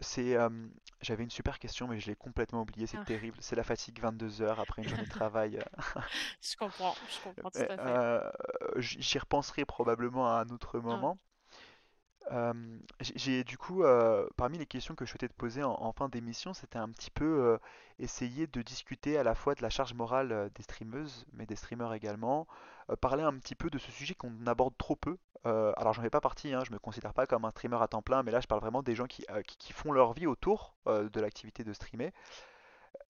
C'est, 0.00 0.36
j'avais 1.00 1.24
une 1.24 1.30
super 1.30 1.58
question, 1.58 1.86
mais 1.88 2.00
je 2.00 2.06
l'ai 2.06 2.16
complètement 2.16 2.62
oubliée, 2.62 2.86
c'est 2.86 2.96
Ah. 2.96 3.04
terrible. 3.04 3.38
C'est 3.40 3.56
la 3.56 3.64
fatigue 3.64 4.00
22 4.00 4.42
heures 4.42 4.60
après 4.60 4.82
une 4.82 4.88
journée 4.88 5.04
de 5.04 5.08
travail. 5.10 5.60
Je 6.42 6.56
comprends, 6.56 6.98
je 7.08 7.20
comprends 7.20 7.50
tout 7.50 7.64
à 7.68 7.78
fait. 7.78 8.00
j- 8.76 8.96
j'y 9.00 9.18
repenserai 9.18 9.64
probablement 9.64 10.28
à 10.36 10.40
un 10.40 10.48
autre 10.50 10.78
Ouais. 10.90 11.06
moment. 11.06 11.18
J'ai 13.00 13.42
du 13.44 13.58
coup, 13.58 13.82
parmi 14.36 14.58
les 14.58 14.66
questions 14.66 14.94
que 14.94 15.04
je 15.04 15.10
souhaitais 15.10 15.28
te 15.28 15.34
poser 15.34 15.62
en, 15.62 15.92
fin 15.92 16.08
d'émission, 16.08 16.54
c'était 16.54 16.78
un 16.78 16.88
petit 16.90 17.10
peu 17.10 17.58
essayer 17.98 18.46
de 18.46 18.62
discuter 18.62 19.18
à 19.18 19.22
la 19.22 19.34
fois 19.34 19.54
de 19.54 19.62
la 19.62 19.70
charge 19.70 19.94
morale 19.94 20.50
des 20.54 20.62
streameuses, 20.62 21.26
mais 21.32 21.46
des 21.46 21.56
streamers 21.56 21.92
également, 21.92 22.46
parler 23.00 23.22
un 23.22 23.36
petit 23.38 23.54
peu 23.54 23.68
de 23.70 23.78
ce 23.78 23.90
sujet 23.90 24.14
qu'on 24.14 24.46
aborde 24.46 24.76
trop 24.78 24.96
peu. 24.96 25.16
Alors 25.44 25.92
j'en 25.92 26.02
fais 26.02 26.10
pas 26.10 26.20
partie, 26.20 26.52
hein, 26.54 26.62
je 26.64 26.72
me 26.72 26.78
considère 26.78 27.14
pas 27.14 27.26
comme 27.26 27.44
un 27.44 27.50
streamer 27.50 27.78
à 27.80 27.88
temps 27.88 28.02
plein, 28.02 28.22
mais 28.22 28.30
là 28.30 28.40
je 28.40 28.46
parle 28.46 28.60
vraiment 28.60 28.82
des 28.82 28.94
gens 28.94 29.06
qui, 29.06 29.24
font 29.72 29.92
leur 29.92 30.12
vie 30.12 30.26
autour 30.26 30.74
de 30.86 31.20
l'activité 31.20 31.64
de 31.64 31.72
streamer. 31.72 32.12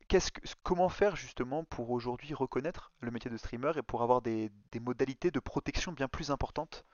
Qu'est-ce 0.09 0.33
que, 0.33 0.41
comment 0.65 0.89
faire 0.89 1.15
justement 1.15 1.63
pour 1.65 1.91
aujourd'hui 1.91 2.35
reconnaître 2.35 2.91
le 3.01 3.11
métier 3.11 3.31
de 3.31 3.37
streamer 3.37 3.73
et 3.77 3.83
pour 3.83 4.03
avoir 4.03 4.23
des, 4.23 4.51
modalités 4.81 5.31
de 5.31 5.39
protection 5.39 5.93
bien 5.93 6.09
plus 6.09 6.31
importantes 6.31 6.85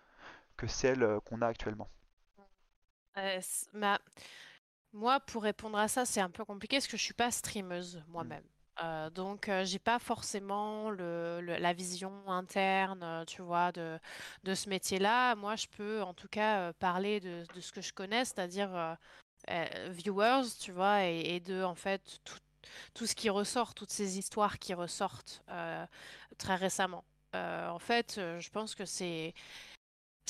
que 0.57 0.67
celles 0.67 1.19
qu'on 1.25 1.41
a 1.41 1.47
actuellement? 1.47 1.89
Euh, 3.19 3.41
ma- 3.73 3.99
Moi, 4.93 5.21
pour 5.21 5.43
répondre 5.45 5.79
à 5.79 5.89
ça, 5.89 6.05
c'est 6.07 6.21
un 6.21 6.31
peu 6.31 6.45
compliqué 6.45 6.77
parce 6.79 6.87
que 6.89 6.97
je 6.97 7.03
suis 7.05 7.15
pas 7.15 7.31
streameuse 7.31 8.03
Hmm. 8.19 8.31
moi-même. 8.31 8.45
Euh, 8.83 9.11
donc, 9.11 9.49
euh, 9.49 9.65
j'ai 9.65 9.79
pas 9.79 9.99
forcément 9.99 10.91
le, 10.91 11.41
le- 11.43 11.57
la 11.59 11.73
vision 11.75 12.13
interne, 12.31 13.03
euh, 13.03 13.25
tu 13.27 13.43
vois, 13.43 13.73
de, 13.73 13.99
de 14.45 14.55
ce 14.55 14.69
métier-là. 14.69 15.35
Moi, 15.37 15.57
je 15.57 15.67
peux 15.69 16.03
en 16.03 16.15
tout 16.15 16.29
cas 16.29 16.71
euh, 16.71 16.73
parler 16.79 17.21
de, 17.21 17.45
de 17.55 17.61
ce 17.61 17.73
que 17.73 17.81
je 17.83 17.93
connais, 17.95 18.25
c'est-à-dire 18.25 18.97
viewers, 19.91 20.49
tu 20.61 20.73
vois, 20.73 21.05
et, 21.05 21.37
et 21.37 21.41
de 21.41 21.63
en 21.63 21.75
fait 21.75 22.21
tout, 22.25 22.39
tout 22.95 23.07
ce 23.07 23.15
qui 23.15 23.31
ressort, 23.31 23.75
toutes 23.75 23.91
ces 23.93 24.19
histoires 24.19 24.59
qui 24.59 24.75
ressortent 24.75 25.43
très 26.39 26.57
récemment. 26.57 27.05
En 27.35 27.79
fait, 27.79 28.15
je 28.17 28.51
pense 28.51 28.75
que 28.75 28.85
c'est 28.87 29.35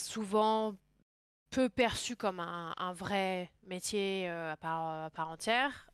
souvent 0.00 0.74
peu 1.50 1.68
perçu 1.68 2.16
comme 2.16 2.40
un, 2.40 2.92
vrai 2.92 3.50
métier 3.66 4.28
euh, 4.28 4.52
part, 4.56 5.04
à 5.04 5.10
part 5.10 5.30
entière. 5.30 5.88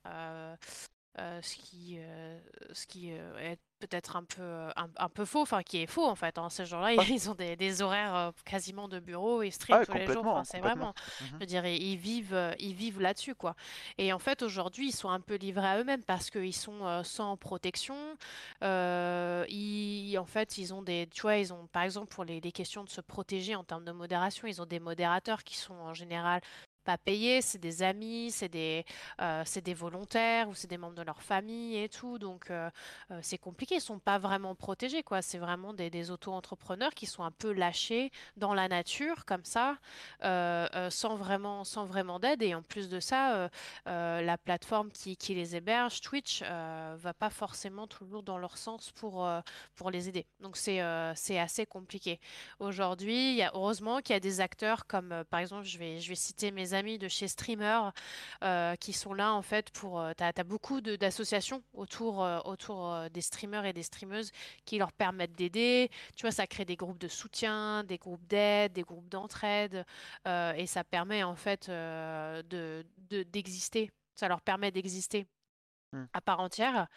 Euh, 1.18 1.42
ce 1.42 1.56
qui, 1.56 1.96
euh, 1.98 2.38
ce 2.72 2.86
qui 2.86 3.12
euh, 3.12 3.36
est 3.38 3.58
peut-être 3.80 4.16
un 4.16 4.24
peu, 4.24 4.42
un, 4.76 4.88
un 4.96 5.08
peu 5.10 5.26
faux, 5.26 5.42
enfin 5.42 5.62
qui 5.62 5.82
est 5.82 5.86
faux 5.86 6.06
en 6.06 6.14
fait. 6.14 6.38
hein. 6.38 6.48
Ces 6.48 6.64
gens-là, 6.64 6.94
Ah, 6.96 7.02
ils 7.06 7.28
ont 7.28 7.34
des, 7.34 7.54
des 7.54 7.82
horaires 7.82 8.32
quasiment 8.46 8.88
de 8.88 8.98
bureau, 8.98 9.42
ils 9.42 9.48
ah 9.48 9.52
streament 9.52 9.80
ouais, 9.80 9.84
tous 9.86 9.92
les 9.92 10.06
jours. 10.08 10.24
Enfin, 10.26 10.44
c'est 10.44 10.60
vraiment, 10.60 10.94
je 11.18 11.24
Mhm. 11.24 11.38
veux 11.40 11.46
dire, 11.46 11.66
ils 11.66 11.96
vivent, 11.96 12.54
ils 12.58 12.74
vivent 12.74 13.00
là-dessus 13.00 13.34
quoi. 13.34 13.56
Et 13.98 14.12
en 14.14 14.18
fait, 14.18 14.40
aujourd'hui, 14.42 14.88
ils 14.88 14.92
sont 14.96 15.10
un 15.10 15.20
peu 15.20 15.34
livrés 15.34 15.66
à 15.66 15.78
eux-mêmes 15.80 16.02
parce 16.04 16.30
qu'ils 16.30 16.54
sont 16.54 17.02
sans 17.04 17.36
protection. 17.36 18.16
Ils, 18.62 20.16
en 20.18 20.24
fait, 20.24 20.58
ils 20.58 20.72
ont 20.74 20.82
des, 20.82 21.08
tu 21.12 21.22
vois, 21.22 21.36
ils 21.36 21.52
ont, 21.52 21.66
par 21.66 21.82
exemple, 21.82 22.08
pour 22.14 22.24
les, 22.24 22.40
les 22.40 22.52
questions 22.52 22.84
de 22.84 22.88
se 22.90 23.00
protéger 23.00 23.54
en 23.54 23.64
termes 23.64 23.84
de 23.84 23.92
modération, 23.92 24.46
ils 24.48 24.62
ont 24.62 24.66
des 24.66 24.80
modérateurs 24.80 25.44
qui 25.44 25.56
sont 25.56 25.74
en 25.74 25.94
général 25.94 26.40
pas 26.82 26.98
payés, 26.98 27.40
c'est 27.42 27.58
des 27.58 27.82
amis, 27.82 28.30
c'est 28.30 28.48
des, 28.48 28.84
euh, 29.20 29.44
des 29.64 29.74
volontaires 29.74 30.48
ou 30.48 30.54
c'est 30.54 30.68
des 30.68 30.78
membres 30.78 30.94
de 30.94 31.02
leur 31.02 31.22
famille 31.22 31.76
et 31.78 31.88
tout. 31.88 32.18
Donc, 32.18 32.50
euh, 32.50 32.70
euh, 33.10 33.18
c'est 33.22 33.38
compliqué. 33.38 33.76
Ils 33.76 33.80
sont 33.80 33.98
pas 33.98 34.18
vraiment 34.18 34.54
protégés, 34.54 35.02
quoi. 35.02 35.22
C'est 35.22 35.38
vraiment 35.38 35.72
des, 35.72 35.90
des 35.90 36.10
auto-entrepreneurs 36.10 36.94
qui 36.94 37.06
sont 37.06 37.22
un 37.22 37.30
peu 37.30 37.52
lâchés 37.52 38.10
dans 38.36 38.54
la 38.54 38.68
nature, 38.68 39.24
comme 39.24 39.44
ça, 39.44 39.78
sans 40.20 41.16
vraiment, 41.16 41.64
sans 41.64 41.86
vraiment 41.86 42.18
d'aide. 42.18 42.42
Et 42.42 42.54
en 42.54 42.62
plus 42.62 42.88
de 42.88 43.00
ça, 43.00 43.50
la 43.86 44.38
plateforme 44.38 44.90
qui, 44.90 45.16
qui 45.16 45.34
les 45.34 45.56
héberge, 45.56 46.00
Twitch, 46.00 46.42
va 46.42 47.14
pas 47.14 47.30
forcément 47.30 47.86
toujours 47.86 48.22
dans 48.22 48.38
leur 48.38 48.56
sens 48.58 48.90
pour, 48.92 49.28
pour 49.74 49.90
les 49.90 50.08
aider. 50.08 50.26
Donc, 50.40 50.56
c'est 50.56 50.80
assez 50.80 51.66
compliqué. 51.66 52.20
Aujourd'hui, 52.58 53.32
il 53.32 53.36
y 53.36 53.42
a, 53.42 53.50
heureusement 53.54 54.00
qu'il 54.00 54.14
y 54.14 54.16
a 54.16 54.20
des 54.20 54.40
acteurs 54.40 54.86
comme, 54.86 55.24
par 55.30 55.40
exemple, 55.40 55.64
je 55.64 55.78
vais, 55.78 56.00
je 56.00 56.08
vais 56.08 56.14
citer 56.14 56.50
mes 56.50 56.71
amis 56.74 56.98
de 56.98 57.08
chez 57.08 57.28
Streamer, 57.28 57.90
euh, 58.44 58.76
qui 58.76 58.92
sont 58.92 59.14
là 59.14 59.32
en 59.34 59.42
fait 59.42 59.70
pour... 59.70 60.00
Euh, 60.00 60.12
t'as, 60.16 60.32
t'as 60.32 60.44
beaucoup 60.44 60.80
de- 60.80 60.96
d'associations 60.96 61.62
autour, 61.74 62.22
euh, 62.24 62.40
autour 62.44 62.96
des 63.10 63.20
streamers 63.20 63.64
et 63.64 63.72
des 63.72 63.82
streameuses 63.82 64.30
qui 64.64 64.78
leur 64.78 64.92
permettent 64.92 65.32
d'aider. 65.32 65.90
Tu 66.16 66.22
vois, 66.22 66.32
ça 66.32 66.46
crée 66.46 66.64
des 66.64 66.76
groupes 66.76 66.98
de 66.98 67.08
soutien, 67.08 67.84
des 67.84 67.98
groupes 67.98 68.26
d'aide, 68.26 68.72
des 68.72 68.82
groupes 68.82 69.08
d'entraide, 69.08 69.84
euh, 70.26 70.52
et 70.54 70.66
ça 70.66 70.84
permet 70.84 71.22
en 71.22 71.36
fait 71.36 71.68
euh, 71.68 72.42
de, 72.44 72.84
de- 73.10 73.22
d'exister. 73.22 73.90
Ça 74.14 74.28
leur 74.28 74.40
permet 74.40 74.70
d'exister 74.70 75.26
Mm. 75.92 76.04
à 76.14 76.20
part 76.20 76.40
entière. 76.40 76.88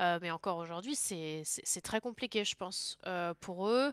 Euh, 0.00 0.18
mais 0.22 0.30
encore 0.30 0.58
aujourd'hui, 0.58 0.94
c'est 0.96 1.44
très 1.82 2.00
compliqué, 2.00 2.44
je 2.44 2.54
pense, 2.54 2.96
euh, 3.06 3.34
pour 3.40 3.68
eux. 3.68 3.92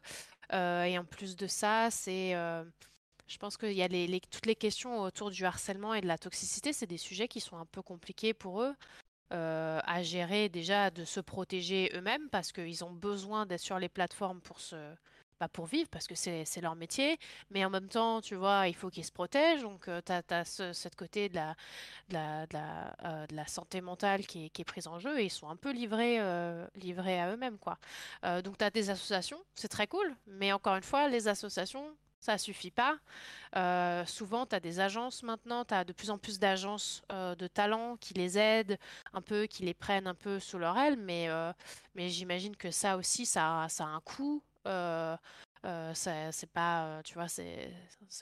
Euh, 0.53 0.83
et 0.83 0.97
en 0.97 1.05
plus 1.05 1.35
de 1.35 1.47
ça, 1.47 1.89
c'est, 1.91 2.35
je 3.27 3.37
pense 3.37 3.57
qu'il 3.57 3.73
y 3.73 3.83
a 3.83 3.89
toutes 4.29 4.45
les 4.45 4.55
questions 4.55 5.01
autour 5.01 5.31
du 5.31 5.45
harcèlement 5.45 5.93
et 5.93 6.01
de 6.01 6.07
la 6.07 6.17
toxicité, 6.17 6.73
c'est 6.73 6.87
des 6.87 6.97
sujets 6.97 7.27
qui 7.27 7.39
sont 7.39 7.57
un 7.57 7.65
peu 7.65 7.81
compliqués 7.81 8.33
pour 8.33 8.61
eux 8.61 8.75
euh, 9.33 9.79
à 9.83 10.03
gérer 10.03 10.49
déjà 10.49 10.89
de 10.91 11.05
se 11.05 11.19
protéger 11.19 11.91
eux-mêmes 11.95 12.29
parce 12.29 12.51
qu'ils 12.51 12.83
ont 12.83 12.91
besoin 12.91 13.45
d'être 13.45 13.61
sur 13.61 13.79
les 13.79 13.89
plateformes 13.89 14.41
pour 14.41 14.59
se, 14.59 14.75
bah, 15.43 15.49
pour 15.49 15.65
vivre 15.65 15.89
parce 15.89 16.07
que 16.07 16.15
c'est 16.15 16.61
leur 16.61 16.75
métier. 16.75 17.17
Mais 17.51 17.65
en 17.65 17.69
même 17.69 17.89
temps, 17.89 18.21
tu 18.21 18.35
vois, 18.35 18.69
il 18.69 18.75
faut 18.75 18.89
qu'ils 18.89 19.03
se 19.03 19.11
protègent. 19.11 19.63
Donc, 19.63 19.85
tu 19.85 20.11
as, 20.11 20.73
cette 20.73 20.95
côté 20.95 21.27
de 21.27 21.35
la, 21.35 21.55
de 22.09 22.13
la, 22.13 22.45
de 22.47 22.53
la, 22.53 23.41
euh, 23.41 23.45
santé 23.47 23.81
mentale 23.81 24.25
qui 24.25 24.45
est, 24.45 24.63
prise 24.63 24.87
en 24.87 24.99
jeu 24.99 25.19
et 25.19 25.25
ils 25.25 25.29
sont 25.29 25.49
un 25.49 25.57
peu 25.57 25.71
livrés, 25.73 26.17
euh, 26.19 26.65
livrés 26.75 27.19
à 27.19 27.33
eux-mêmes. 27.33 27.57
Euh, 28.23 28.41
donc, 28.41 28.57
tu 28.57 28.63
as 28.63 28.69
des 28.69 28.89
associations, 28.89 29.43
c'est 29.53 29.67
très 29.67 29.87
cool. 29.87 30.15
Mais 30.27 30.53
encore 30.53 30.75
une 30.75 30.83
fois, 30.83 31.09
les 31.09 31.27
associations, 31.27 31.93
ça 32.23 32.37
suffit 32.37 32.71
pas. 32.71 32.97
Euh, 33.55 34.05
souvent, 34.05 34.45
tu 34.45 34.55
as 34.55 34.59
des 34.59 34.79
agences 34.79 35.23
maintenant, 35.23 35.65
tu 35.65 35.73
as 35.73 35.83
de 35.83 35.91
plus 35.91 36.09
en 36.09 36.17
plus 36.17 36.39
d'agences 36.39 37.03
euh, 37.11 37.35
de 37.35 37.47
talent 37.47 37.97
qui 37.97 38.13
les 38.13 38.37
aident 38.37 38.77
un 39.13 39.21
peu, 39.21 39.45
qui 39.45 39.63
les 39.63 39.73
prennent 39.73 40.07
un 40.07 40.15
peu 40.15 40.39
sous 40.39 40.57
leur 40.57 40.77
aile, 40.77 40.97
mais, 40.97 41.27
euh, 41.29 41.51
j'imagine 41.95 42.55
que 42.55 42.71
ça 42.71 42.97
aussi, 42.97 43.25
ça 43.25 43.65
a 43.65 43.83
un 43.83 43.99
coût. 44.01 44.41
Euh, 45.65 45.93
c'est 45.93 46.51
pas, 46.51 46.85
euh, 46.85 47.01
tu 47.03 47.13
vois, 47.13 47.29
c'est, 47.29 47.71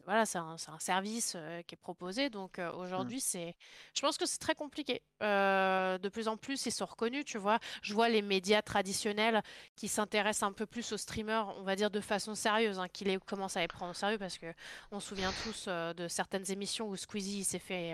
voilà, 0.05 0.27
c'est 0.27 0.37
un, 0.37 0.55
un 0.67 0.79
service 0.79 1.33
euh, 1.35 1.63
qui 1.63 1.73
est 1.73 1.77
proposé. 1.77 2.29
Donc 2.29 2.59
euh, 2.59 2.71
Mm. 2.71 2.75
aujourd'hui, 2.79 3.19
c'est, 3.19 3.55
je 3.95 4.01
pense 4.01 4.17
que 4.17 4.27
c'est 4.27 4.37
très 4.37 4.53
compliqué. 4.53 5.01
De 5.21 6.09
plus 6.09 6.27
en 6.27 6.37
plus, 6.37 6.65
ils 6.65 6.71
sont 6.71 6.85
reconnus, 6.85 7.25
tu 7.25 7.37
vois. 7.37 7.59
Je 7.81 7.93
vois 7.93 8.09
les 8.09 8.21
médias 8.21 8.61
traditionnels 8.61 9.41
qui 9.75 9.87
s'intéressent 9.87 10.43
un 10.49 10.53
peu 10.53 10.65
plus 10.65 10.91
aux 10.91 10.97
streamers, 10.97 11.47
on 11.57 11.63
va 11.63 11.75
dire 11.75 11.89
de 11.89 11.99
façon 11.99 12.35
sérieuse, 12.35 12.79
hein, 12.79 12.87
qui 12.87 13.05
les 13.05 13.17
commencent 13.17 13.57
à 13.57 13.61
les 13.61 13.67
prendre 13.67 13.91
au 13.91 13.95
sérieux 13.95 14.17
parce 14.19 14.37
que 14.37 14.53
on 14.91 14.99
se 14.99 15.07
souvient 15.09 15.33
tous 15.33 15.67
de 15.67 16.07
certaines 16.07 16.49
émissions 16.51 16.87
où 16.87 16.95
Squeezie 16.95 17.43
s'est 17.43 17.59
fait 17.59 17.93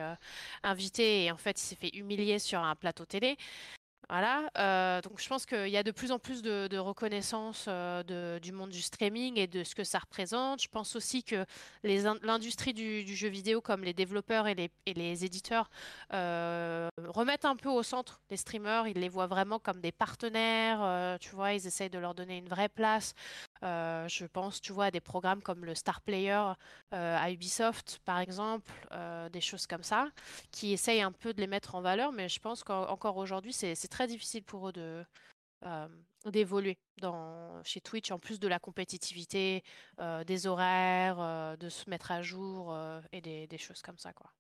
inviter 0.64 1.26
et 1.26 1.32
en 1.32 1.38
fait 1.38 1.60
il 1.62 1.64
s'est 1.64 1.76
fait 1.76 1.96
humilier 1.96 2.40
sur 2.40 2.60
un 2.62 2.76
plateau 2.76 3.06
télé. 3.06 3.38
Voilà, 4.10 4.50
euh, 4.58 5.02
donc 5.02 5.20
je 5.22 5.28
pense 5.28 5.46
qu'il 5.46 5.68
y 5.68 5.76
a 5.76 5.84
de 5.84 5.92
plus 5.92 6.14
en 6.14 6.20
plus 6.20 6.42
de, 6.42 6.78
reconnaissance 6.78 7.66
euh, 7.68 8.04
de- 8.04 8.40
du 8.40 8.54
monde 8.54 8.70
du 8.70 8.82
streaming 8.82 9.38
et 9.38 9.48
de 9.48 9.66
ce 9.66 9.76
que 9.76 9.84
ça 9.84 10.00
représente. 10.00 10.62
Je 10.62 10.70
pense 10.70 10.96
aussi 10.96 11.24
que 11.26 11.46
l'industrie 11.84 12.74
du, 12.74 13.06
jeu 13.16 13.28
vidéo, 13.28 13.60
comme 13.60 13.84
les 13.84 13.94
développeurs 13.94 14.48
et 14.48 14.56
les, 14.56 14.72
et 14.86 14.94
les 14.94 15.26
éditeurs, 15.26 15.70
euh, 16.14 16.88
remettent 17.06 17.44
un 17.44 17.58
peu 17.58 17.68
au 17.68 17.84
centre 17.84 18.22
les 18.30 18.38
streamers. 18.38 18.88
Ils 18.88 18.98
les 18.98 19.10
voient 19.10 19.28
vraiment 19.28 19.60
comme 19.60 19.82
des 19.82 19.92
partenaires, 19.92 21.18
tu 21.20 21.32
vois, 21.36 21.52
ils 21.54 21.68
essayent 21.68 21.90
de 21.90 22.00
leur 22.00 22.16
donner 22.16 22.38
une 22.38 22.48
vraie 22.48 22.70
place. 22.70 23.14
Euh, 23.64 24.08
je 24.08 24.26
pense, 24.26 24.62
tu 24.62 24.72
vois, 24.74 24.86
à 24.86 24.92
des 24.92 25.02
programmes 25.02 25.42
comme 25.42 25.66
le 25.66 25.76
Star 25.76 26.02
Player 26.02 26.42
euh, 26.94 27.18
à 27.18 27.32
Ubisoft, 27.32 28.00
par 28.06 28.20
exemple, 28.20 28.72
euh, 28.92 29.30
des 29.30 29.42
choses 29.42 29.68
comme 29.68 29.84
ça 29.84 30.10
qui 30.52 30.74
essayent 30.74 31.02
un 31.02 31.12
peu 31.12 31.34
de 31.34 31.42
les 31.42 31.48
mettre 31.48 31.76
en 31.76 31.82
valeur, 31.82 32.12
mais 32.12 32.30
je 32.30 32.40
pense 32.40 32.64
qu'encore 32.64 33.18
aujourd'hui, 33.18 33.54
c'est 33.54 33.76
très 33.90 34.08
difficile 34.08 34.44
pour 34.44 34.70
eux 34.70 34.74
de 34.74 35.06
euh, 35.66 35.88
d'évoluer 36.26 36.78
chez 37.64 37.82
Twitch, 37.82 38.12
en 38.12 38.20
plus 38.20 38.40
de 38.40 38.48
la 38.48 38.60
compétitivité, 38.60 39.64
des 40.28 40.48
horaires, 40.48 41.58
de 41.58 41.70
se 41.70 41.90
mettre 41.90 42.12
à 42.12 42.22
jour 42.22 42.78
et 43.12 43.22
des, 43.22 43.48
des 43.48 43.58
choses 43.58 43.82
comme 43.82 43.98
ça, 43.98 44.14
quoi. 44.14 44.32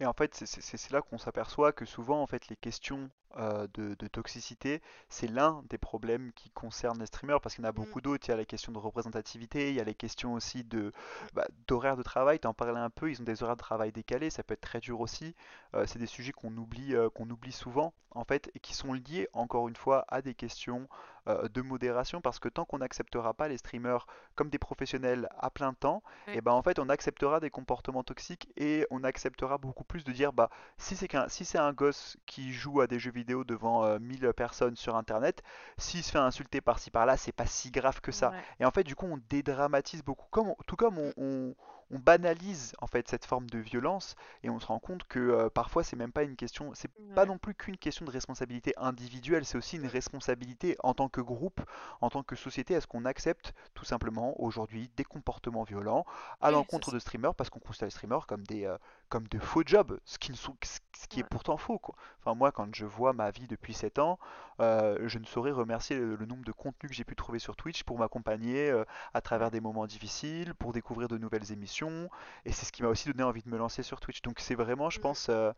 Et 0.00 0.06
en 0.06 0.12
fait, 0.12 0.34
c'est 0.34 0.90
là 0.92 1.00
qu'on 1.00 1.18
s'aperçoit 1.18 1.72
que 1.72 1.86
souvent, 1.86 2.20
en 2.22 2.26
fait, 2.26 2.48
les 2.48 2.56
questions 2.56 3.08
euh, 3.38 3.66
de, 3.74 3.94
de 3.94 4.06
toxicité, 4.08 4.82
c'est 5.08 5.26
l'un 5.26 5.62
des 5.70 5.78
problèmes 5.78 6.32
qui 6.34 6.50
concerne 6.50 6.98
les 6.98 7.06
streamers, 7.06 7.40
parce 7.40 7.54
qu'il 7.54 7.64
y 7.64 7.66
en 7.66 7.70
a 7.70 7.72
Mm, 7.72 7.74
beaucoup 7.74 8.00
d'autres. 8.00 8.26
Il 8.28 8.30
y 8.30 8.34
a 8.34 8.36
les 8.36 8.46
questions 8.46 8.72
de 8.72 8.78
représentativité, 8.78 9.70
il 9.70 9.74
y 9.74 9.80
a 9.80 9.84
les 9.84 9.94
questions 9.94 10.34
aussi 10.34 10.64
de 10.64 10.92
bah, 11.34 11.46
d'horaire 11.66 11.96
de 11.96 12.02
travail. 12.02 12.38
Tu 12.40 12.46
en 12.46 12.54
parlais 12.54 12.78
un 12.78 12.90
peu, 12.90 13.10
ils 13.10 13.20
ont 13.20 13.24
des 13.24 13.42
horaires 13.42 13.56
de 13.56 13.62
travail 13.62 13.92
décalés, 13.92 14.30
ça 14.30 14.42
peut 14.42 14.54
être 14.54 14.60
très 14.60 14.80
dur 14.80 15.00
aussi. 15.00 15.34
Euh, 15.74 15.86
c'est 15.86 15.98
des 15.98 16.06
sujets 16.06 16.32
qu'on 16.32 16.54
oublie, 16.56 16.94
euh, 16.94 17.08
qu'on 17.10 17.28
oublie 17.30 17.52
souvent, 17.52 17.94
en 18.10 18.24
fait, 18.24 18.50
et 18.54 18.60
qui 18.60 18.74
sont 18.74 18.92
liés, 18.92 19.28
encore 19.32 19.68
une 19.68 19.76
fois, 19.76 20.04
à 20.08 20.22
des 20.22 20.34
questions 20.34 20.88
euh, 21.28 21.48
de 21.48 21.62
modération, 21.62 22.20
parce 22.20 22.38
que 22.38 22.48
tant 22.48 22.64
qu'on 22.64 22.78
n'acceptera 22.78 23.34
pas 23.34 23.48
les 23.48 23.58
streamers 23.58 24.06
comme 24.34 24.48
des 24.50 24.58
professionnels 24.58 25.28
à 25.38 25.50
plein 25.50 25.72
temps, 25.74 26.02
et 26.36 26.40
ben 26.40 26.52
en 26.52 26.62
fait, 26.62 26.78
on 26.78 26.88
acceptera 26.88 27.40
des 27.40 27.50
comportements 27.50 28.02
toxiques 28.04 28.48
et 28.56 28.86
on 28.90 29.04
acceptera 29.04 29.58
beaucoup 29.58 29.84
plus 29.84 30.04
de 30.04 30.12
dire 30.12 30.32
bah 30.32 30.50
si 30.78 30.96
c'est 30.96 31.08
qu'un 31.08 31.28
si 31.28 31.44
c'est 31.44 31.58
un 31.58 31.72
gosse 31.72 32.16
qui 32.26 32.52
joue 32.52 32.80
à 32.80 32.86
des 32.86 32.98
jeux 32.98 33.10
vidéo 33.12 33.44
devant 33.44 33.84
euh, 33.84 33.98
1000 33.98 34.32
personnes 34.36 34.76
sur 34.76 34.96
internet, 34.96 35.42
s'il 35.78 36.02
se 36.02 36.10
fait 36.12 36.18
insulter 36.18 36.60
par-ci 36.60 36.90
par-là, 36.90 37.16
c'est 37.16 37.32
pas 37.32 37.46
si 37.46 37.70
grave 37.70 38.00
que 38.00 38.12
ça. 38.12 38.30
ouais, 38.30 38.36
Et 38.60 38.64
en 38.64 38.70
fait, 38.70 38.84
du 38.84 38.94
coup, 38.94 39.06
on 39.06 39.18
dédramatise 39.28 40.02
beaucoup. 40.02 40.26
Comme 40.30 40.48
on- 40.50 40.56
tout 40.66 40.76
comme 40.76 40.98
on, 40.98 41.08
mm, 41.08 41.12
on- 41.16 41.54
on 41.90 41.98
banalise 41.98 42.74
en 42.80 42.86
fait 42.86 43.08
cette 43.08 43.24
forme 43.24 43.48
de 43.48 43.58
violence 43.58 44.16
et 44.42 44.50
on 44.50 44.58
se 44.58 44.66
rend 44.66 44.78
compte 44.78 45.04
que 45.04 45.18
euh, 45.18 45.48
parfois 45.48 45.84
c'est 45.84 45.96
même 45.96 46.12
pas 46.12 46.24
une 46.24 46.36
question, 46.36 46.72
c'est 46.74 46.90
pas 47.14 47.26
non 47.26 47.38
plus 47.38 47.54
qu'une 47.54 47.76
question 47.76 48.04
de 48.04 48.10
responsabilité 48.10 48.72
individuelle, 48.76 49.44
c'est 49.44 49.58
aussi 49.58 49.76
une 49.76 49.86
responsabilité 49.86 50.76
en 50.82 50.94
tant 50.94 51.08
que 51.08 51.20
groupe, 51.20 51.60
en 52.00 52.10
tant 52.10 52.22
que 52.22 52.36
société. 52.36 52.74
Est-ce 52.74 52.86
qu'on 52.86 53.04
accepte 53.04 53.54
tout 53.74 53.84
simplement 53.84 54.40
aujourd'hui 54.40 54.90
des 54.96 55.04
comportements 55.04 55.64
violents 55.64 56.04
à 56.40 56.48
oui, 56.48 56.54
l'encontre 56.54 56.92
de 56.92 56.98
streamers 56.98 57.34
parce 57.34 57.50
qu'on 57.50 57.60
considère 57.60 57.86
les 57.86 57.90
streamers 57.90 58.26
comme 58.26 58.44
des 58.44 58.64
euh, 58.64 58.76
comme 59.08 59.26
de 59.28 59.38
faux 59.38 59.62
jobs, 59.64 59.98
ce 60.04 60.18
qui, 60.18 60.30
ne 60.32 60.36
sont, 60.36 60.56
ce 60.62 61.06
qui 61.08 61.20
est 61.20 61.24
pourtant 61.24 61.56
faux 61.56 61.78
quoi. 61.78 61.94
Enfin 62.20 62.34
moi 62.34 62.52
quand 62.52 62.74
je 62.74 62.84
vois 62.84 63.12
ma 63.12 63.30
vie 63.30 63.46
depuis 63.46 63.74
7 63.74 63.98
ans, 63.98 64.18
euh, 64.60 64.98
je 65.08 65.18
ne 65.18 65.24
saurais 65.24 65.52
remercier 65.52 65.96
le, 65.96 66.16
le 66.16 66.26
nombre 66.26 66.44
de 66.44 66.52
contenus 66.52 66.90
que 66.90 66.94
j'ai 66.94 67.04
pu 67.04 67.16
trouver 67.16 67.38
sur 67.38 67.56
Twitch 67.56 67.82
pour 67.84 67.98
m'accompagner 67.98 68.70
euh, 68.70 68.84
à 69.14 69.20
travers 69.20 69.50
des 69.50 69.60
moments 69.60 69.86
difficiles, 69.86 70.54
pour 70.54 70.72
découvrir 70.72 71.08
de 71.08 71.18
nouvelles 71.18 71.52
émissions, 71.52 72.10
et 72.44 72.52
c'est 72.52 72.66
ce 72.66 72.72
qui 72.72 72.82
m'a 72.82 72.88
aussi 72.88 73.08
donné 73.08 73.22
envie 73.22 73.42
de 73.42 73.48
me 73.48 73.58
lancer 73.58 73.82
sur 73.82 74.00
Twitch. 74.00 74.22
Donc 74.22 74.40
c'est 74.40 74.54
vraiment, 74.54 74.90
je 74.90 74.98
mm, 74.98 75.02
pense, 75.02 75.28
euh, 75.28 75.52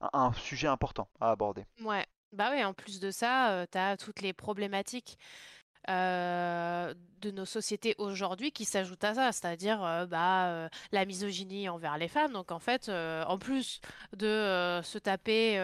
un, 0.00 0.10
un 0.12 0.32
sujet 0.32 0.68
important 0.68 1.08
à 1.20 1.30
aborder. 1.30 1.66
ouais. 1.84 2.06
Bah 2.32 2.50
ouais, 2.50 2.62
en 2.62 2.72
plus 2.74 3.00
de 3.00 3.10
ça, 3.10 3.66
tu 3.72 3.76
as 3.76 3.96
toutes 3.96 4.20
les 4.20 4.32
problématiques 4.32 5.18
euh, 5.88 6.94
de 7.22 7.30
nos 7.30 7.44
sociétés 7.44 7.94
aujourd'hui 7.98 8.50
qui 8.50 8.64
s'ajoutent 8.64 9.04
à 9.04 9.12
ça, 9.12 9.32
c'est-à-dire 9.32 9.84
euh, 9.84 10.06
bah, 10.06 10.46
euh, 10.46 10.68
la 10.90 11.04
misogynie 11.04 11.68
envers 11.68 11.98
les 11.98 12.08
femmes. 12.08 12.32
Donc 12.32 12.50
en 12.50 12.58
fait, 12.58 12.88
en 12.88 13.38
plus 13.38 13.80
de 14.16 14.80
se 14.82 14.96
taper 14.98 15.60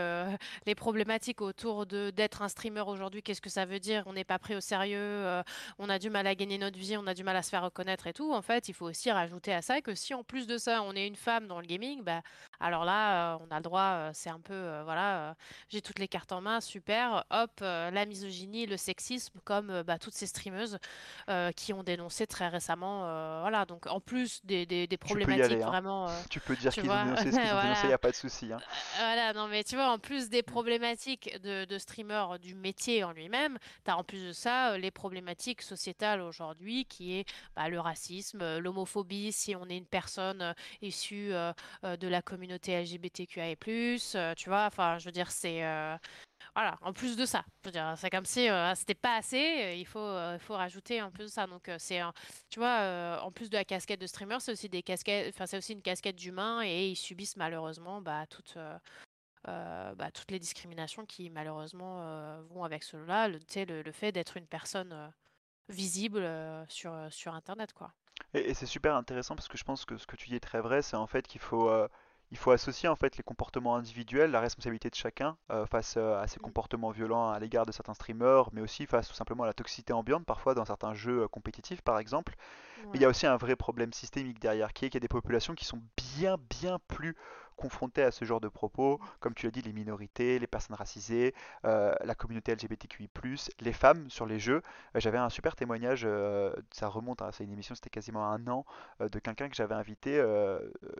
les 0.67 0.75
problématiques 0.75 1.41
autour 1.41 1.87
de 1.87 2.11
d'être 2.11 2.43
un 2.43 2.49
streamer 2.49 2.83
aujourd'hui, 2.87 3.23
qu'est-ce 3.23 3.41
que 3.41 3.49
ça 3.49 3.65
veut 3.65 3.81
dire? 3.81 4.03
On 4.05 4.13
n'est 4.13 4.25
pas 4.25 4.39
pris 4.39 4.55
au 4.55 4.61
sérieux, 4.61 5.43
on 5.79 5.89
a 5.89 5.99
du 5.99 6.11
mal 6.11 6.27
à 6.27 6.35
gagner 6.35 6.59
notre 6.59 6.79
vie, 6.79 6.97
on 6.99 7.07
a 7.07 7.15
du 7.15 7.25
mal 7.25 7.37
à 7.37 7.43
se 7.43 7.49
faire 7.49 7.63
reconnaître 7.63 8.07
et 8.07 8.13
tout. 8.13 8.33
En 8.33 8.43
fait, 8.43 8.69
il 8.69 8.75
faut 8.75 8.87
aussi 8.87 9.11
rajouter 9.11 9.55
à 9.55 9.63
ça 9.63 9.81
que 9.81 9.95
si 9.95 10.13
en 10.13 10.25
plus 10.25 10.47
de 10.47 10.59
ça, 10.59 10.83
on 10.83 10.93
est 10.93 11.07
une 11.07 11.17
femme 11.17 11.47
dans 11.47 11.61
le 11.61 11.67
gaming, 11.67 12.03
bah, 12.03 12.21
alors 12.61 12.85
là, 12.85 13.39
on 13.39 13.53
a 13.53 13.57
le 13.57 13.63
droit, 13.63 14.11
c'est 14.13 14.31
un 14.31 14.41
peu, 14.41 14.81
voilà, 14.85 15.35
j'ai 15.69 15.83
toutes 15.83 15.99
les 15.99 16.09
cartes 16.09 16.33
en 16.33 16.41
main, 16.41 16.61
super, 16.61 17.25
hop, 17.31 17.61
la 17.61 18.07
misogynie, 18.07 18.67
le 18.67 18.77
sexisme, 18.77 19.39
comme 19.45 19.83
bah, 19.83 19.99
toutes 19.99 20.15
ces 20.15 20.27
streameuses 20.27 20.79
euh, 21.29 21.51
qui 21.53 21.73
ont 21.73 21.83
dénoncé 21.83 22.27
très 22.27 22.49
récemment. 22.49 23.03
Euh, 23.05 23.39
voilà, 23.41 23.65
donc 23.65 23.87
en 23.87 24.01
plus 24.01 24.45
des, 24.45 24.67
des, 24.67 24.87
des 24.87 24.97
Tu 24.97 25.15
peux 25.15 25.21
y 25.21 25.25
aller, 25.25 25.25
problématiques 25.25 25.63
hein. 25.63 25.67
vraiment, 25.67 26.09
euh, 26.09 26.13
Tu 26.31 26.41
peux 26.41 26.57
dire 26.57 26.73
qu'ils 26.73 26.91
ont 26.91 27.05
dénoncé 27.05 27.33
ce 27.33 27.41
qu'ils 27.41 27.53
ont 27.53 27.63
dénoncé, 27.63 27.81
il 27.85 27.89
n'y 27.89 27.93
a 27.93 27.99
pas 27.99 28.11
de 28.11 28.17
souci, 28.17 28.53
hein. 28.53 28.59
Voilà, 28.99 29.33
non 29.33 29.49
mais 29.49 29.65
tu 29.65 29.75
vois, 29.77 29.91
en 29.91 29.99
plus 29.99 30.29
des 30.29 30.43
problématiques 30.43 31.39
de, 31.43 31.65
de 31.65 31.79
streamer 31.79 32.39
du 32.41 32.55
métier 32.55 33.05
en 33.05 33.13
lui-même, 33.13 33.59
tu 33.85 33.91
as 33.91 33.97
en 33.97 34.05
plus 34.05 34.29
de 34.29 34.33
ça 34.33 34.79
les 34.79 34.91
problématiques 34.91 35.63
sociétales 35.63 36.21
aujourd'hui 36.21 36.85
qui 36.85 37.19
est 37.19 37.25
bah, 37.57 37.69
le 37.69 37.81
racisme, 37.81 38.59
l'homophobie 38.59 39.33
si 39.33 39.57
on 39.57 39.69
est 39.69 39.77
une 39.77 39.87
personne 39.87 40.55
issue 40.83 41.31
de 41.31 42.09
la 42.09 42.23
communauté 42.23 42.46
LGBTQIA+, 42.55 43.57
tu 44.35 44.49
vois, 44.49 44.67
enfin 44.67 44.99
je 44.99 45.05
veux 45.05 45.13
dire 45.13 45.31
c'est 45.31 45.63
voilà, 46.55 46.79
en 46.81 46.95
plus 46.95 47.17
de 47.17 47.27
ça, 47.27 47.45
je 47.63 47.69
veux 47.69 47.73
dire, 47.73 47.95
c'est 47.99 48.09
comme 48.09 48.25
si 48.25 48.49
euh, 48.49 48.75
c'était 48.75 48.95
pas 48.95 49.17
assez, 49.17 49.63
euh, 49.63 49.75
il 49.75 49.87
faut, 49.87 49.99
euh, 49.99 50.39
il 50.41 50.43
faut 50.43 50.55
rajouter 50.55 51.03
en 51.03 51.11
plus 51.11 51.25
de 51.25 51.31
ça. 51.31 51.47
Donc, 51.47 51.69
euh, 51.69 51.77
c'est, 51.79 52.01
tu 52.49 52.59
vois, 52.59 52.79
euh, 52.81 53.19
en 53.21 53.31
plus 53.31 53.51
de 53.51 53.57
la 53.57 53.65
casquette 53.65 54.01
de 54.01 54.07
streamer, 54.07 54.39
c'est 54.41 54.53
aussi 54.53 54.71
des 54.71 54.83
casquettes, 54.83 55.35
enfin, 55.35 55.45
c'est 55.47 55.59
aussi 55.59 55.75
une 55.75 55.83
casquette 55.83 56.17
d'humain 56.17 56.63
et 56.65 56.89
ils 56.89 56.97
subissent 56.97 57.37
malheureusement 57.37 58.01
bah, 58.01 58.25
euh, 58.57 58.79
euh, 59.49 59.95
bah, 59.95 60.11
toutes 60.11 60.31
les 60.31 60.39
discriminations 60.39 61.05
qui 61.05 61.29
malheureusement 61.29 62.01
euh, 62.03 62.41
vont 62.49 62.65
avec 62.65 62.83
cela. 62.85 63.29
Le, 63.29 63.39
fait 63.93 64.13
d'être 64.13 64.39
une 64.39 64.47
personne 64.47 64.93
euh, 64.93 65.09
visible 65.69 66.23
euh, 66.23 66.65
sur, 66.69 66.93
euh, 66.93 67.11
sur 67.11 67.35
Internet, 67.35 67.73
quoi. 67.75 67.93
Et, 68.33 68.55
c'est 68.55 68.67
super 68.67 68.95
intéressant 68.95 69.37
parce 69.37 69.49
que 69.49 69.59
je 69.59 69.65
pense 69.65 69.85
que 69.85 69.99
ce 69.99 70.07
que 70.07 70.17
tu 70.17 70.31
dis 70.31 70.37
est 70.37 70.41
très 70.41 70.61
vrai, 70.61 70.81
c'est 70.81 70.97
en 70.97 71.07
fait 71.07 71.27
qu'il 71.27 71.41
faut, 71.41 71.69
euh, 71.69 71.87
il 72.33 72.39
faut 72.39 72.51
associer 72.51 72.89
en 72.89 72.97
fait 72.97 73.17
les 73.17 73.23
comportements 73.23 73.77
individuels, 73.77 74.31
la 74.31 74.41
responsabilité 74.41 74.91
de 74.91 74.95
chacun 74.95 75.37
euh, 75.51 75.65
face 75.67 75.95
euh, 75.97 76.21
à 76.21 76.27
ces 76.27 76.41
comportements 76.41 76.91
violents 76.91 77.31
à 77.31 77.39
l'égard 77.39 77.67
de 77.67 77.73
certains 77.73 77.95
streamers, 77.95 78.49
mais 78.53 78.61
aussi 78.61 78.87
face 78.87 79.09
tout 79.09 79.15
simplement 79.15 79.45
à 79.45 79.47
la 79.47 79.53
toxicité 79.53 79.93
ambiante 79.93 80.25
parfois 80.27 80.55
dans 80.55 80.65
certains 80.65 80.95
jeux 80.95 81.23
euh, 81.23 81.29
compétitifs 81.29 81.83
par 81.83 81.99
exemple. 81.99 82.35
Mais 82.93 82.99
il 82.99 83.01
y 83.01 83.05
a 83.05 83.09
aussi 83.09 83.27
un 83.27 83.37
vrai 83.37 83.57
problème 83.57 83.93
systémique 83.93 84.41
derrière, 84.41 84.73
qui 84.73 84.85
est 84.85 84.91
qu'il 84.91 84.97
y 84.97 85.03
a 85.03 85.07
des 85.07 85.09
populations 85.09 85.55
qui 85.55 85.65
sont 85.65 85.81
bien, 86.19 86.37
bien 86.61 86.79
plus 86.89 87.17
confrontées 87.57 88.03
à 88.03 88.11
ce 88.11 88.25
genre 88.25 88.41
de 88.41 88.49
propos, 88.49 89.01
comme 89.21 89.35
tu 89.35 89.47
l'as 89.47 89.51
dit, 89.51 89.63
les 89.63 89.73
minorités, 89.73 90.39
les 90.39 90.47
personnes 90.47 90.77
racisées, 90.77 91.35
euh, 91.65 91.95
la 92.05 92.15
communauté 92.15 92.55
LGBTQI+, 92.55 93.09
les 93.61 93.73
femmes 93.73 94.09
sur 94.11 94.27
les 94.27 94.39
jeux. 94.39 94.63
Euh, 94.95 95.01
j'avais 95.01 95.19
un 95.19 95.31
super 95.31 95.57
témoignage, 95.57 96.03
euh, 96.05 96.55
ça 96.73 96.89
remonte, 96.89 97.23
à 97.23 97.33
c'est 97.33 97.45
une 97.45 97.53
émission, 97.53 97.75
c'était 97.75 97.91
quasiment 97.91 98.27
un 98.27 98.47
an, 98.49 98.65
de 99.01 99.19
quelqu'un 99.19 99.49
que 99.49 99.57
j'avais 99.57 99.75
invité, 99.75 100.17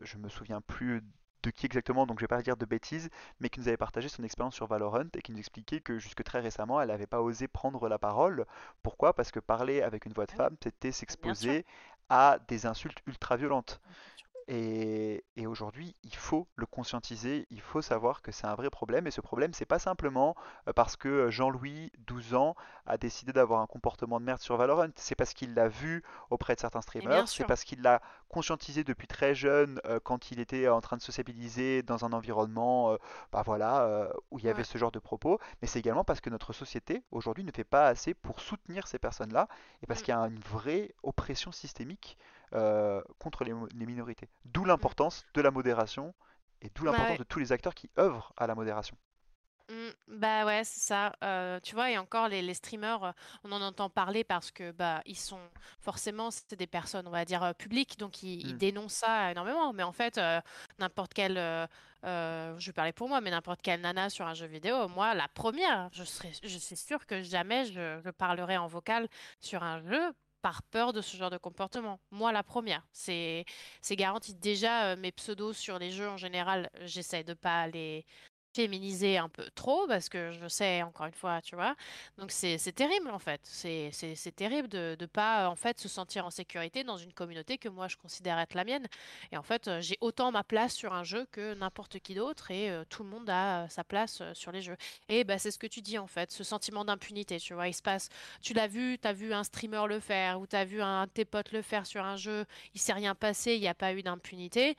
je 0.03 0.19
me 0.19 0.29
souviens 0.29 0.61
plus 0.61 1.03
de 1.43 1.51
qui 1.51 1.67
exactement, 1.67 2.07
donc 2.07 2.19
je 2.19 2.25
vais 2.25 2.29
pas 2.29 2.43
dire 2.43 2.57
de 2.57 2.65
bêtises, 2.65 3.09
mais 3.41 3.49
qui 3.49 3.61
nous 3.61 3.69
avait 3.69 3.77
partagé 3.77 4.09
son 4.09 4.25
expérience 4.25 4.55
sur 4.55 4.67
Valorant 4.67 5.05
et 5.15 5.23
qui 5.23 5.33
nous 5.33 5.39
expliquait 5.39 5.81
que 5.81 5.99
jusque 5.99 6.23
très 6.25 6.41
récemment, 6.41 6.81
elle 6.81 6.89
n'avait 6.89 7.07
pas 7.07 7.23
osé 7.23 7.47
prendre 7.49 7.89
la 7.89 7.99
parole. 7.99 8.47
Pourquoi? 8.83 9.15
Parce 9.15 9.31
que 9.31 9.41
parler 9.41 9.83
avec 9.83 10.07
une 10.07 10.13
voix 10.13 10.27
de 10.27 10.33
Ah 10.33 10.37
femme, 10.37 10.57
c'était 10.63 10.93
s'exposer 10.93 11.65
à 12.09 12.39
des 12.49 12.67
insultes 12.67 12.99
ultra 13.07 13.37
violentes. 13.37 13.81
Et, 14.49 15.25
et 15.37 15.49
aujourd'hui, 15.49 15.97
il 16.05 16.15
faut 16.15 16.47
le 16.55 16.67
conscientiser, 16.67 17.49
il 17.51 17.61
faut 17.61 17.83
savoir 17.83 18.23
que 18.23 18.31
c'est 18.31 18.47
un 18.47 18.55
vrai 18.55 18.71
problème. 18.71 19.09
Et 19.09 19.11
ce 19.11 19.21
problème, 19.21 19.53
c'est 19.53 19.65
pas 19.67 19.81
simplement 19.81 20.37
euh, 20.69 20.73
parce 20.73 20.97
que 20.97 21.09
euh, 21.09 21.31
Jean-Louis, 21.33 21.91
12 22.07 22.35
ans, 22.35 22.55
a 22.87 22.97
décidé 22.97 23.33
d'avoir 23.33 23.61
un 23.61 23.67
comportement 23.67 24.21
de 24.21 24.25
merde 24.25 24.41
sur 24.41 24.57
Valorant. 24.57 24.91
C'est 24.95 25.17
parce 25.17 25.35
qu'il 25.35 25.55
l'a 25.55 25.67
vu 25.69 26.05
auprès 26.31 26.55
de 26.55 26.61
certains 26.61 26.81
streamers, 26.81 27.33
c'est 27.33 27.45
parce 27.45 27.65
qu'il 27.65 27.83
l'a 27.83 28.01
conscientisé 28.29 28.85
depuis 28.85 29.09
très 29.09 29.35
jeune 29.35 29.81
euh, 29.85 29.99
quand 30.03 30.31
il 30.31 30.39
était 30.39 30.69
en 30.69 30.81
train 30.81 30.97
de 30.97 31.03
sociabiliser 31.03 31.83
dans 31.83 32.05
un 32.05 32.13
environnement 32.13 32.93
euh, 32.93 32.97
bah 33.33 33.43
voilà, 33.45 33.83
euh, 33.83 34.13
où 34.31 34.39
il 34.39 34.45
y 34.45 34.49
avait 34.49 34.63
Ouais. 34.63 34.65
ce 34.65 34.79
genre 34.79 34.93
de 34.93 34.99
propos. 35.01 35.41
Mais 35.61 35.67
c'est 35.69 35.81
également 35.81 36.05
parce 36.05 36.21
que 36.21 36.31
notre 36.31 36.53
société, 36.53 37.03
aujourd'hui, 37.11 37.43
ne 37.45 37.51
fait 37.53 37.65
pas 37.65 37.89
assez 37.89 38.15
pour 38.15 38.41
soutenir 38.41 38.87
ces 38.87 38.99
personnes-là 39.01 39.49
et 39.83 39.87
parce 39.87 40.03
Mm, 40.03 40.05
qu'il 40.05 40.13
y 40.15 40.17
a 40.17 40.21
une 40.21 40.39
vraie 40.39 40.95
oppression 41.03 41.51
systémique 41.53 42.17
euh, 42.55 43.03
contre 43.19 43.45
les, 43.45 43.53
les 43.75 43.87
minorités. 43.87 44.29
D'où 44.45 44.65
l'importance 44.65 45.27
de 45.35 45.41
la 45.41 45.51
modération 45.51 46.15
et 46.63 46.71
d'où 46.75 46.85
Bah 46.85 46.87
l'importance 46.87 47.19
ouais. 47.19 47.19
de 47.19 47.25
tous 47.25 47.39
les 47.39 47.53
acteurs 47.53 47.75
qui 47.75 47.91
œuvrent 47.99 48.33
à 48.37 48.47
la 48.47 48.55
modération. 48.55 48.97
Mm, 49.69 49.91
bah 50.07 50.47
ouais, 50.47 50.63
c'est 50.63 50.79
ça. 50.81 51.13
Euh, 51.25 51.59
tu 51.61 51.75
vois, 51.75 51.91
et 51.91 51.99
encore 51.99 52.29
les, 52.29 52.41
les 52.41 52.55
streamers, 52.55 53.03
euh, 53.03 53.13
on 53.43 53.51
en 53.51 53.61
entend 53.63 53.91
parler 53.91 54.23
parce 54.23 54.53
que 54.53 54.71
bah 54.71 55.03
ils 55.07 55.19
sont 55.19 55.41
forcément 55.81 56.31
c'est 56.31 56.55
des 56.55 56.69
personnes, 56.69 57.09
on 57.09 57.11
va 57.11 57.25
dire 57.25 57.53
publiques, 57.57 57.99
donc 57.99 58.23
ils, 58.23 58.47
ils 58.47 58.55
Hmm, 58.55 58.57
dénoncent 58.57 58.93
ça 58.95 59.33
énormément. 59.33 59.73
Mais 59.73 59.83
en 59.83 59.91
fait, 59.91 60.19
euh, 60.19 60.41
n'importe 60.79 61.15
quelle, 61.15 61.37
euh, 61.39 61.67
je 62.05 62.67
vais 62.67 62.73
parler 62.73 62.93
pour 62.93 63.09
moi, 63.09 63.21
mais 63.21 63.31
n'importe 63.31 63.61
quelle 63.61 63.81
nana 63.81 64.09
sur 64.09 64.25
un 64.27 64.35
jeu 64.35 64.47
vidéo, 64.47 64.87
moi 64.89 65.15
la 65.15 65.27
première, 65.29 65.89
je 65.93 66.05
serais, 66.05 66.31
je 66.45 66.59
suis 66.59 66.77
sûre 66.77 67.05
que 67.05 67.23
jamais 67.23 67.65
je, 67.65 68.01
je 68.05 68.11
parlerai 68.11 68.57
en 68.59 68.69
vocal 68.69 69.09
sur 69.41 69.65
un 69.65 69.81
jeu. 69.83 70.13
Par 70.47 70.63
peur 70.63 70.93
de 70.93 71.01
ce 71.01 71.17
genre 71.17 71.31
de 71.31 71.39
comportement. 71.39 71.99
Moi, 72.13 72.31
la 72.31 72.45
première. 72.45 72.87
C'est, 72.93 73.45
garanti. 73.91 74.33
Déjà, 74.33 74.93
euh, 74.93 74.97
mes 74.97 75.11
pseudos 75.11 75.57
sur 75.57 75.81
les 75.81 75.91
jeux 75.91 76.09
en 76.09 76.17
général, 76.17 76.71
j'essaie 76.83 77.25
de 77.25 77.35
pas 77.35 77.67
les, 77.67 78.07
féminiser 78.57 79.19
un 79.19 79.29
peu 79.29 79.45
trop 79.55 79.87
parce 79.87 80.09
que 80.09 80.33
je 80.33 80.49
sais 80.49 80.83
encore 80.83 81.07
une 81.07 81.13
fois, 81.13 81.41
tu 81.43 81.55
vois. 81.57 81.75
Donc 82.19 82.31
c'est 82.31 82.59
terrible 82.73 83.11
en 83.11 83.19
fait. 83.19 83.41
C'est 83.45 84.35
terrible 84.35 84.69
de 84.69 84.97
de 84.99 85.07
pas 85.07 85.49
en 85.49 85.57
fait 85.57 85.79
se 85.79 85.89
sentir 85.89 86.25
en 86.27 86.31
sécurité 86.31 86.85
dans 86.85 86.97
une 86.97 87.13
communauté 87.13 87.59
que 87.59 87.69
moi 87.69 87.89
je 87.89 87.97
considère 87.97 88.39
être 88.39 88.55
la 88.55 88.65
mienne. 88.65 88.87
Et 89.33 89.37
en 89.37 89.43
fait, 89.43 89.69
euh, 89.69 89.81
j'ai 89.81 89.99
autant 90.01 90.33
ma 90.33 90.43
place 90.45 90.75
sur 90.75 90.93
un 90.95 91.05
jeu 91.05 91.27
que 91.33 91.55
n'importe 91.55 91.99
qui 92.01 92.15
d'autre 92.15 92.51
et 92.51 92.71
euh, 92.71 92.85
tout 92.89 93.03
le 93.05 93.11
monde 93.11 93.29
a 93.29 93.65
euh, 93.65 93.69
sa 93.69 93.85
place 93.85 94.21
euh, 94.23 94.33
sur 94.35 94.53
les 94.53 94.63
jeux. 94.63 94.77
Et 95.09 95.25
bah 95.25 95.39
c'est 95.39 95.51
ce 95.51 95.59
que 95.59 95.67
tu 95.67 95.83
dis 95.83 95.99
en 95.99 96.07
fait, 96.07 96.33
ce 96.33 96.45
sentiment 96.45 96.85
d'impunité, 96.85 97.39
tu 97.39 97.55
vois, 97.55 97.69
il 97.69 97.75
se 97.75 97.83
passe 97.83 98.09
tu 98.43 98.55
l'as 98.55 98.67
vu, 98.69 98.99
tu 98.99 99.09
as 99.09 99.13
vu 99.13 99.33
un 99.35 99.45
streamer 99.45 99.87
le 99.89 100.01
faire 100.01 100.41
ou 100.41 100.47
tu 100.47 100.57
as 100.57 100.65
vu 100.65 100.81
un 100.83 101.07
de 101.07 101.11
tes 101.11 101.25
potes 101.25 101.53
le 101.53 101.63
faire 101.63 101.87
sur 101.87 102.03
un 102.05 102.17
jeu, 102.17 102.45
il 102.75 102.81
s'est 102.81 102.93
rien 102.93 103.15
passé, 103.15 103.55
il 103.55 103.61
n'y 103.61 103.69
a 103.69 103.75
pas 103.75 103.93
eu 103.93 104.03
d'impunité. 104.03 104.77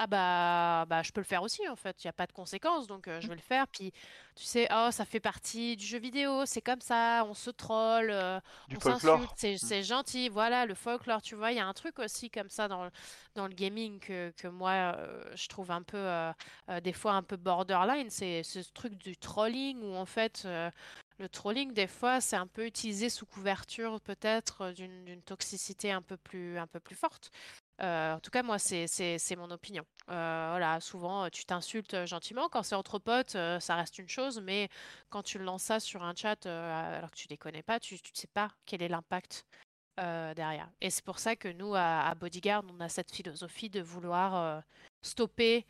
Ah 0.00 0.06
bah, 0.06 0.84
bah 0.88 1.02
je 1.02 1.10
peux 1.10 1.20
le 1.20 1.24
faire 1.26 1.42
aussi 1.42 1.66
en 1.68 1.74
fait, 1.74 2.04
il 2.04 2.06
n'y 2.06 2.10
a 2.10 2.12
pas 2.12 2.28
de 2.28 2.32
conséquences 2.32 2.86
donc 2.86 3.08
euh, 3.08 3.20
je 3.20 3.26
vais 3.26 3.34
le 3.34 3.40
faire. 3.40 3.66
Puis 3.66 3.90
tu 4.36 4.44
sais, 4.44 4.68
oh 4.72 4.90
ça 4.92 5.04
fait 5.04 5.18
partie 5.18 5.76
du 5.76 5.84
jeu 5.84 5.98
vidéo, 5.98 6.46
c'est 6.46 6.60
comme 6.62 6.80
ça, 6.80 7.24
on 7.26 7.34
se 7.34 7.50
troll, 7.50 8.10
euh, 8.10 8.38
Du 8.68 8.76
on 8.76 8.80
s'insulte, 8.80 9.00
folklore. 9.00 9.34
c'est 9.36 9.58
c'est 9.58 9.82
gentil, 9.82 10.28
voilà 10.28 10.66
le 10.66 10.74
folklore, 10.74 11.20
tu 11.20 11.34
vois, 11.34 11.50
il 11.50 11.56
y 11.56 11.60
a 11.60 11.66
un 11.66 11.72
truc 11.72 11.98
aussi 11.98 12.30
comme 12.30 12.48
ça 12.48 12.68
dans, 12.68 12.84
le- 12.84 12.90
dans 13.34 13.48
le 13.48 13.54
gaming 13.54 13.98
que, 13.98 14.30
que 14.36 14.46
moi 14.46 14.94
euh, 14.96 15.24
je 15.34 15.48
trouve 15.48 15.72
un 15.72 15.82
peu, 15.82 15.98
des 16.82 16.92
fois 16.92 17.14
un 17.14 17.22
peu 17.24 17.36
borderline, 17.36 18.08
c'est 18.10 18.44
ce 18.44 18.60
truc 18.72 18.94
du 18.94 19.16
trolling 19.16 19.82
où 19.82 19.96
en 19.96 20.06
fait 20.06 20.46
le 21.18 21.28
trolling 21.28 21.72
des 21.72 21.88
fois 21.88 22.20
c'est 22.20 22.36
un 22.36 22.46
peu 22.46 22.66
utilisé 22.66 23.10
sous 23.10 23.26
couverture 23.26 24.00
peut-être 24.00 24.70
d'une 24.72 25.04
d'une 25.04 25.22
toxicité 25.22 25.90
un 25.90 26.02
peu 26.02 26.16
plus, 26.16 26.56
un 26.58 26.68
peu 26.68 26.78
plus 26.78 26.94
forte. 26.96 27.30
Euh, 27.80 28.14
en 28.14 28.20
tout 28.20 28.30
cas, 28.30 28.42
moi, 28.42 28.58
c'est 28.58 29.36
mon 29.36 29.50
opinion. 29.50 29.84
Euh, 30.10 30.48
voilà, 30.50 30.80
souvent, 30.80 31.24
euh, 31.24 31.28
tu 31.30 31.44
t'insultes 31.44 32.06
gentiment. 32.06 32.48
Quand 32.48 32.62
c'est 32.62 32.74
entre 32.74 32.98
potes, 32.98 33.36
euh, 33.36 33.60
ça 33.60 33.76
reste 33.76 33.98
une 33.98 34.08
chose, 34.08 34.40
mais 34.40 34.68
quand 35.10 35.22
tu 35.22 35.38
lances 35.38 35.62
ça 35.64 35.78
sur 35.80 36.02
un 36.02 36.14
chat 36.14 36.46
alors 36.46 37.10
que 37.10 37.16
tu 37.16 37.28
les 37.28 37.36
connais 37.36 37.62
pas, 37.62 37.78
tu 37.78 37.94
ne 37.94 37.98
sais 38.14 38.26
pas 38.26 38.50
quel 38.66 38.82
est 38.82 38.88
l'impact 38.88 39.44
derrière. 39.96 40.70
Et 40.80 40.90
c'est 40.90 41.04
pour 41.04 41.18
ça 41.18 41.34
que 41.34 41.48
nous, 41.48 41.74
à, 41.74 42.06
à 42.08 42.14
Bodyguard, 42.14 42.62
on 42.72 42.80
a 42.80 42.88
cette 42.88 43.12
philosophie 43.12 43.68
de 43.68 43.80
vouloir 43.80 44.62
stopper 45.02 45.66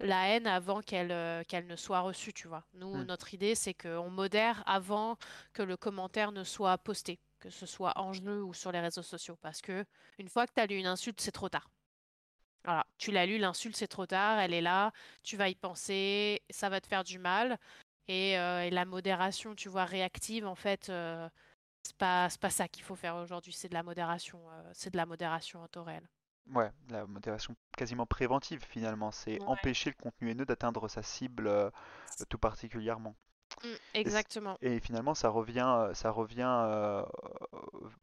la 0.00 0.28
haine 0.28 0.46
avant 0.46 0.82
qu'elle 0.82 1.44
qu'elle 1.46 1.66
ne 1.66 1.76
soit 1.76 2.00
reçue, 2.00 2.32
tu 2.32 2.46
vois. 2.48 2.64
Nous, 2.74 2.92
Hmm. 2.94 3.02
notre 3.04 3.34
idée, 3.34 3.54
c'est 3.56 3.74
qu'on 3.74 4.08
modère 4.10 4.62
avant 4.66 5.16
que 5.52 5.62
le 5.62 5.76
commentaire 5.76 6.30
ne 6.32 6.44
soit 6.44 6.78
posté, 6.78 7.18
que 7.42 7.50
ce 7.50 7.66
soit 7.66 7.92
en 7.98 8.14
jeu 8.14 8.42
ou 8.44 8.54
sur 8.54 8.72
les 8.72 8.80
réseaux 8.80 9.02
sociaux, 9.02 9.36
parce 9.42 9.60
que 9.62 9.84
une 10.18 10.28
fois 10.30 10.46
que 10.46 10.52
tu 10.54 10.60
as 10.62 10.66
lu 10.66 10.76
une 10.78 10.86
insulte, 10.86 11.20
c'est 11.20 11.32
trop 11.32 11.50
tard. 11.50 11.68
Voilà, 12.64 12.86
tu 12.98 13.10
l'as 13.12 13.26
lu, 13.26 13.38
l'insulte, 13.38 13.76
c'est 13.76 13.88
trop 13.88 14.06
tard, 14.06 14.38
elle 14.38 14.54
est 14.54 14.60
là, 14.60 14.92
tu 15.24 15.36
vas 15.36 15.48
y 15.48 15.54
penser, 15.56 16.42
ça 16.50 16.68
va 16.68 16.80
te 16.80 16.86
faire 16.86 17.02
du 17.04 17.18
mal. 17.18 17.58
Et, 18.08 18.38
euh, 18.38 18.64
et 18.64 18.70
la 18.70 18.84
modération, 18.84 19.54
tu 19.54 19.68
vois, 19.68 19.84
réactive, 19.84 20.46
en 20.46 20.54
fait, 20.54 20.88
euh, 20.90 21.28
c'est 21.84 21.96
pas, 21.96 22.30
c'est 22.30 22.40
pas 22.40 22.50
ça 22.50 22.68
qu'il 22.68 22.84
faut 22.84 22.96
faire 22.96 23.16
aujourd'hui, 23.16 23.52
c'est 23.54 23.68
de 23.70 23.74
la 23.74 23.82
modération, 23.84 24.40
euh, 24.52 24.70
c'est 24.74 24.90
de 24.92 24.96
la 24.98 25.06
modération 25.06 25.62
en 25.62 25.68
temps 25.68 25.84
réel. 25.84 26.08
Ouais, 26.54 26.70
la 26.88 27.06
modération 27.06 27.56
quasiment 27.76 28.06
préventive 28.06 28.62
finalement, 28.64 29.10
c'est 29.10 29.38
Ouais, 29.38 29.46
empêcher 29.46 29.90
le 29.90 29.96
contenu 30.00 30.30
haineux 30.30 30.44
d'atteindre 30.44 30.86
sa 30.88 31.02
cible 31.02 31.46
euh, 31.48 31.70
tout 32.28 32.38
particulièrement. 32.38 33.16
Mm, 33.64 33.68
exactement. 33.94 34.56
Et, 34.60 34.80
finalement, 34.80 35.14
ça 35.14 35.28
revient, 35.28 35.88
ça 35.94 36.10
revient 36.10 36.64
euh, 36.66 37.02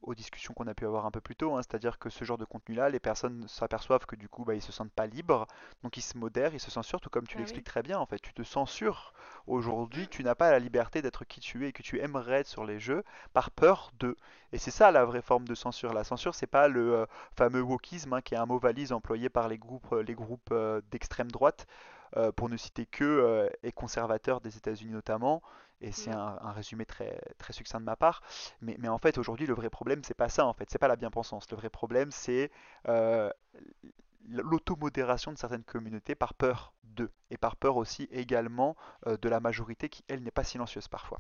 aux 0.02 0.15
discussions 0.15 0.53
qu'on 0.53 0.68
a 0.68 0.73
pu 0.73 0.86
avoir 0.86 1.06
un 1.06 1.11
peu 1.11 1.22
plus 1.22 1.36
tôt, 1.36 1.56
hein. 1.56 1.61
c'est-à-dire 1.61 1.99
que 1.99 2.10
ce 2.10 2.23
genre 2.23 2.38
de 2.38 2.45
contenu-là, 2.45 2.90
les 2.90 2.99
personnes 2.99 3.48
s'aperçoivent 3.48 4.06
que 4.06 4.15
du 4.15 4.30
coup, 4.30 4.45
bah, 4.45 4.56
ils 4.56 4.61
se 4.61 4.72
sentent 4.72 4.94
pas 4.94 5.07
libres, 5.07 5.48
donc 5.84 5.98
ils 5.98 6.02
se 6.02 6.18
modèrent, 6.18 6.53
ils 6.53 6.60
se 6.60 6.72
censurent, 6.72 7.02
tout 7.02 7.10
comme 7.10 7.27
tu 7.27 7.36
Bah 7.36 7.40
l'expliques 7.41 7.65
oui. 7.68 7.72
très 7.72 7.84
bien. 7.84 7.99
En 7.99 8.06
fait, 8.06 8.19
tu 8.19 8.34
te 8.34 8.44
censures 8.44 9.14
aujourd'hui, 9.48 10.07
tu 10.07 10.23
n'as 10.23 10.36
pas 10.36 10.52
la 10.52 10.60
liberté 10.60 11.02
d'être 11.02 11.26
qui 11.26 11.40
tu 11.40 11.65
es 11.65 11.69
et 11.69 11.73
que 11.73 11.84
tu 11.84 11.99
aimerais 11.99 12.41
être 12.41 12.48
sur 12.48 12.64
les 12.65 12.80
jeux 12.80 13.03
par 13.34 13.52
peur 13.52 13.91
de. 13.99 14.15
Et 14.52 14.57
c'est 14.57 14.72
ça 14.72 14.91
la 14.91 15.06
vraie 15.06 15.22
forme 15.22 15.48
de 15.48 15.56
censure. 15.56 15.94
La 15.94 16.03
censure, 16.03 16.34
c'est 16.36 16.48
pas 16.48 16.68
le 16.68 16.95
euh, 16.95 17.06
fameux 17.36 17.61
wokisme, 17.61 18.14
hein, 18.14 18.22
qui 18.22 18.34
est 18.34 18.38
un 18.38 18.45
mot 18.45 18.60
valise 18.60 18.91
employé 18.94 19.30
par 19.30 19.48
les 19.48 19.57
groupes, 19.57 19.94
les 20.06 20.15
groupes 20.15 20.49
euh, 20.52 20.81
d'extrême 20.90 21.31
droite 21.31 21.68
euh, 22.18 22.31
pour 22.31 22.49
ne 22.49 22.57
citer 22.57 22.86
que, 22.86 23.03
euh, 23.03 23.49
et 23.64 23.72
conservateurs 23.72 24.41
des 24.41 24.57
États-Unis 24.57 24.91
notamment, 24.94 25.41
et 25.81 25.91
c'est 25.94 26.11
un, 26.11 26.38
un 26.41 26.52
résumé 26.52 26.86
très, 26.86 27.22
très 27.38 27.53
succinct 27.53 27.80
de 27.80 27.86
ma 27.86 27.95
part. 27.95 28.22
Mais, 28.61 28.76
mais 28.80 28.90
en 28.90 28.98
fait, 28.98 29.18
aujourd'hui, 29.18 29.48
le 29.48 29.53
vrai 29.53 29.69
problème, 29.69 30.03
c'est 30.03 30.14
pas 30.14 30.27
ça, 30.30 30.45
en 30.45 30.53
fait, 30.53 30.69
c'est 30.69 30.77
pas 30.77 30.90
la 30.90 30.98
bien-pensance. 30.98 31.49
Le 31.52 31.57
vrai 31.57 31.69
problème, 31.69 32.11
c'est 32.11 32.52
euh, 32.90 33.30
l'automodération 34.27 35.31
de 35.31 35.38
certaines 35.38 35.64
communautés 35.64 36.15
par 36.15 36.34
peur 36.34 36.73
d'eux, 36.84 37.11
et 37.30 37.38
par 37.38 37.56
peur 37.56 37.77
aussi 37.77 38.07
également 38.11 38.76
euh, 39.07 39.18
de 39.18 39.30
la 39.30 39.40
majorité 39.40 39.88
qui, 39.90 40.03
elle, 40.07 40.22
n'est 40.23 40.31
pas 40.31 40.44
silencieuse 40.44 40.88
parfois, 40.88 41.19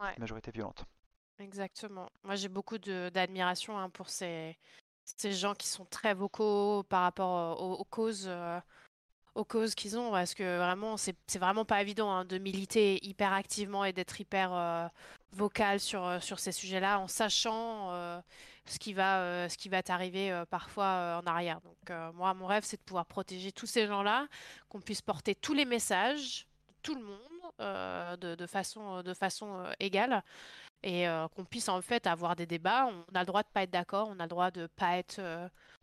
ouais, 0.00 0.14
une 0.16 0.20
majorité 0.20 0.50
violente. 0.50 0.84
exactement. 1.38 2.10
Moi, 2.24 2.36
j'ai 2.36 2.48
beaucoup 2.48 2.78
d'admiration 2.78 3.78
hein, 3.78 3.90
pour 3.90 4.08
ces, 4.08 4.56
ces 5.04 5.32
gens 5.32 5.54
qui 5.54 5.68
sont 5.68 5.84
très 5.84 6.14
vocaux 6.14 6.84
par 6.84 7.02
rapport 7.02 7.60
aux, 7.60 7.74
aux 7.74 7.84
causes. 7.84 8.26
euh, 8.28 8.60
aux 9.34 9.44
causes 9.44 9.74
qu'ils 9.74 9.96
ont, 9.98 10.10
parce 10.10 10.34
que 10.34 10.58
vraiment, 10.58 10.96
c'est 10.96 11.16
vraiment 11.38 11.64
pas 11.64 11.80
évident 11.80 12.10
hein, 12.10 12.24
de 12.24 12.38
militer 12.38 12.98
hyper 13.06 13.32
activement 13.32 13.84
et 13.84 13.92
d'être 13.92 14.20
hyper 14.20 14.52
euh, 14.52 14.88
vocal 15.32 15.80
sur, 15.80 16.04
euh, 16.04 16.20
sur 16.20 16.38
ces 16.38 16.52
sujets-là, 16.52 16.98
en 16.98 17.06
sachant 17.06 17.92
euh, 17.92 18.20
ce 18.66 18.78
qui 18.78 18.92
va, 18.92 19.20
euh, 19.20 19.48
va 19.66 19.82
t'arriver 19.82 20.42
parfois 20.50 21.20
en 21.22 21.26
arrière. 21.26 21.60
Donc, 21.60 22.14
moi, 22.14 22.34
mon 22.34 22.46
rêve, 22.46 22.64
c'est 22.64 22.76
de 22.76 22.82
pouvoir 22.82 23.06
protéger 23.06 23.52
tous 23.52 23.66
ces 23.66 23.86
gens-là, 23.86 24.26
qu'on 24.68 24.80
puisse 24.80 25.02
porter 25.02 25.34
tous 25.34 25.54
les 25.54 25.64
messages, 25.64 26.46
tout 26.82 26.94
le 26.94 27.02
monde, 27.02 28.18
de, 28.20 28.34
de 28.34 28.46
façon, 28.46 29.02
de 29.02 29.14
façon 29.14 29.64
égale, 29.80 30.22
et 30.82 31.06
qu'on 31.34 31.44
puisse 31.44 31.68
en 31.68 31.82
fait 31.82 32.06
avoir 32.06 32.36
des 32.36 32.46
débats. 32.46 32.86
On 32.86 33.14
a 33.14 33.20
le 33.20 33.26
droit 33.26 33.42
de 33.42 33.48
pas 33.52 33.64
être 33.64 33.70
d'accord, 33.70 34.08
on 34.08 34.18
a 34.18 34.24
le 34.24 34.28
droit 34.28 34.50
de 34.50 34.66
pas 34.66 34.96
être 34.96 35.20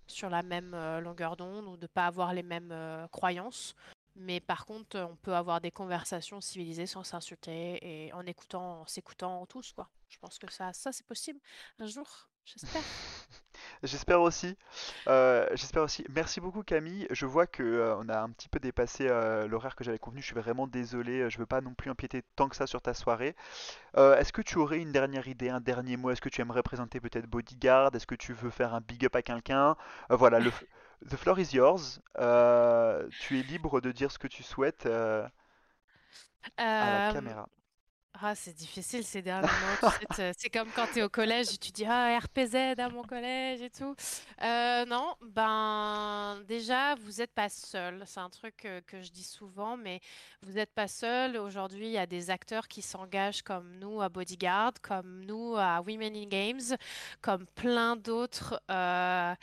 sur 0.07 0.29
la 0.29 0.43
même 0.43 0.73
euh, 0.73 0.99
longueur 0.99 1.37
d'onde 1.37 1.67
ou 1.67 1.77
de 1.77 1.87
pas 1.87 2.07
avoir 2.07 2.33
les 2.33 2.43
mêmes 2.43 2.71
euh, 2.71 3.07
croyances. 3.09 3.75
Mais 4.17 4.39
par 4.39 4.65
contre, 4.65 4.97
euh, 4.97 5.05
on 5.05 5.15
peut 5.15 5.35
avoir 5.35 5.61
des 5.61 5.71
conversations 5.71 6.41
civilisées 6.41 6.87
sans 6.87 7.03
s'insulter 7.03 7.79
et 7.81 8.13
en 8.13 8.25
écoutant, 8.25 8.81
en 8.81 8.87
s'écoutant 8.87 9.45
tous, 9.45 9.73
quoi. 9.73 9.89
Je 10.09 10.17
pense 10.17 10.39
que 10.39 10.51
ça, 10.51 10.73
ça 10.73 10.91
c'est 10.91 11.05
possible 11.05 11.39
un 11.79 11.85
jour, 11.85 12.29
j'espère. 12.45 12.81
J'espère 13.83 14.21
aussi. 14.21 14.55
Euh, 15.07 15.47
j'espère 15.51 15.83
aussi. 15.83 16.05
Merci 16.09 16.39
beaucoup 16.39 16.63
Camille. 16.63 17.07
Je 17.11 17.25
vois 17.25 17.47
que 17.47 17.63
euh, 17.63 17.97
on 17.97 18.07
a 18.07 18.19
un 18.19 18.29
petit 18.29 18.49
peu 18.49 18.59
dépassé 18.59 19.07
l'horaire 19.47 19.75
que 19.75 19.83
j'avais 19.83 19.99
convenu. 19.99 20.21
Je 20.21 20.27
suis 20.27 20.35
vraiment 20.35 20.67
désolé. 20.67 21.29
Je 21.29 21.37
veux 21.37 21.45
pas 21.45 21.61
non 21.61 21.73
plus 21.73 21.91
empiéter 21.91 22.23
tant 22.35 22.49
que 22.49 22.55
ça 22.55 22.65
sur 22.65 22.81
ta 22.81 22.93
soirée. 22.93 23.35
Est-ce 23.95 24.31
que 24.31 24.41
tu 24.41 24.57
aurais 24.57 24.79
une 24.79 24.91
dernière 24.91 25.27
idée, 25.27 25.49
un 25.49 25.59
dernier 25.59 25.97
mot? 25.97 26.11
Est-ce 26.11 26.21
que 26.21 26.29
tu 26.29 26.41
aimerais 26.41 26.63
présenter 26.63 26.99
peut-être 26.99 27.25
Bodyguard? 27.27 27.93
Est-ce 27.93 28.07
que 28.07 28.15
tu 28.15 28.33
veux 28.33 28.51
faire 28.51 28.73
un 28.73 28.81
big 28.81 29.05
up 29.05 29.15
à 29.15 29.21
quelqu'un? 29.21 29.75
Voilà, 30.09 30.39
le 30.39 30.51
the 31.05 31.17
floor 31.17 31.39
is 31.39 31.53
yours. 31.53 31.99
Euh, 32.19 33.07
tu 33.19 33.39
es 33.39 33.43
libre 33.43 33.81
de 33.81 33.91
dire 33.91 34.11
ce 34.11 34.19
que 34.19 34.27
tu 34.27 34.43
souhaites 34.43 34.85
euh, 34.85 35.27
à 36.81 36.91
la 36.91 36.99
Euh, 36.99 37.11
caméra. 37.13 37.49
Ah, 38.19 38.33
c'est 38.33 38.53
difficile 38.53 39.03
ces 39.05 39.21
derniers 39.21 39.57
mots. 39.59 39.77
Tu 39.77 39.91
sais, 39.91 40.07
te- 40.07 40.33
c'est 40.39 40.49
comme 40.49 40.71
quand 40.71 40.87
tu 40.91 40.99
es 40.99 41.03
au 41.03 41.09
collège 41.09 41.53
et 41.53 41.57
tu 41.59 41.71
dis 41.71 41.85
Ah, 41.85 42.17
RPZ 42.19 42.55
à 42.79 42.89
mon 42.89 43.03
collège 43.03 43.61
et 43.61 43.69
tout. 43.69 43.95
Euh, 44.41 44.85
non, 44.85 45.13
ben 45.21 46.41
déjà, 46.47 46.95
vous 46.95 47.11
n'êtes 47.19 47.31
pas 47.33 47.47
seul. 47.49 48.01
C'est 48.07 48.19
un 48.19 48.31
truc 48.31 48.57
que, 48.57 48.79
que 48.81 49.03
je 49.03 49.11
dis 49.11 49.23
souvent, 49.23 49.77
mais 49.77 49.99
vous 50.41 50.53
n'êtes 50.53 50.73
pas 50.73 50.87
seul. 50.87 51.37
Aujourd'hui, 51.37 51.85
il 51.87 51.91
y 51.91 51.97
a 51.99 52.07
des 52.07 52.31
acteurs 52.31 52.67
qui 52.67 52.81
s'engagent 52.81 53.43
comme 53.43 53.77
nous 53.77 54.01
à 54.01 54.09
Bodyguard, 54.09 54.73
comme 54.81 55.23
nous 55.25 55.55
à 55.55 55.81
Women 55.81 56.15
in 56.15 56.25
Games, 56.27 56.75
comme 57.21 57.45
plein 57.45 57.95
d'autres, 57.95 58.59
euh, 58.71 59.35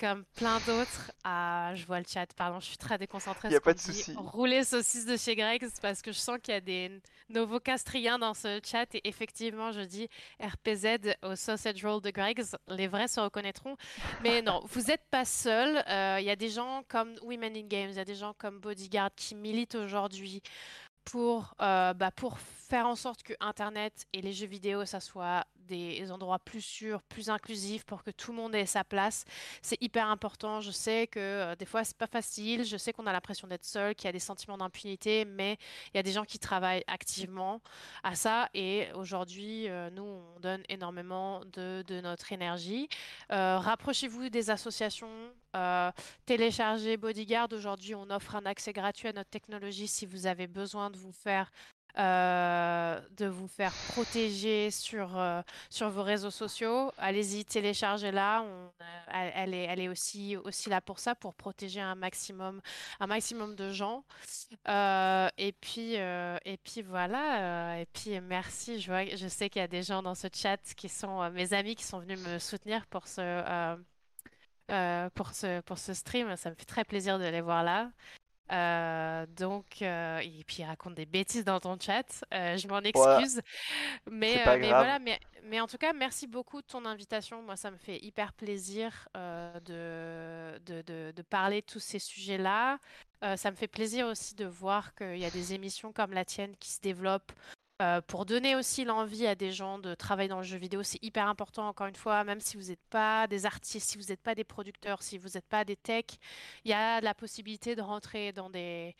comme 0.00 0.24
plein 0.34 0.58
d'autres 0.60 1.12
à. 1.24 1.74
Je 1.74 1.84
vois 1.84 1.98
le 1.98 2.06
chat, 2.08 2.26
pardon, 2.34 2.58
je 2.58 2.66
suis 2.66 2.78
très 2.78 2.96
déconcentrée 2.96 3.48
Il 3.48 3.50
n'y 3.50 3.56
a 3.56 3.60
pas 3.60 3.74
de 3.74 3.78
souci. 3.78 4.14
rouler 4.16 4.64
saucisse 4.64 5.04
de 5.04 5.16
chez 5.16 5.36
Greg, 5.36 5.62
c'est 5.62 5.80
parce 5.82 6.00
que 6.00 6.10
je 6.10 6.18
sens 6.18 6.38
qu'il 6.42 6.54
y 6.54 6.56
a 6.56 6.60
des 6.62 7.00
Novocastrien 7.28 8.18
dans 8.18 8.34
ce 8.34 8.60
chat 8.64 8.92
et 8.94 9.06
effectivement 9.06 9.70
je 9.70 9.82
dis 9.82 10.08
RPZ 10.42 11.14
au 11.22 11.36
sausage 11.36 11.84
roll 11.84 12.00
de 12.00 12.10
Greg's, 12.10 12.56
les 12.68 12.88
vrais 12.88 13.08
se 13.08 13.20
reconnaîtront. 13.20 13.76
Mais 14.22 14.40
non, 14.42 14.62
vous 14.72 14.80
n'êtes 14.82 15.04
pas 15.10 15.24
seul. 15.26 15.84
Euh, 15.88 16.16
Il 16.20 16.24
y 16.24 16.30
a 16.30 16.36
des 16.36 16.48
gens 16.48 16.82
comme 16.88 17.14
Women 17.22 17.56
in 17.56 17.66
Games, 17.66 17.90
il 17.90 17.96
y 17.96 18.00
a 18.00 18.04
des 18.04 18.14
gens 18.14 18.34
comme 18.38 18.58
Bodyguard 18.58 19.10
qui 19.14 19.34
militent 19.34 19.74
aujourd'hui 19.74 20.42
pour, 21.04 21.54
euh, 21.60 21.92
bah, 21.94 22.10
pour 22.10 22.38
faire 22.70 22.86
en 22.86 22.94
sorte 22.94 23.24
que 23.24 23.32
Internet 23.40 24.06
et 24.12 24.22
les 24.22 24.32
jeux 24.32 24.46
vidéo, 24.46 24.84
ça 24.84 25.00
soit 25.00 25.44
des 25.66 26.10
endroits 26.10 26.38
plus 26.38 26.60
sûrs, 26.60 27.02
plus 27.02 27.30
inclusifs, 27.30 27.84
pour 27.84 28.02
que 28.02 28.10
tout 28.10 28.30
le 28.30 28.36
monde 28.36 28.54
ait 28.54 28.66
sa 28.66 28.84
place. 28.84 29.24
C'est 29.60 29.80
hyper 29.82 30.08
important. 30.08 30.60
Je 30.60 30.70
sais 30.70 31.06
que 31.06 31.18
euh, 31.20 31.56
des 31.56 31.64
fois, 31.64 31.84
c'est 31.84 31.96
pas 31.96 32.06
facile. 32.06 32.64
Je 32.64 32.76
sais 32.76 32.92
qu'on 32.92 33.06
a 33.06 33.12
l'impression 33.12 33.46
d'être 33.48 33.64
seul, 33.64 33.94
qu'il 33.94 34.06
y 34.06 34.08
a 34.08 34.12
des 34.12 34.18
sentiments 34.18 34.58
d'impunité, 34.58 35.24
mais 35.24 35.58
il 35.92 35.96
y 35.96 36.00
a 36.00 36.02
des 36.02 36.12
gens 36.12 36.24
qui 36.24 36.38
travaillent 36.38 36.84
activement 36.86 37.60
à 38.02 38.14
ça. 38.14 38.48
Et 38.54 38.88
aujourd'hui, 38.94 39.68
euh, 39.68 39.90
nous, 39.90 40.02
on 40.02 40.40
donne 40.40 40.62
énormément 40.68 41.44
de, 41.52 41.84
notre 42.00 42.32
énergie. 42.32 42.88
Euh, 43.32 43.58
rapprochez-vous 43.58 44.28
des 44.28 44.50
associations. 44.50 45.10
téléchargez 46.24 46.96
Bodyguard. 46.96 47.48
Aujourd'hui, 47.52 47.94
on 47.94 48.08
offre 48.10 48.36
un 48.36 48.46
accès 48.46 48.72
gratuit 48.72 49.08
à 49.08 49.12
notre 49.12 49.30
technologie 49.30 49.88
si 49.88 50.06
vous 50.06 50.26
avez 50.26 50.46
besoin 50.46 50.90
de 50.90 50.96
vous 50.96 51.12
faire 51.12 51.50
euh, 51.98 53.00
de 53.16 53.26
vous 53.26 53.48
faire 53.48 53.72
protéger 53.88 54.70
sur, 54.70 55.18
euh, 55.18 55.42
sur 55.68 55.90
vos 55.90 56.02
réseaux 56.02 56.30
sociaux. 56.30 56.92
Allez-y, 56.98 57.44
téléchargez-la. 57.44 58.42
Euh, 58.42 58.68
elle, 59.12 59.54
est, 59.54 59.64
elle 59.64 59.80
est 59.80 59.88
aussi, 59.88 60.36
aussi 60.36 60.70
là 60.70 60.80
pour 60.80 60.98
ça, 60.98 61.14
pour 61.14 61.34
protéger 61.34 61.80
un 61.80 61.94
maximum, 61.94 62.60
un 63.00 63.06
maximum 63.06 63.56
de 63.56 63.70
gens. 63.70 64.04
Et 64.68 65.54
puis, 65.60 65.94
et 65.94 66.56
puis 66.62 66.82
voilà. 66.82 67.80
et 67.80 67.86
puis 67.86 68.20
merci. 68.20 68.80
Je 68.80 68.90
je 69.16 69.28
sais 69.28 69.50
qu'il 69.50 69.60
y 69.60 69.64
a 69.64 69.68
des 69.68 69.82
gens 69.82 70.02
dans 70.02 70.14
ce 70.14 70.28
chat 70.32 70.58
qui 70.76 70.88
sont 70.88 71.28
mes 71.30 71.52
amis 71.52 71.74
qui 71.74 71.84
sont 71.84 71.98
venus 72.00 72.18
me 72.20 72.38
soutenir 72.38 72.86
pour 72.86 73.06
ce, 73.08 73.76
pour 75.14 75.30
ce, 75.34 75.60
pour 75.62 75.78
ce 75.78 75.94
stream. 75.94 76.36
Ça 76.36 76.50
me 76.50 76.54
fait 76.54 76.64
très 76.64 76.84
plaisir 76.84 77.18
de 77.18 77.24
les 77.24 77.40
voir 77.40 77.64
là. 77.64 77.90
Euh, 78.52 79.26
donc, 79.36 79.82
euh, 79.82 80.18
et 80.18 80.42
puis 80.46 80.56
il 80.60 80.64
raconte 80.64 80.94
des 80.94 81.06
bêtises 81.06 81.44
dans 81.44 81.60
ton 81.60 81.78
chat. 81.78 82.24
Euh, 82.34 82.56
je 82.56 82.66
m'en 82.66 82.80
excuse. 82.80 83.40
Mais, 84.10 84.42
voilà, 84.42 84.98
mais, 84.98 85.20
mais 85.44 85.60
en 85.60 85.66
tout 85.66 85.78
cas, 85.78 85.92
merci 85.92 86.26
beaucoup 86.26 86.60
de 86.60 86.66
ton 86.66 86.84
invitation. 86.84 87.42
Moi, 87.42 87.56
ça 87.56 87.70
me 87.70 87.76
fait 87.76 87.98
hyper 88.04 88.32
plaisir 88.32 89.08
de, 89.14 90.58
de, 90.66 90.82
de, 90.82 91.12
de 91.14 91.22
parler 91.22 91.60
de 91.60 91.66
tous 91.66 91.80
ces 91.80 91.98
sujets-là. 91.98 92.78
Ça 93.36 93.50
me 93.50 93.56
fait 93.56 93.68
plaisir 93.68 94.06
aussi 94.06 94.34
de 94.34 94.46
voir 94.46 94.94
qu'il 94.94 95.18
y 95.18 95.24
a 95.24 95.30
des 95.30 95.52
émissions 95.52 95.92
comme 95.92 96.12
la 96.12 96.24
tienne 96.24 96.56
qui 96.58 96.70
se 96.70 96.80
développent 96.80 97.32
euh, 97.80 98.00
pour 98.06 98.26
donner 98.26 98.56
aussi 98.56 98.84
l'envie 98.84 99.26
à 99.26 99.34
des 99.34 99.52
gens 99.52 99.78
de 99.78 99.94
travailler 99.94 100.28
dans 100.28 100.38
le 100.38 100.42
jeu 100.44 100.58
vidéo. 100.58 100.82
C'est 100.82 101.02
hyper 101.02 101.26
important, 101.28 101.66
encore 101.66 101.86
une 101.86 101.96
fois, 101.96 102.24
même 102.24 102.40
si 102.40 102.56
vous 102.58 102.64
n'êtes 102.64 102.84
pas 102.90 103.26
des 103.26 103.46
artistes, 103.46 103.88
si 103.90 103.96
vous 103.96 104.08
n'êtes 104.10 104.20
pas 104.20 104.34
des 104.34 104.44
producteurs, 104.44 105.02
si 105.02 105.16
vous 105.16 105.30
n'êtes 105.34 105.46
pas 105.46 105.64
des 105.64 105.76
techs, 105.76 106.18
il 106.64 106.70
y 106.70 106.74
a 106.74 107.00
la 107.00 107.14
possibilité 107.14 107.74
de 107.76 107.82
rentrer 107.82 108.32
dans 108.32 108.50
des, 108.50 108.94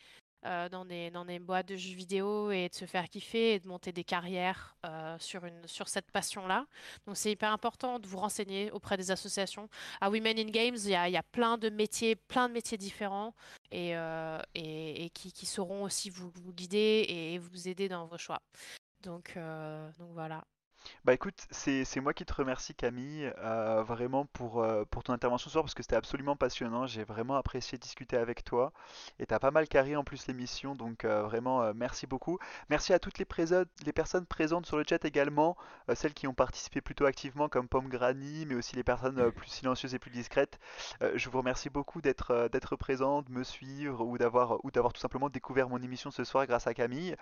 euh, 0.45 0.69
dans 0.69 0.85
des, 0.85 1.11
dans 1.11 1.25
des 1.25 1.39
boîtes 1.39 1.67
de 1.67 1.75
jeux 1.75 1.95
vidéo 1.95 2.51
et 2.51 2.69
de 2.69 2.73
se 2.73 2.85
faire 2.85 3.07
kiffer 3.09 3.53
et 3.53 3.59
de 3.59 3.67
monter 3.67 3.91
des 3.91 4.03
carrières 4.03 4.75
euh, 4.85 5.15
sur 5.19 5.45
une, 5.45 5.67
sur 5.67 5.87
cette 5.87 6.09
passion-là. 6.11 6.65
Donc 7.05 7.17
c'est 7.17 7.31
hyper 7.31 7.51
important 7.51 7.99
de 7.99 8.07
vous 8.07 8.17
renseigner 8.17 8.71
auprès 8.71 8.97
des 8.97 9.11
associations. 9.11 9.69
À 9.99 10.09
Women 10.09 10.39
in 10.39 10.49
Games, 10.49 10.77
il 10.83 10.89
y 10.89 10.95
a, 10.95 11.09
y 11.09 11.17
a 11.17 11.23
plein 11.23 11.57
de 11.57 11.69
métiers, 11.69 12.15
plein 12.15 12.47
de 12.47 12.53
métiers 12.53 12.77
différents 12.77 13.33
et, 13.71 13.95
euh, 13.95 14.39
et, 14.55 15.05
et 15.05 15.09
qui, 15.09 15.31
qui 15.31 15.45
sauront 15.45 15.83
aussi 15.83 16.09
vous, 16.09 16.31
vous 16.33 16.53
guider 16.53 17.05
et 17.07 17.37
vous 17.37 17.67
aider 17.67 17.89
dans 17.89 18.05
vos 18.05 18.17
choix. 18.17 18.41
Donc, 19.03 19.37
donc 19.97 20.09
voilà. 20.13 20.43
Bah 21.05 21.13
écoute, 21.13 21.45
c'est 21.51 21.85
c'est 21.85 21.99
moi 22.01 22.13
qui 22.13 22.25
te 22.25 22.33
remercie 22.33 22.73
Camille, 22.73 23.31
euh, 23.39 23.83
vraiment 23.83 24.25
pour, 24.25 24.63
euh, 24.63 24.83
pour 24.89 25.03
ton 25.03 25.13
intervention 25.13 25.45
ce 25.49 25.51
soir 25.53 25.63
parce 25.63 25.73
que 25.75 25.83
c'était 25.83 25.95
absolument 25.95 26.35
passionnant. 26.35 26.87
J'ai 26.87 27.03
vraiment 27.03 27.35
apprécié 27.35 27.77
discuter 27.77 28.17
avec 28.17 28.43
toi 28.43 28.71
et 29.19 29.25
t'as 29.25 29.39
pas 29.39 29.51
mal 29.51 29.67
carré 29.67 29.95
en 29.95 30.03
plus 30.03 30.27
l'émission, 30.27 30.75
donc 30.75 31.05
euh, 31.05 31.23
vraiment 31.23 31.61
euh, 31.61 31.73
merci 31.75 32.07
beaucoup. 32.07 32.39
Merci 32.69 32.93
à 32.93 32.99
toutes 32.99 33.17
les, 33.19 33.25
préso- 33.25 33.65
les 33.85 33.93
personnes 33.93 34.25
présentes 34.25 34.65
sur 34.65 34.77
le 34.77 34.83
chat 34.87 35.03
également, 35.05 35.55
euh, 35.89 35.95
celles 35.95 36.13
qui 36.13 36.27
ont 36.27 36.33
participé 36.33 36.81
plutôt 36.81 37.05
activement 37.05 37.47
comme 37.49 37.67
Pomme 37.67 37.87
Granny, 37.89 38.45
mais 38.47 38.55
aussi 38.55 38.75
les 38.75 38.83
personnes 38.83 39.19
euh, 39.19 39.31
plus 39.31 39.49
silencieuses 39.49 39.93
et 39.95 39.99
plus 39.99 40.11
discrètes. 40.11 40.59
Euh, 41.03 41.11
je 41.15 41.29
vous 41.29 41.37
remercie 41.39 41.69
beaucoup 41.69 42.01
d'être 42.01 42.31
euh, 42.31 42.49
d'être 42.49 42.75
présentes, 42.75 43.27
de 43.27 43.31
me 43.33 43.43
suivre 43.43 44.01
ou 44.05 44.17
d'avoir 44.17 44.63
ou 44.65 44.71
d'avoir 44.71 44.93
tout 44.93 45.01
simplement 45.01 45.29
découvert 45.29 45.69
mon 45.69 45.81
émission 45.81 46.11
ce 46.11 46.23
soir 46.23 46.45
grâce 46.47 46.67
à 46.67 46.73
Camille. 46.73 47.15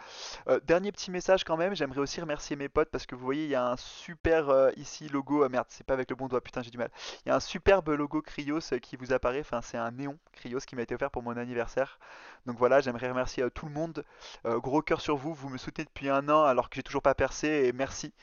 Euh, 0.47 0.59
dernier 0.65 0.91
petit 0.91 1.11
message 1.11 1.43
quand 1.43 1.57
même, 1.57 1.75
j'aimerais 1.75 1.99
aussi 1.99 2.21
remercier 2.21 2.55
mes 2.55 2.69
potes 2.69 2.89
parce 2.89 3.05
que 3.05 3.15
vous 3.15 3.23
voyez, 3.25 3.47
il 3.49 3.53
y 3.53 3.55
a 3.55 3.65
un 3.65 3.77
super 3.77 4.49
euh, 4.49 4.69
ici 4.77 5.09
logo. 5.09 5.43
ah 5.43 5.49
merde, 5.49 5.65
c'est 5.69 5.83
pas 5.83 5.95
avec 5.95 6.11
le 6.11 6.15
bon 6.15 6.27
doigt, 6.27 6.39
putain, 6.39 6.61
j'ai 6.61 6.69
du 6.69 6.77
mal. 6.77 6.91
Il 7.25 7.29
y 7.29 7.31
a 7.31 7.35
un 7.35 7.39
superbe 7.39 7.89
logo 7.89 8.21
Krios 8.21 8.59
euh, 8.73 8.77
qui 8.77 8.95
vous 8.95 9.11
apparaît. 9.11 9.39
Enfin, 9.39 9.61
c'est 9.63 9.77
un 9.77 9.89
néon 9.89 10.19
Krios 10.33 10.59
qui 10.59 10.75
m'a 10.75 10.83
été 10.83 10.93
offert 10.93 11.09
pour 11.09 11.23
mon 11.23 11.35
anniversaire. 11.35 11.97
Donc 12.45 12.57
voilà, 12.59 12.79
j'aimerais 12.79 13.09
remercier 13.09 13.43
tout 13.51 13.65
le 13.65 13.71
monde. 13.71 14.05
Gros 14.45 14.81
cœur 14.81 15.01
sur 15.01 15.17
vous, 15.17 15.33
vous 15.33 15.49
me 15.49 15.57
soutenez 15.57 15.85
depuis 15.85 16.09
un 16.09 16.29
an 16.29 16.43
alors 16.43 16.69
que 16.69 16.75
j'ai 16.77 16.83
toujours 16.83 17.01
pas 17.01 17.13
percé 17.13 17.47
et 17.47 17.73
merci. 17.73 18.13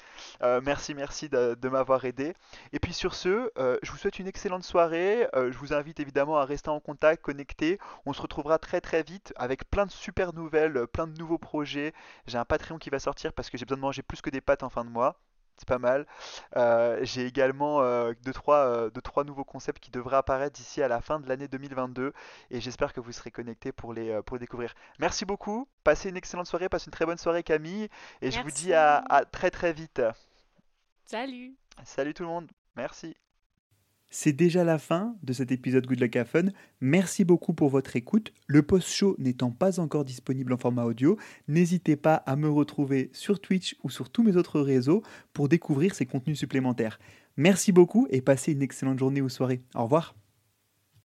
Merci, 0.41 0.95
merci 0.95 1.29
de, 1.29 1.55
de 1.55 1.69
m'avoir 1.69 2.05
aidé. 2.07 2.35
Et 2.73 2.81
puis 2.81 2.95
sur 2.95 3.15
ce, 3.15 3.51
je 3.57 3.91
vous 3.91 3.99
souhaite 3.99 4.19
une 4.19 4.27
excellente 4.27 4.65
soirée. 4.65 5.29
Je 5.35 5.57
vous 5.59 5.75
invite 5.75 6.01
évidemment 6.01 6.39
à 6.39 6.45
rester 6.47 6.71
en 6.71 6.81
contact, 6.81 7.23
connecté. 7.23 7.79
On 8.07 8.15
se 8.15 8.23
retrouvera 8.23 8.59
très 8.59 8.81
très 8.81 9.03
vite 9.03 9.35
avec 9.37 9.69
plein 9.71 9.85
de 9.87 9.93
super 9.93 10.33
nouvelles, 10.33 10.87
plein 10.87 11.07
de 11.07 11.17
nouveaux 11.19 11.39
projets. 11.39 11.93
J'ai 12.27 12.39
un 12.39 12.47
Patreon 12.47 12.79
qui 12.79 12.91
va 12.91 12.99
sortir 12.99 13.33
parce 13.35 13.51
que 13.51 13.59
j'ai 13.59 13.67
besoin 13.67 13.77
de 13.77 13.83
manger 13.83 14.03
plus 14.03 14.23
que 14.23 14.31
des 14.31 14.41
pâtes 14.41 14.63
en 14.63 14.71
fin 14.71 14.85
de 14.85 14.91
mois. 14.91 15.16
C'est 15.59 15.69
pas 15.69 15.79
mal. 15.79 16.07
Euh, 16.57 16.99
j'ai 17.03 17.27
également 17.27 17.81
euh, 17.81 18.13
deux, 18.25 18.33
trois, 18.33 18.59
euh, 18.59 18.91
deux, 18.91 19.01
trois 19.01 19.25
nouveaux 19.25 19.45
concepts 19.45 19.83
qui 19.83 19.91
devraient 19.91 20.17
apparaître 20.17 20.55
d'ici 20.55 20.83
à 20.83 20.89
la 20.89 21.01
fin 21.01 21.19
de 21.19 21.29
l'année 21.29 21.49
2022 21.49 22.13
et 22.51 22.61
j'espère 22.61 22.93
que 22.93 23.01
vous 23.01 23.13
serez 23.13 23.31
connectés 23.31 23.73
pour 23.73 23.93
les, 23.95 24.21
pour 24.23 24.37
les 24.37 24.41
découvrir. 24.41 24.75
Merci 24.99 25.25
beaucoup. 25.25 25.67
Passez 25.83 26.11
une 26.11 26.17
excellente 26.17 26.47
soirée, 26.47 26.69
passez 26.69 26.87
une 26.87 26.93
très 26.93 27.07
bonne 27.07 27.19
soirée 27.19 27.43
Camille 27.43 27.89
et 28.21 28.31
je 28.31 28.41
vous 28.41 28.51
dis 28.51 28.75
à 28.75 29.03
très 29.33 29.51
très 29.51 29.73
vite. 29.73 30.03
Salut! 31.07 31.55
Salut 31.85 32.15
tout 32.15 32.23
le 32.23 32.29
monde. 32.29 32.51
Merci. 32.75 33.17
C'est 34.19 34.33
déjà 34.33 34.65
la 34.65 34.79
fin 34.79 35.15
de 35.23 35.35
cet 35.35 35.53
épisode 35.53 35.87
Good 35.87 36.01
Luck 36.01 36.25
Fun. 36.25 36.47
Merci 36.81 37.23
beaucoup 37.23 37.53
pour 37.53 37.69
votre 37.69 37.97
écoute. 37.97 38.33
Le 38.47 38.63
post-show 38.63 39.15
n'étant 39.19 39.51
pas 39.51 39.79
encore 39.79 40.07
disponible 40.07 40.55
en 40.55 40.57
format 40.57 40.85
audio, 40.85 41.19
n'hésitez 41.49 41.97
pas 41.97 42.15
à 42.15 42.35
me 42.35 42.49
retrouver 42.49 43.11
sur 43.13 43.41
Twitch 43.41 43.77
ou 43.85 43.91
sur 43.91 44.09
tous 44.09 44.23
mes 44.23 44.39
autres 44.39 44.63
réseaux 44.63 45.03
pour 45.35 45.51
découvrir 45.51 45.95
ces 45.95 46.07
contenus 46.07 46.39
supplémentaires. 46.39 46.99
Merci 47.37 47.73
beaucoup 47.73 48.07
et 48.09 48.23
passez 48.23 48.53
une 48.53 48.63
excellente 48.63 48.99
journée 48.99 49.21
ou 49.21 49.29
soirée. 49.29 49.61
Au 49.75 49.83
revoir. 49.83 50.15